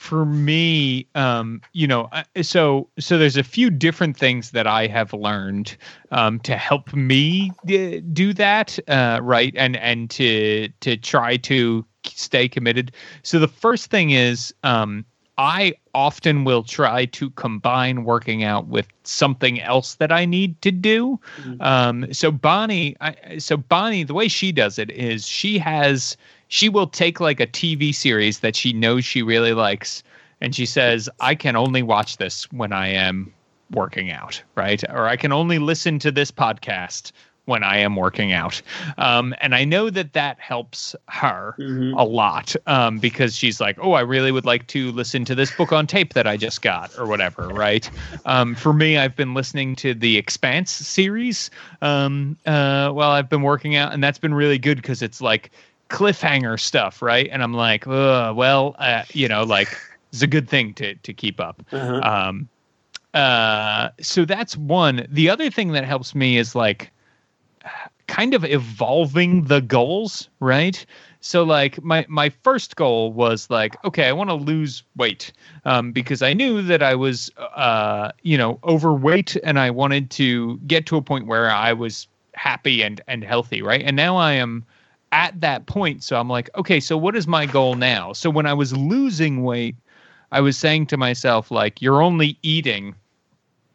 for 0.04 0.26
me, 0.26 1.06
um, 1.14 1.62
you 1.72 1.86
know, 1.86 2.10
so 2.42 2.88
so 2.98 3.16
there's 3.16 3.38
a 3.38 3.42
few 3.42 3.70
different 3.70 4.16
things 4.16 4.50
that 4.50 4.66
I 4.66 4.86
have 4.86 5.14
learned 5.14 5.76
um, 6.10 6.40
to 6.40 6.56
help 6.56 6.92
me 6.94 7.52
do 7.64 8.34
that, 8.34 8.78
uh, 8.88 9.20
right? 9.22 9.54
And 9.56 9.76
and 9.76 10.10
to 10.10 10.68
to 10.80 10.96
try 10.96 11.36
to 11.38 11.84
stay 12.04 12.48
committed. 12.48 12.92
So 13.22 13.38
the 13.38 13.48
first 13.48 13.90
thing 13.90 14.10
is 14.10 14.54
um, 14.62 15.06
I 15.36 15.74
often 15.94 16.44
will 16.44 16.62
try 16.62 17.06
to 17.06 17.30
combine 17.30 18.04
working 18.04 18.44
out 18.44 18.68
with 18.68 18.86
something 19.02 19.60
else 19.60 19.96
that 19.96 20.12
I 20.12 20.24
need 20.24 20.60
to 20.62 20.70
do. 20.70 21.18
Mm-hmm. 21.38 21.62
Um, 21.62 22.12
so 22.12 22.30
Bonnie, 22.30 22.96
I, 23.00 23.38
so 23.38 23.56
Bonnie, 23.56 24.04
the 24.04 24.14
way 24.14 24.28
she 24.28 24.52
does 24.52 24.78
it 24.78 24.90
is 24.90 25.26
she 25.26 25.58
has 25.58 26.16
she 26.48 26.68
will 26.68 26.86
take 26.86 27.18
like 27.18 27.40
a 27.40 27.46
TV 27.46 27.92
series 27.94 28.40
that 28.40 28.54
she 28.54 28.72
knows 28.72 29.04
she 29.04 29.22
really 29.22 29.54
likes, 29.54 30.04
and 30.40 30.54
she 30.54 30.66
says, 30.66 31.08
"I 31.20 31.34
can 31.34 31.56
only 31.56 31.82
watch 31.82 32.18
this 32.18 32.50
when 32.52 32.72
I 32.72 32.88
am 32.88 33.32
working 33.72 34.10
out, 34.10 34.40
right? 34.54 34.84
Or 34.90 35.08
I 35.08 35.16
can 35.16 35.32
only 35.32 35.58
listen 35.58 35.98
to 36.00 36.12
this 36.12 36.30
podcast 36.30 37.10
when 37.46 37.62
I 37.62 37.78
am 37.78 37.96
working 37.96 38.32
out. 38.32 38.60
Um, 38.98 39.34
and 39.40 39.54
I 39.54 39.64
know 39.64 39.90
that 39.90 40.12
that 40.14 40.40
helps 40.40 40.96
her 41.08 41.54
mm-hmm. 41.58 41.96
a 41.96 42.04
lot 42.04 42.56
um, 42.66 42.98
because 42.98 43.36
she's 43.36 43.60
like, 43.60 43.76
oh, 43.80 43.92
I 43.92 44.00
really 44.00 44.32
would 44.32 44.44
like 44.44 44.66
to 44.68 44.92
listen 44.92 45.24
to 45.26 45.34
this 45.34 45.54
book 45.54 45.72
on 45.72 45.86
tape 45.86 46.14
that 46.14 46.26
I 46.26 46.36
just 46.36 46.62
got 46.62 46.96
or 46.98 47.06
whatever, 47.06 47.48
right? 47.48 47.88
Um, 48.24 48.54
for 48.54 48.72
me, 48.72 48.96
I've 48.96 49.16
been 49.16 49.34
listening 49.34 49.76
to 49.76 49.94
the 49.94 50.16
Expanse 50.16 50.70
series 50.70 51.50
um, 51.82 52.36
uh, 52.46 52.90
while 52.90 53.10
I've 53.10 53.28
been 53.28 53.42
working 53.42 53.76
out, 53.76 53.92
and 53.92 54.02
that's 54.02 54.18
been 54.18 54.34
really 54.34 54.58
good 54.58 54.76
because 54.78 55.02
it's 55.02 55.20
like 55.20 55.50
cliffhanger 55.90 56.58
stuff, 56.58 57.02
right? 57.02 57.28
And 57.30 57.42
I'm 57.42 57.54
like, 57.54 57.86
well, 57.86 58.74
uh, 58.78 59.04
you 59.12 59.28
know, 59.28 59.44
like 59.44 59.76
it's 60.12 60.22
a 60.22 60.26
good 60.26 60.48
thing 60.48 60.74
to 60.74 60.94
to 60.94 61.12
keep 61.12 61.40
up. 61.40 61.62
Uh-huh. 61.72 62.00
Um, 62.00 62.48
uh, 63.14 63.90
so 64.00 64.24
that's 64.24 64.56
one. 64.56 65.06
The 65.08 65.28
other 65.30 65.50
thing 65.50 65.72
that 65.72 65.84
helps 65.84 66.14
me 66.14 66.36
is 66.36 66.54
like 66.54 66.90
kind 68.14 68.34
of 68.34 68.44
evolving 68.44 69.44
the 69.44 69.60
goals, 69.60 70.28
right? 70.38 70.86
So 71.20 71.42
like 71.42 71.82
my 71.82 72.06
my 72.08 72.28
first 72.28 72.76
goal 72.76 73.12
was 73.12 73.50
like, 73.50 73.82
okay, 73.84 74.06
I 74.06 74.12
want 74.12 74.30
to 74.30 74.34
lose 74.34 74.84
weight 74.96 75.32
um, 75.64 75.90
because 75.90 76.22
I 76.22 76.32
knew 76.32 76.62
that 76.62 76.82
I 76.82 76.94
was 76.94 77.30
uh, 77.38 78.12
you 78.22 78.38
know 78.38 78.60
overweight 78.62 79.36
and 79.42 79.58
I 79.58 79.70
wanted 79.70 80.10
to 80.12 80.58
get 80.66 80.86
to 80.86 80.96
a 80.96 81.02
point 81.02 81.26
where 81.26 81.50
I 81.50 81.72
was 81.72 82.06
happy 82.34 82.82
and 82.82 83.00
and 83.08 83.24
healthy, 83.24 83.62
right? 83.62 83.82
And 83.82 83.96
now 83.96 84.16
I 84.16 84.32
am 84.34 84.64
at 85.10 85.40
that 85.40 85.66
point. 85.66 86.04
So 86.04 86.16
I'm 86.16 86.28
like, 86.28 86.50
okay, 86.56 86.78
so 86.78 86.96
what 86.96 87.16
is 87.16 87.26
my 87.26 87.46
goal 87.46 87.74
now? 87.74 88.12
So 88.12 88.30
when 88.30 88.46
I 88.46 88.54
was 88.54 88.76
losing 88.76 89.42
weight, 89.42 89.76
I 90.30 90.40
was 90.40 90.56
saying 90.56 90.86
to 90.88 90.96
myself 90.96 91.50
like, 91.50 91.82
you're 91.82 92.02
only 92.02 92.38
eating 92.42 92.94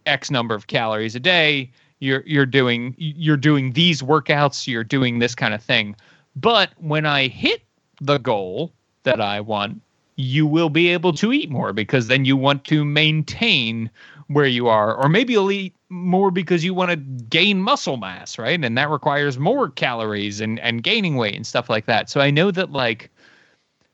X 0.05 0.31
number 0.31 0.55
of 0.55 0.67
calories 0.67 1.15
a 1.15 1.19
day. 1.19 1.71
You're 1.99 2.23
you're 2.25 2.45
doing 2.45 2.95
you're 2.97 3.37
doing 3.37 3.73
these 3.73 4.01
workouts. 4.01 4.67
You're 4.67 4.83
doing 4.83 5.19
this 5.19 5.35
kind 5.35 5.53
of 5.53 5.61
thing 5.61 5.95
but 6.35 6.71
when 6.77 7.05
I 7.05 7.27
hit 7.27 7.63
the 7.99 8.17
goal 8.17 8.71
that 9.03 9.19
I 9.19 9.41
want, 9.41 9.81
you 10.15 10.45
will 10.45 10.69
be 10.69 10.89
able 10.89 11.13
to 11.13 11.33
eat 11.33 11.49
more 11.49 11.73
because 11.73 12.07
then 12.07 12.25
you 12.25 12.35
want 12.35 12.65
to 12.65 12.83
maintain 12.85 13.89
where 14.27 14.45
you 14.45 14.67
are. 14.67 14.95
Or 14.95 15.09
maybe 15.09 15.33
you'll 15.33 15.51
eat 15.51 15.73
more 15.89 16.29
because 16.29 16.63
you 16.63 16.73
want 16.73 16.91
to 16.91 16.97
gain 16.97 17.61
muscle 17.61 17.97
mass, 17.97 18.37
right? 18.37 18.63
And 18.63 18.77
that 18.77 18.89
requires 18.89 19.39
more 19.39 19.69
calories 19.69 20.39
and, 20.39 20.59
and 20.59 20.83
gaining 20.83 21.15
weight 21.15 21.35
and 21.35 21.47
stuff 21.47 21.69
like 21.69 21.85
that. 21.85 22.09
So 22.09 22.21
I 22.21 22.29
know 22.31 22.51
that 22.51 22.71
like 22.71 23.09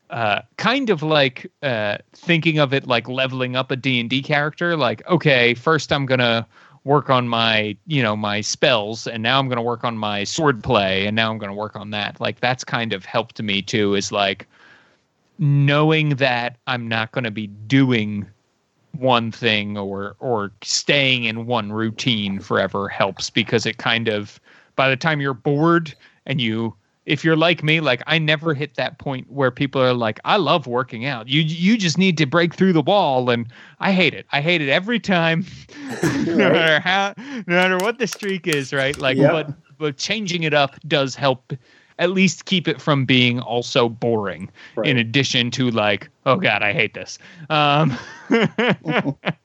uh, 0.10 0.42
kind 0.58 0.90
of 0.90 1.02
like 1.02 1.50
uh, 1.64 1.98
thinking 2.14 2.60
of 2.60 2.74
it 2.74 2.86
like 2.86 3.08
leveling 3.08 3.56
up 3.56 3.72
a 3.72 3.76
D&D 3.76 4.22
character 4.22 4.78
like 4.78 5.06
okay 5.08 5.56
first 5.56 5.92
I'm 5.92 6.06
going 6.06 6.20
to 6.20 6.46
work 6.86 7.10
on 7.10 7.28
my 7.28 7.76
you 7.88 8.02
know 8.02 8.16
my 8.16 8.40
spells 8.40 9.08
and 9.08 9.22
now 9.22 9.40
i'm 9.40 9.48
going 9.48 9.58
to 9.58 9.62
work 9.62 9.84
on 9.84 9.98
my 9.98 10.24
sword 10.24 10.64
play 10.64 11.06
and 11.06 11.16
now 11.16 11.32
i'm 11.32 11.38
going 11.38 11.50
to 11.50 11.56
work 11.56 11.76
on 11.76 11.90
that. 11.90 12.22
Like 12.22 12.40
that's 12.40 12.64
kind 12.64 12.94
of 12.94 13.04
helped 13.04 13.42
me 13.42 13.62
too 13.62 13.96
is 13.96 14.12
like 14.12 14.48
knowing 15.38 16.12
that 16.12 16.58
i'm 16.68 16.88
not 16.88 17.12
going 17.12 17.26
to 17.26 17.32
be 17.32 17.48
doing 17.48 18.26
one 18.94 19.32
thing 19.32 19.78
or 19.78 20.16
or 20.20 20.52
staying 20.62 21.26
in 21.26 21.46
one 21.48 21.72
routine 21.74 22.40
forever 22.40 22.88
helps 22.88 23.30
because 23.30 23.66
it 23.66 23.78
kind 23.78 24.08
of 24.08 24.40
by 24.76 24.90
the 24.90 24.96
time 24.96 25.20
you're 25.20 25.34
bored 25.34 25.94
and 26.26 26.40
you 26.40 26.74
if 27.06 27.24
you're 27.24 27.36
like 27.36 27.64
me, 27.64 27.80
like 27.80 28.02
I 28.08 28.18
never 28.18 28.54
hit 28.54 28.76
that 28.76 28.98
point 28.98 29.30
where 29.32 29.52
people 29.52 29.82
are 29.82 29.94
like, 29.94 30.20
I 30.26 30.38
love 30.38 30.68
working 30.68 31.06
out. 31.06 31.28
You 31.28 31.42
you 31.42 31.78
just 31.78 31.98
need 31.98 32.18
to 32.18 32.26
break 32.26 32.54
through 32.54 32.74
the 32.74 32.82
wall, 32.82 33.30
and 33.30 33.48
I 33.80 33.92
hate 33.92 34.14
it. 34.14 34.26
I 34.32 34.42
hate 34.42 34.62
it 34.62 34.70
every 34.70 35.00
time, 35.00 35.46
no 36.04 36.50
matter 36.50 36.80
how, 36.80 37.14
no 37.18 37.56
matter 37.56 37.78
what 37.78 38.00
the 38.00 38.08
streak 38.08 38.48
is, 38.48 38.74
right? 38.74 38.98
Like, 38.98 39.18
yep. 39.18 39.32
but 39.32 39.54
but 39.78 39.98
changing 39.98 40.44
it 40.44 40.54
up 40.54 40.76
does 40.88 41.16
help. 41.16 41.54
At 41.98 42.12
least 42.12 42.44
keep 42.44 42.68
it 42.68 42.82
from 42.82 43.06
being 43.06 43.40
also 43.40 43.88
boring. 43.88 44.52
Right. 44.76 44.90
In 44.90 44.98
addition 44.98 45.50
to 45.52 45.72
like, 45.72 46.10
oh 46.26 46.36
god, 46.36 46.62
I 46.62 46.74
hate 46.74 46.94
this. 46.94 47.18
Um, 47.50 47.98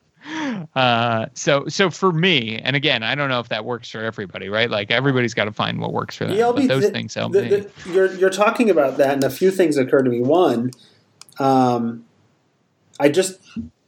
uh, 0.75 1.27
so 1.33 1.67
so 1.67 1.89
for 1.89 2.11
me, 2.11 2.57
and 2.57 2.75
again, 2.75 3.03
I 3.03 3.15
don't 3.15 3.29
know 3.29 3.39
if 3.39 3.49
that 3.49 3.65
works 3.65 3.89
for 3.89 4.03
everybody, 4.03 4.49
right? 4.49 4.69
Like 4.69 4.91
everybody's 4.91 5.33
got 5.33 5.45
to 5.45 5.51
find 5.51 5.79
what 5.79 5.93
works 5.93 6.15
for 6.15 6.25
them. 6.25 6.37
Yeah, 6.37 6.51
but 6.53 6.67
those 6.67 6.83
the, 6.83 6.91
things 6.91 7.13
help 7.13 7.33
the, 7.33 7.41
the, 7.41 7.91
you're 7.91 8.13
you're 8.15 8.29
talking 8.29 8.69
about 8.69 8.97
that, 8.97 9.13
and 9.13 9.23
a 9.23 9.29
few 9.29 9.51
things 9.51 9.77
occurred 9.77 10.03
to 10.03 10.09
me. 10.09 10.21
One, 10.21 10.71
um, 11.39 12.05
I 12.99 13.09
just 13.09 13.39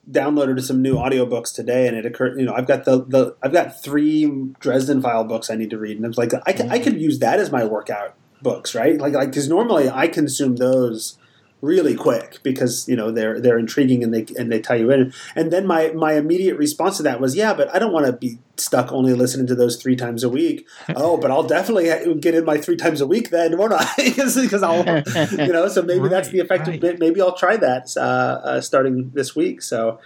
downloaded 0.09 0.61
some 0.61 0.81
new 0.81 0.95
audiobooks 0.95 1.53
today, 1.53 1.87
and 1.87 1.95
it 1.95 2.05
occurred. 2.05 2.39
You 2.39 2.45
know, 2.45 2.53
I've 2.53 2.67
got 2.67 2.85
the 2.85 3.03
the 3.03 3.35
I've 3.41 3.53
got 3.53 3.81
three 3.81 4.25
Dresden 4.59 5.01
File 5.01 5.23
books 5.23 5.49
I 5.49 5.55
need 5.55 5.69
to 5.69 5.77
read, 5.77 5.97
and 5.97 6.05
it's 6.05 6.17
like 6.17 6.33
I, 6.33 6.41
I 6.45 6.53
mm-hmm. 6.53 6.83
could 6.83 7.01
use 7.01 7.19
that 7.19 7.39
as 7.39 7.51
my 7.51 7.63
workout 7.63 8.15
books, 8.41 8.75
right? 8.75 8.97
Like 8.97 9.13
like 9.13 9.29
because 9.29 9.47
normally 9.47 9.89
I 9.89 10.07
consume 10.07 10.57
those 10.57 11.17
really 11.63 11.95
quick 11.95 12.39
because 12.43 12.87
you 12.89 12.95
know 12.95 13.09
they're 13.09 13.39
they're 13.39 13.57
intriguing 13.57 14.03
and 14.03 14.13
they 14.13 14.25
and 14.37 14.51
they 14.51 14.59
tie 14.59 14.75
you 14.75 14.91
in. 14.91 15.13
And 15.33 15.49
then 15.49 15.65
my 15.65 15.91
my 15.93 16.13
immediate 16.13 16.57
response 16.57 16.97
to 16.97 17.03
that 17.03 17.21
was, 17.21 17.35
yeah, 17.35 17.53
but 17.53 17.73
I 17.73 17.79
don't 17.79 17.93
want 17.93 18.05
to 18.05 18.11
be 18.11 18.37
stuck 18.57 18.91
only 18.91 19.13
listening 19.13 19.47
to 19.47 19.55
those 19.55 19.81
three 19.81 19.95
times 19.95 20.23
a 20.23 20.29
week. 20.29 20.67
oh, 20.95 21.17
but 21.17 21.31
I'll 21.31 21.47
definitely 21.47 21.85
get 22.19 22.35
in 22.35 22.43
my 22.43 22.57
three 22.57 22.75
times 22.75 22.99
a 22.99 23.07
week 23.07 23.29
then, 23.29 23.57
won't 23.57 23.73
I? 23.73 23.87
Because 24.43 24.61
I'll 24.61 24.85
you 25.31 25.53
know. 25.53 25.67
So 25.69 25.81
maybe 25.81 26.01
right, 26.01 26.11
that's 26.11 26.29
the 26.29 26.39
effective 26.39 26.73
right. 26.73 26.81
bit. 26.81 26.99
Maybe 26.99 27.21
I'll 27.21 27.35
try 27.35 27.55
that 27.57 27.95
uh, 27.97 27.99
uh, 27.99 28.61
starting 28.61 29.09
this 29.13 29.35
week. 29.35 29.63
So. 29.63 29.99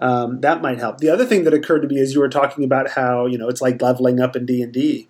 Um, 0.00 0.40
that 0.40 0.60
might 0.60 0.80
help. 0.80 0.98
The 0.98 1.08
other 1.08 1.24
thing 1.24 1.44
that 1.44 1.54
occurred 1.54 1.82
to 1.82 1.86
me 1.86 2.00
is 2.00 2.14
you 2.14 2.18
were 2.18 2.28
talking 2.28 2.64
about 2.64 2.90
how 2.90 3.26
you 3.26 3.38
know 3.38 3.48
it's 3.48 3.60
like 3.60 3.80
leveling 3.80 4.18
up 4.18 4.34
in 4.34 4.44
D 4.44 4.60
and 4.60 4.72
D. 4.72 5.06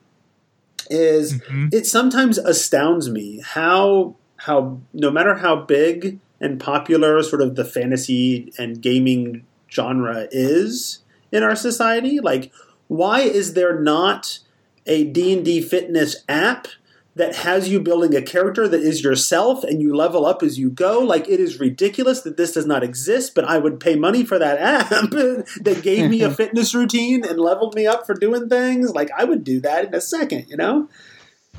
Is 0.90 1.38
mm-hmm. 1.38 1.68
it 1.72 1.86
sometimes 1.86 2.36
astounds 2.36 3.08
me 3.08 3.40
how 3.42 4.16
how 4.44 4.80
no 4.92 5.10
matter 5.10 5.36
how 5.36 5.56
big 5.56 6.18
and 6.40 6.60
popular 6.60 7.22
sort 7.22 7.40
of 7.40 7.56
the 7.56 7.64
fantasy 7.64 8.52
and 8.58 8.82
gaming 8.82 9.46
genre 9.70 10.28
is 10.30 11.02
in 11.32 11.42
our 11.42 11.56
society, 11.56 12.20
like 12.20 12.52
why 12.88 13.20
is 13.20 13.54
there 13.54 13.80
not 13.80 14.40
a 14.86 15.04
D&D 15.04 15.62
fitness 15.62 16.16
app 16.28 16.68
that 17.16 17.36
has 17.36 17.68
you 17.68 17.80
building 17.80 18.14
a 18.14 18.20
character 18.20 18.68
that 18.68 18.80
is 18.80 19.02
yourself 19.02 19.62
and 19.64 19.80
you 19.80 19.94
level 19.94 20.26
up 20.26 20.42
as 20.42 20.58
you 20.58 20.68
go. 20.68 20.98
Like 20.98 21.28
it 21.28 21.38
is 21.38 21.60
ridiculous 21.60 22.20
that 22.22 22.36
this 22.36 22.52
does 22.52 22.66
not 22.66 22.82
exist, 22.82 23.34
but 23.34 23.44
I 23.44 23.58
would 23.58 23.78
pay 23.78 23.94
money 23.94 24.24
for 24.24 24.38
that 24.38 24.58
app 24.60 24.90
that 24.90 25.80
gave 25.82 26.10
me 26.10 26.22
a 26.22 26.30
fitness 26.34 26.74
routine 26.74 27.24
and 27.24 27.38
leveled 27.38 27.74
me 27.74 27.86
up 27.86 28.04
for 28.04 28.14
doing 28.14 28.48
things. 28.48 28.90
Like 28.90 29.10
I 29.16 29.24
would 29.24 29.44
do 29.44 29.60
that 29.60 29.86
in 29.86 29.94
a 29.94 30.00
second, 30.00 30.46
you 30.48 30.56
know? 30.56 30.88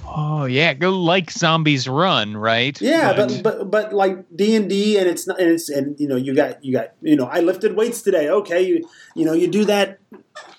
Oh 0.06 0.46
yeah, 0.46 0.74
go 0.74 0.92
like 0.92 1.32
zombies 1.32 1.88
run, 1.88 2.38
right? 2.38 2.80
Yeah, 2.82 3.14
but 3.14 3.28
but 3.44 3.44
but, 3.44 3.72
but 3.72 3.94
like 3.94 4.26
D 4.36 4.56
and 4.56 4.70
D, 4.70 4.98
and 4.98 5.08
it's 5.08 5.28
not, 5.28 5.40
and 5.40 5.50
it's 5.52 5.70
and 5.70 6.00
you 6.00 6.08
know 6.08 6.16
you 6.16 6.36
got 6.36 6.64
you 6.64 6.74
got 6.74 6.92
you 7.02 7.16
know 7.16 7.26
I 7.26 7.40
lifted 7.40 7.76
weights 7.76 8.02
today. 8.02 8.30
Okay, 8.30 8.62
you 8.62 8.88
you 9.16 9.26
know 9.26 9.34
you 9.34 9.48
do 9.48 9.66
that 9.66 10.00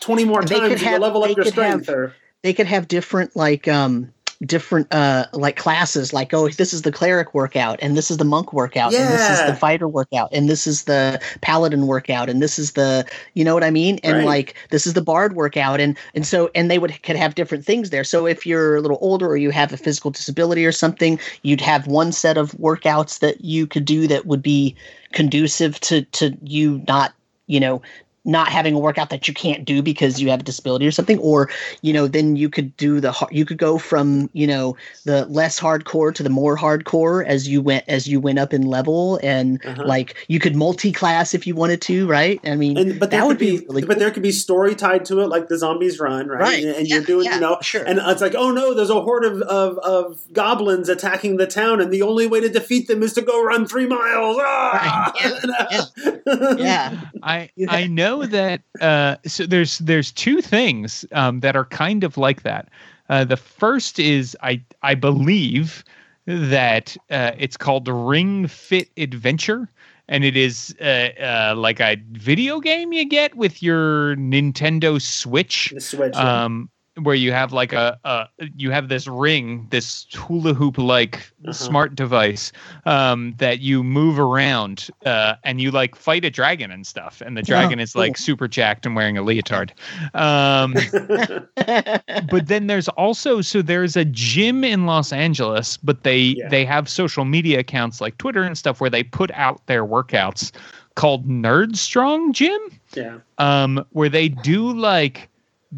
twenty 0.00 0.24
more 0.24 0.42
times, 0.42 0.82
you 0.82 0.98
level 0.98 1.24
up 1.24 1.36
your 1.36 1.44
strength. 1.44 1.86
Have, 1.86 1.94
or 1.94 2.14
they 2.42 2.52
could 2.52 2.66
have 2.66 2.88
different 2.88 3.36
like 3.36 3.68
um 3.68 4.12
different 4.44 4.92
uh 4.92 5.24
like 5.32 5.56
classes 5.56 6.12
like 6.12 6.34
oh 6.34 6.48
this 6.48 6.74
is 6.74 6.82
the 6.82 6.92
cleric 6.92 7.32
workout 7.32 7.78
and 7.80 7.96
this 7.96 8.10
is 8.10 8.18
the 8.18 8.24
monk 8.24 8.52
workout 8.52 8.92
yeah. 8.92 9.00
and 9.00 9.14
this 9.14 9.30
is 9.30 9.46
the 9.46 9.54
fighter 9.54 9.88
workout 9.88 10.28
and 10.30 10.48
this 10.48 10.66
is 10.66 10.84
the 10.84 11.20
paladin 11.40 11.86
workout 11.86 12.28
and 12.28 12.42
this 12.42 12.58
is 12.58 12.72
the 12.72 13.06
you 13.32 13.42
know 13.42 13.54
what 13.54 13.64
i 13.64 13.70
mean 13.70 13.98
and 14.02 14.18
right. 14.18 14.26
like 14.26 14.54
this 14.70 14.86
is 14.86 14.92
the 14.92 15.00
bard 15.00 15.34
workout 15.34 15.80
and 15.80 15.96
and 16.14 16.26
so 16.26 16.50
and 16.54 16.70
they 16.70 16.78
would 16.78 17.02
could 17.02 17.16
have 17.16 17.34
different 17.34 17.64
things 17.64 17.88
there 17.88 18.04
so 18.04 18.26
if 18.26 18.44
you're 18.44 18.76
a 18.76 18.80
little 18.80 18.98
older 19.00 19.26
or 19.26 19.38
you 19.38 19.50
have 19.50 19.72
a 19.72 19.76
physical 19.76 20.10
disability 20.10 20.66
or 20.66 20.72
something 20.72 21.18
you'd 21.42 21.60
have 21.60 21.86
one 21.86 22.12
set 22.12 22.36
of 22.36 22.52
workouts 22.52 23.20
that 23.20 23.42
you 23.42 23.66
could 23.66 23.86
do 23.86 24.06
that 24.06 24.26
would 24.26 24.42
be 24.42 24.76
conducive 25.12 25.80
to 25.80 26.02
to 26.02 26.36
you 26.42 26.84
not 26.86 27.14
you 27.46 27.58
know 27.58 27.80
not 28.26 28.48
having 28.48 28.74
a 28.74 28.78
workout 28.78 29.10
that 29.10 29.28
you 29.28 29.32
can't 29.32 29.64
do 29.64 29.80
because 29.80 30.20
you 30.20 30.28
have 30.28 30.40
a 30.40 30.42
disability 30.42 30.86
or 30.86 30.90
something 30.90 31.18
or 31.20 31.48
you 31.80 31.92
know 31.92 32.08
then 32.08 32.34
you 32.34 32.50
could 32.50 32.76
do 32.76 33.00
the 33.00 33.14
you 33.30 33.44
could 33.44 33.56
go 33.56 33.78
from 33.78 34.28
you 34.32 34.46
know 34.46 34.76
the 35.04 35.24
less 35.26 35.58
hardcore 35.58 36.12
to 36.12 36.22
the 36.22 36.28
more 36.28 36.56
hardcore 36.56 37.24
as 37.24 37.48
you 37.48 37.62
went 37.62 37.84
as 37.86 38.08
you 38.08 38.18
went 38.18 38.38
up 38.38 38.52
in 38.52 38.62
level 38.62 39.18
and 39.22 39.64
uh-huh. 39.64 39.84
like 39.86 40.16
you 40.28 40.40
could 40.40 40.56
multi-class 40.56 41.34
if 41.34 41.46
you 41.46 41.54
wanted 41.54 41.80
to 41.80 42.06
right 42.08 42.40
i 42.44 42.56
mean 42.56 42.76
and, 42.76 42.98
but 42.98 43.12
that 43.12 43.24
would 43.26 43.38
be, 43.38 43.58
be 43.58 43.66
really 43.66 43.82
but 43.82 43.90
cool. 43.90 44.00
there 44.00 44.10
could 44.10 44.22
be 44.22 44.32
story 44.32 44.74
tied 44.74 45.04
to 45.04 45.20
it 45.20 45.28
like 45.28 45.46
the 45.48 45.56
zombies 45.56 46.00
run 46.00 46.26
right, 46.26 46.40
right. 46.40 46.64
And, 46.64 46.76
and 46.76 46.88
yeah, 46.88 46.96
you're 46.96 47.04
doing 47.04 47.26
yeah, 47.26 47.36
you 47.36 47.40
know 47.40 47.58
sure. 47.62 47.84
and 47.84 48.00
it's 48.02 48.20
like 48.20 48.34
oh 48.34 48.50
no 48.50 48.74
there's 48.74 48.90
a 48.90 49.00
horde 49.00 49.24
of, 49.24 49.40
of, 49.42 49.78
of 49.78 50.32
goblins 50.32 50.88
attacking 50.88 51.36
the 51.36 51.46
town 51.46 51.80
and 51.80 51.92
the 51.92 52.02
only 52.02 52.26
way 52.26 52.40
to 52.40 52.48
defeat 52.48 52.88
them 52.88 53.04
is 53.04 53.12
to 53.12 53.22
go 53.22 53.44
run 53.44 53.66
three 53.66 53.86
miles 53.86 54.36
ah! 54.40 55.12
right. 55.14 55.86
yeah, 56.56 56.56
yeah. 56.56 57.00
i 57.22 57.50
i 57.68 57.86
know 57.86 58.15
know 58.20 58.26
that 58.26 58.62
uh, 58.80 59.16
so 59.26 59.46
there's 59.46 59.78
there's 59.78 60.12
two 60.12 60.40
things 60.40 61.04
um, 61.12 61.40
that 61.40 61.56
are 61.56 61.64
kind 61.64 62.04
of 62.04 62.16
like 62.16 62.42
that. 62.42 62.68
Uh, 63.08 63.24
the 63.24 63.36
first 63.36 63.98
is 63.98 64.36
I 64.42 64.62
I 64.82 64.94
believe 64.94 65.84
that 66.26 66.96
uh, 67.10 67.32
it's 67.38 67.56
called 67.56 67.88
Ring 67.88 68.48
Fit 68.48 68.90
Adventure, 68.96 69.68
and 70.08 70.24
it 70.24 70.36
is 70.36 70.74
uh, 70.80 71.10
uh, 71.20 71.54
like 71.56 71.80
a 71.80 71.96
video 72.12 72.60
game 72.60 72.92
you 72.92 73.04
get 73.04 73.36
with 73.36 73.62
your 73.62 74.16
Nintendo 74.16 75.00
Switch. 75.00 75.72
The 75.74 75.80
Switch. 75.80 76.14
Um, 76.16 76.68
where 77.02 77.14
you 77.14 77.32
have 77.32 77.52
like 77.52 77.72
a, 77.72 77.98
a 78.04 78.28
you 78.56 78.70
have 78.70 78.88
this 78.88 79.06
ring, 79.06 79.66
this 79.70 80.06
hula 80.14 80.54
hoop 80.54 80.78
like 80.78 81.16
uh-huh. 81.44 81.52
smart 81.52 81.94
device 81.94 82.52
um, 82.86 83.34
that 83.38 83.60
you 83.60 83.82
move 83.82 84.18
around 84.18 84.88
uh, 85.04 85.34
and 85.44 85.60
you 85.60 85.70
like 85.70 85.94
fight 85.94 86.24
a 86.24 86.30
dragon 86.30 86.70
and 86.70 86.86
stuff, 86.86 87.20
and 87.20 87.36
the 87.36 87.42
dragon 87.42 87.78
oh, 87.80 87.82
is 87.82 87.94
like 87.94 88.16
super 88.16 88.48
jacked 88.48 88.86
and 88.86 88.96
wearing 88.96 89.18
a 89.18 89.22
leotard. 89.22 89.72
Um, 90.14 90.74
but 92.30 92.46
then 92.46 92.66
there's 92.66 92.88
also 92.88 93.40
so 93.40 93.62
there's 93.62 93.96
a 93.96 94.04
gym 94.04 94.64
in 94.64 94.86
Los 94.86 95.12
Angeles, 95.12 95.76
but 95.76 96.02
they 96.02 96.18
yeah. 96.18 96.48
they 96.48 96.64
have 96.64 96.88
social 96.88 97.24
media 97.24 97.60
accounts 97.60 98.00
like 98.00 98.16
Twitter 98.18 98.42
and 98.42 98.56
stuff 98.56 98.80
where 98.80 98.90
they 98.90 99.02
put 99.02 99.30
out 99.32 99.64
their 99.66 99.84
workouts 99.84 100.52
called 100.94 101.28
Nerd 101.28 101.76
Strong 101.76 102.32
Gym. 102.32 102.60
Yeah. 102.94 103.18
Um, 103.36 103.84
where 103.90 104.08
they 104.08 104.28
do 104.30 104.72
like 104.72 105.28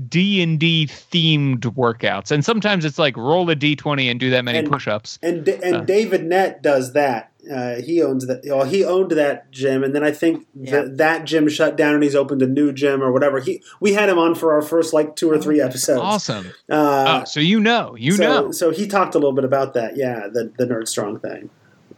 D 0.08 0.42
and 0.42 0.58
D 0.60 0.86
themed 0.86 1.60
workouts, 1.60 2.30
and 2.30 2.44
sometimes 2.44 2.84
it's 2.84 2.98
like 2.98 3.16
roll 3.16 3.48
a 3.50 3.54
D 3.54 3.74
twenty 3.76 4.08
and 4.08 4.20
do 4.20 4.30
that 4.30 4.44
many 4.44 4.58
And- 4.58 4.70
push-ups. 4.70 5.18
And 5.22 5.46
and 5.48 5.76
Uh. 5.76 5.80
David 5.80 6.24
Nett 6.24 6.62
does 6.62 6.92
that. 6.92 7.30
Uh, 7.50 7.76
he 7.76 8.02
owns 8.02 8.26
that. 8.26 8.42
Well, 8.44 8.64
he 8.64 8.84
owned 8.84 9.12
that 9.12 9.50
gym, 9.50 9.82
and 9.82 9.94
then 9.94 10.04
I 10.04 10.10
think 10.10 10.46
Yeah. 10.54 10.82
th- 10.82 10.96
that 10.96 11.24
gym 11.24 11.48
shut 11.48 11.76
down, 11.76 11.94
and 11.94 12.02
he's 12.02 12.14
opened 12.14 12.42
a 12.42 12.46
new 12.46 12.72
gym 12.72 13.02
or 13.02 13.10
whatever. 13.10 13.40
He 13.40 13.62
we 13.80 13.94
had 13.94 14.10
him 14.10 14.18
on 14.18 14.34
for 14.34 14.52
our 14.52 14.60
first 14.60 14.92
like 14.92 15.16
two 15.16 15.30
or 15.30 15.38
three 15.38 15.60
episodes. 15.60 16.00
Awesome. 16.02 16.48
Uh, 16.68 17.20
oh, 17.22 17.24
so 17.24 17.40
you 17.40 17.58
know, 17.58 17.96
you 17.98 18.12
so, 18.12 18.22
know. 18.22 18.52
So 18.52 18.70
he 18.70 18.86
talked 18.86 19.14
a 19.14 19.18
little 19.18 19.32
bit 19.32 19.44
about 19.44 19.72
that. 19.74 19.96
Yeah, 19.96 20.28
the 20.30 20.52
the 20.58 20.66
nerd 20.66 20.88
strong 20.88 21.18
thing. 21.20 21.48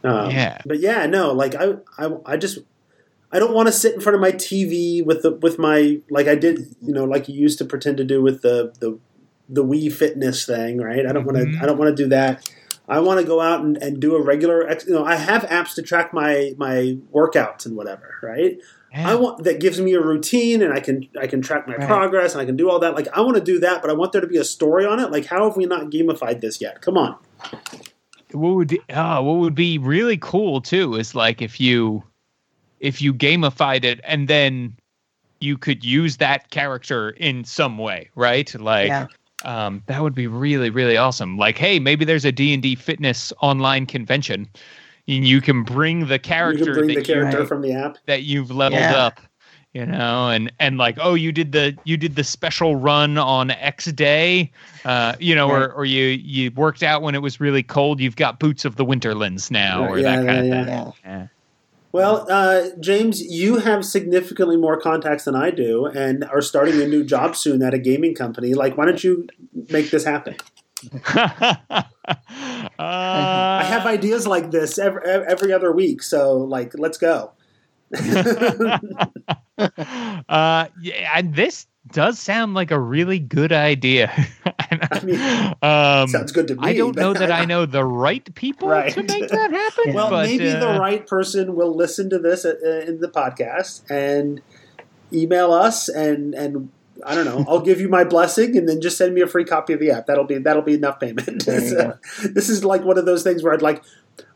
Um, 0.03 0.31
Yeah. 0.31 0.59
But 0.65 0.79
yeah, 0.79 1.05
no, 1.07 1.33
like 1.33 1.53
I 1.55 1.73
I, 1.97 2.11
I 2.25 2.37
just 2.37 2.59
I 3.33 3.39
don't 3.39 3.53
want 3.53 3.67
to 3.67 3.71
sit 3.71 3.93
in 3.95 4.01
front 4.01 4.15
of 4.15 4.21
my 4.21 4.31
TV 4.31 5.05
with 5.05 5.21
the 5.21 5.31
with 5.31 5.57
my 5.57 5.99
like 6.09 6.27
I 6.27 6.35
did 6.35 6.75
you 6.81 6.93
know 6.93 7.05
like 7.05 7.29
you 7.29 7.35
used 7.35 7.57
to 7.59 7.65
pretend 7.65 7.97
to 7.97 8.03
do 8.03 8.21
with 8.21 8.41
the 8.41 8.73
the 8.79 8.99
the 9.47 9.63
Wii 9.63 9.91
Fitness 9.91 10.45
thing, 10.45 10.79
right? 10.79 11.05
I 11.05 11.11
don't 11.11 11.25
want 11.25 11.37
to 11.37 11.45
mm-hmm. 11.45 11.63
I 11.63 11.65
don't 11.65 11.77
want 11.77 11.95
to 11.95 12.03
do 12.03 12.09
that. 12.09 12.49
I 12.87 12.99
want 12.99 13.19
to 13.21 13.25
go 13.25 13.39
out 13.39 13.63
and, 13.63 13.77
and 13.77 14.01
do 14.01 14.15
a 14.15 14.21
regular, 14.21 14.67
ex- 14.67 14.85
you 14.85 14.93
know. 14.93 15.05
I 15.05 15.15
have 15.15 15.43
apps 15.43 15.75
to 15.75 15.81
track 15.81 16.13
my 16.13 16.53
my 16.57 16.97
workouts 17.13 17.65
and 17.65 17.75
whatever, 17.77 18.15
right? 18.21 18.57
I 18.93 19.15
want 19.15 19.45
that 19.45 19.61
gives 19.61 19.79
me 19.79 19.93
a 19.93 20.01
routine 20.01 20.61
and 20.61 20.73
I 20.73 20.81
can 20.81 21.07
I 21.19 21.25
can 21.27 21.41
track 21.41 21.65
my 21.67 21.75
Right. 21.75 21.87
progress 21.87 22.33
and 22.33 22.41
I 22.41 22.45
can 22.45 22.57
do 22.57 22.69
all 22.69 22.79
that. 22.79 22.93
Like 22.93 23.07
I 23.13 23.21
want 23.21 23.37
to 23.37 23.43
do 23.43 23.59
that, 23.59 23.81
but 23.81 23.89
I 23.89 23.93
want 23.93 24.11
there 24.11 24.19
to 24.19 24.27
be 24.27 24.37
a 24.37 24.43
story 24.43 24.85
on 24.85 24.99
it. 24.99 25.11
Like 25.11 25.25
how 25.25 25.45
have 25.47 25.55
we 25.55 25.65
not 25.65 25.89
gamified 25.89 26.41
this 26.41 26.59
yet? 26.59 26.81
Come 26.81 26.97
on. 26.97 27.15
what 28.33 28.55
would 28.55 28.77
oh, 28.89 29.23
what 29.23 29.37
would 29.37 29.55
be 29.55 29.77
really 29.77 30.17
cool 30.17 30.59
too 30.59 30.95
is 30.95 31.15
like 31.15 31.41
if 31.41 31.61
you 31.61 32.03
if 32.81 33.01
you 33.01 33.13
gamified 33.13 33.83
it 33.85 33.99
and 34.03 34.27
then 34.27 34.75
you 35.39 35.57
could 35.57 35.83
use 35.83 36.17
that 36.17 36.49
character 36.49 37.11
in 37.11 37.43
some 37.45 37.77
way, 37.77 38.09
right? 38.15 38.53
Like 38.59 38.89
Yeah. 38.89 39.07
um, 39.45 39.81
that 39.87 40.01
would 40.01 40.13
be 40.15 40.27
really 40.27 40.69
really 40.69 40.97
awesome. 40.97 41.37
Like 41.37 41.57
hey, 41.57 41.79
maybe 41.79 42.03
there's 42.05 42.25
a 42.25 42.31
D&D 42.31 42.75
fitness 42.75 43.31
online 43.41 43.85
convention 43.85 44.47
and 45.07 45.25
you 45.27 45.41
can 45.41 45.63
bring 45.63 46.07
the 46.07 46.19
character 46.19 46.65
can 46.65 46.73
bring 46.73 46.87
that 46.89 46.95
the 46.95 47.01
character 47.01 47.39
Right. 47.39 47.47
from 47.47 47.61
the 47.61 47.73
app. 47.73 47.97
that 48.05 48.23
you've 48.23 48.51
leveled 48.51 48.81
Yeah. 48.81 48.95
up 49.05 49.19
you 49.73 49.85
know 49.85 50.27
and 50.29 50.51
and 50.59 50.77
like 50.77 50.97
oh 50.99 51.13
you 51.15 51.31
did 51.31 51.53
the 51.53 51.75
you 51.85 51.95
did 51.95 52.15
the 52.17 52.23
special 52.25 52.75
run 52.75 53.17
on 53.17 53.51
x 53.51 53.85
day 53.85 54.51
uh 54.85 55.13
you 55.17 55.33
know 55.33 55.49
Right. 55.49 55.61
or 55.63 55.71
or 55.73 55.85
you 55.85 56.07
you 56.07 56.51
worked 56.51 56.83
out 56.83 57.01
when 57.01 57.15
it 57.15 57.21
was 57.21 57.39
really 57.39 57.63
cold 57.63 57.99
you've 58.01 58.17
got 58.17 58.37
boots 58.37 58.65
of 58.65 58.75
the 58.75 58.83
winterlands 58.85 59.49
now 59.49 59.87
or 59.87 59.97
yeah, 59.99 60.03
that 60.17 60.27
kind 60.27 60.47
yeah, 60.47 60.61
of 60.61 60.67
thing 60.67 60.93
Yeah. 61.05 61.19
yeah. 61.21 61.27
Well, 61.93 62.25
uh, 62.29 62.69
James, 62.79 63.21
you 63.21 63.57
have 63.57 63.85
significantly 63.85 64.57
more 64.57 64.79
contacts 64.79 65.25
than 65.25 65.35
I 65.35 65.51
do, 65.51 65.85
and 65.85 66.23
are 66.25 66.41
starting 66.41 66.81
a 66.81 66.87
new 66.87 67.03
job 67.03 67.35
soon 67.35 67.61
at 67.61 67.73
a 67.73 67.79
gaming 67.79 68.15
company. 68.15 68.53
Like, 68.53 68.77
why 68.77 68.85
don't 68.85 69.03
you 69.03 69.27
make 69.69 69.91
this 69.91 70.05
happen? 70.05 70.35
uh, 71.15 71.83
I 72.79 73.65
have 73.67 73.85
ideas 73.85 74.25
like 74.25 74.51
this 74.51 74.77
every, 74.77 75.01
every 75.05 75.53
other 75.53 75.71
week, 75.71 76.01
so 76.01 76.37
like, 76.37 76.73
let's 76.77 76.97
go. 76.97 77.33
uh 77.97 78.79
yeah 80.29 81.11
and 81.15 81.35
this 81.35 81.67
does 81.93 82.19
sound 82.19 82.53
like 82.53 82.71
a 82.71 82.79
really 82.79 83.19
good 83.19 83.51
idea 83.51 84.11
I 84.45 85.03
mean, 85.03 85.19
um 85.61 86.07
Sounds 86.07 86.31
good 86.31 86.47
to 86.47 86.55
me. 86.55 86.61
I 86.61 86.73
don't 86.73 86.95
know 86.95 87.13
that 87.13 87.31
I 87.31 87.45
know 87.51 87.65
the 87.65 87.83
right 87.83 88.33
people 88.35 88.69
Right. 88.69 88.93
to 88.93 89.03
make 89.03 89.29
that 89.29 89.51
happen. 89.51 89.93
Well, 89.93 90.09
but, 90.09 90.25
maybe 90.27 90.49
uh, 90.49 90.59
the 90.59 90.79
right 90.79 91.05
person 91.05 91.55
will 91.55 91.75
listen 91.75 92.09
to 92.09 92.19
this 92.19 92.45
uh, 92.45 92.55
in 92.87 92.99
the 92.99 93.07
podcast 93.09 93.89
and 93.89 94.41
email 95.13 95.51
us, 95.51 95.89
and 95.89 96.33
and 96.33 96.69
I 97.05 97.15
don't 97.15 97.25
know. 97.25 97.45
I'll 97.47 97.61
give 97.61 97.81
you 97.81 97.89
my 97.89 98.03
blessing, 98.03 98.57
and 98.57 98.67
then 98.69 98.79
just 98.81 98.97
send 98.97 99.13
me 99.13 99.21
a 99.21 99.27
free 99.27 99.43
copy 99.45 99.73
of 99.73 99.79
the 99.79 99.91
app. 99.91 100.05
That'll 100.05 100.23
be 100.23 100.37
that'll 100.37 100.61
be 100.61 100.75
enough 100.75 100.99
payment. 100.99 101.41
So, 101.43 101.97
this 102.23 102.49
is 102.49 102.63
like 102.63 102.83
one 102.83 102.97
of 102.97 103.05
those 103.05 103.23
things 103.23 103.43
where 103.43 103.53
I'd 103.53 103.61
like. 103.61 103.83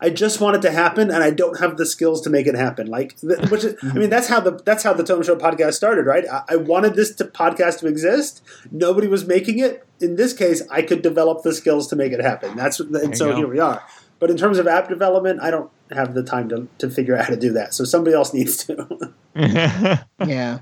I 0.00 0.10
just 0.10 0.40
want 0.40 0.56
it 0.56 0.62
to 0.62 0.70
happen, 0.70 1.10
and 1.10 1.22
I 1.22 1.30
don't 1.30 1.58
have 1.60 1.76
the 1.76 1.86
skills 1.86 2.20
to 2.22 2.30
make 2.30 2.46
it 2.46 2.54
happen. 2.54 2.86
Like, 2.86 3.18
th- 3.20 3.50
which 3.50 3.64
is, 3.64 3.76
I 3.82 3.94
mean, 3.94 4.10
that's 4.10 4.28
how 4.28 4.40
the 4.40 4.52
that's 4.64 4.82
how 4.82 4.92
the 4.92 5.04
Tome 5.04 5.22
Show 5.22 5.36
podcast 5.36 5.74
started, 5.74 6.06
right? 6.06 6.24
I, 6.30 6.42
I 6.50 6.56
wanted 6.56 6.94
this 6.94 7.14
to 7.16 7.24
podcast 7.24 7.80
to 7.80 7.86
exist. 7.86 8.42
Nobody 8.70 9.06
was 9.06 9.26
making 9.26 9.58
it. 9.58 9.86
In 10.00 10.16
this 10.16 10.32
case, 10.32 10.62
I 10.70 10.82
could 10.82 11.02
develop 11.02 11.42
the 11.42 11.54
skills 11.54 11.88
to 11.88 11.96
make 11.96 12.12
it 12.12 12.20
happen. 12.20 12.56
That's 12.56 12.80
and 12.80 13.16
so 13.16 13.30
go. 13.30 13.36
here 13.36 13.48
we 13.48 13.58
are. 13.58 13.82
But 14.18 14.30
in 14.30 14.36
terms 14.36 14.58
of 14.58 14.66
app 14.66 14.88
development, 14.88 15.40
I 15.42 15.50
don't 15.50 15.70
have 15.90 16.14
the 16.14 16.22
time 16.22 16.48
to, 16.48 16.68
to 16.78 16.90
figure 16.90 17.16
out 17.16 17.26
how 17.26 17.30
to 17.30 17.40
do 17.40 17.52
that. 17.52 17.74
So 17.74 17.84
somebody 17.84 18.14
else 18.14 18.32
needs 18.32 18.64
to. 18.64 19.12
Yeah. 20.26 20.60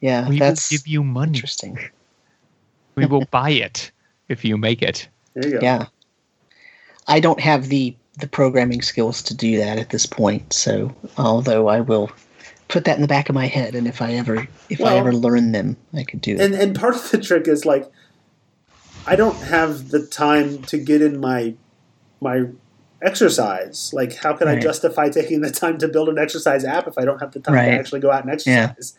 Yeah. 0.00 0.28
we 0.28 0.38
that's 0.40 0.70
will 0.70 0.78
give 0.78 0.88
you 0.88 1.04
money. 1.04 1.30
interesting. 1.30 1.78
We 2.96 3.06
will 3.06 3.24
buy 3.30 3.50
it 3.50 3.92
if 4.28 4.44
you 4.44 4.56
make 4.56 4.82
it. 4.82 5.08
there 5.34 5.46
you 5.48 5.52
go. 5.52 5.58
Yeah. 5.62 5.86
I 7.06 7.20
don't 7.20 7.38
have 7.38 7.68
the 7.68 7.96
the 8.20 8.28
programming 8.28 8.82
skills 8.82 9.22
to 9.24 9.34
do 9.34 9.58
that 9.58 9.78
at 9.78 9.90
this 9.90 10.06
point. 10.06 10.52
So, 10.52 10.94
although 11.16 11.68
I 11.68 11.80
will 11.80 12.10
put 12.68 12.84
that 12.84 12.96
in 12.96 13.02
the 13.02 13.08
back 13.08 13.28
of 13.28 13.34
my 13.34 13.46
head, 13.46 13.74
and 13.74 13.86
if 13.86 14.00
I 14.00 14.14
ever 14.14 14.46
if 14.68 14.80
I 14.80 14.96
ever 14.96 15.12
learn 15.12 15.52
them, 15.52 15.76
I 15.94 16.04
could 16.04 16.20
do 16.20 16.34
it. 16.34 16.40
And 16.40 16.54
and 16.54 16.78
part 16.78 16.94
of 16.94 17.10
the 17.10 17.18
trick 17.18 17.48
is 17.48 17.64
like, 17.64 17.90
I 19.06 19.16
don't 19.16 19.36
have 19.36 19.88
the 19.88 20.06
time 20.06 20.62
to 20.64 20.78
get 20.78 21.02
in 21.02 21.20
my 21.20 21.54
my 22.20 22.46
exercise. 23.02 23.92
Like, 23.92 24.14
how 24.14 24.34
can 24.34 24.48
I 24.48 24.58
justify 24.58 25.08
taking 25.08 25.40
the 25.40 25.50
time 25.50 25.78
to 25.78 25.88
build 25.88 26.08
an 26.08 26.18
exercise 26.18 26.64
app 26.64 26.86
if 26.86 26.98
I 26.98 27.04
don't 27.04 27.18
have 27.18 27.32
the 27.32 27.40
time 27.40 27.54
to 27.54 27.70
actually 27.70 28.00
go 28.00 28.10
out 28.10 28.22
and 28.22 28.32
exercise? 28.32 28.94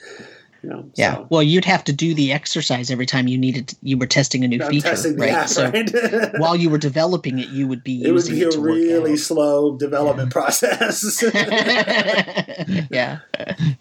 You 0.64 0.70
know, 0.70 0.92
yeah. 0.96 1.16
so- 1.16 1.28
Well, 1.30 1.44
you'd 1.44 1.66
have 1.66 1.84
to 1.86 1.94
do 1.94 2.14
the 2.14 2.32
exercise 2.32 2.92
every 2.92 3.06
time 3.06 3.28
you 3.28 3.38
needed 3.38 3.74
you 3.82 3.98
were 3.98 4.06
testing 4.06 4.44
a 4.44 4.48
new 4.48 4.62
I'm 4.62 4.70
feature, 4.70 5.14
right? 5.14 5.32
app, 5.32 5.50
so 5.50 5.70
right? 5.70 5.92
while 6.40 6.56
you 6.56 6.70
were 6.70 6.78
developing 6.78 7.40
it, 7.40 7.50
you 7.50 7.68
would 7.68 7.84
be 7.84 8.04
it 8.04 8.12
would 8.12 8.28
be 8.28 8.44
a 8.44 8.52
to 8.52 8.62
really 8.62 9.18
slow 9.18 9.76
development 9.78 10.32
process. 10.32 11.24
yeah, 12.92 13.20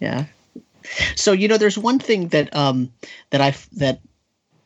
yeah. 0.01 0.25
So 1.17 1.33
you 1.33 1.49
know, 1.49 1.59
there's 1.59 1.79
one 1.79 1.99
thing 1.99 2.29
that 2.29 2.55
um 2.57 2.93
that 3.31 3.41
I've 3.41 3.69
that 3.73 4.01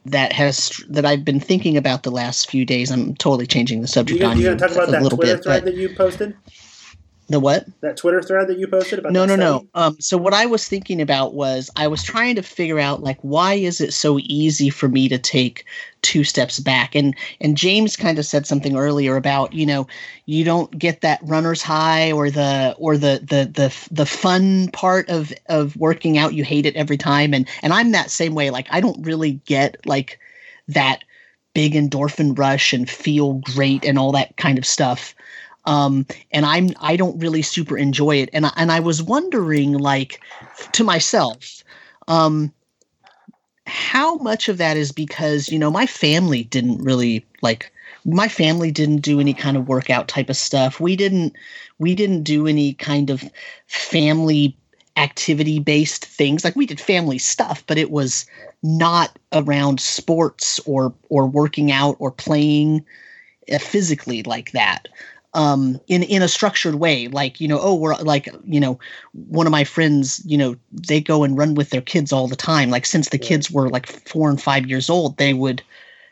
that 0.07 0.33
has 0.33 0.83
that 0.89 1.05
I've 1.05 1.25
been 1.25 1.41
thinking 1.41 1.77
about 1.77 2.03
the 2.03 2.11
last 2.11 2.51
few 2.51 2.65
days. 2.65 2.91
I'm 2.91 3.15
totally 3.17 3.47
changing 3.47 3.81
the 3.81 3.89
subject 3.89 4.21
gonna, 4.21 4.35
on 4.35 4.41
you 4.41 4.51
you 4.51 4.57
talk 4.57 4.71
about 4.71 4.91
that 4.91 5.03
Twitter 5.11 5.35
bit. 5.37 5.43
thread 5.43 5.65
that 5.65 5.75
you 5.75 5.89
posted? 5.97 6.37
The 7.29 7.41
what? 7.41 7.67
That 7.81 7.97
Twitter 7.97 8.23
thread 8.23 8.49
that 8.49 8.59
you 8.59 8.67
posted 8.67 8.99
about 8.99 9.13
No, 9.13 9.25
no, 9.25 9.35
no. 9.35 9.67
Um, 9.75 9.97
so 9.99 10.19
what 10.19 10.35
I 10.35 10.45
was 10.45 10.69
thinking 10.69 11.01
about 11.01 11.33
was 11.33 11.71
I 11.75 11.89
was 11.89 12.03
trying 12.03 12.37
to 12.37 12.43
figure 12.43 12.79
out 12.79 13.03
like 13.03 13.19
why 13.23 13.55
is 13.55 13.81
it 13.81 13.95
so 13.95 14.19
easy 14.21 14.69
for 14.69 14.89
me 14.89 15.09
to 15.09 15.19
take 15.19 15.65
two 16.03 16.23
steps 16.23 16.61
back? 16.61 16.95
And 16.95 17.17
and 17.41 17.57
James 17.57 17.97
kind 17.97 18.19
of 18.19 18.27
said 18.27 18.47
something 18.47 18.77
earlier 18.77 19.17
about 19.17 19.55
you 19.55 19.65
know 19.65 19.87
you 20.27 20.45
don't 20.45 20.79
get 20.79 21.01
that 21.01 21.21
runner's 21.23 21.63
high 21.63 22.13
or 22.13 22.31
the 22.31 22.75
or 22.79 22.99
the 22.99 23.21
the 23.23 23.51
the 23.51 23.89
the 23.91 24.07
fun 24.07 24.69
part 24.73 25.09
of 25.09 25.33
of 25.47 25.77
working 25.77 26.19
out. 26.19 26.35
You 26.35 26.45
hate 26.45 26.67
it 26.67 26.77
every 26.77 26.99
time. 26.99 27.33
And 27.33 27.49
and 27.63 27.73
I'm 27.73 27.93
that 27.93 28.11
same 28.11 28.35
way. 28.35 28.51
Like 28.51 28.67
I 28.71 28.81
don't 28.81 29.03
really 29.07 29.41
get 29.47 29.79
like 29.87 30.19
that 30.69 31.05
big 31.55 31.73
endorphin 31.73 32.37
rush 32.37 32.73
and 32.73 32.91
feel 32.91 33.35
great 33.35 33.85
and 33.85 33.99
all 33.99 34.13
that 34.13 34.37
kind 34.37 34.59
of 34.59 34.67
stuff 34.67 35.15
um, 35.67 36.07
and 36.31 36.45
I'm 36.47 36.71
I 36.81 36.97
don't 36.97 37.19
really 37.19 37.43
super 37.43 37.77
enjoy 37.77 38.17
it. 38.17 38.31
And 38.33 38.47
I, 38.47 38.53
and 38.57 38.73
I 38.73 38.81
was 38.81 39.03
wondering, 39.03 39.73
like, 39.75 40.21
to 40.73 40.85
myself, 40.85 41.63
um, 42.09 42.53
how 43.67 44.17
much 44.17 44.49
of 44.49 44.59
that 44.59 44.77
is 44.77 44.93
because 44.93 45.49
you 45.49 45.59
know 45.59 45.71
my 45.71 45.87
family 45.87 46.45
didn't 46.45 46.83
really 46.83 47.25
like 47.43 47.73
my 48.05 48.29
family 48.29 48.71
didn't 48.71 48.99
do 48.99 49.21
any 49.21 49.33
kind 49.33 49.57
of 49.57 49.69
workout 49.69 50.09
type 50.09 50.29
of 50.29 50.37
stuff. 50.37 50.81
We 50.81 50.97
didn't 50.97 51.35
we 51.79 51.95
didn't 51.95 52.23
do 52.23 52.47
any 52.47 52.75
kind 52.75 53.11
of 53.11 53.25
family 53.67 54.57
activity 54.97 55.59
based 55.59 56.05
things 56.05 56.45
like 56.45 56.55
we 56.55 56.67
did 56.67 56.81
family 56.81 57.19
stuff 57.19 57.65
but 57.67 57.77
it 57.77 57.91
was 57.91 58.27
not 58.63 59.19
around 59.33 59.81
sports 59.81 60.61
or 60.67 60.95
or 61.09 61.27
working 61.27 61.73
out 61.73 61.97
or 61.99 62.13
playing 62.13 62.85
uh, 63.53 63.59
physically 63.59 64.23
like 64.23 64.53
that 64.53 64.87
um, 65.35 65.81
in 65.89 66.03
in 66.05 66.23
a 66.23 66.29
structured 66.29 66.77
way. 66.77 67.09
Like 67.09 67.41
you 67.41 67.49
know, 67.49 67.59
oh, 67.61 67.75
we're 67.75 67.97
like 67.97 68.29
you 68.45 68.61
know, 68.61 68.79
one 69.13 69.47
of 69.47 69.51
my 69.51 69.65
friends, 69.65 70.23
you 70.25 70.39
know, 70.39 70.57
they 70.73 71.01
go 71.01 71.25
and 71.25 71.37
run 71.37 71.55
with 71.55 71.71
their 71.71 71.81
kids 71.81 72.13
all 72.13 72.29
the 72.29 72.37
time. 72.37 72.71
Like 72.71 72.87
since 72.87 73.09
the 73.09 73.19
kids 73.19 73.51
were 73.51 73.69
like 73.69 73.87
four 73.87 74.31
and 74.31 74.41
five 74.41 74.67
years 74.67 74.89
old, 74.89 75.17
they 75.17 75.35
would 75.35 75.63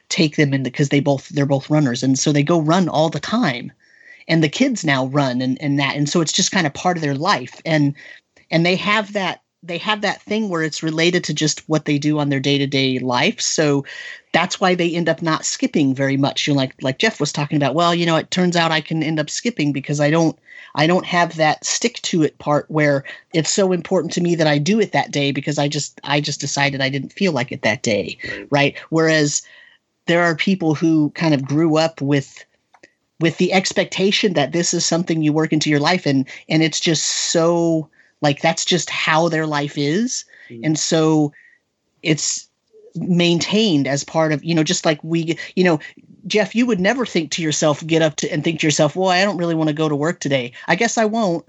take 0.08 0.36
them 0.36 0.52
in 0.52 0.62
because 0.62 0.90
they 0.90 1.00
both 1.00 1.28
they're 1.30 1.46
both 1.46 1.70
runners, 1.70 2.02
and 2.02 2.18
so 2.18 2.32
they 2.32 2.42
go 2.42 2.60
run 2.60 2.88
all 2.88 3.08
the 3.08 3.20
time. 3.20 3.72
And 4.28 4.42
the 4.42 4.48
kids 4.48 4.84
now 4.84 5.06
run 5.06 5.40
and, 5.42 5.60
and 5.60 5.80
that, 5.80 5.96
and 5.96 6.08
so 6.08 6.20
it's 6.20 6.32
just 6.32 6.52
kind 6.52 6.66
of 6.66 6.72
part 6.74 6.96
of 6.96 7.02
their 7.02 7.14
life, 7.14 7.60
and 7.64 7.94
and 8.50 8.64
they 8.64 8.76
have 8.76 9.12
that 9.14 9.41
they 9.62 9.78
have 9.78 10.00
that 10.00 10.20
thing 10.22 10.48
where 10.48 10.62
it's 10.62 10.82
related 10.82 11.22
to 11.24 11.34
just 11.34 11.60
what 11.68 11.84
they 11.84 11.98
do 11.98 12.18
on 12.18 12.28
their 12.28 12.40
day-to-day 12.40 12.98
life. 12.98 13.40
So 13.40 13.84
that's 14.32 14.60
why 14.60 14.74
they 14.74 14.92
end 14.94 15.08
up 15.08 15.22
not 15.22 15.44
skipping 15.44 15.94
very 15.94 16.16
much. 16.16 16.46
You 16.46 16.54
know 16.54 16.58
like 16.58 16.74
like 16.82 16.98
jeff 16.98 17.20
was 17.20 17.32
talking 17.32 17.56
about 17.56 17.74
well 17.74 17.94
you 17.94 18.06
know 18.06 18.16
it 18.16 18.30
turns 18.30 18.56
out 18.56 18.72
i 18.72 18.80
can 18.80 19.02
end 19.02 19.20
up 19.20 19.30
skipping 19.30 19.72
because 19.72 20.00
i 20.00 20.10
don't 20.10 20.38
i 20.74 20.86
don't 20.86 21.06
have 21.06 21.36
that 21.36 21.64
stick 21.64 21.94
to 22.02 22.22
it 22.22 22.36
part 22.38 22.70
where 22.70 23.04
it's 23.32 23.50
so 23.50 23.72
important 23.72 24.12
to 24.14 24.20
me 24.20 24.34
that 24.34 24.46
i 24.46 24.58
do 24.58 24.80
it 24.80 24.92
that 24.92 25.10
day 25.10 25.32
because 25.32 25.58
i 25.58 25.68
just 25.68 26.00
i 26.04 26.20
just 26.20 26.40
decided 26.40 26.80
i 26.80 26.88
didn't 26.88 27.12
feel 27.12 27.32
like 27.32 27.52
it 27.52 27.62
that 27.62 27.82
day 27.82 28.18
Right. 28.24 28.48
right? 28.50 28.78
Whereas 28.90 29.42
there 30.06 30.22
are 30.22 30.34
people 30.34 30.74
who 30.74 31.10
kind 31.10 31.34
of 31.34 31.44
grew 31.44 31.76
up 31.76 32.00
with 32.00 32.44
with 33.20 33.36
the 33.38 33.52
expectation 33.52 34.32
that 34.32 34.52
this 34.52 34.74
is 34.74 34.84
something 34.84 35.22
you 35.22 35.32
work 35.32 35.52
into 35.52 35.70
your 35.70 35.80
life 35.80 36.06
and 36.06 36.26
and 36.48 36.62
it's 36.62 36.80
just 36.80 37.04
so 37.04 37.88
like 38.22 38.40
that's 38.40 38.64
just 38.64 38.88
how 38.88 39.28
their 39.28 39.46
life 39.46 39.76
is. 39.76 40.24
Mhm. 40.50 40.60
and 40.64 40.78
so 40.78 41.32
it's 42.02 42.48
maintained 42.94 43.86
as 43.86 44.04
part 44.04 44.32
of 44.32 44.42
you 44.44 44.54
know 44.54 44.62
just 44.64 44.84
like 44.84 45.02
we 45.02 45.36
you 45.56 45.64
know 45.64 45.78
jeff 46.26 46.54
you 46.54 46.66
would 46.66 46.80
never 46.80 47.06
think 47.06 47.30
to 47.30 47.42
yourself 47.42 47.86
get 47.86 48.02
up 48.02 48.16
to 48.16 48.30
and 48.32 48.44
think 48.44 48.60
to 48.60 48.66
yourself 48.66 48.94
well 48.96 49.08
i 49.08 49.24
don't 49.24 49.38
really 49.38 49.54
want 49.54 49.68
to 49.68 49.74
go 49.74 49.88
to 49.88 49.96
work 49.96 50.20
today. 50.20 50.52
I 50.68 50.74
guess 50.76 50.98
i 50.98 51.04
won't. 51.04 51.46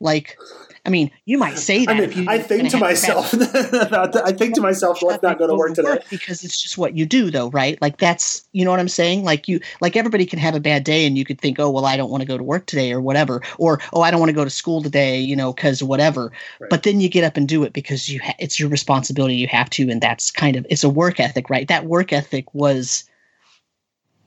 Like 0.00 0.36
i 0.84 0.90
mean 0.90 1.10
you 1.24 1.38
might 1.38 1.58
say 1.58 1.84
that 1.84 1.96
I 1.96 2.06
mean, 2.06 2.28
I 2.28 2.38
think 2.38 2.70
to 2.70 2.76
myself 2.78 3.32
about 3.32 4.12
that. 4.14 4.22
I 4.24 4.32
think 4.32 4.54
to 4.56 4.60
myself, 4.60 5.00
let's 5.02 5.22
not 5.22 5.38
go 5.38 5.46
to 5.46 5.54
work 5.54 5.74
today. 5.74 5.98
because 6.10 6.42
it's 6.42 6.60
just 6.60 6.76
what 6.76 6.96
you 6.96 7.06
do 7.06 7.30
though 7.30 7.50
right 7.50 7.80
like 7.80 7.98
that's 7.98 8.46
you 8.52 8.64
know 8.64 8.70
what 8.70 8.80
i'm 8.80 8.88
saying 8.88 9.22
like 9.24 9.46
you 9.48 9.60
like 9.80 9.96
everybody 9.96 10.26
can 10.26 10.38
have 10.38 10.54
a 10.54 10.60
bad 10.60 10.82
day 10.84 11.06
and 11.06 11.16
you 11.16 11.24
could 11.24 11.40
think 11.40 11.58
oh 11.60 11.70
well 11.70 11.86
i 11.86 11.96
don't 11.96 12.10
want 12.10 12.20
to 12.22 12.26
go 12.26 12.36
to 12.36 12.42
work 12.44 12.66
today 12.66 12.92
or 12.92 13.00
whatever 13.00 13.42
or 13.58 13.80
oh 13.92 14.00
i 14.02 14.10
don't 14.10 14.20
want 14.20 14.30
to 14.30 14.34
go 14.34 14.44
to 14.44 14.50
school 14.50 14.82
today 14.82 15.20
you 15.20 15.36
know 15.36 15.52
because 15.52 15.82
whatever 15.82 16.32
Right. 16.60 16.68
but 16.70 16.82
then 16.82 17.00
you 17.00 17.08
get 17.08 17.24
up 17.24 17.36
and 17.36 17.48
do 17.48 17.62
it 17.64 17.72
because 17.72 18.08
you 18.08 18.20
ha- 18.20 18.34
it's 18.38 18.58
your 18.58 18.68
responsibility 18.68 19.36
you 19.36 19.46
have 19.48 19.70
to 19.70 19.88
and 19.90 20.00
that's 20.00 20.30
kind 20.30 20.56
of 20.56 20.66
it's 20.68 20.84
a 20.84 20.88
work 20.90 21.20
ethic 21.20 21.48
right 21.50 21.68
that 21.68 21.86
work 21.86 22.12
ethic 22.12 22.52
was 22.54 23.04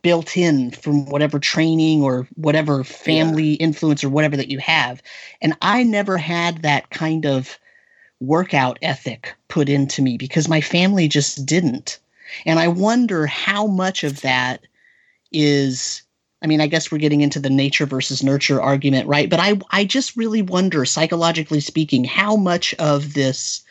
built 0.05 0.37
in 0.37 0.71
from 0.71 1.05
whatever 1.07 1.39
training 1.39 2.03
or 2.03 2.27
whatever 2.35 2.83
family 2.83 3.53
influence 3.53 4.03
or 4.03 4.09
whatever 4.09 4.37
that 4.37 4.49
you 4.49 4.59
have 4.59 5.01
and 5.41 5.55
i 5.61 5.81
never 5.83 6.17
had 6.17 6.61
that 6.61 6.89
kind 6.89 7.25
of 7.25 7.57
workout 8.19 8.79
ethic 8.81 9.35
put 9.47 9.69
into 9.69 10.01
me 10.01 10.17
because 10.17 10.47
my 10.47 10.61
family 10.61 11.07
just 11.07 11.45
didn't. 11.45 11.99
And 12.45 12.59
I 12.59 12.67
wonder 12.67 13.25
how 13.25 13.67
much 13.67 14.03
of 14.03 14.21
that 14.21 14.61
is 15.31 16.01
I 16.41 16.47
mean, 16.47 16.61
I 16.61 16.67
guess 16.67 16.91
we're 16.91 16.99
getting 16.99 17.21
into 17.21 17.39
the 17.39 17.49
nature 17.49 17.87
versus 17.87 18.21
nurture 18.21 18.61
argument, 18.61 19.07
right? 19.07 19.29
But 19.29 19.39
I 19.39 19.59
I 19.71 19.85
just 19.85 20.15
really 20.15 20.41
wonder 20.41 20.85
psychologically 20.85 21.59
speaking 21.59 22.03
how 22.03 22.35
much 22.35 22.73
of 22.75 23.13
this 23.13 23.63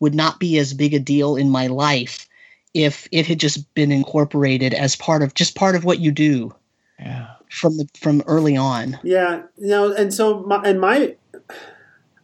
would 0.00 0.14
not 0.14 0.40
be 0.40 0.58
as 0.58 0.74
big 0.74 0.92
a 0.92 0.98
deal 0.98 1.36
in 1.36 1.50
my 1.50 1.66
life 1.66 2.28
if 2.74 3.08
it 3.12 3.26
had 3.26 3.40
just 3.40 3.72
been 3.74 3.90
incorporated 3.92 4.74
as 4.74 4.96
part 4.96 5.22
of 5.22 5.34
just 5.34 5.54
part 5.56 5.74
of 5.74 5.84
what 5.84 5.98
you 5.98 6.12
do 6.12 6.54
Yeah. 7.00 7.28
from 7.50 7.76
the 7.76 7.88
from 8.00 8.22
early 8.26 8.56
on. 8.56 8.98
Yeah, 9.02 9.42
no, 9.58 9.92
and 9.92 10.12
so 10.14 10.40
my, 10.42 10.62
and 10.64 10.80
my, 10.80 11.16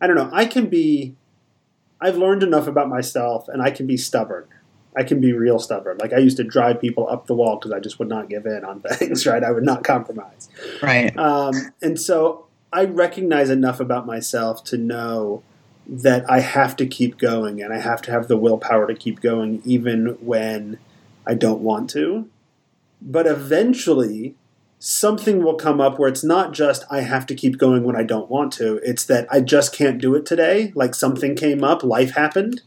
I 0.01 0.07
don't 0.07 0.17
know. 0.17 0.31
I 0.33 0.45
can 0.47 0.67
be, 0.67 1.15
I've 2.01 2.17
learned 2.17 2.43
enough 2.43 2.67
about 2.67 2.89
myself, 2.89 3.49
and 3.49 3.61
I 3.63 3.71
can 3.71 3.87
be 3.87 3.97
stubborn. 3.97 4.45
I 4.97 5.03
can 5.03 5.21
be 5.21 5.33
real 5.33 5.59
stubborn. 5.59 5.99
Like 5.99 6.13
I 6.15 6.19
used 6.19 6.37
to 6.39 6.45
drive 6.45 6.81
people 6.81 7.07
up 7.09 7.27
the 7.27 7.35
wall 7.35 7.57
because 7.57 7.73
I 7.73 7.81
just 7.81 7.99
would 7.99 8.09
not 8.09 8.31
give 8.31 8.47
in 8.47 8.65
on 8.65 8.81
things. 8.89 9.27
Right, 9.27 9.43
I 9.45 9.51
would 9.51 9.65
not 9.65 9.85
compromise. 9.85 10.49
Right. 10.83 11.15
Um, 11.19 11.53
and 11.83 12.01
so 12.01 12.47
I 12.73 12.85
recognize 12.85 13.51
enough 13.51 13.81
about 13.81 14.07
myself 14.07 14.65
to 14.65 14.79
know 14.79 15.43
that 15.89 16.29
I 16.29 16.41
have 16.41 16.77
to 16.77 16.87
keep 16.87 17.19
going, 17.19 17.63
and 17.63 17.73
I 17.73 17.79
have 17.79 18.03
to 18.03 18.11
have 18.11 18.29
the 18.29 18.37
willpower 18.37 18.87
to 18.87 18.95
keep 18.95 19.21
going, 19.21 19.63
even 19.65 20.19
when 20.21 20.79
I 21.27 21.35
don't 21.35 21.61
want 21.61 21.91
to. 21.91 22.29
But 23.01 23.27
eventually, 23.27 24.35
something 24.79 25.43
will 25.43 25.55
come 25.55 25.81
up 25.81 25.99
where 25.99 26.09
it's 26.09 26.25
not 26.25 26.53
just 26.53 26.85
I 26.91 27.01
have 27.01 27.27
to 27.27 27.35
keep 27.35 27.59
going 27.59 27.85
when 27.85 27.97
I 27.97 28.03
don't 28.03 28.31
want 28.31 28.53
to. 28.55 28.81
It's 28.83 29.05
that 29.05 29.27
I 29.31 29.41
just 29.41 29.73
can't 29.73 30.01
do 30.01 30.15
it 30.15 30.27
today. 30.27 30.73
Like 30.75 30.95
something 30.95 31.35
came 31.35 31.65
up, 31.65 31.83
life 31.83 32.15
happened. 32.15 32.63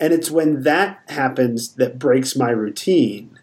And 0.00 0.12
it's 0.12 0.30
when 0.30 0.62
that 0.62 1.02
happens 1.08 1.74
that 1.74 1.98
breaks 1.98 2.36
my 2.36 2.50
routine 2.50 3.38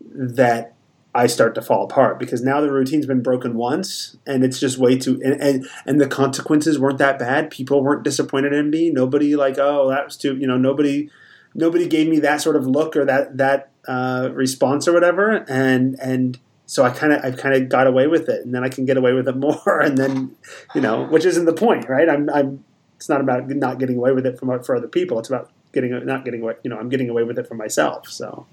that 0.00 0.75
I 1.16 1.26
start 1.26 1.54
to 1.56 1.62
fall 1.62 1.84
apart 1.84 2.18
because 2.18 2.42
now 2.42 2.60
the 2.60 2.70
routine's 2.70 3.06
been 3.06 3.22
broken 3.22 3.54
once 3.56 4.16
and 4.26 4.44
it's 4.44 4.60
just 4.60 4.78
way 4.78 4.98
too 4.98 5.20
and, 5.24 5.40
and 5.40 5.68
and 5.86 6.00
the 6.00 6.08
consequences 6.08 6.78
weren't 6.78 6.98
that 6.98 7.18
bad. 7.18 7.50
People 7.50 7.82
weren't 7.82 8.02
disappointed 8.04 8.52
in 8.52 8.70
me. 8.70 8.90
Nobody 8.90 9.34
like, 9.36 9.56
oh, 9.58 9.88
that 9.88 10.04
was 10.04 10.16
too 10.16 10.36
you 10.36 10.46
know, 10.46 10.56
nobody 10.56 11.10
nobody 11.54 11.88
gave 11.88 12.08
me 12.08 12.20
that 12.20 12.40
sort 12.40 12.54
of 12.54 12.66
look 12.66 12.94
or 12.96 13.04
that 13.04 13.36
that 13.38 13.70
uh, 13.88 14.30
response 14.32 14.86
or 14.86 14.92
whatever. 14.92 15.44
And 15.48 15.98
and 16.00 16.38
so 16.66 16.84
I 16.84 16.90
kind 16.90 17.12
of 17.12 17.24
I've 17.24 17.36
kind 17.36 17.54
of 17.54 17.68
got 17.68 17.86
away 17.86 18.06
with 18.06 18.28
it, 18.28 18.44
and 18.44 18.54
then 18.54 18.64
I 18.64 18.68
can 18.68 18.84
get 18.84 18.96
away 18.96 19.12
with 19.12 19.28
it 19.28 19.36
more, 19.46 19.80
and 19.80 19.96
then 19.96 20.36
you 20.74 20.80
know, 20.80 21.04
which 21.06 21.24
isn't 21.24 21.44
the 21.44 21.52
point, 21.52 21.88
right? 21.88 22.08
I'm 22.08 22.28
I'm 22.30 22.64
it's 22.96 23.08
not 23.08 23.20
about 23.20 23.48
not 23.48 23.78
getting 23.78 23.96
away 23.96 24.12
with 24.12 24.26
it 24.26 24.38
from 24.38 24.62
for 24.62 24.76
other 24.76 24.88
people. 24.88 25.18
It's 25.18 25.28
about 25.28 25.50
getting 25.72 26.04
not 26.04 26.24
getting 26.24 26.42
away. 26.42 26.54
You 26.62 26.70
know, 26.70 26.78
I'm 26.78 26.88
getting 26.88 27.08
away 27.08 27.22
with 27.22 27.38
it 27.38 27.46
for 27.46 27.54
myself. 27.54 28.08
So 28.08 28.46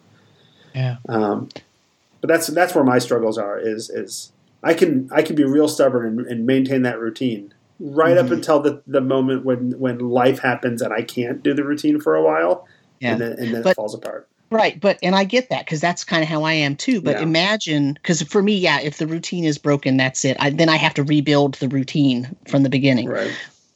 Yeah. 0.74 0.98
um, 1.10 1.50
but 2.24 2.30
that's 2.30 2.48
that's 2.48 2.74
where 2.74 2.86
my 2.86 3.00
struggles 3.00 3.38
are. 3.38 3.60
Is 3.60 3.90
is 3.90 4.32
I 4.64 4.74
can 4.74 5.10
I 5.12 5.22
can 5.24 5.36
be 5.36 5.44
real 5.44 5.68
stubborn 5.68 6.20
and, 6.20 6.28
and 6.28 6.46
maintain 6.46 6.84
that 6.84 6.98
routine 6.98 7.54
right 7.82 8.18
up 8.18 8.28
Mhm. 8.28 8.32
until 8.34 8.62
the, 8.62 8.82
the 8.88 9.02
moment 9.02 9.44
when 9.44 9.72
when 9.78 10.00
life 10.00 10.40
happens 10.40 10.82
and 10.82 10.94
I 10.94 11.02
can't 11.02 11.44
do 11.44 11.54
the 11.54 11.66
routine 11.66 12.00
for 12.00 12.16
a 12.16 12.24
while, 12.24 12.66
Yeah. 13.02 13.12
and 13.12 13.22
then 13.22 13.32
and 13.34 13.54
then 13.54 13.68
it 13.68 13.76
falls 13.76 13.94
apart. 13.94 14.30
Right, 14.52 14.80
but 14.80 15.00
and 15.04 15.16
I 15.16 15.26
get 15.26 15.50
that 15.50 15.66
because 15.66 15.82
that's 15.82 16.06
kind 16.06 16.24
of 16.24 16.30
how 16.30 16.44
I 16.44 16.54
am 16.54 16.78
too. 16.78 17.02
But 17.02 17.18
Yeah. 17.18 17.24
imagine, 17.24 17.94
because 17.94 18.22
for 18.22 18.42
me, 18.42 18.56
yeah, 18.58 18.80
if 18.80 19.00
the 19.00 19.08
routine 19.08 19.44
is 19.44 19.58
broken, 19.58 19.98
that's 19.98 20.24
it. 20.24 20.38
I, 20.40 20.52
then 20.52 20.70
I 20.70 20.78
have 20.78 20.94
to 20.94 21.04
rebuild 21.04 21.56
the 21.56 21.68
routine 21.68 22.34
from 22.48 22.64
the 22.64 22.70
beginning. 22.70 23.10
Right. 23.10 23.32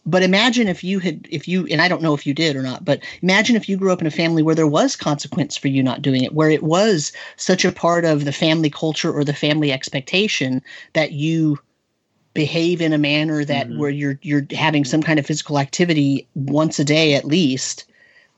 But 0.08 0.24
imagine 0.24 0.70
if 0.70 0.86
you 0.86 1.00
had, 1.00 1.28
if 1.30 1.50
you, 1.50 1.68
and 1.68 1.82
I 1.82 1.90
don't 1.90 2.02
know 2.02 2.14
if 2.14 2.26
you 2.26 2.34
did 2.34 2.56
or 2.56 2.62
not, 2.64 2.86
but 2.86 3.02
imagine 3.22 3.58
if 3.58 3.68
you 3.68 3.76
grew 3.76 3.92
up 3.92 4.00
in 4.00 4.08
a 4.08 4.12
family 4.12 4.42
where 4.42 4.56
there 4.56 4.66
was 4.66 4.96
consequence 4.96 5.58
for 5.58 5.68
you 5.68 5.84
not 5.84 6.02
doing 6.02 6.24
it, 6.24 6.34
where 6.34 6.50
it 6.50 6.64
was 6.64 7.12
such 7.36 7.66
a 7.66 7.74
part 7.74 8.06
of 8.06 8.24
the 8.24 8.32
family 8.32 8.70
culture 8.70 9.12
or 9.12 9.26
the 9.26 9.34
family 9.34 9.70
expectation 9.72 10.62
that 10.94 11.12
you 11.12 11.60
behave 12.34 12.82
in 12.82 12.94
a 12.94 12.98
manner 12.98 13.44
that 13.44 13.68
Mhm. 13.68 13.78
where 13.78 13.90
you're 13.90 14.18
you're 14.22 14.46
having 14.52 14.86
some 14.86 15.04
kind 15.04 15.20
of 15.20 15.26
physical 15.26 15.60
activity 15.60 16.26
once 16.36 16.80
a 16.80 16.86
day 16.86 17.16
at 17.16 17.26
least 17.26 17.84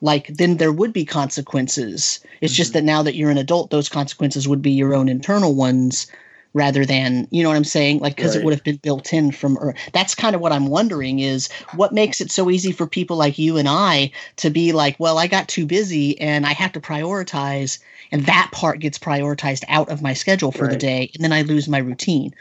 like 0.02 0.28
then 0.28 0.56
there 0.56 0.72
would 0.72 0.94
be 0.94 1.04
consequences 1.04 2.22
it's 2.40 2.54
just 2.54 2.72
Mhm. 2.72 2.74
that 2.76 2.84
now 2.86 3.04
that 3.04 3.16
you're 3.16 3.30
an 3.30 3.38
adult 3.38 3.72
those 3.72 3.90
consequences 3.90 4.48
would 4.48 4.62
be 4.62 4.72
your 4.72 4.96
own 4.96 5.10
internal 5.10 5.54
ones 5.54 6.08
rather 6.54 6.86
than 6.86 7.28
you 7.32 7.44
know 7.44 7.50
what 7.50 7.56
i'm 7.58 7.64
saying? 7.64 8.00
Like 8.00 8.16
because 8.16 8.36
Right. 8.36 8.42
it 8.42 8.46
would 8.46 8.54
have 8.54 8.64
been 8.64 8.78
built 8.78 9.14
in 9.14 9.32
from 9.32 9.58
ear- 9.62 9.76
that's 9.94 10.16
kind 10.16 10.36
of 10.36 10.42
what 10.42 10.52
i'm 10.52 10.68
wondering 10.68 11.20
is 11.20 11.50
what 11.76 11.94
makes 11.94 12.22
it 12.22 12.32
so 12.32 12.50
easy 12.50 12.72
for 12.72 12.88
people 12.88 13.18
like 13.18 13.38
you 13.38 13.58
and 13.58 13.68
i 13.70 14.12
to 14.38 14.50
be 14.50 14.72
like 14.72 14.96
well 15.00 15.18
i 15.18 15.28
got 15.28 15.48
too 15.48 15.66
busy 15.66 16.20
and 16.20 16.46
i 16.46 16.54
have 16.54 16.72
to 16.72 16.80
prioritize 16.82 17.80
and 18.12 18.26
that 18.26 18.50
part 18.52 18.80
gets 18.80 18.98
prioritized 18.98 19.64
out 19.68 19.90
of 19.90 20.02
my 20.02 20.14
schedule 20.14 20.52
for 20.52 20.68
the 20.68 20.78
day 20.78 21.12
and 21.16 21.24
then 21.24 21.32
i 21.34 21.42
lose 21.42 21.68
my 21.68 21.78
routine. 21.80 22.34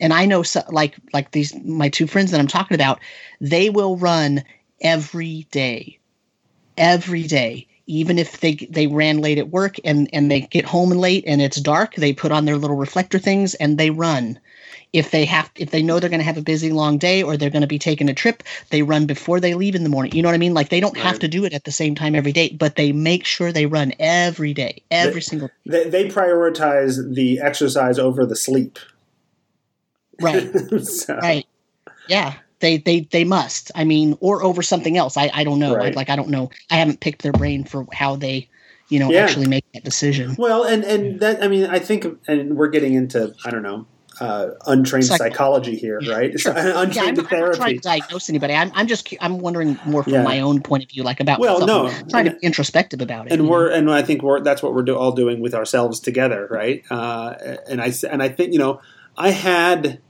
And 0.00 0.12
i 0.12 0.24
know 0.26 0.42
so, 0.42 0.62
like 0.70 0.96
like 1.12 1.32
these 1.32 1.54
my 1.64 1.88
two 1.88 2.06
friends 2.06 2.30
that 2.30 2.40
i'm 2.40 2.46
talking 2.48 2.76
about 2.76 3.00
they 3.40 3.70
will 3.70 3.96
run 3.96 4.42
every 4.80 5.46
day 5.50 5.98
every 6.76 7.24
day 7.24 7.67
even 7.88 8.18
if 8.18 8.40
they 8.40 8.54
they 8.54 8.86
ran 8.86 9.18
late 9.18 9.38
at 9.38 9.48
work 9.48 9.76
and 9.84 10.08
and 10.12 10.30
they 10.30 10.42
get 10.42 10.64
home 10.64 10.90
late 10.90 11.24
and 11.26 11.42
it's 11.42 11.60
dark 11.60 11.94
they 11.96 12.12
put 12.12 12.30
on 12.30 12.44
their 12.44 12.56
little 12.56 12.76
reflector 12.76 13.18
things 13.18 13.54
and 13.54 13.76
they 13.78 13.90
run. 13.90 14.38
If 14.92 15.10
they 15.10 15.24
have 15.24 15.50
if 15.56 15.70
they 15.70 15.82
know 15.82 15.98
they're 15.98 16.10
going 16.10 16.20
to 16.20 16.24
have 16.24 16.38
a 16.38 16.42
busy 16.42 16.70
long 16.70 16.98
day 16.98 17.22
or 17.22 17.36
they're 17.36 17.50
going 17.50 17.62
to 17.62 17.66
be 17.66 17.78
taking 17.78 18.08
a 18.08 18.14
trip 18.14 18.42
they 18.70 18.82
run 18.82 19.06
before 19.06 19.40
they 19.40 19.54
leave 19.54 19.74
in 19.74 19.82
the 19.82 19.88
morning. 19.88 20.12
You 20.12 20.22
know 20.22 20.28
what 20.28 20.34
i 20.34 20.38
mean? 20.38 20.54
Like 20.54 20.68
they 20.68 20.80
don't 20.80 20.96
have 20.98 21.18
to 21.20 21.28
do 21.28 21.44
it 21.44 21.52
at 21.54 21.64
the 21.64 21.72
same 21.72 21.94
time 21.94 22.14
every 22.14 22.32
day 22.32 22.50
but 22.50 22.76
they 22.76 22.92
make 22.92 23.24
sure 23.24 23.50
they 23.50 23.66
run 23.66 23.92
every 23.98 24.54
day 24.54 24.82
every 24.90 25.20
They- 25.20 25.20
single 25.20 25.50
They, 25.66 25.88
they 25.88 26.08
prioritize 26.08 27.14
the 27.14 27.40
exercise 27.40 27.98
over 27.98 28.24
the 28.24 28.36
sleep. 28.36 28.78
right. 30.20 30.48
So, 30.84 31.16
right. 31.16 31.46
Yeah 32.08 32.34
they 32.60 32.78
they 32.78 33.00
they 33.10 33.24
must 33.24 33.70
i 33.74 33.84
mean 33.84 34.16
or 34.20 34.42
over 34.42 34.62
something 34.62 34.96
else 34.96 35.16
i 35.16 35.30
i 35.34 35.44
don't 35.44 35.58
know 35.58 35.74
Right. 35.76 35.92
I, 35.92 35.96
like 35.96 36.10
i 36.10 36.16
don't 36.16 36.28
know 36.30 36.50
i 36.70 36.76
haven't 36.76 37.00
picked 37.00 37.22
their 37.22 37.32
brain 37.32 37.64
for 37.64 37.86
how 37.92 38.16
they 38.16 38.48
you 38.88 38.98
know 38.98 39.10
Yeah. 39.10 39.22
actually 39.24 39.48
make 39.48 39.64
that 39.74 39.84
decision 39.84 40.34
Well, 40.38 40.64
and 40.64 40.82
and 40.84 41.20
that 41.20 41.42
I 41.42 41.48
mean, 41.48 41.66
I 41.66 41.78
think, 41.78 42.06
and 42.26 42.56
we're 42.56 42.68
getting 42.68 42.94
into 42.94 43.34
I 43.44 43.50
don't 43.50 43.62
know, 43.62 43.86
uh, 44.20 44.48
untrained 44.66 45.04
Psych- 45.04 45.18
psychology 45.18 45.76
here, 45.76 46.00
right? 46.08 46.40
Sure. 46.40 46.52
Yeah, 46.56 46.72
I'm, 46.80 46.88
untrained 46.88 47.18
I'm 47.18 47.40
not 47.40 47.54
trying 47.54 47.76
to 47.76 47.82
diagnose 47.82 48.28
anybody. 48.30 48.54
I'm, 48.54 48.72
I'm 48.74 48.86
just 48.86 49.12
I'm 49.20 49.38
wondering 49.40 49.78
more 49.84 50.02
from 50.02 50.14
Yeah. 50.14 50.22
my 50.22 50.40
own 50.40 50.62
point 50.62 50.82
of 50.84 50.88
view, 50.90 51.02
like 51.02 51.20
about 51.20 51.38
Well, 51.38 51.66
no, 51.66 51.90
trying 52.08 52.24
to 52.24 52.30
be 52.32 52.38
introspective 52.40 53.00
about 53.02 53.26
it. 53.26 53.32
and 53.34 53.46
we're 53.48 53.68
know? 53.68 53.74
and 53.76 53.90
I 53.90 54.02
think 54.02 54.22
we're 54.22 54.40
that's 54.40 54.62
what 54.62 54.72
we're 54.74 54.82
do, 54.82 54.96
all 54.96 55.12
doing 55.12 55.40
with 55.40 55.54
ourselves 55.54 56.00
together, 56.00 56.48
right? 56.50 56.82
Uh, 56.90 57.34
and 57.68 57.80
I 57.82 57.92
and 58.10 58.22
I 58.22 58.28
think 58.30 58.52
you 58.54 58.58
know 58.58 58.80
I 59.18 59.30
had 59.32 60.00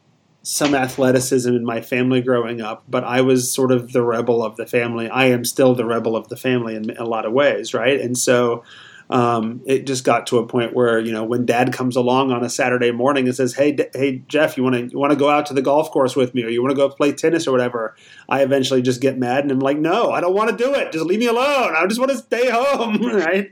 some 0.49 0.75
athleticism 0.75 1.55
in 1.55 1.63
my 1.63 1.83
family 1.83 2.23
growing 2.23 2.63
up, 2.63 2.83
but 2.89 3.05
I 3.05 3.21
was 3.21 3.53
sort 3.53 3.71
of 3.71 3.93
the 3.93 4.03
rebel 4.03 4.43
of 4.43 4.57
the 4.57 4.65
family. 4.65 5.07
I 5.07 5.27
am 5.27 5.45
still 5.45 5.75
the 5.75 5.85
rebel 5.85 6.17
of 6.17 6.29
the 6.29 6.39
family 6.39 6.75
in 6.75 6.89
a 6.97 7.05
lot 7.05 7.27
of 7.27 7.35
ways, 7.35 7.75
right? 7.75 8.01
And 8.01 8.17
so 8.17 8.65
um, 9.11 9.63
it 9.65 9.87
just 9.87 10.05
got 10.05 10.27
to 10.29 10.39
a 10.39 10.47
point 10.47 10.75
where 10.75 10.99
you 10.99 11.13
know 11.13 11.25
when 11.25 11.47
Dad 11.47 11.73
comes 11.73 11.97
along 11.97 12.31
on 12.31 12.45
a 12.45 12.51
Saturday 12.51 12.91
morning 12.91 13.27
and 13.27 13.35
says, 13.35 13.55
"Hey, 13.55 13.73
D- 13.73 13.87
hey 13.95 14.23
Jeff, 14.29 14.57
you 14.57 14.63
want 14.63 14.77
to 14.77 14.87
you 14.87 14.99
want 14.99 15.13
to 15.13 15.19
go 15.19 15.31
out 15.31 15.47
to 15.47 15.55
the 15.55 15.63
golf 15.63 15.91
course 15.91 16.15
with 16.15 16.35
me, 16.35 16.45
or 16.45 16.49
you 16.49 16.63
want 16.63 16.73
to 16.73 16.77
go 16.77 16.89
play 16.91 17.13
tennis 17.13 17.47
or 17.47 17.53
whatever?" 17.53 17.97
I 18.29 18.43
eventually 18.43 18.83
just 18.83 19.01
get 19.01 19.19
mad 19.19 19.45
and 19.45 19.51
I'm 19.51 19.61
like, 19.61 19.79
"No, 19.79 20.11
I 20.11 20.21
don't 20.21 20.35
want 20.35 20.51
to 20.51 20.57
do 20.57 20.75
it. 20.75 20.93
Just 20.93 21.07
leave 21.07 21.21
me 21.21 21.27
alone. 21.27 21.75
I 21.75 21.87
just 21.87 21.99
want 21.99 22.11
to 22.13 22.19
stay 22.19 22.51
home." 22.51 23.03
right? 23.15 23.51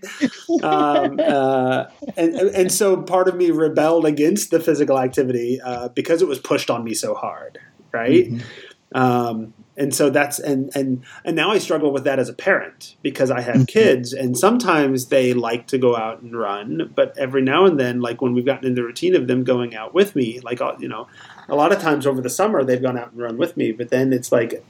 um, 0.62 1.18
uh, 1.20 1.84
and 2.16 2.34
and 2.34 2.70
so 2.70 3.00
part 3.02 3.28
of 3.28 3.36
me 3.36 3.50
rebelled 3.50 4.04
against 4.04 4.50
the 4.50 4.60
physical 4.60 4.98
activity 4.98 5.60
uh, 5.62 5.88
because 5.88 6.20
it 6.20 6.28
was 6.28 6.38
pushed 6.38 6.70
on 6.70 6.84
me 6.84 6.92
so 6.92 7.14
hard, 7.14 7.58
right? 7.92 8.30
Mm-hmm. 8.30 8.96
Um, 8.96 9.54
and 9.76 9.94
so 9.94 10.10
that's 10.10 10.38
and 10.38 10.74
and 10.74 11.04
and 11.24 11.36
now 11.36 11.50
I 11.50 11.58
struggle 11.58 11.92
with 11.92 12.04
that 12.04 12.18
as 12.18 12.28
a 12.28 12.32
parent 12.32 12.96
because 13.02 13.30
I 13.30 13.40
have 13.40 13.56
mm-hmm. 13.56 13.64
kids 13.64 14.12
and 14.12 14.36
sometimes 14.36 15.06
they 15.06 15.34
like 15.34 15.66
to 15.68 15.78
go 15.78 15.96
out 15.96 16.22
and 16.22 16.36
run, 16.36 16.92
but 16.94 17.16
every 17.18 17.42
now 17.42 17.66
and 17.66 17.78
then, 17.78 18.00
like 18.00 18.22
when 18.22 18.32
we've 18.32 18.46
gotten 18.46 18.66
in 18.66 18.74
the 18.74 18.82
routine 18.82 19.14
of 19.14 19.26
them 19.26 19.44
going 19.44 19.74
out 19.74 19.94
with 19.94 20.16
me, 20.16 20.40
like 20.40 20.60
uh, 20.60 20.74
you 20.78 20.88
know, 20.88 21.08
a 21.48 21.54
lot 21.54 21.72
of 21.72 21.80
times 21.80 22.06
over 22.06 22.20
the 22.20 22.30
summer 22.30 22.64
they've 22.64 22.82
gone 22.82 22.98
out 22.98 23.12
and 23.12 23.20
run 23.20 23.36
with 23.36 23.56
me, 23.56 23.72
but 23.72 23.90
then 23.90 24.12
it's 24.12 24.32
like, 24.32 24.64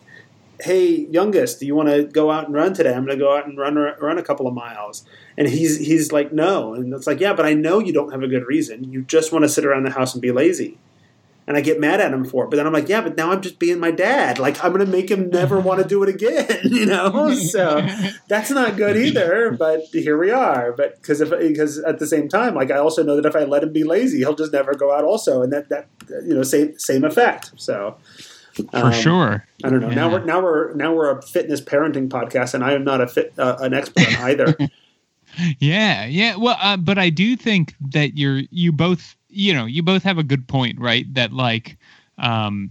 hey, 0.61 1.07
youngest, 1.11 1.61
do 1.61 1.67
you 1.67 1.75
want 1.75 1.89
to 1.89 2.05
go 2.05 2.31
out 2.31 2.47
and 2.47 2.55
run 2.55 2.75
today? 2.75 2.93
I'm 2.93 3.05
going 3.05 3.19
to 3.19 3.25
go 3.25 3.37
out 3.37 3.47
and 3.47 3.57
run 3.57 3.77
run 3.77 4.19
a 4.19 4.23
couple 4.23 4.49
of 4.49 4.55
miles, 4.55 5.05
and 5.39 5.49
he's 5.49 5.79
he's 5.79 6.11
like, 6.11 6.33
no, 6.33 6.75
and 6.75 6.93
it's 6.93 7.07
like, 7.07 7.21
yeah, 7.21 7.33
but 7.33 7.47
I 7.47 7.55
know 7.55 7.79
you 7.79 7.93
don't 7.93 8.11
have 8.11 8.23
a 8.23 8.29
good 8.29 8.47
reason. 8.47 8.93
You 8.93 9.03
just 9.03 9.33
want 9.33 9.45
to 9.45 9.49
sit 9.49 9.65
around 9.65 9.85
the 9.85 9.91
house 9.91 10.15
and 10.15 10.23
be 10.23 10.33
lazy 10.33 10.79
and 11.47 11.57
I 11.57 11.61
get 11.61 11.79
mad 11.79 12.01
at 12.01 12.13
him 12.13 12.25
for 12.25 12.45
it. 12.45 12.51
But 12.51 12.57
then 12.57 12.67
I'm 12.67 12.73
like, 12.73 12.89
yeah, 12.89 13.01
but 13.01 13.17
now 13.17 13.31
I'm 13.31 13.41
just 13.41 13.59
being 13.59 13.79
my 13.79 13.91
dad. 13.91 14.39
Like 14.39 14.63
I'm 14.65 14.73
gonna 14.73 14.87
make 14.87 15.11
him 15.11 15.31
never 15.31 15.61
want 15.61 15.83
to 15.83 15.89
do 15.89 16.03
it 16.03 16.09
again, 16.09 16.61
you 16.65 16.87
know. 16.87 17.35
So 17.35 17.87
that's 18.29 18.51
not 18.51 18.77
good 18.77 18.97
either. 18.97 19.53
But 19.53 19.83
here 19.93 20.19
we 20.19 20.31
are. 20.31 20.73
But 20.73 21.01
because 21.01 21.21
if 21.21 21.31
because 21.31 21.79
at 21.79 21.99
the 21.99 22.07
same 22.07 22.29
time, 22.29 22.55
like 22.55 22.71
I 22.71 22.79
also 22.79 23.03
know 23.03 23.17
that 23.17 23.27
if 23.27 23.37
I 23.37 23.45
let 23.45 23.63
him 23.63 23.73
be 23.73 23.85
lazy, 23.85 24.19
he'll 24.19 24.35
just 24.35 24.53
never 24.53 24.75
go 24.75 24.95
out. 24.95 25.05
Also, 25.05 25.43
and 25.43 25.53
that 25.53 25.69
that 25.69 25.89
you 26.25 26.35
know 26.35 26.43
same 26.43 26.79
same 26.79 27.05
effect. 27.05 27.53
So. 27.57 27.97
Um, 28.73 28.91
for 28.91 28.93
sure. 28.93 29.47
I 29.65 29.69
don't 29.69 29.81
know. 29.81 29.89
Yeah. 29.89 29.95
Now 29.95 30.13
we're 30.13 30.25
now 30.25 30.41
we're 30.43 30.75
now 30.75 30.95
we're 30.95 31.19
a 31.19 31.21
fitness 31.21 31.61
parenting 31.61 32.09
podcast, 32.09 32.55
and 32.55 32.65
I 32.65 32.73
am 32.73 32.85
not 32.85 33.03
a 33.03 33.07
fit 33.07 33.35
uh, 33.39 33.57
an 33.61 33.75
expert 33.75 34.09
on 34.19 34.31
either. 34.31 34.57
yeah, 35.59 36.07
yeah. 36.07 36.37
Well, 36.37 36.57
uh, 36.61 36.77
but 36.77 36.99
I 36.99 37.11
do 37.11 37.37
think 37.37 37.75
that 37.81 38.17
you're 38.17 38.43
you 38.51 38.73
both 38.73 39.16
you 39.37 39.53
know, 39.53 39.67
you 39.67 39.83
both 39.83 40.03
have 40.03 40.19
a 40.19 40.23
good 40.23 40.49
point, 40.49 40.81
right? 40.81 41.13
That 41.15 41.33
like, 41.33 41.77
um, 42.19 42.71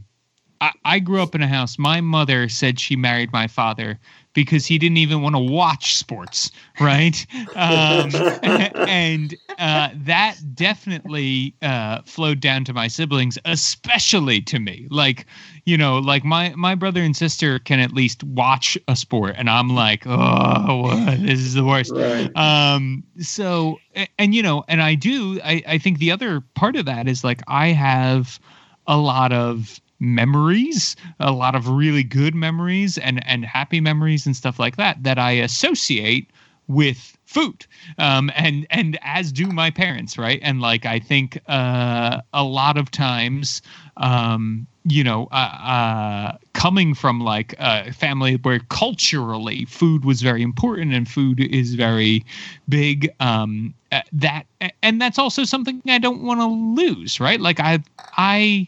I, 0.61 0.71
I 0.83 0.99
grew 0.99 1.21
up 1.21 1.35
in 1.35 1.41
a 1.41 1.47
house. 1.47 1.77
My 1.77 2.01
mother 2.01 2.49
said 2.49 2.79
she 2.79 2.95
married 2.95 3.31
my 3.31 3.47
father 3.47 3.99
because 4.35 4.67
he 4.67 4.77
didn't 4.77 4.97
even 4.97 5.23
want 5.23 5.33
to 5.33 5.39
watch 5.39 5.95
sports, 5.95 6.51
right? 6.79 7.25
Um, 7.55 8.11
and 8.43 9.33
uh, 9.57 9.89
that 9.95 10.35
definitely 10.53 11.55
uh, 11.63 12.01
flowed 12.05 12.41
down 12.41 12.65
to 12.65 12.73
my 12.73 12.87
siblings, 12.87 13.39
especially 13.45 14.41
to 14.41 14.59
me. 14.59 14.87
Like, 14.91 15.25
you 15.65 15.77
know, 15.77 15.97
like 15.97 16.23
my 16.23 16.53
my 16.55 16.75
brother 16.75 17.01
and 17.01 17.15
sister 17.15 17.57
can 17.57 17.79
at 17.79 17.93
least 17.93 18.23
watch 18.23 18.77
a 18.87 18.95
sport, 18.95 19.33
and 19.37 19.49
I'm 19.49 19.69
like, 19.69 20.05
oh, 20.05 20.81
what? 20.81 21.21
this 21.21 21.39
is 21.39 21.55
the 21.55 21.63
worst. 21.63 21.91
Right. 21.95 22.29
Um, 22.35 23.03
so, 23.19 23.79
and, 23.95 24.09
and 24.19 24.35
you 24.35 24.43
know, 24.43 24.63
and 24.67 24.83
I 24.83 24.93
do. 24.93 25.39
I 25.43 25.63
I 25.67 25.77
think 25.79 25.97
the 25.97 26.11
other 26.11 26.41
part 26.41 26.75
of 26.75 26.85
that 26.85 27.07
is 27.07 27.23
like 27.23 27.41
I 27.47 27.69
have 27.69 28.39
a 28.85 28.97
lot 28.97 29.31
of 29.31 29.79
memories, 30.05 30.95
a 31.19 31.31
lot 31.31 31.55
of 31.55 31.67
really 31.69 32.03
good 32.03 32.35
memories 32.35 32.97
and 32.97 33.25
and 33.27 33.45
happy 33.45 33.81
memories 33.81 34.25
and 34.25 34.35
stuff 34.35 34.59
like 34.59 34.77
that 34.77 35.03
that 35.03 35.17
I 35.17 35.31
associate 35.31 36.29
with 36.67 37.17
food 37.25 37.65
um, 37.97 38.31
and 38.35 38.65
and 38.69 38.97
as 39.01 39.31
do 39.31 39.47
my 39.47 39.69
parents 39.69 40.17
right? 40.17 40.39
And 40.41 40.61
like 40.61 40.85
i 40.85 40.99
think 40.99 41.39
uh, 41.47 42.21
a 42.33 42.43
lot 42.43 42.77
of 42.77 42.91
times 42.91 43.61
um, 43.97 44.67
you 44.85 45.03
know 45.03 45.27
uh, 45.31 45.35
uh, 45.35 46.37
coming 46.53 46.93
from 46.93 47.19
like 47.19 47.55
a 47.59 47.91
family 47.91 48.35
where 48.35 48.59
culturally 48.69 49.65
food 49.65 50.05
was 50.05 50.21
very 50.21 50.41
important 50.41 50.93
and 50.93 51.09
food 51.09 51.39
is 51.39 51.75
very 51.75 52.23
big 52.69 53.09
um, 53.19 53.73
uh, 53.91 54.01
that 54.11 54.45
and 54.81 55.01
that's 55.01 55.19
also 55.19 55.43
something 55.43 55.81
i 55.87 55.97
don't 55.97 56.23
want 56.23 56.39
to 56.39 56.47
lose 56.47 57.19
right? 57.19 57.41
Like 57.41 57.59
i 57.59 57.79
i 58.17 58.67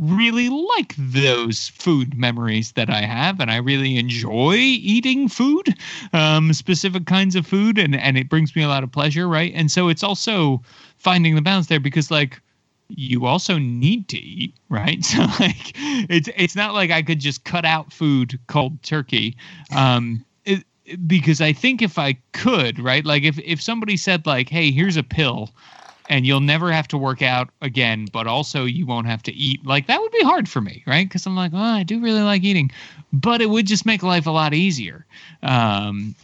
really 0.00 0.48
like 0.48 0.94
those 0.96 1.68
food 1.68 2.16
memories 2.16 2.72
that 2.72 2.88
I 2.88 3.02
have, 3.02 3.38
and 3.38 3.50
I 3.50 3.56
really 3.56 3.96
enjoy 3.96 4.54
eating 4.54 5.28
food, 5.28 5.74
um, 6.12 6.52
specific 6.52 7.06
kinds 7.06 7.36
of 7.36 7.46
food, 7.46 7.78
and 7.78 7.94
and 7.94 8.16
it 8.16 8.28
brings 8.28 8.56
me 8.56 8.62
a 8.62 8.68
lot 8.68 8.82
of 8.82 8.90
pleasure, 8.90 9.28
right? 9.28 9.52
And 9.54 9.70
so 9.70 9.88
it's 9.88 10.02
also 10.02 10.62
finding 10.96 11.34
the 11.34 11.42
balance 11.42 11.66
there 11.66 11.80
because 11.80 12.10
like 12.10 12.40
you 12.88 13.26
also 13.26 13.58
need 13.58 14.08
to 14.08 14.18
eat, 14.18 14.54
right? 14.68 15.04
So 15.04 15.20
like 15.38 15.72
it's 16.08 16.28
it's 16.36 16.56
not 16.56 16.74
like 16.74 16.90
I 16.90 17.02
could 17.02 17.20
just 17.20 17.44
cut 17.44 17.64
out 17.64 17.92
food 17.92 18.38
cold 18.46 18.82
turkey. 18.82 19.36
Um, 19.74 20.24
it, 20.44 20.64
because 21.06 21.40
I 21.40 21.52
think 21.52 21.82
if 21.82 21.98
I 21.98 22.14
could, 22.32 22.80
right? 22.80 23.04
Like 23.04 23.22
if 23.22 23.38
if 23.40 23.60
somebody 23.60 23.96
said 23.96 24.26
like, 24.26 24.48
"Hey, 24.48 24.70
here's 24.70 24.96
a 24.96 25.02
pill 25.02 25.50
and 26.10 26.26
you'll 26.26 26.40
never 26.40 26.72
have 26.72 26.88
to 26.88 26.98
work 26.98 27.22
out 27.22 27.48
again, 27.62 28.06
but 28.12 28.26
also 28.26 28.64
you 28.64 28.84
won't 28.84 29.06
have 29.06 29.22
to 29.22 29.32
eat. 29.32 29.64
Like 29.64 29.86
that 29.86 30.00
would 30.00 30.10
be 30.10 30.22
hard 30.22 30.48
for 30.48 30.60
me, 30.60 30.82
right? 30.86 31.08
Because 31.08 31.24
I'm 31.24 31.36
like, 31.36 31.54
I 31.54 31.84
do 31.84 32.00
really 32.00 32.20
like 32.20 32.42
eating, 32.42 32.70
but 33.12 33.40
it 33.40 33.48
would 33.48 33.66
just 33.66 33.86
make 33.86 34.02
life 34.02 34.26
a 34.26 34.30
lot 34.30 34.52
easier. 34.52 35.06
Um, 35.44 36.16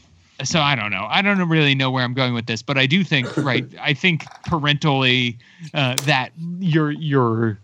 so 0.43 0.61
I 0.61 0.75
don't 0.75 0.91
know. 0.91 1.07
I 1.09 1.23
don't 1.23 1.49
really 1.49 1.75
know 1.75 1.91
where 1.91 2.05
I'm 2.05 2.13
going 2.13 2.35
with 2.35 2.47
this, 2.47 2.63
but 2.63 2.77
I 2.77 2.85
do 2.85 3.05
think, 3.05 3.35
right? 3.39 3.65
I 3.81 3.95
think 3.95 4.25
parentally 4.45 5.39
uh, 5.73 5.95
that 6.05 6.33
your 6.59 6.91
your 6.91 7.59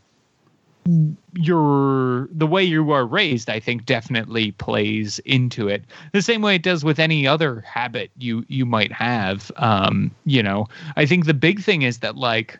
your 1.34 2.28
the 2.32 2.46
way 2.46 2.62
you 2.62 2.90
are 2.90 3.06
raised 3.06 3.48
i 3.48 3.60
think 3.60 3.86
definitely 3.86 4.50
plays 4.52 5.20
into 5.20 5.68
it. 5.68 5.84
The 6.12 6.22
same 6.22 6.42
way 6.42 6.56
it 6.56 6.62
does 6.62 6.84
with 6.84 6.98
any 6.98 7.26
other 7.26 7.60
habit 7.60 8.10
you 8.18 8.44
you 8.48 8.66
might 8.66 8.92
have 8.92 9.52
um 9.56 10.10
you 10.24 10.42
know. 10.42 10.66
I 10.96 11.06
think 11.06 11.26
the 11.26 11.34
big 11.34 11.60
thing 11.62 11.82
is 11.82 11.98
that 11.98 12.16
like 12.16 12.58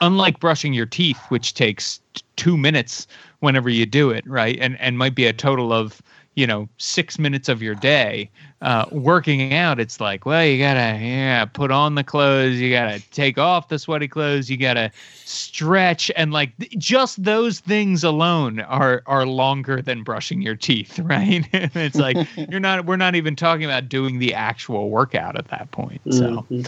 unlike 0.00 0.38
brushing 0.38 0.72
your 0.72 0.86
teeth 0.86 1.20
which 1.30 1.54
takes 1.54 2.00
t- 2.14 2.22
2 2.36 2.56
minutes 2.56 3.06
whenever 3.40 3.68
you 3.68 3.86
do 3.86 4.10
it 4.10 4.24
right 4.26 4.58
and 4.60 4.80
and 4.80 4.96
might 4.96 5.14
be 5.14 5.26
a 5.26 5.32
total 5.32 5.72
of 5.72 6.00
you 6.40 6.46
know 6.46 6.66
six 6.78 7.18
minutes 7.18 7.50
of 7.50 7.62
your 7.62 7.74
day 7.74 8.30
uh, 8.62 8.86
working 8.90 9.52
out 9.52 9.78
it's 9.78 10.00
like 10.00 10.24
well 10.24 10.42
you 10.42 10.58
gotta 10.58 10.98
yeah 10.98 11.44
put 11.44 11.70
on 11.70 11.96
the 11.96 12.02
clothes 12.02 12.58
you 12.58 12.70
gotta 12.70 12.98
take 13.10 13.36
off 13.36 13.68
the 13.68 13.78
sweaty 13.78 14.08
clothes 14.08 14.48
you 14.48 14.56
gotta 14.56 14.90
stretch 15.26 16.10
and 16.16 16.32
like 16.32 16.50
just 16.78 17.22
those 17.22 17.60
things 17.60 18.02
alone 18.02 18.60
are 18.60 19.02
are 19.04 19.26
longer 19.26 19.82
than 19.82 20.02
brushing 20.02 20.40
your 20.40 20.56
teeth 20.56 20.98
right 21.00 21.46
it's 21.52 21.98
like 21.98 22.16
you're 22.48 22.58
not 22.58 22.86
we're 22.86 22.96
not 22.96 23.14
even 23.14 23.36
talking 23.36 23.66
about 23.66 23.86
doing 23.90 24.18
the 24.18 24.32
actual 24.32 24.88
workout 24.88 25.36
at 25.36 25.46
that 25.48 25.70
point 25.72 26.00
so 26.10 26.46
mm-hmm. 26.50 26.62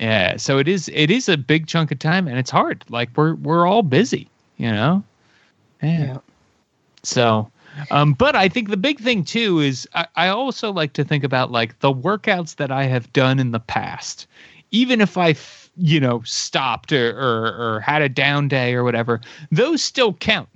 yeah 0.00 0.36
so 0.36 0.58
it 0.58 0.68
is 0.68 0.90
it 0.92 1.10
is 1.10 1.30
a 1.30 1.38
big 1.38 1.66
chunk 1.66 1.90
of 1.90 1.98
time 1.98 2.28
and 2.28 2.38
it's 2.38 2.50
hard 2.50 2.84
like 2.90 3.08
we're 3.16 3.36
we're 3.36 3.66
all 3.66 3.82
busy 3.82 4.28
you 4.58 4.70
know 4.70 5.02
yeah, 5.82 5.98
yeah. 5.98 6.18
so 7.02 7.50
um, 7.90 8.14
but 8.14 8.34
I 8.36 8.48
think 8.48 8.68
the 8.68 8.76
big 8.76 8.98
thing 8.98 9.24
too 9.24 9.60
is 9.60 9.88
I, 9.94 10.06
I 10.16 10.28
also 10.28 10.72
like 10.72 10.92
to 10.94 11.04
think 11.04 11.24
about 11.24 11.50
like 11.50 11.78
the 11.80 11.92
workouts 11.92 12.56
that 12.56 12.70
I 12.70 12.84
have 12.84 13.12
done 13.12 13.38
in 13.38 13.52
the 13.52 13.60
past, 13.60 14.26
even 14.70 15.00
if 15.00 15.16
I, 15.16 15.34
you 15.76 16.00
know, 16.00 16.22
stopped 16.24 16.92
or, 16.92 17.10
or, 17.10 17.54
or 17.54 17.80
had 17.80 18.02
a 18.02 18.08
down 18.08 18.48
day 18.48 18.74
or 18.74 18.84
whatever, 18.84 19.20
those 19.50 19.82
still 19.82 20.14
count 20.14 20.48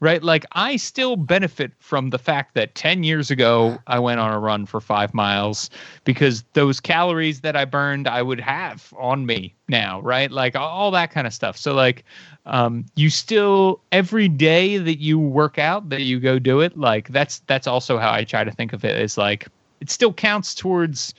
right? 0.00 0.22
Like 0.22 0.44
I 0.52 0.76
still 0.76 1.16
benefit 1.16 1.72
from 1.78 2.10
the 2.10 2.18
fact 2.18 2.54
that 2.54 2.74
10 2.74 3.04
years 3.04 3.30
ago 3.30 3.78
I 3.86 3.98
went 3.98 4.18
on 4.18 4.32
a 4.32 4.38
run 4.38 4.66
for 4.66 4.80
5 4.80 5.14
miles 5.14 5.70
because 6.04 6.42
those 6.54 6.80
calories 6.80 7.40
that 7.42 7.56
I 7.56 7.64
burned 7.64 8.08
I 8.08 8.22
would 8.22 8.40
have 8.40 8.92
on 8.98 9.26
me 9.26 9.54
now, 9.68 10.00
right? 10.00 10.30
Like 10.30 10.56
all 10.56 10.90
that 10.92 11.10
kind 11.10 11.26
of 11.26 11.34
stuff. 11.34 11.56
So 11.56 11.74
like 11.74 12.04
um, 12.46 12.86
you 12.96 13.10
still 13.10 13.80
every 13.92 14.28
day 14.28 14.78
that 14.78 14.98
you 14.98 15.18
work 15.18 15.58
out 15.58 15.88
that 15.90 16.02
you 16.02 16.18
go 16.18 16.38
do 16.38 16.60
it 16.60 16.76
like 16.76 17.08
that's 17.08 17.40
that's 17.40 17.66
also 17.66 17.98
how 17.98 18.10
i 18.10 18.24
try 18.24 18.44
to 18.44 18.50
think 18.50 18.72
of 18.72 18.84
it 18.84 19.00
is 19.00 19.16
like 19.16 19.46
it 19.80 19.90
still 19.90 20.12
counts 20.12 20.54
towards 20.54 21.14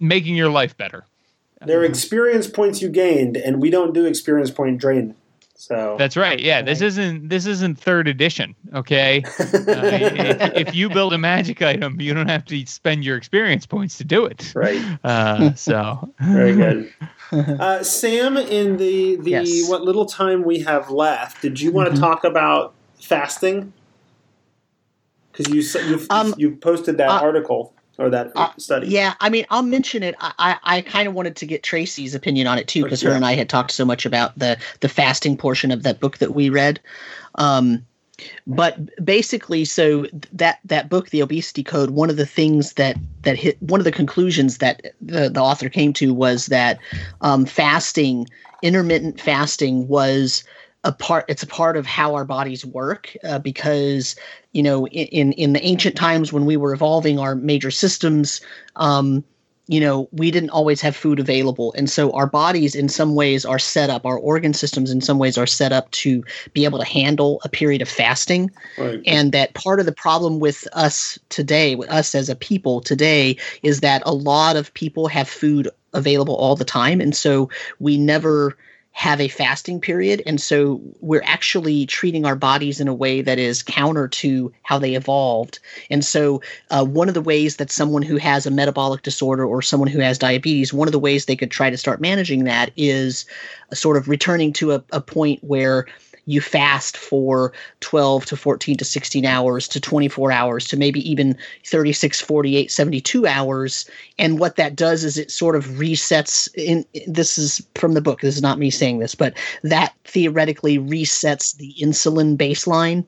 making 0.00 0.36
your 0.36 0.50
life 0.50 0.76
better 0.76 1.04
there 1.66 1.80
are 1.80 1.84
experience 1.84 2.46
points 2.46 2.82
you 2.82 2.88
gained 2.88 3.36
and 3.36 3.60
we 3.60 3.70
don't 3.70 3.94
do 3.94 4.04
experience 4.06 4.50
point 4.50 4.78
drain 4.78 5.14
So 5.60 5.94
That's 5.98 6.16
right. 6.16 6.40
Yeah, 6.40 6.62
this 6.62 6.80
isn't 6.80 7.28
this 7.28 7.44
isn't 7.44 7.78
third 7.78 8.08
edition. 8.08 8.54
Okay, 8.74 9.22
uh, 9.38 9.42
if, 9.44 10.68
if, 10.68 10.74
you 10.74 10.88
build 10.88 11.12
a 11.12 11.18
magic 11.18 11.60
item, 11.60 12.00
you 12.00 12.14
don't 12.14 12.30
have 12.30 12.46
to 12.46 12.64
spend 12.64 13.04
your 13.04 13.18
experience 13.18 13.66
points 13.66 13.98
to 13.98 14.04
do 14.04 14.24
it. 14.24 14.54
Right. 14.56 14.80
Uh, 15.04 15.52
so 15.54 16.10
very 16.18 16.54
good. 16.54 16.92
Uh, 17.32 17.80
Sam, 17.84 18.36
in 18.36 18.76
the 18.78 19.14
the 19.16 19.30
Yes. 19.30 19.68
what 19.68 19.82
little 19.82 20.04
time 20.06 20.42
we 20.42 20.60
have 20.60 20.90
left, 20.90 21.40
did 21.42 21.60
you 21.60 21.70
want 21.70 21.88
to 21.88 21.94
Mhm. 21.94 22.00
talk 22.00 22.24
about 22.24 22.74
fasting? 23.00 23.72
Because 25.30 25.54
you 25.54 25.60
s- 25.60 25.76
you 25.88 26.04
Um, 26.10 26.34
you 26.38 26.56
posted 26.56 26.96
that 26.96 27.08
uh, 27.08 27.20
article 27.20 27.72
or 28.00 28.10
that 28.10 28.32
uh, 28.34 28.50
study. 28.56 28.88
Yeah, 28.88 29.14
I 29.20 29.28
mean, 29.28 29.46
I'll 29.50 29.62
mention 29.62 30.02
it. 30.02 30.14
I, 30.20 30.32
I, 30.38 30.78
I 30.78 30.80
kind 30.80 31.06
of 31.06 31.14
wanted 31.14 31.36
to 31.36 31.46
get 31.46 31.62
Tracy's 31.62 32.14
opinion 32.14 32.46
on 32.46 32.58
it 32.58 32.66
too, 32.66 32.82
because 32.82 33.02
her 33.02 33.12
and 33.12 33.24
I 33.24 33.34
had 33.34 33.48
talked 33.48 33.70
so 33.70 33.84
much 33.84 34.06
about 34.06 34.36
the 34.38 34.58
the 34.80 34.88
fasting 34.88 35.36
portion 35.36 35.70
of 35.70 35.82
that 35.82 36.00
book 36.00 36.18
that 36.18 36.34
we 36.34 36.48
read. 36.48 36.80
Um, 37.36 37.84
but 38.46 39.04
basically, 39.04 39.64
so 39.64 40.06
that 40.32 40.60
that 40.64 40.88
book, 40.88 41.10
the 41.10 41.22
Obesity 41.22 41.62
Code, 41.62 41.90
one 41.90 42.10
of 42.10 42.16
the 42.16 42.26
things 42.26 42.72
that 42.74 42.96
that 43.22 43.36
hit 43.36 43.62
one 43.62 43.80
of 43.80 43.84
the 43.84 43.92
conclusions 43.92 44.58
that 44.58 44.94
the 45.00 45.28
the 45.28 45.40
author 45.40 45.68
came 45.68 45.92
to 45.94 46.14
was 46.14 46.46
that 46.46 46.78
um, 47.20 47.44
fasting, 47.44 48.26
intermittent 48.62 49.20
fasting, 49.20 49.88
was 49.88 50.42
a 50.84 50.92
part. 50.92 51.26
It's 51.28 51.42
a 51.42 51.46
part 51.46 51.76
of 51.76 51.86
how 51.86 52.14
our 52.14 52.24
bodies 52.24 52.64
work 52.64 53.14
uh, 53.24 53.38
because 53.38 54.16
you 54.52 54.62
know 54.62 54.86
in 54.88 55.32
in 55.32 55.52
the 55.52 55.64
ancient 55.64 55.96
times 55.96 56.32
when 56.32 56.44
we 56.44 56.56
were 56.56 56.72
evolving 56.72 57.18
our 57.18 57.34
major 57.34 57.70
systems 57.70 58.40
um 58.76 59.24
you 59.70 59.78
know 59.78 60.08
we 60.10 60.32
didn't 60.32 60.50
always 60.50 60.80
have 60.80 60.96
food 60.96 61.20
available. 61.20 61.72
And 61.76 61.88
so 61.88 62.10
our 62.10 62.26
bodies 62.26 62.74
in 62.74 62.88
some 62.88 63.14
ways 63.14 63.44
are 63.44 63.58
set 63.60 63.88
up 63.88 64.04
our 64.04 64.18
organ 64.18 64.52
systems 64.52 64.90
in 64.90 65.00
some 65.00 65.18
ways 65.18 65.38
are 65.38 65.46
set 65.46 65.70
up 65.70 65.88
to 65.92 66.24
be 66.52 66.64
able 66.64 66.80
to 66.80 66.84
handle 66.84 67.40
a 67.44 67.48
period 67.48 67.80
of 67.80 67.88
fasting. 67.88 68.50
Right. 68.76 69.00
and 69.06 69.30
that 69.30 69.54
part 69.54 69.78
of 69.78 69.86
the 69.86 69.92
problem 69.92 70.40
with 70.40 70.66
us 70.72 71.20
today 71.28 71.76
with 71.76 71.88
us 71.88 72.16
as 72.16 72.28
a 72.28 72.34
people 72.34 72.80
today 72.80 73.36
is 73.62 73.78
that 73.80 74.02
a 74.04 74.12
lot 74.12 74.56
of 74.56 74.74
people 74.74 75.06
have 75.06 75.28
food 75.28 75.70
available 75.92 76.34
all 76.34 76.56
the 76.56 76.64
time. 76.64 77.00
And 77.00 77.14
so 77.14 77.48
we 77.78 77.96
never 77.96 78.56
have 78.92 79.20
a 79.20 79.28
fasting 79.28 79.80
period. 79.80 80.22
And 80.26 80.40
so 80.40 80.80
we're 81.00 81.22
actually 81.24 81.86
treating 81.86 82.26
our 82.26 82.34
bodies 82.34 82.80
in 82.80 82.88
a 82.88 82.94
way 82.94 83.22
that 83.22 83.38
is 83.38 83.62
counter 83.62 84.08
to 84.08 84.52
how 84.62 84.78
they 84.78 84.94
evolved. 84.94 85.58
And 85.90 86.04
so 86.04 86.42
uh, 86.70 86.84
one 86.84 87.08
of 87.08 87.14
the 87.14 87.22
ways 87.22 87.56
that 87.56 87.70
someone 87.70 88.02
who 88.02 88.16
has 88.16 88.46
a 88.46 88.50
metabolic 88.50 89.02
disorder 89.02 89.44
or 89.44 89.62
someone 89.62 89.88
who 89.88 90.00
has 90.00 90.18
diabetes 90.18 90.72
one 90.72 90.88
of 90.88 90.92
the 90.92 90.98
ways 90.98 91.24
they 91.24 91.36
could 91.36 91.50
try 91.50 91.70
to 91.70 91.76
start 91.76 92.00
managing 92.00 92.44
that 92.44 92.72
is 92.76 93.26
uh, 93.70 93.74
sort 93.74 93.96
of 93.96 94.08
returning 94.08 94.52
to 94.54 94.72
a, 94.72 94.84
a 94.92 95.00
point 95.00 95.42
where 95.42 95.86
you 96.30 96.40
fast 96.40 96.96
for 96.96 97.52
12 97.80 98.26
to 98.26 98.36
14 98.36 98.76
to 98.76 98.84
16 98.84 99.24
hours 99.24 99.68
to 99.68 99.80
24 99.80 100.32
hours 100.32 100.66
to 100.68 100.76
maybe 100.76 101.08
even 101.08 101.36
36 101.66 102.20
48 102.20 102.70
72 102.70 103.26
hours. 103.26 103.88
And 104.18 104.38
what 104.38 104.56
that 104.56 104.76
does 104.76 105.04
is 105.04 105.18
it 105.18 105.30
sort 105.30 105.56
of 105.56 105.66
resets 105.66 106.48
in 106.54 106.84
this 107.06 107.38
is 107.38 107.66
from 107.74 107.94
the 107.94 108.00
book 108.00 108.20
this 108.20 108.36
is 108.36 108.42
not 108.42 108.58
me 108.58 108.70
saying 108.70 108.98
this 108.98 109.14
but 109.14 109.34
that 109.62 109.94
theoretically 110.04 110.78
resets 110.78 111.56
the 111.56 111.74
insulin 111.80 112.36
baseline 112.36 113.04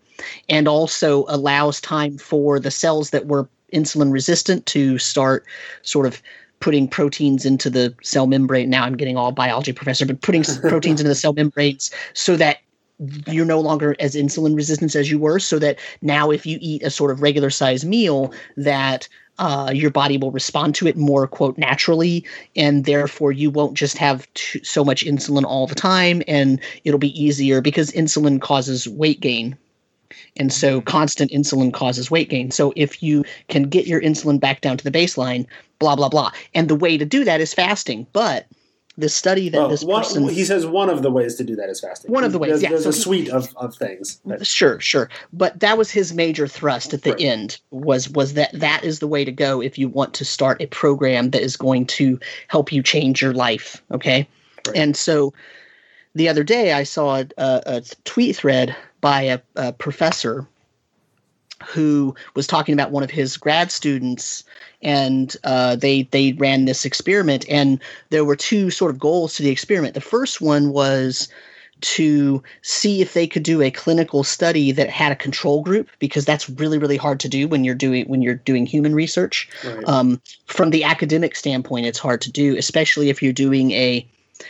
and 0.49 0.69
also 0.69 1.25
allows 1.29 1.81
time 1.81 2.19
for 2.19 2.59
the 2.59 2.71
cells 2.71 3.11
that 3.11 3.27
were 3.27 3.49
insulin 3.73 4.13
resistant 4.13 4.67
to 4.67 4.99
start 4.99 5.45
sort 5.83 6.07
of 6.07 6.23
putting 6.61 6.87
proteins 6.87 7.45
into 7.45 7.69
the 7.69 7.95
cell 8.03 8.27
membrane. 8.27 8.71
Now 8.71 8.85
i'm 8.85 8.97
getting 8.97 9.17
all 9.17 9.33
biology 9.33 9.73
professor 9.73 10.07
but 10.07 10.21
putting 10.21 10.45
proteins 10.63 11.01
into 11.01 11.09
the 11.09 11.15
cell 11.15 11.33
membranes 11.33 11.91
so 12.15 12.37
that 12.37 12.59
you're 13.27 13.45
no 13.45 13.61
longer 13.61 13.97
as 13.99 14.15
insulin 14.15 14.55
resistant 14.55 14.95
as 14.95 15.11
you 15.11 15.19
were 15.19 15.39
so 15.39 15.59
that 15.59 15.79
now 16.03 16.31
if 16.31 16.47
you 16.47 16.59
eat 16.61 16.83
a 16.83 16.91
sort 16.91 17.11
of 17.11 17.23
regular 17.23 17.51
size 17.51 17.85
meal 17.85 18.33
that 18.57 19.09
uh, 19.39 19.73
your 19.75 19.91
body 19.91 20.19
will 20.19 20.31
respond 20.31 20.75
to 20.75 20.87
it 20.87 20.97
more 20.97 21.27
quote 21.27 21.57
naturally 21.59 22.25
and 22.55 22.85
therefore 22.85 23.33
you 23.33 23.51
won't 23.51 23.75
just 23.75 23.97
have 23.97 24.33
too, 24.35 24.63
so 24.63 24.85
much 24.85 25.05
insulin 25.05 25.45
all 25.45 25.67
the 25.67 25.75
time 25.75 26.23
and 26.29 26.61
it'll 26.85 26.99
be 26.99 27.21
easier 27.21 27.61
because 27.61 27.91
insulin 27.93 28.41
causes 28.41 28.87
weight 28.87 29.21
gain. 29.21 29.57
And 30.37 30.53
so 30.53 30.81
constant 30.83 31.31
insulin 31.31 31.73
causes 31.73 32.11
weight 32.11 32.29
gain. 32.29 32.51
So 32.51 32.73
if 32.77 33.03
you 33.03 33.25
can 33.49 33.65
get 33.65 33.87
your 33.87 34.01
insulin 34.01 34.39
back 34.39 34.61
down 34.61 34.77
to 34.77 34.85
the 34.85 34.91
baseline 34.91 35.47
blah 35.83 35.97
blah 35.97 36.09
blah. 36.09 36.31
And 36.55 36.69
the 36.69 36.77
way 36.77 36.97
to 36.97 37.05
do 37.05 37.25
that 37.25 37.41
is 37.41 37.53
fasting. 37.53 38.07
But 38.13 38.47
the 38.99 39.09
study 39.09 39.49
that 39.49 39.59
Well, 39.59 39.69
this 39.69 39.83
one, 39.85 40.03
person 40.03 40.29
he 40.29 40.45
says 40.45 40.67
one 40.67 40.91
of 40.91 41.03
the 41.03 41.11
ways 41.11 41.37
to 41.37 41.45
do 41.45 41.57
that 41.57 41.69
is 41.71 41.81
fasting. 41.81 42.11
One 42.13 42.25
of 42.25 42.33
the 42.33 42.39
ways, 42.39 42.51
There's, 42.51 42.63
yeah. 42.63 42.69
there's 42.71 42.83
So 42.85 42.91
a 42.91 42.93
he- 42.93 43.01
suite 43.01 43.29
of, 43.31 43.55
of 43.57 43.75
things. 43.75 44.21
that- 44.27 44.47
Sure, 44.47 44.79
sure. 44.81 45.09
But 45.33 45.61
that 45.61 45.79
was 45.79 45.91
his 45.91 46.13
major 46.13 46.47
thrust 46.47 46.93
at 46.93 47.03
the 47.03 47.13
Right. 47.13 47.21
end 47.23 47.59
was 47.71 48.09
was 48.11 48.35
that 48.35 48.51
that 48.53 48.85
is 48.85 48.99
the 48.99 49.07
way 49.09 49.25
to 49.25 49.33
go 49.33 49.63
if 49.63 49.79
you 49.79 49.89
want 49.89 50.13
to 50.15 50.25
start 50.25 50.61
a 50.61 50.67
program 50.67 51.31
that 51.31 51.43
is 51.43 51.57
going 51.57 51.87
to 51.87 52.19
help 52.49 52.71
you 52.73 52.83
change 52.83 53.23
your 53.23 53.33
life, 53.33 53.83
okay? 53.93 54.29
Right. 54.67 54.77
And 54.77 54.97
so 54.97 55.33
the 56.15 56.29
other 56.29 56.45
day 56.45 56.73
I 56.75 56.83
saw 56.83 57.17
a, 57.21 57.27
a, 57.39 57.63
a 57.67 57.83
tweet 58.05 58.37
thread 58.37 58.77
by 59.01 59.23
a, 59.23 59.39
a 59.57 59.73
professor 59.73 60.47
who 61.63 62.15
was 62.35 62.47
talking 62.47 62.73
about 62.73 62.91
one 62.91 63.03
of 63.03 63.11
his 63.11 63.37
grad 63.37 63.71
students 63.71 64.45
and 64.83 65.37
uh, 65.45 65.77
they 65.77 66.03
they 66.11 66.33
ran 66.35 66.65
this 66.65 66.85
experiment 66.85 67.45
and 67.49 67.81
there 68.11 68.25
were 68.25 68.37
two 68.37 68.71
sort 68.71 68.91
of 68.91 68.99
goals 68.99 69.35
to 69.35 69.43
the 69.43 69.51
experiment 69.51 69.95
the 69.95 70.01
first 70.01 70.41
one 70.41 70.73
was 70.73 71.29
to 71.81 72.41
see 72.63 73.03
if 73.03 73.13
they 73.15 73.27
could 73.27 73.43
do 73.43 73.61
a 73.61 73.71
clinical 73.71 74.23
study 74.23 74.71
that 74.71 74.89
had 74.89 75.11
a 75.11 75.17
control 75.17 75.63
group 75.63 75.89
because 75.99 76.25
that's 76.25 76.49
really 76.51 76.79
really 76.79 76.97
hard 76.97 77.19
to 77.19 77.29
do 77.29 77.49
when 77.49 77.65
you're 77.65 77.75
doing 77.75 78.05
when 78.07 78.23
you're 78.23 78.35
doing 78.35 78.67
human 78.67 78.95
research 78.95 79.49
Right. 79.65 79.89
um, 79.89 80.21
from 80.47 80.71
the 80.71 80.85
academic 80.85 81.35
standpoint 81.35 81.87
it's 81.87 81.99
hard 81.99 82.21
to 82.23 82.31
do 82.31 82.57
especially 82.57 83.09
if 83.11 83.21
you're 83.23 83.33
doing 83.33 83.73
a 83.73 84.07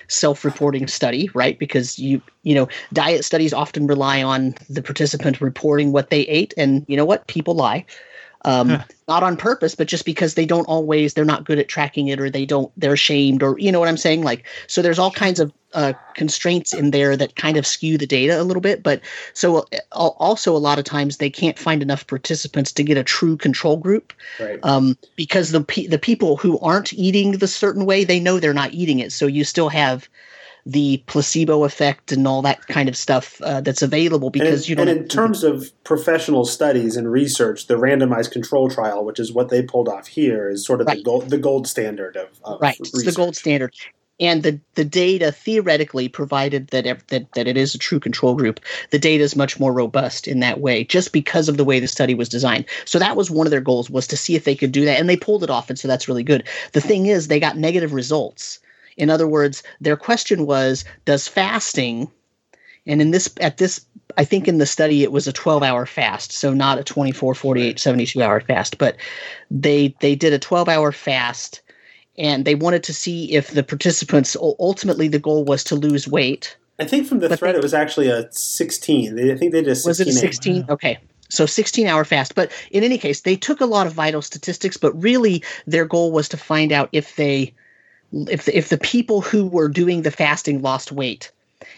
self-reporting 0.09 0.87
study 0.87 1.31
right? 1.35 1.59
Because 1.59 1.99
you 1.99 2.23
you 2.43 2.55
know 2.55 2.69
diet 2.93 3.25
studies 3.25 3.53
often 3.53 3.87
rely 3.87 4.23
on 4.23 4.55
the 4.69 4.83
participant 4.83 5.41
reporting 5.41 5.93
what 5.93 6.11
they 6.11 6.23
ate 6.23 6.55
and 6.57 6.85
you 6.89 6.97
know 6.97 7.05
what? 7.05 7.27
People 7.27 7.55
lie 7.55 7.85
um, 8.45 8.83
not 9.09 9.23
on 9.23 9.37
purpose 9.37 9.75
but 9.75 9.87
just 9.87 10.05
because 10.05 10.35
they 10.35 10.47
don't 10.47 10.65
always 10.65 11.15
they're 11.15 11.25
not 11.25 11.45
good 11.45 11.59
at 11.59 11.69
tracking 11.69 12.09
it 12.09 12.21
or 12.21 12.31
they 12.31 12.45
don't 12.45 12.73
they're 12.77 12.95
ashamed 12.95 13.43
or 13.43 13.59
you 13.59 13.71
know 13.71 13.81
what 13.81 13.89
i'm 13.89 13.97
saying? 13.97 14.23
Like 14.23 14.45
so 14.67 14.83
there's 14.83 14.99
all 14.99 15.11
kinds 15.11 15.41
of 15.41 15.53
uh, 15.75 15.95
constraints 16.15 16.75
in 16.75 16.91
there 16.91 17.17
that 17.17 17.35
kind 17.35 17.57
of 17.57 17.67
skew 17.67 17.97
the 17.97 18.07
data 18.07 18.39
a 18.39 18.45
little 18.45 18.61
bit 18.61 18.83
but 18.83 19.01
so 19.33 19.59
uh, 19.59 19.63
also 19.93 20.55
a 20.55 20.59
lot 20.59 20.79
of 20.79 20.85
times 20.85 21.17
they 21.17 21.31
can't 21.31 21.59
find 21.59 21.81
enough 21.83 22.07
participants 22.07 22.73
to 22.73 22.85
get 22.85 22.99
a 22.99 23.05
true 23.05 23.39
control 23.39 23.79
group 23.79 24.13
right. 24.39 24.61
um, 24.65 24.99
because 25.17 25.51
the 25.51 25.63
pe- 25.63 25.87
the 25.87 25.99
people 25.99 26.37
who 26.37 26.59
aren't 26.59 26.93
eating 26.93 27.33
the 27.33 27.49
certain 27.49 27.87
way 27.87 28.05
they 28.05 28.21
know 28.21 28.39
they're 28.39 28.53
not 28.53 28.75
eating 28.75 28.99
it. 28.99 29.13
So 29.13 29.27
you 29.27 29.45
still 29.45 29.69
have 29.71 30.09
the 30.65 31.03
placebo 31.07 31.65
effect 31.65 32.13
and 32.13 32.27
all 32.27 32.43
that 32.43 32.67
kind 32.69 32.89
of 32.89 32.97
stuff 32.97 33.41
uh, 33.43 33.61
that's 33.61 33.83
available 33.83 34.31
because 34.31 34.67
in, 34.67 34.71
you 34.71 34.77
don't 34.77 34.89
and 34.89 35.01
in 35.01 35.09
terms 35.09 35.43
of 35.43 35.73
professional 35.85 36.45
studies 36.45 36.97
and 36.97 37.11
research, 37.11 37.67
the 37.67 37.75
randomized 37.75 38.31
control 38.31 38.71
trial, 38.71 39.05
which 39.05 39.19
is 39.19 39.33
what 39.33 39.49
they 39.49 39.63
pulled 39.63 39.89
off 39.89 40.07
here, 40.07 40.49
is 40.49 40.65
sort 40.65 40.81
of 40.81 40.87
the 40.87 41.03
gold 41.03 41.31
the 41.31 41.39
gold 41.39 41.67
standard 41.67 42.17
of, 42.17 42.29
of 42.45 42.61
right. 42.61 42.77
It's 42.79 43.05
the 43.05 43.13
gold 43.13 43.37
standard. 43.37 43.75
And 44.21 44.45
the, 44.45 44.61
the 44.75 44.85
data 44.85 45.33
theoretically 45.33 46.09
provided 46.09 46.69
that, 46.69 46.85
that 47.09 47.33
that 47.33 47.49
it 47.49 47.57
is 47.57 47.75
a 47.75 47.79
true 47.79 47.99
control 47.99 48.37
group 48.37 48.61
the 48.91 48.99
data 48.99 49.25
is 49.25 49.35
much 49.35 49.59
more 49.59 49.73
robust 49.73 50.29
in 50.29 50.39
that 50.41 50.61
way 50.61 50.85
just 50.85 51.13
because 51.13 51.49
of 51.49 51.57
the 51.57 51.65
way 51.65 51.81
the 51.81 51.89
study 51.89 52.15
was 52.15 52.29
designed. 52.29 52.67
So 52.85 53.01
that 53.01 53.17
was 53.17 53.33
one 53.33 53.49
of 53.49 53.51
their 53.51 53.61
goals 53.61 53.91
was 53.91 54.07
to 54.09 54.17
see 54.17 54.37
if 54.37 54.45
they 54.45 54.55
could 54.55 54.71
do 54.71 54.85
that 54.85 55.01
and 55.01 55.09
they 55.09 55.17
pulled 55.17 55.43
it 55.43 55.51
off 55.51 55.71
and 55.71 55.79
so 55.79 55.89
that's 55.89 56.07
really 56.07 56.23
good. 56.23 56.47
The 56.71 56.81
thing 56.81 57.07
is 57.07 57.27
they 57.27 57.41
got 57.41 57.57
negative 57.57 57.93
results 57.93 58.61
in 58.97 59.11
other 59.11 59.27
words 59.27 59.63
their 59.81 59.97
question 59.97 60.47
was 60.47 60.85
does 61.05 61.29
fasting 61.29 62.11
and 62.87 63.01
in 63.01 63.11
this 63.11 63.33
at 63.41 63.59
this 63.59 63.85
i 64.19 64.25
think 64.25 64.47
in 64.49 64.59
the 64.59 64.67
study 64.67 65.03
it 65.03 65.13
was 65.13 65.27
a 65.27 65.33
12 65.33 65.63
hour 65.63 65.87
fast 65.87 66.33
so 66.33 66.53
not 66.53 66.79
a 66.79 66.85
24 66.85 67.35
48 67.35 67.79
72 67.79 68.23
hour 68.23 68.41
fast 68.41 68.79
but 68.79 68.97
they 69.51 69.95
they 70.01 70.15
did 70.15 70.33
a 70.33 70.39
12 70.39 70.69
hour 70.69 70.93
fast 70.93 71.61
and 72.19 72.45
they 72.45 72.55
wanted 72.55 72.83
to 72.85 72.93
see 72.95 73.33
if 73.35 73.53
the 73.53 73.63
participants 73.63 74.37
ultimately 74.41 75.09
the 75.09 75.19
goal 75.19 75.45
was 75.45 75.65
to 75.65 75.75
lose 75.75 76.07
weight. 76.07 76.57
I 76.79 76.85
think 76.85 77.07
from 77.07 77.21
the 77.21 77.29
But 77.31 77.39
thread 77.39 77.55
they- 77.55 77.59
it 77.59 77.63
was 77.63 77.73
actually 77.75 78.09
a 78.09 78.31
16. 78.31 79.15
They, 79.15 79.33
I 79.33 79.37
think 79.37 79.53
they 79.53 79.63
did 79.63 79.71
a 79.71 79.75
16. 79.75 79.89
was 79.89 80.01
it 80.01 80.09
a 80.09 80.13
16 80.13 80.67
okay. 80.69 80.99
So 81.31 81.47
16 81.47 81.87
hour 81.87 82.05
fast. 82.05 82.35
But 82.35 82.53
in 82.71 82.85
any 82.85 82.99
case 82.99 83.23
they 83.23 83.37
took 83.37 83.61
a 83.63 83.67
lot 83.67 83.87
of 83.87 83.95
vital 83.95 84.21
statistics 84.21 84.77
but 84.77 84.93
really 85.03 85.43
their 85.67 85.87
goal 85.87 86.13
was 86.13 86.29
to 86.31 86.37
find 86.37 86.71
out 86.71 86.91
if 86.93 87.17
they 87.17 87.55
if 88.13 88.45
the, 88.45 88.57
if 88.57 88.69
the 88.69 88.79
people 88.79 89.21
who 89.21 89.47
were 89.47 89.69
doing 89.69 90.03
the 90.03 90.11
fasting 90.11 90.63
lost 90.63 90.93
weight 90.93 91.31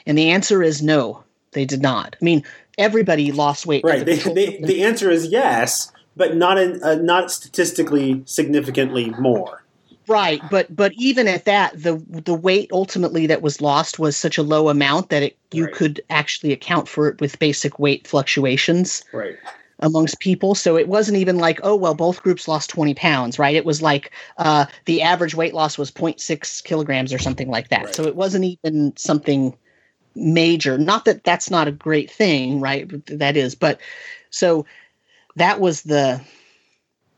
and 0.06 0.18
the 0.18 0.30
answer 0.30 0.62
is 0.62 0.82
no 0.82 1.22
they 1.52 1.64
did 1.64 1.82
not 1.82 2.16
i 2.20 2.24
mean 2.24 2.42
everybody 2.78 3.32
lost 3.32 3.66
weight 3.66 3.84
Right. 3.84 4.04
The 4.04 4.14
They, 4.14 4.34
they, 4.34 4.58
the 4.58 4.82
answer 4.82 5.10
is 5.10 5.26
yes, 5.26 5.92
but 6.16 6.36
not 6.36 6.58
in, 6.58 6.82
uh, 6.82 6.96
not 6.96 7.30
statistically 7.30 8.22
significantly 8.24 9.10
more. 9.18 9.62
Right, 10.06 10.40
but 10.50 10.74
but 10.74 10.92
even 10.96 11.28
at 11.28 11.46
that, 11.46 11.82
the 11.82 12.02
the 12.08 12.34
weight 12.34 12.70
ultimately 12.72 13.26
that 13.26 13.42
was 13.42 13.60
lost 13.60 13.98
was 13.98 14.16
such 14.16 14.36
a 14.36 14.42
low 14.42 14.68
amount 14.68 15.08
that 15.10 15.22
it 15.22 15.38
you 15.52 15.64
Right. 15.64 15.74
could 15.74 16.02
actually 16.10 16.52
account 16.52 16.88
for 16.88 17.08
it 17.08 17.20
with 17.20 17.38
basic 17.38 17.78
weight 17.78 18.06
fluctuations 18.06 19.04
Right. 19.12 19.36
Amongst 19.84 20.18
people. 20.18 20.54
So 20.54 20.76
it 20.76 20.88
wasn't 20.88 21.18
even 21.18 21.38
like, 21.38 21.60
oh 21.62 21.76
well, 21.76 21.94
both 21.94 22.22
groups 22.22 22.48
lost 22.48 22.70
twenty 22.70 22.94
pounds, 22.94 23.38
right? 23.38 23.54
It 23.54 23.64
was 23.64 23.82
like 23.82 24.10
uh, 24.38 24.66
the 24.86 25.02
average 25.02 25.34
weight 25.34 25.54
loss 25.54 25.78
was 25.78 25.90
0.6 25.90 26.64
kilograms 26.64 27.12
or 27.12 27.18
something 27.18 27.50
like 27.50 27.68
that. 27.68 27.84
Right. 27.84 27.94
So 27.94 28.04
it 28.04 28.16
wasn't 28.16 28.44
even 28.44 28.96
something 28.96 29.56
major. 30.14 30.78
Not 30.78 31.04
that 31.04 31.22
that's 31.22 31.50
not 31.50 31.68
a 31.68 31.72
great 31.72 32.10
thing, 32.10 32.60
right? 32.60 32.90
That 33.06 33.36
is, 33.36 33.54
but 33.54 33.80
so 34.30 34.66
that 35.36 35.60
was 35.60 35.82
the 35.82 36.20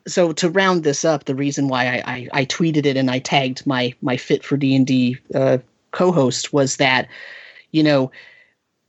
so 0.09 0.33
to 0.33 0.51
round 0.51 0.85
this 0.85 1.05
up, 1.05 1.25
the 1.25 1.35
reason 1.35 1.69
why 1.69 1.87
I, 1.87 2.03
I, 2.07 2.29
I 2.33 2.45
tweeted 2.45 2.87
it 2.87 2.97
and 2.97 3.11
I 3.11 3.21
tagged 3.21 3.67
my 3.67 3.95
my 4.03 4.17
Fit 4.17 4.45
for 4.45 4.57
D 4.57 4.75
and 4.75 4.87
D 4.87 5.19
uh, 5.35 5.59
co-host 5.93 6.53
was 6.53 6.77
that, 6.77 7.09
you 7.71 7.83
know, 7.83 8.11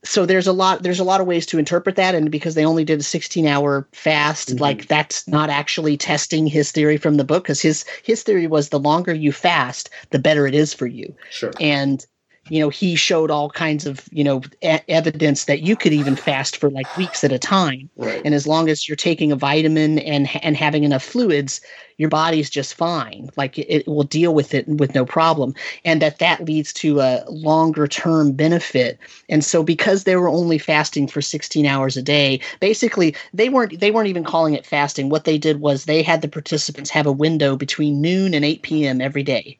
so 0.04 0.26
there's 0.26 0.46
a 0.46 0.52
lot 0.52 0.82
there's 0.82 1.00
a 1.00 1.04
lot 1.04 1.20
of 1.20 1.26
ways 1.26 1.44
to 1.46 1.58
interpret 1.58 1.96
that, 1.96 2.14
and 2.14 2.30
because 2.30 2.54
they 2.54 2.64
only 2.64 2.84
did 2.84 3.00
a 3.00 3.02
16 3.02 3.46
hour 3.46 3.86
fast, 3.92 4.54
Mhm. 4.56 4.60
like 4.60 4.86
that's 4.86 5.26
not 5.26 5.50
actually 5.50 5.96
testing 5.96 6.46
his 6.46 6.70
theory 6.70 6.96
from 6.96 7.16
the 7.16 7.24
book, 7.24 7.44
because 7.44 7.60
his 7.60 7.84
his 8.02 8.22
theory 8.22 8.46
was 8.46 8.68
the 8.68 8.78
longer 8.78 9.12
you 9.12 9.32
fast, 9.32 9.90
the 10.10 10.18
better 10.18 10.46
it 10.46 10.54
is 10.54 10.72
for 10.72 10.86
you, 10.86 11.14
Sure. 11.30 11.52
and 11.60 12.06
you 12.50 12.60
know 12.60 12.68
he 12.68 12.96
showed 12.96 13.30
all 13.30 13.50
kinds 13.50 13.86
of 13.86 14.08
you 14.10 14.24
know 14.24 14.42
e- 14.62 14.78
evidence 14.88 15.44
that 15.44 15.62
you 15.62 15.76
could 15.76 15.92
even 15.92 16.16
fast 16.16 16.56
for 16.56 16.70
like 16.70 16.96
weeks 16.96 17.24
at 17.24 17.32
a 17.32 17.38
time. 17.38 17.88
Right. 17.96 18.22
and 18.24 18.34
as 18.34 18.46
long 18.46 18.68
as 18.68 18.88
you're 18.88 18.96
taking 18.96 19.32
a 19.32 19.36
vitamin 19.36 19.98
and 19.98 20.28
and 20.42 20.56
having 20.56 20.84
enough 20.84 21.02
fluids 21.02 21.60
your 21.98 22.08
body's 22.08 22.48
just 22.48 22.74
fine. 22.74 23.28
Like 23.36 23.58
it, 23.58 23.66
it 23.68 23.88
will 23.88 24.04
deal 24.04 24.32
with 24.32 24.54
it 24.54 24.66
with 24.68 24.94
no 24.94 25.04
problem. 25.04 25.54
And 25.84 26.00
that 26.00 26.20
that 26.20 26.44
leads 26.44 26.72
to 26.74 27.00
a 27.00 27.24
longer 27.28 27.86
term 27.86 28.32
benefit. 28.32 28.98
And 29.28 29.44
so 29.44 29.62
because 29.62 30.04
they 30.04 30.16
were 30.16 30.28
only 30.28 30.58
fasting 30.58 31.08
for 31.08 31.20
16 31.20 31.66
hours 31.66 31.96
a 31.96 32.02
day 32.02 32.40
basically 32.60 33.14
they 33.34 33.48
weren't 33.48 33.78
they 33.80 33.90
weren't 33.90 34.08
even 34.08 34.24
calling 34.24 34.54
it 34.54 34.64
fasting. 34.64 35.08
What 35.08 35.24
they 35.24 35.38
did 35.38 35.60
was 35.60 35.84
they 35.84 36.02
had 36.02 36.22
the 36.22 36.28
participants 36.28 36.90
have 36.90 37.06
a 37.06 37.12
window 37.12 37.56
between 37.56 38.00
noon 38.00 38.32
and 38.32 38.44
8 38.44 38.62
p.m 38.62 39.00
every 39.00 39.22
day 39.22 39.58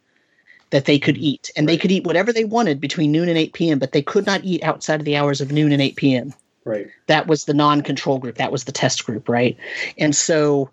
that 0.70 0.84
they 0.84 0.98
could 0.98 1.16
eat. 1.16 1.50
And 1.56 1.68
they 1.68 1.76
could 1.76 1.90
eat 1.90 2.04
whatever 2.04 2.32
they 2.32 2.44
wanted 2.44 2.80
between 2.80 3.12
noon 3.12 3.28
and 3.28 3.38
8 3.38 3.52
p.m 3.52 3.78
but 3.78 3.92
they 3.92 4.02
could 4.02 4.26
not 4.26 4.44
eat 4.44 4.62
outside 4.62 5.00
of 5.00 5.04
the 5.04 5.16
hours 5.16 5.40
of 5.40 5.52
noon 5.52 5.72
and 5.72 5.82
8 5.82 5.96
p.m 5.96 6.34
Right. 6.64 6.88
that 7.06 7.26
was 7.26 7.46
the 7.46 7.54
non-control 7.54 8.18
group. 8.18 8.36
That 8.36 8.52
was 8.52 8.64
the 8.64 8.72
test 8.72 9.06
group 9.06 9.28
right? 9.28 9.56
And 9.96 10.14
so 10.14 10.70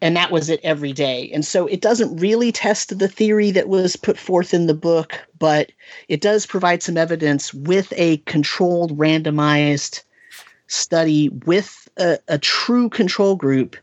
and 0.00 0.16
that 0.16 0.32
was 0.32 0.50
it 0.50 0.58
every 0.64 0.92
day. 0.92 1.30
And 1.32 1.44
so 1.44 1.68
it 1.68 1.80
doesn't 1.80 2.16
really 2.16 2.50
test 2.50 2.98
the 2.98 3.06
theory 3.06 3.52
that 3.52 3.68
was 3.68 3.94
put 3.94 4.18
forth 4.18 4.52
in 4.52 4.66
the 4.66 4.74
book 4.74 5.18
but 5.38 5.70
it 6.08 6.20
does 6.20 6.46
provide 6.46 6.82
some 6.82 6.96
evidence 6.96 7.54
with 7.54 7.92
a 7.96 8.16
controlled 8.18 8.98
randomized 8.98 10.02
study 10.66 11.28
with 11.46 11.88
a, 11.98 12.18
a 12.28 12.38
true 12.38 12.88
control 12.88 13.36
group 13.36 13.76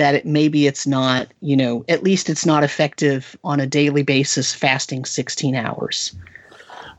that 0.00 0.14
it, 0.14 0.26
maybe 0.26 0.66
it's 0.66 0.86
not 0.86 1.28
you 1.40 1.56
know 1.56 1.84
at 1.88 2.02
least 2.02 2.28
it's 2.28 2.46
not 2.46 2.64
effective 2.64 3.36
on 3.44 3.60
a 3.60 3.66
daily 3.66 4.02
basis 4.02 4.54
fasting 4.54 5.04
16 5.04 5.54
hours 5.54 6.14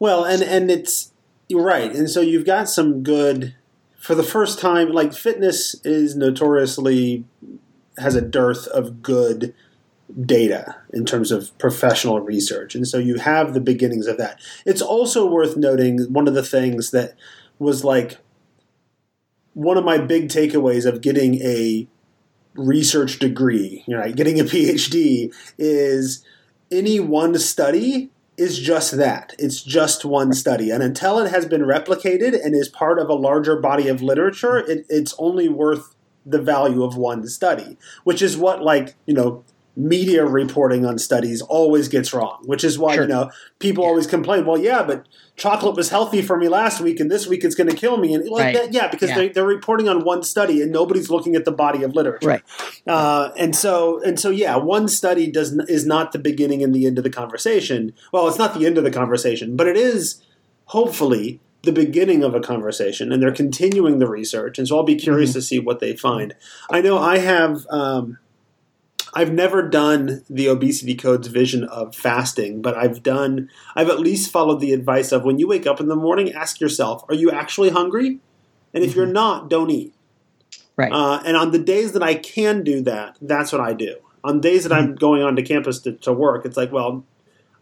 Well, 0.01 0.23
and 0.23 0.41
and 0.41 0.71
it's 0.71 1.11
right, 1.53 1.93
and 1.93 2.09
so 2.09 2.21
you've 2.21 2.45
got 2.45 2.67
some 2.67 3.03
good 3.03 3.53
for 3.99 4.15
the 4.15 4.23
first 4.23 4.57
time. 4.57 4.91
Like 4.91 5.13
fitness 5.13 5.75
is 5.85 6.15
notoriously 6.15 7.23
has 7.99 8.15
a 8.15 8.21
dearth 8.21 8.65
of 8.69 9.03
good 9.03 9.53
data 10.25 10.75
in 10.91 11.05
terms 11.05 11.31
of 11.31 11.55
professional 11.59 12.19
research, 12.19 12.73
and 12.73 12.87
so 12.87 12.97
you 12.97 13.19
have 13.19 13.53
the 13.53 13.61
beginnings 13.61 14.07
of 14.07 14.17
that. 14.17 14.39
It's 14.65 14.81
also 14.81 15.29
worth 15.29 15.55
noting 15.55 16.11
one 16.11 16.27
of 16.27 16.33
the 16.33 16.41
things 16.41 16.89
that 16.89 17.13
was 17.59 17.83
like 17.83 18.17
one 19.53 19.77
of 19.77 19.85
my 19.85 19.99
big 19.99 20.29
takeaways 20.29 20.87
of 20.87 21.01
getting 21.01 21.35
a 21.43 21.87
research 22.55 23.19
degree, 23.19 23.83
you 23.87 23.97
know, 23.97 24.11
getting 24.11 24.39
a 24.39 24.43
PhD 24.43 25.33
is 25.57 26.23
any 26.71 26.99
one 26.99 27.37
study 27.37 28.09
is 28.37 28.57
just 28.57 28.97
that. 28.97 29.35
It's 29.37 29.61
just 29.61 30.03
one 30.03 30.33
study. 30.33 30.71
And 30.71 30.81
until 30.81 31.19
it 31.19 31.29
has 31.29 31.45
been 31.45 31.61
replicated 31.61 32.33
and 32.43 32.55
is 32.55 32.69
part 32.69 32.97
of 32.99 33.09
a 33.09 33.13
larger 33.13 33.55
body 33.55 33.87
of 33.87 34.01
literature, 34.01 34.57
it, 34.57 34.85
it's 34.89 35.13
only 35.19 35.47
worth 35.47 35.95
the 36.25 36.41
value 36.41 36.83
of 36.83 36.97
one 36.97 37.27
study, 37.27 37.77
which 38.03 38.21
is 38.21 38.37
what, 38.37 38.63
like, 38.63 38.95
you 39.05 39.13
know, 39.13 39.43
media 39.75 40.25
reporting 40.25 40.85
on 40.85 40.97
studies 40.99 41.41
always 41.41 41.87
gets 41.87 42.13
wrong, 42.13 42.39
which 42.45 42.63
is 42.63 42.77
why, 42.77 42.93
Sure. 42.95 43.03
you 43.03 43.07
know, 43.09 43.31
people 43.59 43.85
always 43.85 44.05
complain, 44.05 44.45
well, 44.45 44.57
yeah, 44.57 44.83
but 44.83 45.05
chocolate 45.37 45.77
was 45.77 45.89
healthy 45.89 46.21
for 46.21 46.37
me 46.37 46.49
last 46.49 46.81
week 46.81 46.99
and 46.99 47.09
this 47.09 47.25
week 47.25 47.43
it's 47.45 47.55
going 47.55 47.69
to 47.69 47.75
kill 47.75 47.95
me. 47.97 48.13
And 48.13 48.27
like 48.29 48.43
Right. 48.43 48.55
that, 48.55 48.73
yeah, 48.73 48.87
because 48.89 49.09
Yeah. 49.09 49.15
They, 49.15 49.29
they're 49.29 49.45
reporting 49.45 49.87
on 49.87 50.03
one 50.03 50.23
study 50.23 50.61
and 50.61 50.71
nobody's 50.73 51.09
looking 51.09 51.35
at 51.35 51.45
the 51.45 51.53
body 51.53 51.83
of 51.83 51.95
literature. 51.95 52.27
Right. 52.27 52.41
Uh, 52.85 53.29
and 53.37 53.55
so 53.55 54.01
and 54.03 54.19
so 54.19 54.29
yeah, 54.29 54.57
one 54.57 54.89
study 54.89 55.31
does 55.31 55.53
n- 55.53 55.65
is 55.69 55.85
not 55.85 56.11
the 56.11 56.19
beginning 56.19 56.61
and 56.61 56.75
the 56.75 56.85
end 56.85 56.97
of 56.97 57.05
the 57.05 57.09
conversation. 57.09 57.93
Well, 58.11 58.27
it's 58.27 58.37
not 58.37 58.53
the 58.59 58.65
end 58.65 58.77
of 58.77 58.83
the 58.83 58.91
conversation, 58.91 59.55
but 59.55 59.67
it 59.67 59.77
is 59.77 60.21
hopefully 60.65 61.39
the 61.63 61.71
beginning 61.71 62.23
of 62.23 62.33
a 62.33 62.39
conversation, 62.39 63.11
and 63.11 63.21
they're 63.21 63.31
continuing 63.31 63.99
the 63.99 64.07
research. 64.09 64.57
And 64.57 64.67
so 64.67 64.77
I'll 64.77 64.83
be 64.83 64.95
curious 64.95 65.29
Mm-hmm. 65.29 65.37
to 65.39 65.41
see 65.43 65.59
what 65.59 65.79
they 65.79 65.95
find. 65.95 66.33
I 66.71 66.81
know 66.81 66.97
I 66.97 67.19
have. 67.19 67.65
Um, 67.69 68.17
I've 69.13 69.31
never 69.31 69.67
done 69.67 70.23
the 70.29 70.47
obesity 70.47 70.95
code's 70.95 71.27
vision 71.27 71.63
of 71.65 71.95
fasting, 71.95 72.61
but 72.61 72.77
I've 72.77 73.03
done. 73.03 73.49
I've 73.75 73.89
at 73.89 73.99
least 73.99 74.31
followed 74.31 74.59
the 74.59 74.73
advice 74.73 75.11
of 75.11 75.23
when 75.23 75.39
you 75.39 75.47
wake 75.47 75.67
up 75.67 75.79
in 75.79 75.87
the 75.87 75.95
morning, 75.95 76.31
ask 76.31 76.59
yourself, 76.59 77.03
"Are 77.09 77.15
you 77.15 77.29
actually 77.31 77.69
hungry?" 77.69 78.19
And 78.73 78.83
if 78.83 78.95
you're 78.95 79.05
not, 79.05 79.49
don't 79.49 79.69
eat. 79.69 79.93
Right. 80.77 80.91
Uh, 80.91 81.21
and 81.25 81.35
on 81.35 81.51
the 81.51 81.59
days 81.59 81.91
that 81.91 82.03
I 82.03 82.15
can 82.15 82.63
do 82.63 82.81
that, 82.83 83.17
that's 83.21 83.51
what 83.51 83.61
I 83.61 83.73
do. 83.73 83.95
On 84.23 84.39
days 84.39 84.63
that 84.63 84.71
I'm 84.71 84.95
going 84.95 85.21
onto 85.21 85.43
campus 85.43 85.79
to, 85.81 85.93
to 85.93 86.13
work, 86.13 86.45
it's 86.45 86.55
like, 86.55 86.71
well, 86.71 87.03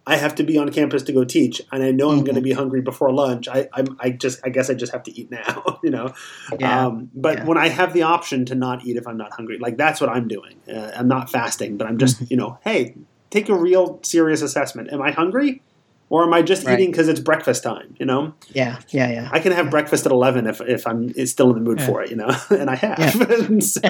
I 0.10 0.16
have 0.18 0.34
to 0.36 0.44
be 0.44 0.58
on 0.58 0.72
campus 0.72 1.04
to 1.04 1.14
go 1.14 1.24
teach, 1.24 1.62
and 1.72 1.84
I 1.84 1.92
know 1.92 2.10
I'm 2.12 2.20
Mhm. 2.22 2.26
going 2.26 2.36
to 2.36 2.42
be 2.42 2.52
hungry 2.52 2.82
before 2.82 3.12
lunch. 3.14 3.48
I, 3.48 3.68
I'm, 3.74 3.96
I 4.00 4.10
just, 4.10 4.40
I 4.44 4.50
guess 4.50 4.70
I 4.70 4.74
just 4.74 4.92
have 4.92 5.04
to 5.04 5.12
eat 5.20 5.30
now, 5.32 5.80
you 5.84 5.92
know. 5.92 6.14
Yeah. 6.60 6.88
Um, 6.88 7.10
but 7.14 7.38
Yeah. 7.38 7.46
when 7.46 7.58
I 7.58 7.70
have 7.70 7.94
the 7.94 8.02
option 8.04 8.44
to 8.46 8.56
not 8.56 8.84
eat 8.86 8.98
if 8.98 9.08
I'm 9.08 9.18
not 9.18 9.32
hungry, 9.34 9.58
like 9.60 9.78
that's 9.78 10.02
what 10.02 10.10
I'm 10.10 10.28
doing. 10.28 10.56
Uh, 10.68 10.92
I'm 10.98 11.08
not 11.08 11.30
fasting, 11.30 11.78
but 11.78 11.88
I'm 11.88 11.98
just, 11.98 12.16
Mm-hmm. 12.18 12.26
you 12.32 12.38
know, 12.38 12.58
hey, 12.66 12.96
take 13.30 13.48
a 13.50 13.56
real 13.56 14.00
serious 14.04 14.42
assessment. 14.42 14.92
Am 14.92 15.02
I 15.02 15.12
hungry, 15.12 15.62
or 16.10 16.24
am 16.24 16.34
I 16.34 16.42
just 16.42 16.66
Right. 16.66 16.74
eating 16.80 16.90
because 16.92 17.08
it's 17.08 17.20
breakfast 17.20 17.62
time? 17.62 17.96
You 18.00 18.08
know, 18.08 18.34
yeah 18.54 18.80
yeah 18.90 19.10
yeah 19.12 19.30
I 19.32 19.40
can 19.40 19.52
have 19.52 19.70
breakfast 19.70 20.08
at 20.08 20.12
eleven 20.12 20.48
if 20.48 20.60
if 20.62 20.88
I'm 20.88 21.14
still 21.28 21.50
in 21.52 21.56
the 21.56 21.62
mood 21.62 21.80
Yeah. 21.80 21.86
for 21.86 22.02
it, 22.04 22.10
you 22.10 22.16
know, 22.16 22.32
and 22.50 22.68
I 22.70 22.76
have. 22.76 23.00
And 23.50 23.64
so- 23.64 23.82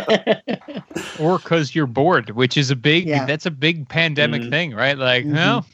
or 1.19 1.37
because 1.39 1.73
you're 1.75 1.87
bored, 1.87 2.31
which 2.31 2.57
is 2.57 2.71
a 2.71 2.75
big 2.75 3.05
Yeah. 3.07 3.25
that's 3.25 3.45
a 3.45 3.51
big 3.51 3.87
pandemic 3.87 4.41
Mhm. 4.43 4.49
thing, 4.49 4.73
right? 4.75 4.97
Like, 4.97 5.25
Mhm. 5.25 5.33
well, 5.33 5.65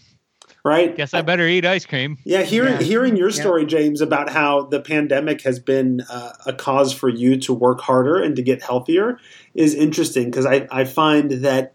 right? 0.66 0.96
guess 0.98 1.14
I 1.14 1.22
better 1.22 1.48
eat 1.48 1.66
ice 1.66 1.86
cream. 1.86 2.18
Yeah, 2.26 2.42
hearing 2.42 2.74
Yeah. 2.74 2.82
hearing 2.82 3.16
your 3.16 3.30
Yeah. 3.30 3.42
story, 3.42 3.66
James, 3.66 4.02
about 4.02 4.30
how 4.32 4.64
the 4.64 4.82
pandemic 4.82 5.44
has 5.44 5.60
been 5.60 6.02
uh, 6.10 6.34
a 6.46 6.52
cause 6.54 6.92
for 6.92 7.08
you 7.08 7.38
to 7.42 7.54
work 7.54 7.80
harder 7.82 8.18
and 8.18 8.36
to 8.36 8.42
get 8.42 8.64
healthier 8.64 9.20
is 9.54 9.74
interesting 9.76 10.26
because 10.32 10.46
I, 10.46 10.68
I 10.72 10.84
find 10.84 11.32
that 11.32 11.74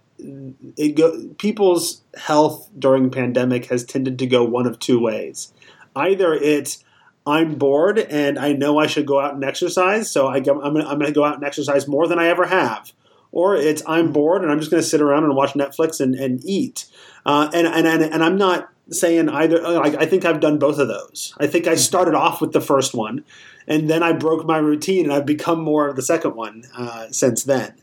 it 0.77 0.97
go, 0.97 1.29
people's 1.39 2.03
health 2.17 2.69
during 2.79 3.11
pandemic 3.11 3.67
has 3.67 3.85
tended 3.85 4.19
to 4.19 4.27
go 4.27 4.45
one 4.45 4.67
of 4.67 4.79
two 4.79 5.01
ways. 5.01 5.53
Either 5.97 6.35
it's 6.35 6.85
I'm 7.27 7.55
bored 7.55 7.99
and 7.99 8.39
I 8.39 8.53
know 8.53 8.79
I 8.79 8.87
should 8.87 9.07
go 9.07 9.21
out 9.21 9.35
and 9.35 9.45
exercise, 9.45 10.11
so 10.11 10.27
I, 10.27 10.37
I'm 10.37 10.43
gonna, 10.43 10.87
I'm 10.87 10.99
going 10.99 11.07
to 11.07 11.13
go 11.13 11.25
out 11.25 11.37
and 11.37 11.45
exercise 11.45 11.87
more 11.87 12.07
than 12.09 12.19
I 12.19 12.27
ever 12.27 12.47
have. 12.47 12.93
Or 13.33 13.55
it's 13.57 13.83
I'm 13.87 14.11
bored 14.13 14.43
and 14.43 14.51
I'm 14.51 14.59
just 14.59 14.71
going 14.71 14.83
to 14.83 14.89
sit 14.89 15.01
around 15.01 15.25
and 15.25 15.37
watch 15.37 15.53
Netflix 15.53 16.01
and, 16.01 16.15
and 16.17 16.41
eat. 16.45 16.87
Uh, 17.25 17.49
and, 17.55 17.67
and, 17.67 17.87
and 17.87 18.03
and 18.03 18.25
I'm 18.25 18.37
not 18.37 18.71
saying 18.91 19.29
either. 19.29 19.61
Like 19.61 19.95
I 19.95 20.07
think 20.07 20.25
I've 20.25 20.41
done 20.41 20.59
both 20.59 20.79
of 20.79 20.89
those. 20.89 21.35
I 21.39 21.47
think 21.47 21.67
I 21.67 21.75
started 21.75 22.15
off 22.15 22.41
with 22.41 22.53
the 22.53 22.61
first 22.61 22.95
one, 22.95 23.25
and 23.67 23.89
then 23.89 24.03
I 24.03 24.13
broke 24.13 24.47
my 24.47 24.59
routine, 24.59 25.05
and 25.05 25.13
I've 25.13 25.27
become 25.27 25.61
more 25.63 25.89
of 25.89 25.97
the 25.97 26.03
second 26.03 26.35
one 26.35 26.65
uh, 26.77 27.09
since 27.11 27.45
then. 27.45 27.75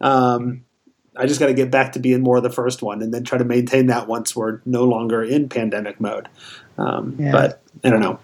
Um, 0.00 0.64
I 1.16 1.26
just 1.26 1.40
got 1.40 1.46
to 1.46 1.54
get 1.54 1.70
back 1.70 1.92
to 1.92 1.98
being 1.98 2.22
more 2.22 2.38
of 2.38 2.42
the 2.42 2.50
first 2.50 2.82
one, 2.82 3.02
and 3.02 3.12
then 3.12 3.24
try 3.24 3.38
to 3.38 3.44
maintain 3.44 3.86
that 3.86 4.08
once 4.08 4.34
we're 4.34 4.60
no 4.64 4.84
longer 4.84 5.22
in 5.22 5.48
pandemic 5.48 6.00
mode. 6.00 6.28
Um, 6.78 7.16
Yeah. 7.18 7.32
But 7.32 7.61
I 7.84 7.90
don't 7.90 8.00
know. 8.00 8.18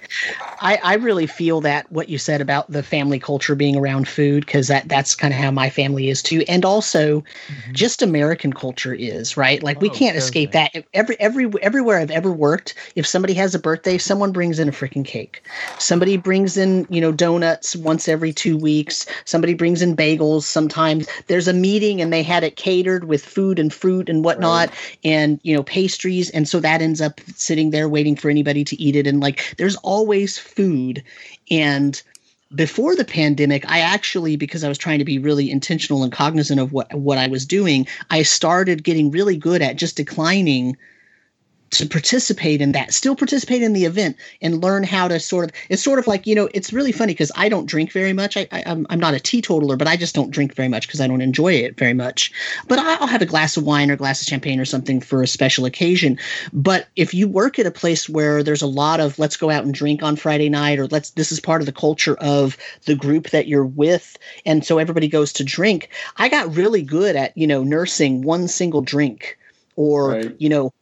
I, 0.60 0.78
I 0.82 0.94
really 0.94 1.26
feel 1.26 1.60
that 1.62 1.90
what 1.90 2.08
you 2.08 2.18
said 2.18 2.40
about 2.40 2.70
the 2.70 2.82
family 2.82 3.18
culture 3.18 3.54
being 3.54 3.76
around 3.76 4.06
food 4.06 4.46
because 4.46 4.68
that 4.68 4.88
that's 4.88 5.14
kind 5.14 5.34
of 5.34 5.40
how 5.40 5.50
my 5.50 5.70
family 5.70 6.08
is 6.08 6.22
too, 6.22 6.44
and 6.48 6.64
also 6.64 7.20
mm-hmm. 7.20 7.72
just 7.72 8.02
American 8.02 8.52
culture 8.52 8.94
is 8.94 9.36
right. 9.36 9.62
Like 9.62 9.80
we 9.80 9.88
Oh, 9.90 9.94
can't 9.94 10.16
escape 10.16 10.52
that. 10.52 10.84
Every 10.94 11.18
every 11.18 11.50
everywhere 11.62 11.98
I've 11.98 12.10
ever 12.10 12.30
worked, 12.30 12.74
if 12.94 13.06
somebody 13.06 13.34
has 13.34 13.54
a 13.54 13.58
birthday, 13.58 13.98
someone 13.98 14.32
brings 14.32 14.58
in 14.58 14.68
a 14.68 14.72
freaking 14.72 15.04
cake. 15.04 15.42
Somebody 15.78 16.16
brings 16.16 16.56
in 16.56 16.86
you 16.90 17.00
know 17.00 17.12
donuts 17.12 17.74
once 17.74 18.08
every 18.08 18.32
two 18.32 18.56
weeks. 18.56 19.06
Somebody 19.24 19.54
brings 19.54 19.82
in 19.82 19.96
bagels. 19.96 20.42
Sometimes 20.42 21.08
there's 21.26 21.48
a 21.48 21.52
meeting 21.52 22.00
and 22.00 22.12
they 22.12 22.22
had 22.22 22.44
it 22.44 22.56
catered 22.56 23.04
with 23.04 23.24
food 23.24 23.58
and 23.58 23.72
fruit 23.72 24.08
and 24.08 24.24
whatnot, 24.24 24.70
and 25.04 25.40
you 25.42 25.54
know 25.54 25.62
pastries, 25.62 26.30
and 26.30 26.48
so 26.48 26.60
that 26.60 26.82
ends 26.82 27.00
up 27.00 27.20
sitting 27.34 27.70
there 27.70 27.88
waiting 27.88 28.14
for 28.14 28.30
anybody 28.30 28.64
to 28.64 28.80
eat 28.80 28.94
it. 28.94 29.06
And 29.06 29.20
like 29.20 29.37
there's 29.56 29.76
always 29.76 30.38
food. 30.38 31.02
And 31.50 32.00
before 32.54 32.96
the 32.96 33.04
pandemic 33.04 33.70
i 33.70 33.80
actually 33.80 34.34
because 34.34 34.64
i 34.64 34.68
was 34.68 34.78
trying 34.78 34.98
to 34.98 35.04
be 35.04 35.18
really 35.18 35.50
intentional 35.50 36.02
and 36.02 36.12
cognizant 36.12 36.58
of 36.58 36.72
what 36.72 36.92
what 36.94 37.18
i 37.18 37.26
was 37.26 37.44
doing 37.44 37.86
i 38.10 38.22
started 38.22 38.82
getting 38.82 39.10
really 39.10 39.36
good 39.36 39.60
at 39.60 39.76
just 39.76 39.98
declining 39.98 40.74
to 41.70 41.86
participate 41.86 42.60
in 42.60 42.72
that 42.72 42.92
still 42.92 43.16
participate 43.16 43.62
in 43.62 43.72
the 43.72 43.84
event 43.84 44.16
and 44.40 44.62
learn 44.62 44.82
how 44.82 45.08
to 45.08 45.20
sort 45.20 45.44
of 45.44 45.52
it's 45.68 45.82
sort 45.82 45.98
of 45.98 46.06
like 46.06 46.26
you 46.26 46.34
know 46.34 46.48
it's 46.54 46.72
really 46.72 46.92
funny 46.92 47.12
because 47.12 47.32
i 47.36 47.48
don't 47.48 47.66
drink 47.66 47.92
very 47.92 48.12
much. 48.12 48.36
I, 48.36 48.46
I 48.52 48.62
I'm, 48.66 48.86
I'm 48.90 49.00
not 49.00 49.14
a 49.14 49.20
teetotaler 49.20 49.76
but 49.76 49.88
i 49.88 49.96
just 49.96 50.14
don't 50.14 50.30
drink 50.30 50.54
very 50.54 50.68
much 50.68 50.86
because 50.86 51.00
i 51.00 51.06
don't 51.06 51.20
enjoy 51.20 51.52
it 51.52 51.76
very 51.76 51.94
much. 51.94 52.32
But 52.68 52.78
i'll 52.78 53.06
have 53.06 53.22
a 53.22 53.26
glass 53.26 53.56
of 53.56 53.64
wine 53.64 53.90
or 53.90 53.94
a 53.94 53.96
glass 53.96 54.20
of 54.20 54.28
champagne 54.28 54.60
or 54.60 54.64
something 54.64 55.00
for 55.00 55.22
a 55.22 55.26
special 55.26 55.64
occasion. 55.64 56.18
But 56.52 56.88
if 56.96 57.14
you 57.14 57.28
work 57.28 57.58
at 57.58 57.66
a 57.66 57.70
place 57.70 58.08
where 58.08 58.42
there's 58.42 58.62
a 58.62 58.66
lot 58.66 59.00
of 59.00 59.18
let's 59.18 59.36
go 59.36 59.50
out 59.50 59.64
and 59.64 59.74
drink 59.74 60.02
on 60.02 60.16
friday 60.16 60.48
night 60.48 60.78
or 60.78 60.86
let's 60.88 61.10
this 61.10 61.32
is 61.32 61.40
part 61.40 61.60
of 61.62 61.66
the 61.66 61.72
culture 61.72 62.16
of 62.20 62.56
the 62.86 62.94
group 62.94 63.30
that 63.30 63.46
you're 63.46 63.64
with 63.64 64.16
and 64.46 64.64
so 64.64 64.78
everybody 64.78 65.08
goes 65.08 65.32
to 65.32 65.44
drink 65.44 65.90
i 66.16 66.28
got 66.28 66.54
really 66.54 66.82
good 66.82 67.16
at 67.16 67.36
you 67.36 67.46
know 67.46 67.62
nursing 67.62 68.22
one 68.22 68.48
single 68.48 68.80
drink 68.82 69.38
or 69.76 70.10
Right. 70.10 70.34
you 70.38 70.48
know 70.48 70.72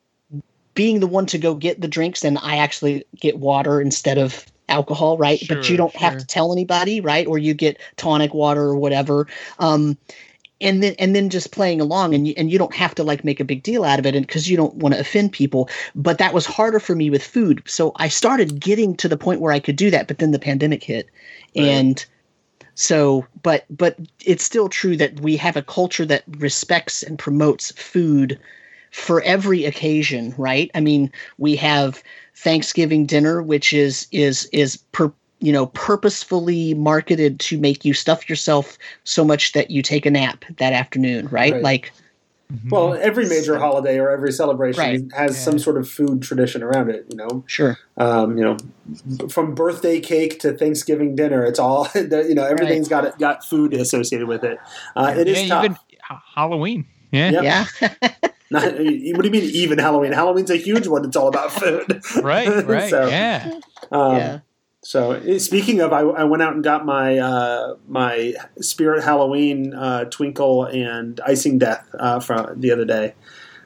being 0.76 1.00
the 1.00 1.06
one 1.08 1.26
to 1.26 1.38
go 1.38 1.54
get 1.54 1.80
the 1.80 1.88
drinks 1.88 2.24
and 2.24 2.38
I 2.38 2.58
actually 2.58 3.04
get 3.18 3.38
water 3.38 3.80
instead 3.80 4.18
of 4.18 4.46
alcohol, 4.68 5.18
right? 5.18 5.40
but 5.48 5.68
you 5.68 5.76
don't 5.76 5.94
have 5.96 6.16
to 6.18 6.26
tell 6.26 6.52
anybody, 6.52 7.00
right? 7.00 7.26
Or 7.26 7.38
you 7.38 7.54
get 7.54 7.80
tonic 7.96 8.32
water 8.34 8.62
or 8.62 8.76
whatever. 8.76 9.26
Um, 9.58 9.96
and 10.60 10.82
then 10.82 10.94
and 10.98 11.14
then 11.14 11.28
just 11.28 11.52
playing 11.52 11.80
along 11.80 12.14
and 12.14 12.28
you, 12.28 12.34
and 12.36 12.50
you 12.50 12.58
don't 12.58 12.74
have 12.74 12.94
to 12.94 13.04
like 13.04 13.24
make 13.24 13.40
a 13.40 13.44
big 13.44 13.62
deal 13.62 13.84
out 13.84 13.98
of 13.98 14.06
it 14.06 14.14
and 14.16 14.26
because 14.26 14.48
you 14.48 14.56
don't 14.56 14.74
want 14.76 14.94
to 14.94 15.00
offend 15.00 15.32
people 15.32 15.68
but 15.94 16.18
that 16.18 16.32
was 16.32 16.46
harder 16.46 16.80
for 16.80 16.94
me 16.94 17.10
with 17.10 17.22
food 17.22 17.62
so 17.66 17.92
i 17.96 18.08
started 18.08 18.58
getting 18.58 18.96
to 18.96 19.06
the 19.08 19.18
point 19.18 19.40
where 19.42 19.52
i 19.52 19.60
could 19.60 19.76
do 19.76 19.90
that 19.90 20.08
but 20.08 20.18
then 20.18 20.30
the 20.30 20.38
pandemic 20.38 20.82
hit 20.82 21.10
Right. 21.54 21.68
and 21.68 22.06
so 22.74 23.26
but 23.42 23.64
but 23.68 23.98
it's 24.24 24.44
still 24.44 24.68
true 24.68 24.96
that 24.96 25.20
we 25.20 25.36
have 25.36 25.56
a 25.56 25.62
culture 25.62 26.06
that 26.06 26.24
respects 26.38 27.02
and 27.02 27.18
promotes 27.18 27.72
food 27.72 28.38
for 28.96 29.20
every 29.22 29.64
occasion 29.66 30.34
right 30.38 30.70
i 30.74 30.80
mean 30.80 31.12
we 31.36 31.54
have 31.54 32.02
thanksgiving 32.34 33.04
dinner 33.04 33.42
which 33.42 33.72
is 33.74 34.06
is 34.10 34.48
is 34.52 34.78
per 34.92 35.12
you 35.40 35.52
know 35.52 35.66
purposefully 35.66 36.72
marketed 36.74 37.38
to 37.38 37.58
make 37.58 37.84
you 37.84 37.92
stuff 37.92 38.26
yourself 38.28 38.78
so 39.04 39.22
much 39.22 39.52
that 39.52 39.70
you 39.70 39.82
take 39.82 40.06
a 40.06 40.10
nap 40.10 40.44
that 40.58 40.72
afternoon 40.72 41.28
right, 41.28 41.52
Right. 41.52 41.62
like 41.62 41.92
Mhm. 42.52 42.70
Well, 42.70 42.94
every 42.94 43.26
major 43.28 43.58
holiday 43.58 43.98
or 43.98 44.08
every 44.08 44.30
celebration 44.30 44.80
Right. 44.80 45.02
has 45.16 45.32
Yeah. 45.36 45.42
some 45.42 45.58
sort 45.58 45.76
of 45.78 45.88
food 45.88 46.22
tradition 46.22 46.62
around 46.62 46.90
it. 46.90 47.04
You 47.10 47.16
know, 47.16 47.42
sure 47.48 47.76
um, 47.96 48.38
you 48.38 48.44
know, 48.44 48.56
from 49.28 49.52
birthday 49.56 49.98
cake 49.98 50.38
to 50.42 50.52
Thanksgiving 50.52 51.16
dinner, 51.16 51.44
it's 51.44 51.58
all 51.58 51.88
you 51.96 52.36
know. 52.36 52.44
Everything's 52.44 52.86
got 52.86 53.18
got 53.18 53.44
food 53.44 53.74
associated 53.74 54.28
with 54.28 54.44
it. 54.44 54.58
Uh, 54.94 55.12
it 55.18 55.26
is 55.26 55.42
yeah, 55.42 55.48
tough. 55.48 55.64
even 55.64 55.76
Ha- 56.04 56.22
Halloween. 56.36 56.86
Yeah. 57.10 57.30
Yep. 57.32 57.42
yeah 57.42 58.10
Not, 58.50 58.62
what 58.64 58.76
do 58.78 58.84
you 58.84 59.30
mean 59.30 59.42
even 59.42 59.78
Halloween? 59.78 60.12
Halloween's 60.12 60.50
a 60.50 60.56
huge 60.56 60.86
one. 60.86 61.04
It's 61.04 61.16
all 61.16 61.28
about 61.28 61.52
food. 61.52 62.00
Right, 62.22 62.48
right. 62.66 62.90
So, 62.90 63.08
yeah. 63.08 63.60
Um, 63.90 64.16
yeah 64.16 64.38
So 64.82 65.12
eh, 65.12 65.38
speaking 65.38 65.80
of, 65.80 65.92
I, 65.92 66.00
I 66.00 66.24
went 66.24 66.42
out 66.42 66.54
and 66.54 66.62
got 66.62 66.86
my 66.86 67.18
uh, 67.18 67.74
my 67.88 68.34
Spirit 68.60 69.02
Halloween 69.04 69.74
uh, 69.74 70.04
Twinkle 70.04 70.64
and 70.64 71.16
Icingdeath 71.26 71.84
uh, 71.98 72.20
from 72.20 72.60
the 72.60 72.70
other 72.70 72.84
day. 72.84 73.14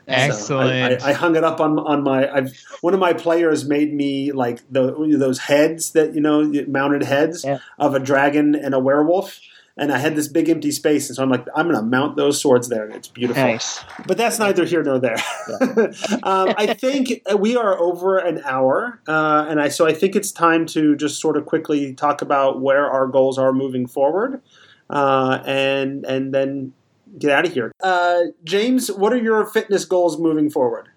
So 0.09 0.15
Excellent. 0.17 1.03
I, 1.03 1.07
I, 1.07 1.11
I 1.11 1.13
hung 1.13 1.37
it 1.37 1.45
up 1.45 1.61
on 1.61 1.79
on 1.79 2.03
my. 2.03 2.29
I've, 2.29 2.59
one 2.81 2.95
of 2.95 3.01
my 3.01 3.13
players 3.13 3.65
made 3.67 3.95
me 3.95 4.33
like 4.33 4.61
the, 4.69 4.93
those 5.19 5.39
heads 5.39 5.93
that 5.93 6.15
you 6.15 6.21
know 6.21 6.51
mounted 6.67 7.03
heads 7.05 7.45
Yeah. 7.45 7.59
of 7.79 7.95
a 7.95 8.01
dragon 8.01 8.55
and 8.57 8.75
a 8.75 8.81
werewolf, 8.81 9.39
and 9.81 9.91
I 9.91 9.99
had 9.99 10.15
this 10.15 10.29
big 10.29 10.51
empty 10.51 10.71
space, 10.71 11.09
and 11.09 11.17
so 11.17 11.23
I'm 11.23 11.31
like, 11.31 11.47
I'm 11.57 11.67
going 11.67 11.77
to 11.77 11.83
mount 11.83 12.17
those 12.17 12.39
swords 12.39 12.69
there, 12.69 12.85
and 12.85 12.95
it's 12.95 13.09
beautiful. 13.09 13.43
nice 13.43 13.83
But 14.07 14.19
that's 14.19 14.39
neither 14.39 14.67
here 14.67 14.83
nor 14.83 14.99
there. 14.99 15.17
um, 16.23 16.53
I 16.57 16.75
think 16.79 17.23
we 17.39 17.57
are 17.57 17.79
over 17.79 18.19
an 18.19 18.43
hour, 18.45 19.01
uh, 19.09 19.47
and 19.49 19.59
I 19.59 19.69
so 19.69 19.87
I 19.87 19.95
think 19.95 20.15
it's 20.15 20.31
time 20.31 20.67
to 20.67 20.95
just 20.97 21.19
sort 21.19 21.39
of 21.39 21.47
quickly 21.47 21.95
talk 21.95 22.21
about 22.21 22.61
where 22.61 22.91
our 22.91 23.07
goals 23.07 23.39
are 23.39 23.55
moving 23.55 23.87
forward, 23.87 24.43
uh, 24.91 25.43
and 25.47 26.05
and 26.05 26.35
then 26.35 26.75
get 27.19 27.31
out 27.31 27.47
of 27.47 27.55
here. 27.55 27.73
Uh, 27.83 28.21
James, 28.45 28.93
what 28.93 29.15
are 29.15 29.23
your 29.23 29.47
fitness 29.47 29.87
goals 29.87 30.21
moving 30.21 30.51
forward? 30.51 30.91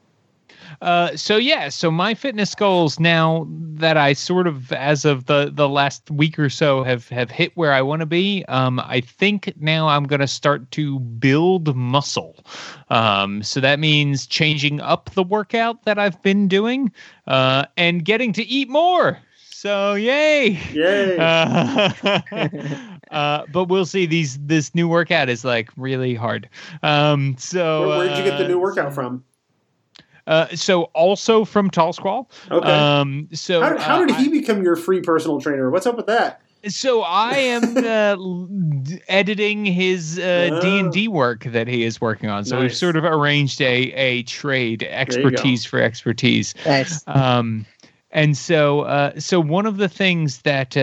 Uh, 0.81 1.15
so 1.15 1.37
yeah, 1.37 1.69
so 1.69 1.91
my 1.91 2.13
fitness 2.13 2.55
goals 2.55 2.99
now 2.99 3.47
that 3.49 3.97
I 3.97 4.13
sort 4.13 4.47
of, 4.47 4.71
as 4.71 5.05
of 5.05 5.25
the 5.25 5.51
the 5.53 5.69
last 5.69 6.09
week 6.11 6.37
or 6.39 6.49
so, 6.49 6.83
have 6.83 7.07
have 7.09 7.31
hit 7.31 7.51
where 7.55 7.73
I 7.73 7.81
want 7.81 8.01
to 8.01 8.05
be. 8.05 8.43
Um, 8.47 8.79
I 8.79 9.01
think 9.01 9.53
now 9.59 9.87
I'm 9.87 10.05
going 10.05 10.21
to 10.21 10.27
start 10.27 10.69
to 10.71 10.99
build 10.99 11.75
muscle. 11.75 12.45
Um, 12.89 13.43
so 13.43 13.59
that 13.59 13.79
means 13.79 14.27
changing 14.27 14.81
up 14.81 15.09
the 15.13 15.23
workout 15.23 15.83
that 15.85 15.99
I've 15.99 16.21
been 16.21 16.47
doing, 16.47 16.91
uh, 17.27 17.65
and 17.77 18.03
getting 18.05 18.33
to 18.33 18.43
eat 18.43 18.69
more. 18.69 19.19
So 19.63 19.93
yay! 19.93 20.59
Yay! 20.73 21.17
Uh, 21.17 22.19
uh, 23.11 23.45
but 23.51 23.69
we'll 23.69 23.85
see. 23.85 24.05
These 24.05 24.37
this 24.39 24.75
new 24.75 24.89
workout 24.89 25.29
is 25.29 25.45
like 25.45 25.69
really 25.77 26.15
hard. 26.15 26.49
Um, 26.81 27.37
so 27.37 27.87
where, 27.87 27.97
where 27.99 28.07
did 28.09 28.17
you 28.17 28.23
get 28.25 28.37
the 28.37 28.43
uh, 28.45 28.49
new 28.49 28.59
workout 28.59 28.93
from? 28.93 29.23
Uh, 30.27 30.47
so 30.49 30.83
also 30.93 31.45
from 31.45 31.69
Tall 31.69 31.93
Squall. 31.93 32.29
Okay. 32.49 32.69
Um, 32.69 33.27
so 33.33 33.61
how, 33.61 33.77
how 33.77 34.03
uh, 34.03 34.05
did 34.05 34.15
he 34.17 34.29
become 34.29 34.63
your 34.63 34.75
free 34.75 35.01
personal 35.01 35.41
trainer? 35.41 35.69
What's 35.69 35.85
up 35.85 35.97
with 35.97 36.07
that? 36.07 36.41
So 36.67 37.01
I 37.01 37.33
am 37.33 37.77
uh, 37.85 38.97
editing 39.09 39.65
his 39.65 40.17
uh, 40.17 40.59
D 40.61 40.79
and 40.79 40.91
D 40.91 41.07
work 41.07 41.43
that 41.45 41.67
he 41.67 41.83
is 41.83 41.99
working 41.99 42.29
on. 42.29 42.45
So 42.45 42.59
we've 42.59 42.75
sort 42.75 42.95
of 42.95 43.03
arranged 43.03 43.61
a 43.61 43.91
a 43.93 44.23
trade 44.23 44.83
expertise 44.83 45.65
for 45.65 45.81
expertise. 45.81 46.55
nice 46.65 47.03
Um, 47.07 47.65
and 48.11 48.37
so 48.37 48.81
uh, 48.81 49.19
so 49.19 49.39
one 49.39 49.65
of 49.65 49.77
the 49.77 49.89
things 49.89 50.41
that. 50.41 50.77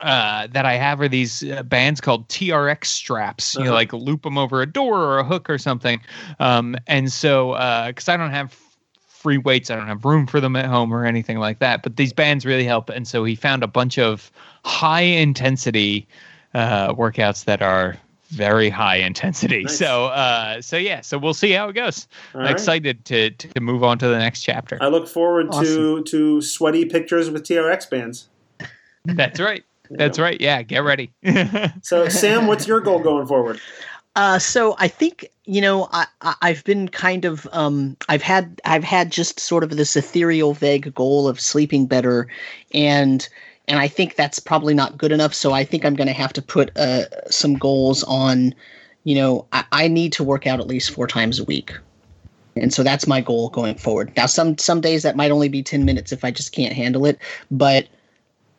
Uh, 0.00 0.04
uh, 0.04 0.46
that 0.52 0.64
I 0.64 0.74
have 0.74 1.00
are 1.00 1.08
these 1.08 1.42
uh, 1.44 1.62
bands 1.62 2.00
called 2.00 2.28
TRX 2.28 2.86
straps. 2.86 3.54
You 3.54 3.60
Uh-huh. 3.60 3.70
know, 3.70 3.74
like 3.74 3.92
loop 3.92 4.22
them 4.22 4.38
over 4.38 4.62
a 4.62 4.66
door 4.66 4.98
or 4.98 5.18
a 5.18 5.24
hook 5.24 5.50
or 5.50 5.58
something. 5.58 6.00
Um, 6.38 6.76
and 6.86 7.12
so, 7.12 7.52
because 7.88 8.08
I 8.08 8.16
don't 8.16 8.30
have 8.30 8.56
free 9.08 9.38
weights, 9.38 9.70
I 9.70 9.76
don't 9.76 9.86
have 9.86 10.04
room 10.04 10.26
for 10.26 10.40
them 10.40 10.56
at 10.56 10.64
home 10.64 10.92
or 10.94 11.04
anything 11.04 11.38
like 11.38 11.58
that. 11.58 11.82
But 11.82 11.96
these 11.96 12.12
bands 12.12 12.46
really 12.46 12.64
help. 12.64 12.88
And 12.88 13.06
so 13.06 13.24
he 13.24 13.34
found 13.34 13.62
a 13.62 13.66
bunch 13.66 13.98
of 13.98 14.30
high 14.64 15.02
intensity 15.02 16.08
uh, 16.54 16.94
workouts 16.94 17.44
that 17.44 17.60
are 17.60 17.96
very 18.28 18.70
high 18.70 18.96
intensity. 18.96 19.64
Nice. 19.64 19.76
So, 19.78 20.06
uh, 20.06 20.62
so 20.62 20.76
yeah. 20.76 21.02
So 21.02 21.18
we'll 21.18 21.34
see 21.34 21.50
how 21.50 21.68
it 21.68 21.74
goes. 21.74 22.08
All 22.34 22.40
I'm 22.40 22.46
right. 22.46 22.52
excited 22.52 23.04
to 23.06 23.30
to 23.30 23.60
move 23.60 23.84
on 23.84 23.98
to 23.98 24.08
the 24.08 24.18
next 24.18 24.42
chapter. 24.42 24.78
I 24.80 24.88
look 24.88 25.08
forward 25.08 25.52
to 25.52 26.02
to 26.04 26.40
sweaty 26.40 26.84
pictures 26.86 27.28
with 27.28 27.42
TRX 27.42 27.90
bands. 27.90 28.28
That's 29.04 29.40
right. 29.40 29.64
There 29.90 29.96
you 29.96 29.98
That's 29.98 30.18
go. 30.18 30.24
right. 30.24 30.40
Yeah, 30.40 30.62
get 30.62 30.84
ready. 30.84 31.10
So, 31.82 32.08
Sam, 32.08 32.46
what's 32.46 32.66
your 32.66 32.80
goal 32.80 33.00
going 33.00 33.26
forward? 33.26 33.60
Uh, 34.16 34.38
so 34.38 34.74
I 34.78 34.88
think 34.88 35.26
you 35.44 35.60
know 35.60 35.88
I, 35.92 36.06
I 36.20 36.34
I've 36.42 36.64
been 36.64 36.88
kind 36.88 37.24
of 37.24 37.48
um 37.52 37.96
I've 38.08 38.22
had 38.22 38.60
I've 38.64 38.84
had 38.84 39.10
just 39.10 39.38
sort 39.40 39.64
of 39.64 39.70
this 39.70 39.96
ethereal 39.96 40.52
vague 40.52 40.94
goal 40.94 41.28
of 41.28 41.40
sleeping 41.40 41.86
better, 41.86 42.28
and 42.74 43.28
and 43.68 43.78
I 43.78 43.88
think 43.88 44.16
that's 44.16 44.38
probably 44.38 44.74
not 44.74 44.98
good 44.98 45.12
enough. 45.12 45.32
So 45.32 45.52
I 45.52 45.64
think 45.64 45.84
I'm 45.84 45.94
going 45.94 46.08
to 46.08 46.12
have 46.12 46.32
to 46.34 46.42
put 46.42 46.76
uh 46.76 47.04
some 47.30 47.54
goals 47.54 48.02
on, 48.04 48.54
you 49.04 49.14
know 49.14 49.46
I, 49.52 49.64
I 49.72 49.88
need 49.88 50.12
to 50.14 50.24
work 50.24 50.46
out 50.46 50.60
at 50.60 50.66
least 50.66 50.90
four 50.90 51.06
times 51.06 51.38
a 51.38 51.44
week, 51.44 51.72
and 52.56 52.74
so 52.74 52.82
that's 52.82 53.06
my 53.06 53.20
goal 53.20 53.48
going 53.50 53.76
forward. 53.76 54.12
Now 54.16 54.26
some 54.26 54.58
some 54.58 54.80
days 54.80 55.04
that 55.04 55.16
might 55.16 55.30
only 55.30 55.48
be 55.48 55.62
ten 55.62 55.84
minutes 55.84 56.12
if 56.12 56.24
I 56.24 56.30
just 56.32 56.52
can't 56.52 56.74
handle 56.74 57.06
it, 57.06 57.18
but 57.50 57.86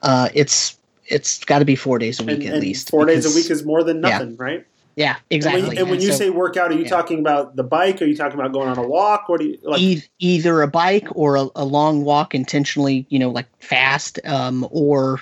uh 0.01 0.29
it's 0.33 0.77
it's 1.11 1.43
got 1.45 1.59
to 1.59 1.65
be 1.65 1.75
four 1.75 1.99
days 1.99 2.19
a 2.19 2.23
week 2.23 2.39
And, 2.39 2.47
at 2.47 2.53
and 2.55 2.61
least. 2.63 2.89
four 2.89 3.05
days 3.05 3.25
a 3.25 3.35
week 3.35 3.49
is 3.51 3.63
more 3.65 3.83
than 3.83 3.97
Yeah. 4.01 4.09
nothing, 4.19 4.35
right? 4.37 4.65
Yeah, 4.97 5.11
And 5.15 5.19
exactly. 5.29 5.61
when, 5.69 5.77
and 5.77 5.89
when 5.89 6.01
you 6.01 6.11
so 6.11 6.17
say 6.17 6.29
workout, 6.29 6.71
are 6.71 6.75
you 6.75 6.83
yeah. 6.83 6.89
talking 6.89 7.19
about 7.19 7.55
the 7.55 7.63
bike? 7.63 8.01
Are 8.01 8.05
you 8.05 8.15
talking 8.15 8.37
about 8.37 8.51
going 8.51 8.67
on 8.67 8.77
a 8.77 8.85
walk? 8.87 9.29
Or 9.29 9.37
do 9.37 9.45
you 9.45 9.57
like? 9.63 9.79
e- 9.81 10.03
either 10.19 10.61
a 10.61 10.67
bike 10.67 11.07
or 11.15 11.37
a, 11.37 11.47
a 11.55 11.63
long 11.65 12.03
walk 12.03 12.35
intentionally, 12.35 13.05
you 13.09 13.17
know, 13.17 13.29
like 13.29 13.47
fast, 13.59 14.19
um, 14.25 14.67
or 14.69 15.21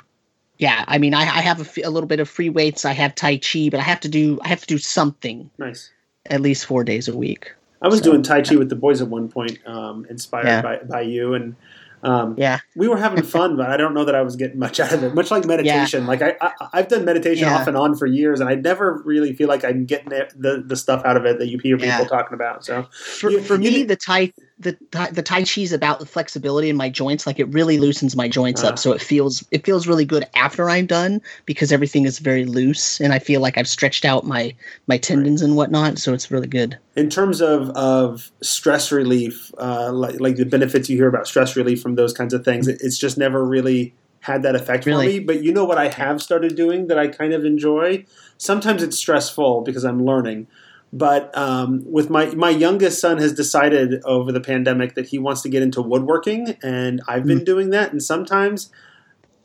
yeah, 0.58 0.84
I 0.88 0.98
mean, 0.98 1.14
I, 1.14 1.22
I 1.22 1.42
have 1.42 1.60
a, 1.60 1.64
f- 1.64 1.78
a 1.86 1.90
little 1.90 2.08
bit 2.08 2.20
of 2.20 2.28
free 2.28 2.50
weights. 2.50 2.84
I 2.84 2.94
have 2.94 3.14
Tai 3.16 3.38
Chi, 3.38 3.70
but 3.70 3.80
I 3.80 3.84
have 3.84 4.00
to 4.02 4.10
do 4.10 4.40
I 4.44 4.48
have 4.48 4.62
to 4.62 4.68
do 4.68 4.78
something 4.80 5.50
nice. 5.60 5.92
at 6.26 6.42
least 6.42 6.66
four 6.66 6.84
days 6.84 7.08
a 7.08 7.16
week. 7.16 7.54
I 7.84 7.88
was 7.88 8.00
So- 8.00 8.06
doing 8.06 8.24
Tai 8.24 8.42
Chi 8.42 8.56
with 8.56 8.70
the 8.70 8.76
boys 8.76 9.02
at 9.02 9.08
one 9.08 9.30
point, 9.30 9.60
um, 9.68 10.06
inspired 10.10 10.48
Yeah. 10.48 10.62
by, 10.64 10.78
by 10.80 11.02
you, 11.02 11.36
and 11.36 11.56
um, 12.04 12.36
Yeah, 12.38 12.60
we 12.76 12.88
were 12.88 12.98
having 12.98 13.24
fun, 13.24 13.58
but 13.58 13.70
I 13.70 13.78
don't 13.78 13.94
know 13.94 14.06
that 14.06 14.16
I 14.16 14.22
was 14.22 14.36
getting 14.36 14.60
much 14.60 14.80
out 14.80 14.92
of 14.94 15.04
it. 15.04 15.14
Much 15.14 15.32
like 15.32 15.46
meditation, 15.46 16.06
like 16.06 16.22
I, 16.22 16.36
I 16.42 16.52
I've 16.74 16.88
done 16.88 17.06
meditation 17.06 17.48
Yeah. 17.48 17.58
off 17.58 17.68
and 17.68 17.76
on 17.78 17.96
for 17.96 18.06
years, 18.06 18.40
and 18.40 18.50
I 18.50 18.56
never 18.56 19.02
really 19.06 19.34
feel 19.34 19.48
like 19.48 19.64
I'm 19.66 19.86
getting 19.86 20.12
it, 20.12 20.34
the 20.38 20.64
the 20.66 20.76
stuff 20.76 21.04
out 21.06 21.18
of 21.18 21.26
it 21.26 21.40
that 21.40 21.48
you 21.48 21.58
hear 21.60 21.78
people 21.78 21.88
Yeah. 21.90 22.04
talking 22.06 22.34
about. 22.34 22.66
So 22.66 22.84
for, 22.92 23.30
You- 23.32 23.42
for 23.42 23.56
you 23.56 23.60
me, 23.60 23.72
did- 23.72 23.88
the 23.90 23.96
Tai 23.96 24.32
the 24.62 24.74
Tai- 24.92 25.12
the 25.12 25.22
Tai 25.22 25.44
Chi 25.44 25.62
is 25.62 25.72
about 25.72 26.00
the 26.00 26.06
flexibility 26.06 26.70
in 26.70 26.76
my 26.76 26.90
joints. 26.90 27.26
Like 27.26 27.40
it 27.40 27.46
really 27.46 27.78
loosens 27.78 28.16
my 28.16 28.28
joints 28.28 28.64
Ah. 28.64 28.70
up, 28.70 28.80
so 28.80 28.92
it 28.92 29.02
feels 29.02 29.44
it 29.52 29.66
feels 29.66 29.88
really 29.88 30.04
good 30.06 30.26
after 30.36 30.70
I'm 30.70 30.86
done 30.86 31.22
because 31.46 31.72
everything 31.72 32.06
is 32.06 32.20
very 32.20 32.44
loose, 32.46 33.00
and 33.00 33.14
I 33.14 33.20
feel 33.20 33.40
like 33.40 33.58
I've 33.58 33.68
stretched 33.70 34.04
out 34.04 34.26
my 34.26 34.54
my 34.88 34.98
tendons 34.98 35.42
and 35.42 35.56
whatnot. 35.56 35.98
So 35.98 36.14
it's 36.14 36.30
really 36.30 36.48
good. 36.48 36.78
in 36.96 37.10
terms 37.10 37.42
of 37.42 37.70
of 37.72 38.30
stress 38.42 38.92
relief, 38.92 39.54
uh, 39.58 39.92
like 39.94 40.20
like 40.20 40.36
the 40.36 40.46
benefits 40.46 40.90
you 40.90 40.98
hear 40.98 41.08
about 41.08 41.28
stress 41.28 41.56
relief 41.56 41.82
from 41.82 41.96
those 41.96 42.12
kinds 42.14 42.34
of 42.34 42.44
things, 42.44 42.68
it, 42.68 42.80
it's 42.82 42.98
just 42.98 43.18
never 43.18 43.46
really 43.46 43.94
had 44.22 44.44
that 44.44 44.54
effect 44.56 44.86
Really? 44.86 45.06
for 45.06 45.14
me. 45.14 45.20
But 45.20 45.44
you 45.44 45.54
know 45.54 45.64
what 45.64 45.78
I 45.78 45.88
have 45.88 46.22
started 46.22 46.58
doing 46.58 46.88
that 46.88 47.00
I 47.00 47.08
kind 47.08 47.32
of 47.34 47.46
enjoy. 47.46 48.04
Sometimes 48.38 48.84
it's 48.84 48.98
stressful 48.98 49.62
because 49.62 49.86
I'm 49.86 50.04
learning. 50.06 50.48
But 50.92 51.36
um, 51.38 51.84
with 51.86 52.10
my 52.10 52.28
my 52.34 52.50
youngest 52.50 53.00
son 53.00 53.20
has 53.20 53.34
decided 53.34 54.02
over 54.06 54.32
the 54.32 54.42
pandemic 54.42 54.96
that 54.96 55.08
he 55.08 55.20
wants 55.20 55.42
to 55.44 55.50
get 55.50 55.62
into 55.62 55.82
woodworking, 55.82 56.58
and 56.64 57.02
I've 57.08 57.26
been 57.26 57.44
doing 57.44 57.70
that. 57.72 57.92
And 57.92 58.02
sometimes 58.02 58.72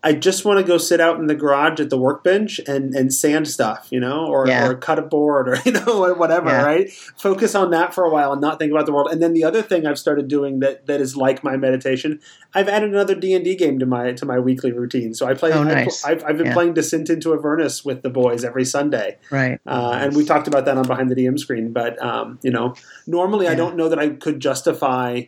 I 0.06 0.12
just 0.12 0.44
want 0.44 0.58
to 0.60 0.64
go 0.64 0.76
sit 0.76 1.00
out 1.00 1.18
in 1.18 1.28
the 1.28 1.34
garage 1.34 1.80
at 1.80 1.88
the 1.88 1.96
workbench 1.96 2.60
and, 2.68 2.94
and 2.94 3.10
sand 3.10 3.48
stuff, 3.48 3.88
you 3.90 3.98
know, 3.98 4.26
or, 4.26 4.46
Yeah. 4.46 4.68
or 4.68 4.74
cut 4.74 4.98
a 4.98 5.02
board 5.02 5.48
or 5.48 5.56
you 5.64 5.72
know 5.72 6.12
whatever, 6.12 6.50
Yeah. 6.50 6.62
right? 6.62 6.92
Focus 6.92 7.54
on 7.54 7.70
that 7.70 7.94
for 7.94 8.04
a 8.04 8.10
while 8.10 8.30
and 8.32 8.40
not 8.42 8.58
think 8.58 8.70
about 8.70 8.84
the 8.84 8.92
world. 8.92 9.08
And 9.10 9.22
then 9.22 9.32
the 9.32 9.44
other 9.44 9.62
thing 9.62 9.86
I've 9.86 9.98
started 9.98 10.28
doing 10.28 10.60
that 10.60 10.84
that 10.88 11.00
is 11.00 11.16
like 11.16 11.42
my 11.42 11.56
meditation, 11.56 12.20
I've 12.54 12.68
added 12.68 12.90
another 12.90 13.14
D 13.14 13.32
and 13.32 13.42
D 13.46 13.56
game 13.56 13.78
to 13.78 13.86
my 13.86 14.12
to 14.12 14.26
my 14.26 14.38
weekly 14.38 14.72
routine. 14.72 15.14
So 15.14 15.26
I 15.26 15.32
play. 15.32 15.52
Oh, 15.52 15.62
I 15.62 15.64
nice. 15.64 16.04
I've, 16.04 16.22
I've 16.24 16.36
been 16.36 16.48
Yeah. 16.48 16.52
playing 16.52 16.74
Descent 16.74 17.08
into 17.08 17.32
Avernus 17.32 17.82
with 17.82 18.02
the 18.02 18.10
boys 18.10 18.44
every 18.44 18.66
Sunday. 18.66 19.16
Right. 19.30 19.58
Uh, 19.66 19.98
and 20.02 20.14
we 20.14 20.26
talked 20.26 20.48
about 20.48 20.66
that 20.66 20.76
on 20.76 20.86
behind 20.86 21.10
the 21.10 21.14
DM 21.14 21.38
screen. 21.38 21.72
But 21.72 22.00
um, 22.04 22.38
you 22.42 22.50
know, 22.50 22.74
normally 23.06 23.48
I 23.48 23.54
don't 23.54 23.74
know 23.74 23.88
that 23.88 23.98
I 23.98 24.10
could 24.10 24.38
justify 24.38 25.22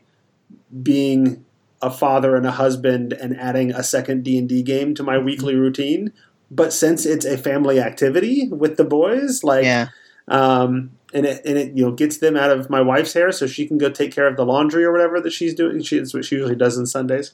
being 0.82 1.45
a 1.86 1.90
father 1.90 2.36
and 2.36 2.44
a 2.46 2.50
husband 2.50 3.12
and 3.12 3.36
adding 3.38 3.70
a 3.72 3.82
second 3.82 4.24
D 4.24 4.36
and 4.38 4.48
D 4.48 4.62
game 4.62 4.94
to 4.94 5.02
my 5.02 5.16
weekly 5.18 5.54
routine. 5.54 6.12
But 6.50 6.72
since 6.72 7.06
it's 7.06 7.24
a 7.24 7.36
family 7.38 7.80
activity 7.80 8.48
with 8.48 8.76
the 8.76 8.84
boys, 8.84 9.42
like, 9.42 9.64
Yeah. 9.64 9.88
um, 10.28 10.90
and 11.14 11.24
it 11.26 11.40
and 11.44 11.56
it 11.56 11.76
you 11.76 11.84
know 11.84 11.92
gets 11.92 12.18
them 12.18 12.36
out 12.36 12.50
of 12.50 12.68
my 12.68 12.80
wife's 12.80 13.12
hair, 13.14 13.32
so 13.32 13.46
she 13.46 13.66
can 13.66 13.78
go 13.78 13.88
take 13.90 14.12
care 14.12 14.26
of 14.26 14.36
the 14.36 14.44
laundry 14.44 14.84
or 14.84 14.92
whatever 14.92 15.20
that 15.20 15.32
she's 15.32 15.54
doing. 15.54 15.80
She, 15.82 15.98
that's 15.98 16.12
what 16.14 16.24
she 16.24 16.34
usually 16.36 16.56
does 16.56 16.78
on 16.78 16.86
Sundays. 16.86 17.32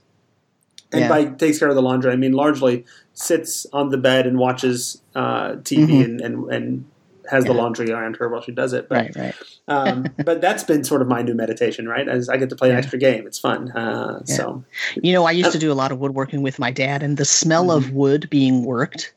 And 0.93 1.03
Yeah. 1.03 1.09
by 1.09 1.25
takes 1.25 1.59
care 1.59 1.69
of 1.69 1.75
the 1.75 1.83
laundry, 1.83 2.13
I 2.13 2.17
mean 2.17 2.33
largely 2.33 2.85
sits 3.15 3.67
on 3.73 3.89
the 3.89 3.97
bed 3.99 4.27
and 4.27 4.39
watches 4.39 5.01
uh, 5.15 5.53
TV 5.65 5.87
Mhm. 5.89 6.05
and, 6.05 6.21
and 6.21 6.53
and 6.53 6.85
has 7.31 7.45
the 7.45 7.53
Yeah. 7.53 7.59
laundry 7.61 7.91
around 7.91 8.17
her 8.17 8.29
while 8.29 8.43
she 8.43 8.53
does 8.53 8.73
it. 8.73 8.89
But, 8.89 8.97
Right. 9.17 9.17
Right. 9.17 9.35
um, 9.69 10.11
but 10.25 10.41
that's 10.41 10.65
been 10.65 10.85
sort 10.85 11.03
of 11.03 11.09
my 11.09 11.23
new 11.23 11.35
meditation, 11.35 11.89
right? 11.89 12.09
As 12.09 12.29
I 12.29 12.37
get 12.37 12.51
to 12.51 12.57
play 12.57 12.71
an 12.71 12.77
extra 12.77 12.99
game, 12.99 13.27
it's 13.27 13.39
fun. 13.39 13.71
Uh, 13.73 14.23
Yeah. 14.27 14.35
So 14.37 14.65
You 15.03 15.13
know, 15.13 15.25
I 15.25 15.33
used 15.33 15.49
Uh, 15.49 15.53
to 15.53 15.59
do 15.59 15.73
a 15.73 15.75
lot 15.75 15.93
of 15.93 15.99
woodworking 15.99 16.43
with 16.43 16.59
my 16.59 16.71
dad, 16.71 17.03
and 17.03 17.17
the 17.17 17.25
smell 17.25 17.67
Mm-hmm. 17.69 17.89
of 17.89 17.93
wood 17.93 18.29
being 18.31 18.65
worked 18.65 19.13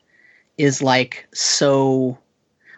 is 0.58 0.82
like 0.82 1.26
so. 1.34 2.18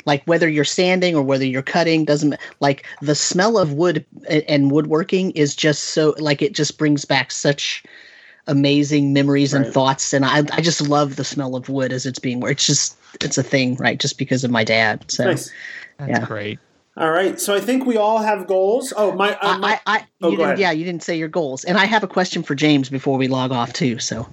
Like 0.06 0.22
whether 0.24 0.48
you're 0.48 0.64
sanding 0.64 1.14
or 1.14 1.22
whether 1.22 1.44
you're 1.44 1.60
cutting 1.60 2.06
doesn't 2.06 2.36
like 2.60 2.86
the 3.02 3.14
smell 3.14 3.58
of 3.58 3.74
wood 3.74 4.06
and 4.26 4.70
woodworking 4.70 5.32
is 5.32 5.54
just 5.54 5.90
so 5.90 6.14
like 6.18 6.40
it 6.40 6.54
just 6.54 6.78
brings 6.78 7.04
back 7.04 7.30
such 7.30 7.82
amazing 8.48 9.12
memories 9.12 9.54
and 9.54 9.64
Right. 9.64 9.72
thoughts, 9.74 10.12
and 10.12 10.24
I 10.24 10.38
I 10.52 10.60
just 10.60 10.80
love 10.88 11.16
the 11.16 11.24
smell 11.24 11.54
of 11.54 11.68
wood 11.68 11.92
as 11.92 12.04
it's 12.06 12.18
being 12.18 12.40
worked. 12.40 12.52
It's 12.54 12.66
just 12.66 12.96
it's 13.22 13.38
a 13.38 13.42
thing, 13.42 13.76
right? 13.76 13.98
Just 13.98 14.18
because 14.18 14.42
of 14.44 14.50
my 14.50 14.64
dad. 14.64 15.04
So 15.08 15.24
nice. 15.24 15.50
That's 15.98 16.10
Yeah. 16.10 16.24
great. 16.26 16.58
All 16.96 17.10
right. 17.10 17.38
So 17.40 17.54
I 17.54 17.60
think 17.60 17.86
we 17.86 17.96
all 17.96 18.18
have 18.18 18.48
goals. 18.48 18.92
Oh, 18.96 19.12
my. 19.12 19.36
Uh, 19.40 19.56
my 19.58 19.72
I, 19.74 19.80
I, 19.86 19.96
I 19.98 20.06
Oh, 20.20 20.30
you 20.30 20.36
go 20.36 20.42
didn't, 20.42 20.46
ahead. 20.46 20.58
yeah, 20.58 20.70
you 20.72 20.84
didn't 20.84 21.04
say 21.04 21.16
your 21.16 21.28
goals, 21.28 21.62
and 21.64 21.78
I 21.78 21.84
have 21.84 22.02
a 22.02 22.08
question 22.08 22.42
for 22.42 22.56
James 22.56 22.88
before 22.90 23.16
we 23.18 23.28
log 23.28 23.52
off 23.52 23.72
too. 23.72 24.00
So 24.00 24.26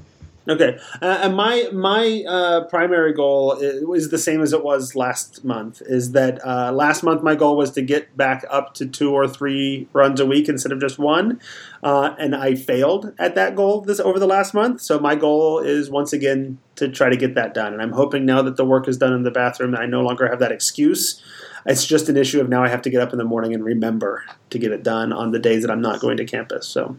Okay, 0.47 0.77
uh, 1.01 1.19
and 1.23 1.35
my 1.35 1.69
my 1.73 2.23
uh, 2.27 2.65
primary 2.65 3.13
goal 3.13 3.53
is, 3.53 4.09
the 4.11 4.17
same 4.19 4.41
as 4.41 4.53
it 4.53 4.63
was 4.63 4.95
last 4.95 5.43
month. 5.43 5.81
Is 5.87 6.11
that 6.11 6.39
uh, 6.45 6.71
last 6.71 7.01
month 7.01 7.23
my 7.23 7.33
goal 7.33 7.57
was 7.57 7.71
to 7.71 7.81
get 7.81 8.15
back 8.15 8.45
up 8.51 8.75
to 8.75 8.85
two 8.85 9.11
or 9.11 9.27
three 9.27 9.87
runs 9.91 10.19
a 10.19 10.25
week 10.25 10.47
instead 10.47 10.71
of 10.71 10.79
just 10.79 10.99
one, 10.99 11.41
uh, 11.81 12.13
and 12.19 12.35
I 12.35 12.53
failed 12.53 13.13
at 13.17 13.33
that 13.33 13.55
goal 13.55 13.81
this 13.81 13.99
over 13.99 14.19
the 14.19 14.27
last 14.27 14.53
month. 14.53 14.81
So 14.81 14.99
my 14.99 15.15
goal 15.15 15.59
is 15.59 15.89
once 15.89 16.13
again 16.13 16.59
to 16.75 16.89
try 16.89 17.09
to 17.09 17.17
get 17.17 17.33
that 17.33 17.55
done, 17.55 17.73
and 17.73 17.81
I'm 17.81 17.93
hoping 17.93 18.23
now 18.23 18.43
that 18.43 18.55
the 18.55 18.65
work 18.65 18.87
is 18.87 18.97
done 18.97 19.13
in 19.13 19.23
the 19.23 19.31
bathroom, 19.31 19.75
I 19.75 19.87
no 19.87 20.01
longer 20.01 20.27
have 20.27 20.39
that 20.39 20.51
excuse. 20.51 21.23
It's 21.65 21.87
just 21.87 22.07
an 22.07 22.17
issue 22.17 22.39
of 22.39 22.49
now 22.49 22.63
I 22.63 22.67
have 22.67 22.83
to 22.83 22.91
get 22.91 23.01
up 23.01 23.11
in 23.13 23.17
the 23.17 23.25
morning 23.25 23.55
and 23.55 23.65
remember 23.65 24.23
to 24.51 24.59
get 24.59 24.71
it 24.71 24.83
done 24.83 25.11
on 25.11 25.31
the 25.31 25.39
days 25.39 25.63
that 25.63 25.71
I'm 25.71 25.81
not 25.81 25.99
going 25.99 26.17
to 26.17 26.25
campus. 26.25 26.67
So. 26.67 26.97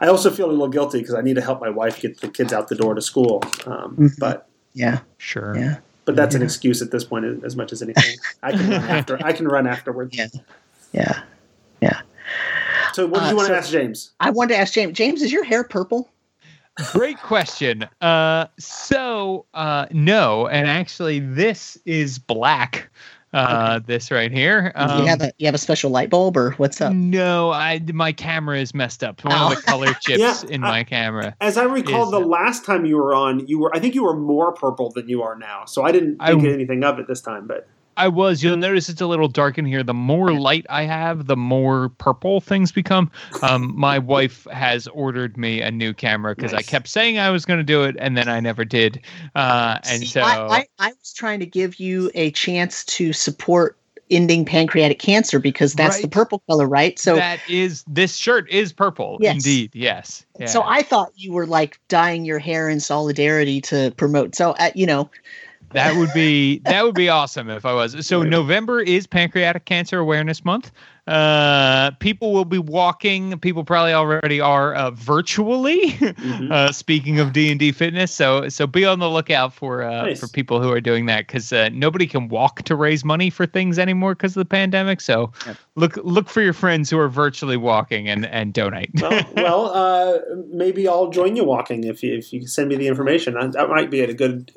I 0.00 0.06
also 0.08 0.30
feel 0.30 0.46
a 0.46 0.50
little 0.52 0.68
guilty 0.68 0.98
because 0.98 1.14
I 1.14 1.20
need 1.20 1.34
to 1.34 1.42
help 1.42 1.60
my 1.60 1.68
wife 1.70 2.00
get 2.00 2.20
the 2.20 2.28
kids 2.28 2.52
out 2.52 2.68
the 2.68 2.74
door 2.74 2.94
to 2.94 3.02
school. 3.02 3.42
Um, 3.66 3.96
Mhm. 3.96 4.18
But 4.18 4.48
yeah, 4.74 5.00
Sure. 5.18 5.56
yeah. 5.56 5.78
but 6.06 6.16
that's 6.16 6.34
an 6.34 6.42
excuse 6.42 6.80
at 6.82 6.90
this 6.90 7.04
point 7.04 7.24
as- 7.24 7.44
as 7.44 7.56
much 7.56 7.72
as 7.72 7.82
anything. 7.82 8.16
I 8.42 8.52
can 8.52 8.70
run 8.70 8.82
after. 8.84 9.18
I 9.24 9.32
can 9.32 9.46
run 9.46 9.66
afterwards. 9.66 10.16
Yeah. 10.92 11.22
Yeah. 11.80 12.00
So 12.92 13.06
what 13.06 13.20
do 13.20 13.26
you 13.26 13.32
Uh, 13.32 13.36
want 13.36 13.46
so- 13.48 13.52
to 13.52 13.58
ask 13.58 13.70
James? 13.70 14.10
I 14.20 14.30
wanted 14.30 14.54
to 14.54 14.60
ask 14.60 14.72
James. 14.74 14.96
James, 14.96 15.22
is 15.22 15.30
your 15.32 15.44
hair 15.44 15.62
purple? 15.64 16.08
Great 16.92 17.18
question. 17.18 17.86
Uh, 18.00 18.46
so 18.58 19.44
uh, 19.54 19.86
no, 19.90 20.46
and 20.48 20.66
actually, 20.68 21.20
this 21.20 21.76
is 21.84 22.18
black. 22.18 22.88
Uh, 23.32 23.78
This 23.86 24.10
right 24.10 24.32
here. 24.32 24.72
Do 24.76 24.82
Um, 24.82 25.00
you 25.02 25.06
have 25.06 25.20
a 25.22 25.32
you 25.38 25.46
have 25.46 25.54
a 25.54 25.58
special 25.58 25.90
light 25.90 26.10
bulb 26.10 26.36
or 26.36 26.52
what's 26.52 26.80
up? 26.80 26.92
no, 26.92 27.50
I 27.52 27.80
my 27.92 28.10
camera 28.12 28.58
is 28.58 28.74
messed 28.74 29.04
up. 29.04 29.22
One 29.24 29.32
Oh. 29.36 29.50
of 29.52 29.56
the 29.56 29.62
color 29.62 29.86
chips 30.00 30.18
Yeah, 30.18 30.50
in 30.50 30.64
I- 30.64 30.68
my 30.70 30.84
camera. 30.84 31.36
As 31.40 31.56
I 31.56 31.64
recall, 31.64 32.04
Is- 32.06 32.10
the 32.10 32.18
last 32.18 32.64
time 32.64 32.84
you 32.84 32.96
were 32.96 33.14
on, 33.14 33.46
you 33.46 33.60
were. 33.60 33.74
I 33.74 33.78
think 33.78 33.94
you 33.94 34.02
were 34.02 34.16
more 34.16 34.52
purple 34.52 34.90
than 34.90 35.08
you 35.08 35.22
are 35.22 35.36
now. 35.36 35.64
So 35.66 35.84
I 35.84 35.92
didn't 35.92 36.16
I- 36.20 36.30
think 36.32 36.44
anything 36.44 36.82
of 36.82 36.98
it 36.98 37.06
this 37.06 37.20
time. 37.20 37.46
But 37.46 37.68
I 37.96 38.08
was. 38.08 38.42
You'll 38.42 38.56
notice 38.56 38.88
it's 38.88 39.00
a 39.00 39.06
little 39.06 39.28
dark 39.28 39.58
in 39.58 39.64
here. 39.64 39.82
The 39.82 39.94
more 39.94 40.32
light 40.32 40.64
I 40.68 40.84
have, 40.84 41.26
the 41.26 41.36
more 41.36 41.90
purple 41.90 42.40
things 42.40 42.72
become. 42.72 43.10
Um, 43.42 43.74
my 43.78 43.98
wife 43.98 44.46
has 44.50 44.86
ordered 44.88 45.36
me 45.36 45.60
a 45.60 45.70
new 45.70 45.92
camera 45.92 46.34
because 46.34 46.54
I 46.54 46.62
kept 46.62 46.88
saying 46.88 47.18
I 47.18 47.30
was 47.30 47.44
going 47.44 47.58
to 47.58 47.64
do 47.64 47.82
it, 47.84 47.96
and 47.98 48.16
then 48.16 48.28
I 48.28 48.40
never 48.40 48.64
did. 48.64 49.00
Uh, 49.34 49.78
and 49.84 50.00
See, 50.00 50.06
so 50.06 50.22
I, 50.22 50.58
I, 50.58 50.66
I 50.78 50.88
was 50.88 51.12
trying 51.12 51.40
to 51.40 51.46
give 51.46 51.78
you 51.78 52.10
a 52.14 52.30
chance 52.30 52.84
to 52.86 53.12
support 53.12 53.76
ending 54.10 54.44
pancreatic 54.44 54.98
cancer 54.98 55.38
because 55.38 55.74
that's 55.74 56.00
the 56.00 56.08
purple 56.08 56.42
color, 56.48 56.66
right? 56.66 56.98
So 56.98 57.16
that 57.16 57.40
is 57.48 57.84
this 57.86 58.16
shirt 58.16 58.50
is 58.50 58.72
purple. 58.72 59.18
Yes. 59.20 59.36
Indeed, 59.36 59.70
yes. 59.74 60.24
so 60.46 60.62
I 60.62 60.82
thought 60.82 61.12
you 61.14 61.32
were 61.32 61.46
like 61.46 61.80
dyeing 61.88 62.24
your 62.24 62.38
hair 62.38 62.68
in 62.68 62.80
solidarity 62.80 63.60
to 63.62 63.92
promote. 63.96 64.34
So 64.34 64.52
uh, 64.52 64.70
you 64.74 64.86
know, 64.86 65.10
That 65.72 65.96
would 65.96 66.12
be 66.12 66.58
that 66.60 66.84
would 66.84 66.94
be 66.94 67.08
awesome 67.08 67.50
if 67.50 67.64
I 67.66 67.74
was. 67.74 68.06
So. 68.06 68.22
November 68.30 68.80
is 68.80 69.06
Pancreatic 69.06 69.64
Cancer 69.64 69.98
Awareness 69.98 70.44
Month. 70.44 70.70
Uh, 71.06 71.90
people 71.98 72.32
will 72.32 72.44
be 72.44 72.58
walking. 72.58 73.36
People 73.40 73.64
probably 73.64 73.92
already 73.92 74.40
are 74.40 74.74
uh, 74.74 74.90
virtually. 74.92 75.90
Mhm. 76.20 76.50
uh, 76.52 76.70
speaking 76.72 77.18
of 77.18 77.32
D 77.32 77.50
and 77.50 77.58
D 77.58 77.72
fitness, 77.72 78.12
so 78.12 78.48
so 78.48 78.66
be 78.66 78.84
on 78.84 78.98
the 78.98 79.08
lookout 79.08 79.52
for 79.54 79.82
uh, 79.82 80.02
Nice. 80.06 80.20
for 80.20 80.28
people 80.28 80.60
who 80.62 80.70
are 80.70 80.80
doing 80.80 81.06
that 81.06 81.26
because 81.26 81.52
uh, 81.52 81.70
nobody 81.72 82.06
can 82.06 82.28
walk 82.28 82.62
to 82.62 82.76
raise 82.76 83.04
money 83.04 83.30
for 83.30 83.46
things 83.46 83.78
anymore 83.78 84.14
because 84.14 84.32
of 84.36 84.40
the 84.40 84.44
pandemic. 84.44 85.00
So 85.00 85.32
Yep. 85.46 85.56
look 85.76 85.96
look 86.02 86.28
for 86.28 86.42
your 86.42 86.52
friends 86.52 86.90
who 86.90 86.98
are 86.98 87.08
virtually 87.08 87.56
walking 87.56 88.08
and 88.08 88.26
and 88.26 88.52
donate. 88.52 88.90
well, 89.00 89.24
well 89.36 89.66
uh, 89.74 90.18
maybe 90.52 90.86
I'll 90.86 91.10
join 91.10 91.36
you 91.36 91.44
walking 91.44 91.84
if 91.84 92.02
you 92.02 92.14
if 92.16 92.32
you 92.32 92.46
send 92.46 92.68
me 92.68 92.76
the 92.76 92.86
information. 92.86 93.34
That 93.34 93.52
that 93.52 93.68
might 93.68 93.90
be 93.90 94.00
a 94.00 94.12
good 94.14 94.52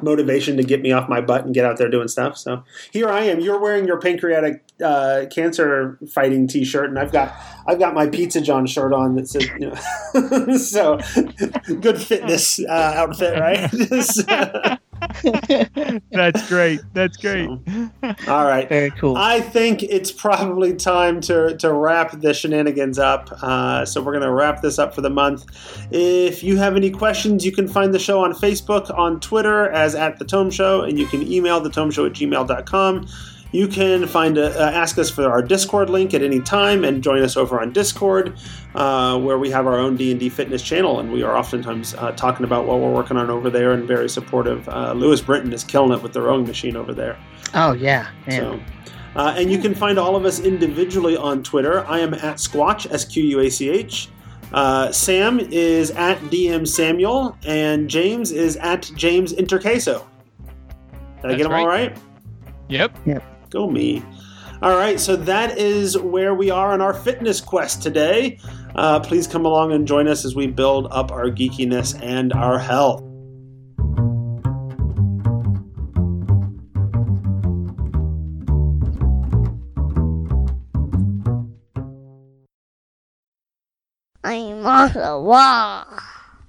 motivation 0.00 0.56
to 0.56 0.62
get 0.62 0.80
me 0.80 0.92
off 0.92 1.08
my 1.08 1.20
butt 1.20 1.44
and 1.44 1.54
get 1.54 1.64
out 1.64 1.78
there 1.78 1.88
doing 1.88 2.08
stuff. 2.08 2.36
So 2.38 2.62
here 2.92 3.08
I 3.08 3.22
am. 3.22 3.40
You're 3.40 3.60
wearing 3.60 3.86
your 3.86 4.00
pancreatic 4.00 4.64
uh, 4.84 5.26
cancer 5.30 5.98
fighting 6.10 6.46
T-shirt, 6.46 6.88
and 6.88 6.98
I've 6.98 7.12
got 7.12 7.34
I've 7.66 7.78
got 7.78 7.94
my 7.94 8.06
Pizza 8.06 8.40
John 8.40 8.66
shirt 8.66 8.92
on 8.92 9.16
that 9.16 9.28
says 9.28 9.46
you 9.58 9.70
know. 9.70 10.56
so 10.56 10.98
good 11.80 12.00
fitness 12.00 12.60
uh, 12.60 12.92
outfit, 12.96 13.38
right? 13.38 14.78
So- 15.22 15.98
That's 16.12 16.48
great. 16.48 16.80
That's 16.94 17.16
great. 17.16 17.46
So, 17.48 17.90
all 18.28 18.44
right. 18.46 18.68
Very 18.68 18.90
cool. 18.92 19.16
I 19.16 19.40
think 19.40 19.82
it's 19.82 20.10
probably 20.12 20.74
time 20.74 21.20
to, 21.22 21.56
to 21.58 21.72
wrap 21.72 22.18
the 22.20 22.34
shenanigans 22.34 22.98
up. 22.98 23.30
Uh, 23.42 23.84
so 23.84 24.02
we're 24.02 24.12
going 24.12 24.22
to 24.24 24.32
wrap 24.32 24.62
this 24.62 24.78
up 24.78 24.94
for 24.94 25.00
the 25.00 25.10
month. 25.10 25.44
If 25.90 26.42
you 26.42 26.56
have 26.56 26.76
any 26.76 26.90
questions, 26.90 27.44
you 27.44 27.52
can 27.52 27.68
find 27.68 27.92
the 27.94 27.98
show 27.98 28.22
on 28.24 28.32
Facebook, 28.32 28.96
on 28.96 29.20
Twitter 29.20 29.68
as 29.70 29.94
at 29.94 30.18
the 30.18 30.24
Tome 30.24 30.50
Show, 30.50 30.82
and 30.82 30.98
you 30.98 31.06
can 31.06 31.30
email 31.30 31.60
the 31.60 31.70
Tome 31.70 31.90
Show 31.90 32.06
at 32.06 32.12
gmail.com. 32.12 33.06
You 33.50 33.66
can 33.66 34.06
find 34.06 34.36
a, 34.36 34.60
uh, 34.60 34.70
ask 34.70 34.98
us 34.98 35.10
for 35.10 35.24
our 35.24 35.40
Discord 35.40 35.88
link 35.88 36.12
at 36.12 36.22
any 36.22 36.40
time 36.40 36.84
and 36.84 37.02
join 37.02 37.22
us 37.22 37.36
over 37.36 37.60
on 37.60 37.72
Discord, 37.72 38.38
uh, 38.74 39.18
where 39.18 39.38
we 39.38 39.50
have 39.50 39.66
our 39.66 39.78
own 39.78 39.96
D 39.96 40.10
and 40.10 40.20
D 40.20 40.28
fitness 40.28 40.62
channel, 40.62 41.00
and 41.00 41.10
we 41.10 41.22
are 41.22 41.36
oftentimes 41.36 41.94
uh, 41.94 42.12
talking 42.12 42.44
about 42.44 42.66
what 42.66 42.78
we're 42.80 42.92
working 42.92 43.16
on 43.16 43.30
over 43.30 43.48
there 43.48 43.72
and 43.72 43.88
very 43.88 44.08
supportive. 44.08 44.68
Uh, 44.68 44.92
Lewis 44.92 45.22
Brinton 45.22 45.52
is 45.52 45.64
killing 45.64 45.92
it 45.92 46.02
with 46.02 46.12
the 46.12 46.20
rowing 46.20 46.46
machine 46.46 46.76
over 46.76 46.92
there. 46.92 47.18
oh 47.54 47.72
yeah, 47.72 48.10
man. 48.26 48.40
So, 48.40 48.60
uh, 49.16 49.34
and 49.36 49.50
you 49.50 49.58
can 49.58 49.74
find 49.74 49.98
all 49.98 50.14
of 50.14 50.26
us 50.26 50.40
individually 50.40 51.16
on 51.16 51.42
Twitter. 51.42 51.86
I 51.86 52.00
am 52.00 52.12
at 52.14 52.36
Squatch, 52.36 52.92
S 52.92 53.04
Q 53.06 53.22
U 53.22 53.40
A 53.40 53.50
C 53.50 53.70
H. 53.70 54.10
Uh, 54.52 54.92
Sam 54.92 55.40
is 55.40 55.90
at 55.92 56.18
DM 56.24 56.66
Samuel, 56.66 57.36
and 57.46 57.88
James 57.88 58.30
is 58.30 58.56
at 58.56 58.90
James 58.94 59.32
Introcaso. 59.32 60.04
Did 61.22 61.24
I 61.24 61.28
get 61.34 61.38
That's 61.38 61.42
them 61.44 61.52
all 61.52 61.66
right. 61.66 61.96
Yep. 62.68 62.96
Yep. 63.06 63.37
Go 63.50 63.70
me. 63.70 64.02
All 64.60 64.76
right, 64.76 64.98
so 64.98 65.14
that 65.14 65.56
is 65.56 65.96
where 65.96 66.34
we 66.34 66.50
are 66.50 66.72
on 66.72 66.80
our 66.80 66.92
fitness 66.92 67.40
quest 67.40 67.82
today. 67.82 68.40
Uh, 68.74 68.98
please 69.00 69.26
come 69.26 69.46
along 69.46 69.72
and 69.72 69.86
join 69.86 70.08
us 70.08 70.24
as 70.24 70.34
we 70.34 70.48
build 70.48 70.88
up 70.90 71.12
our 71.12 71.30
geekiness 71.30 72.00
and 72.02 72.32
our 72.32 72.58
health. 72.58 73.02
I'm 84.24 84.66
on 84.66 84.92
the 84.92 85.20
wall. 85.20 85.86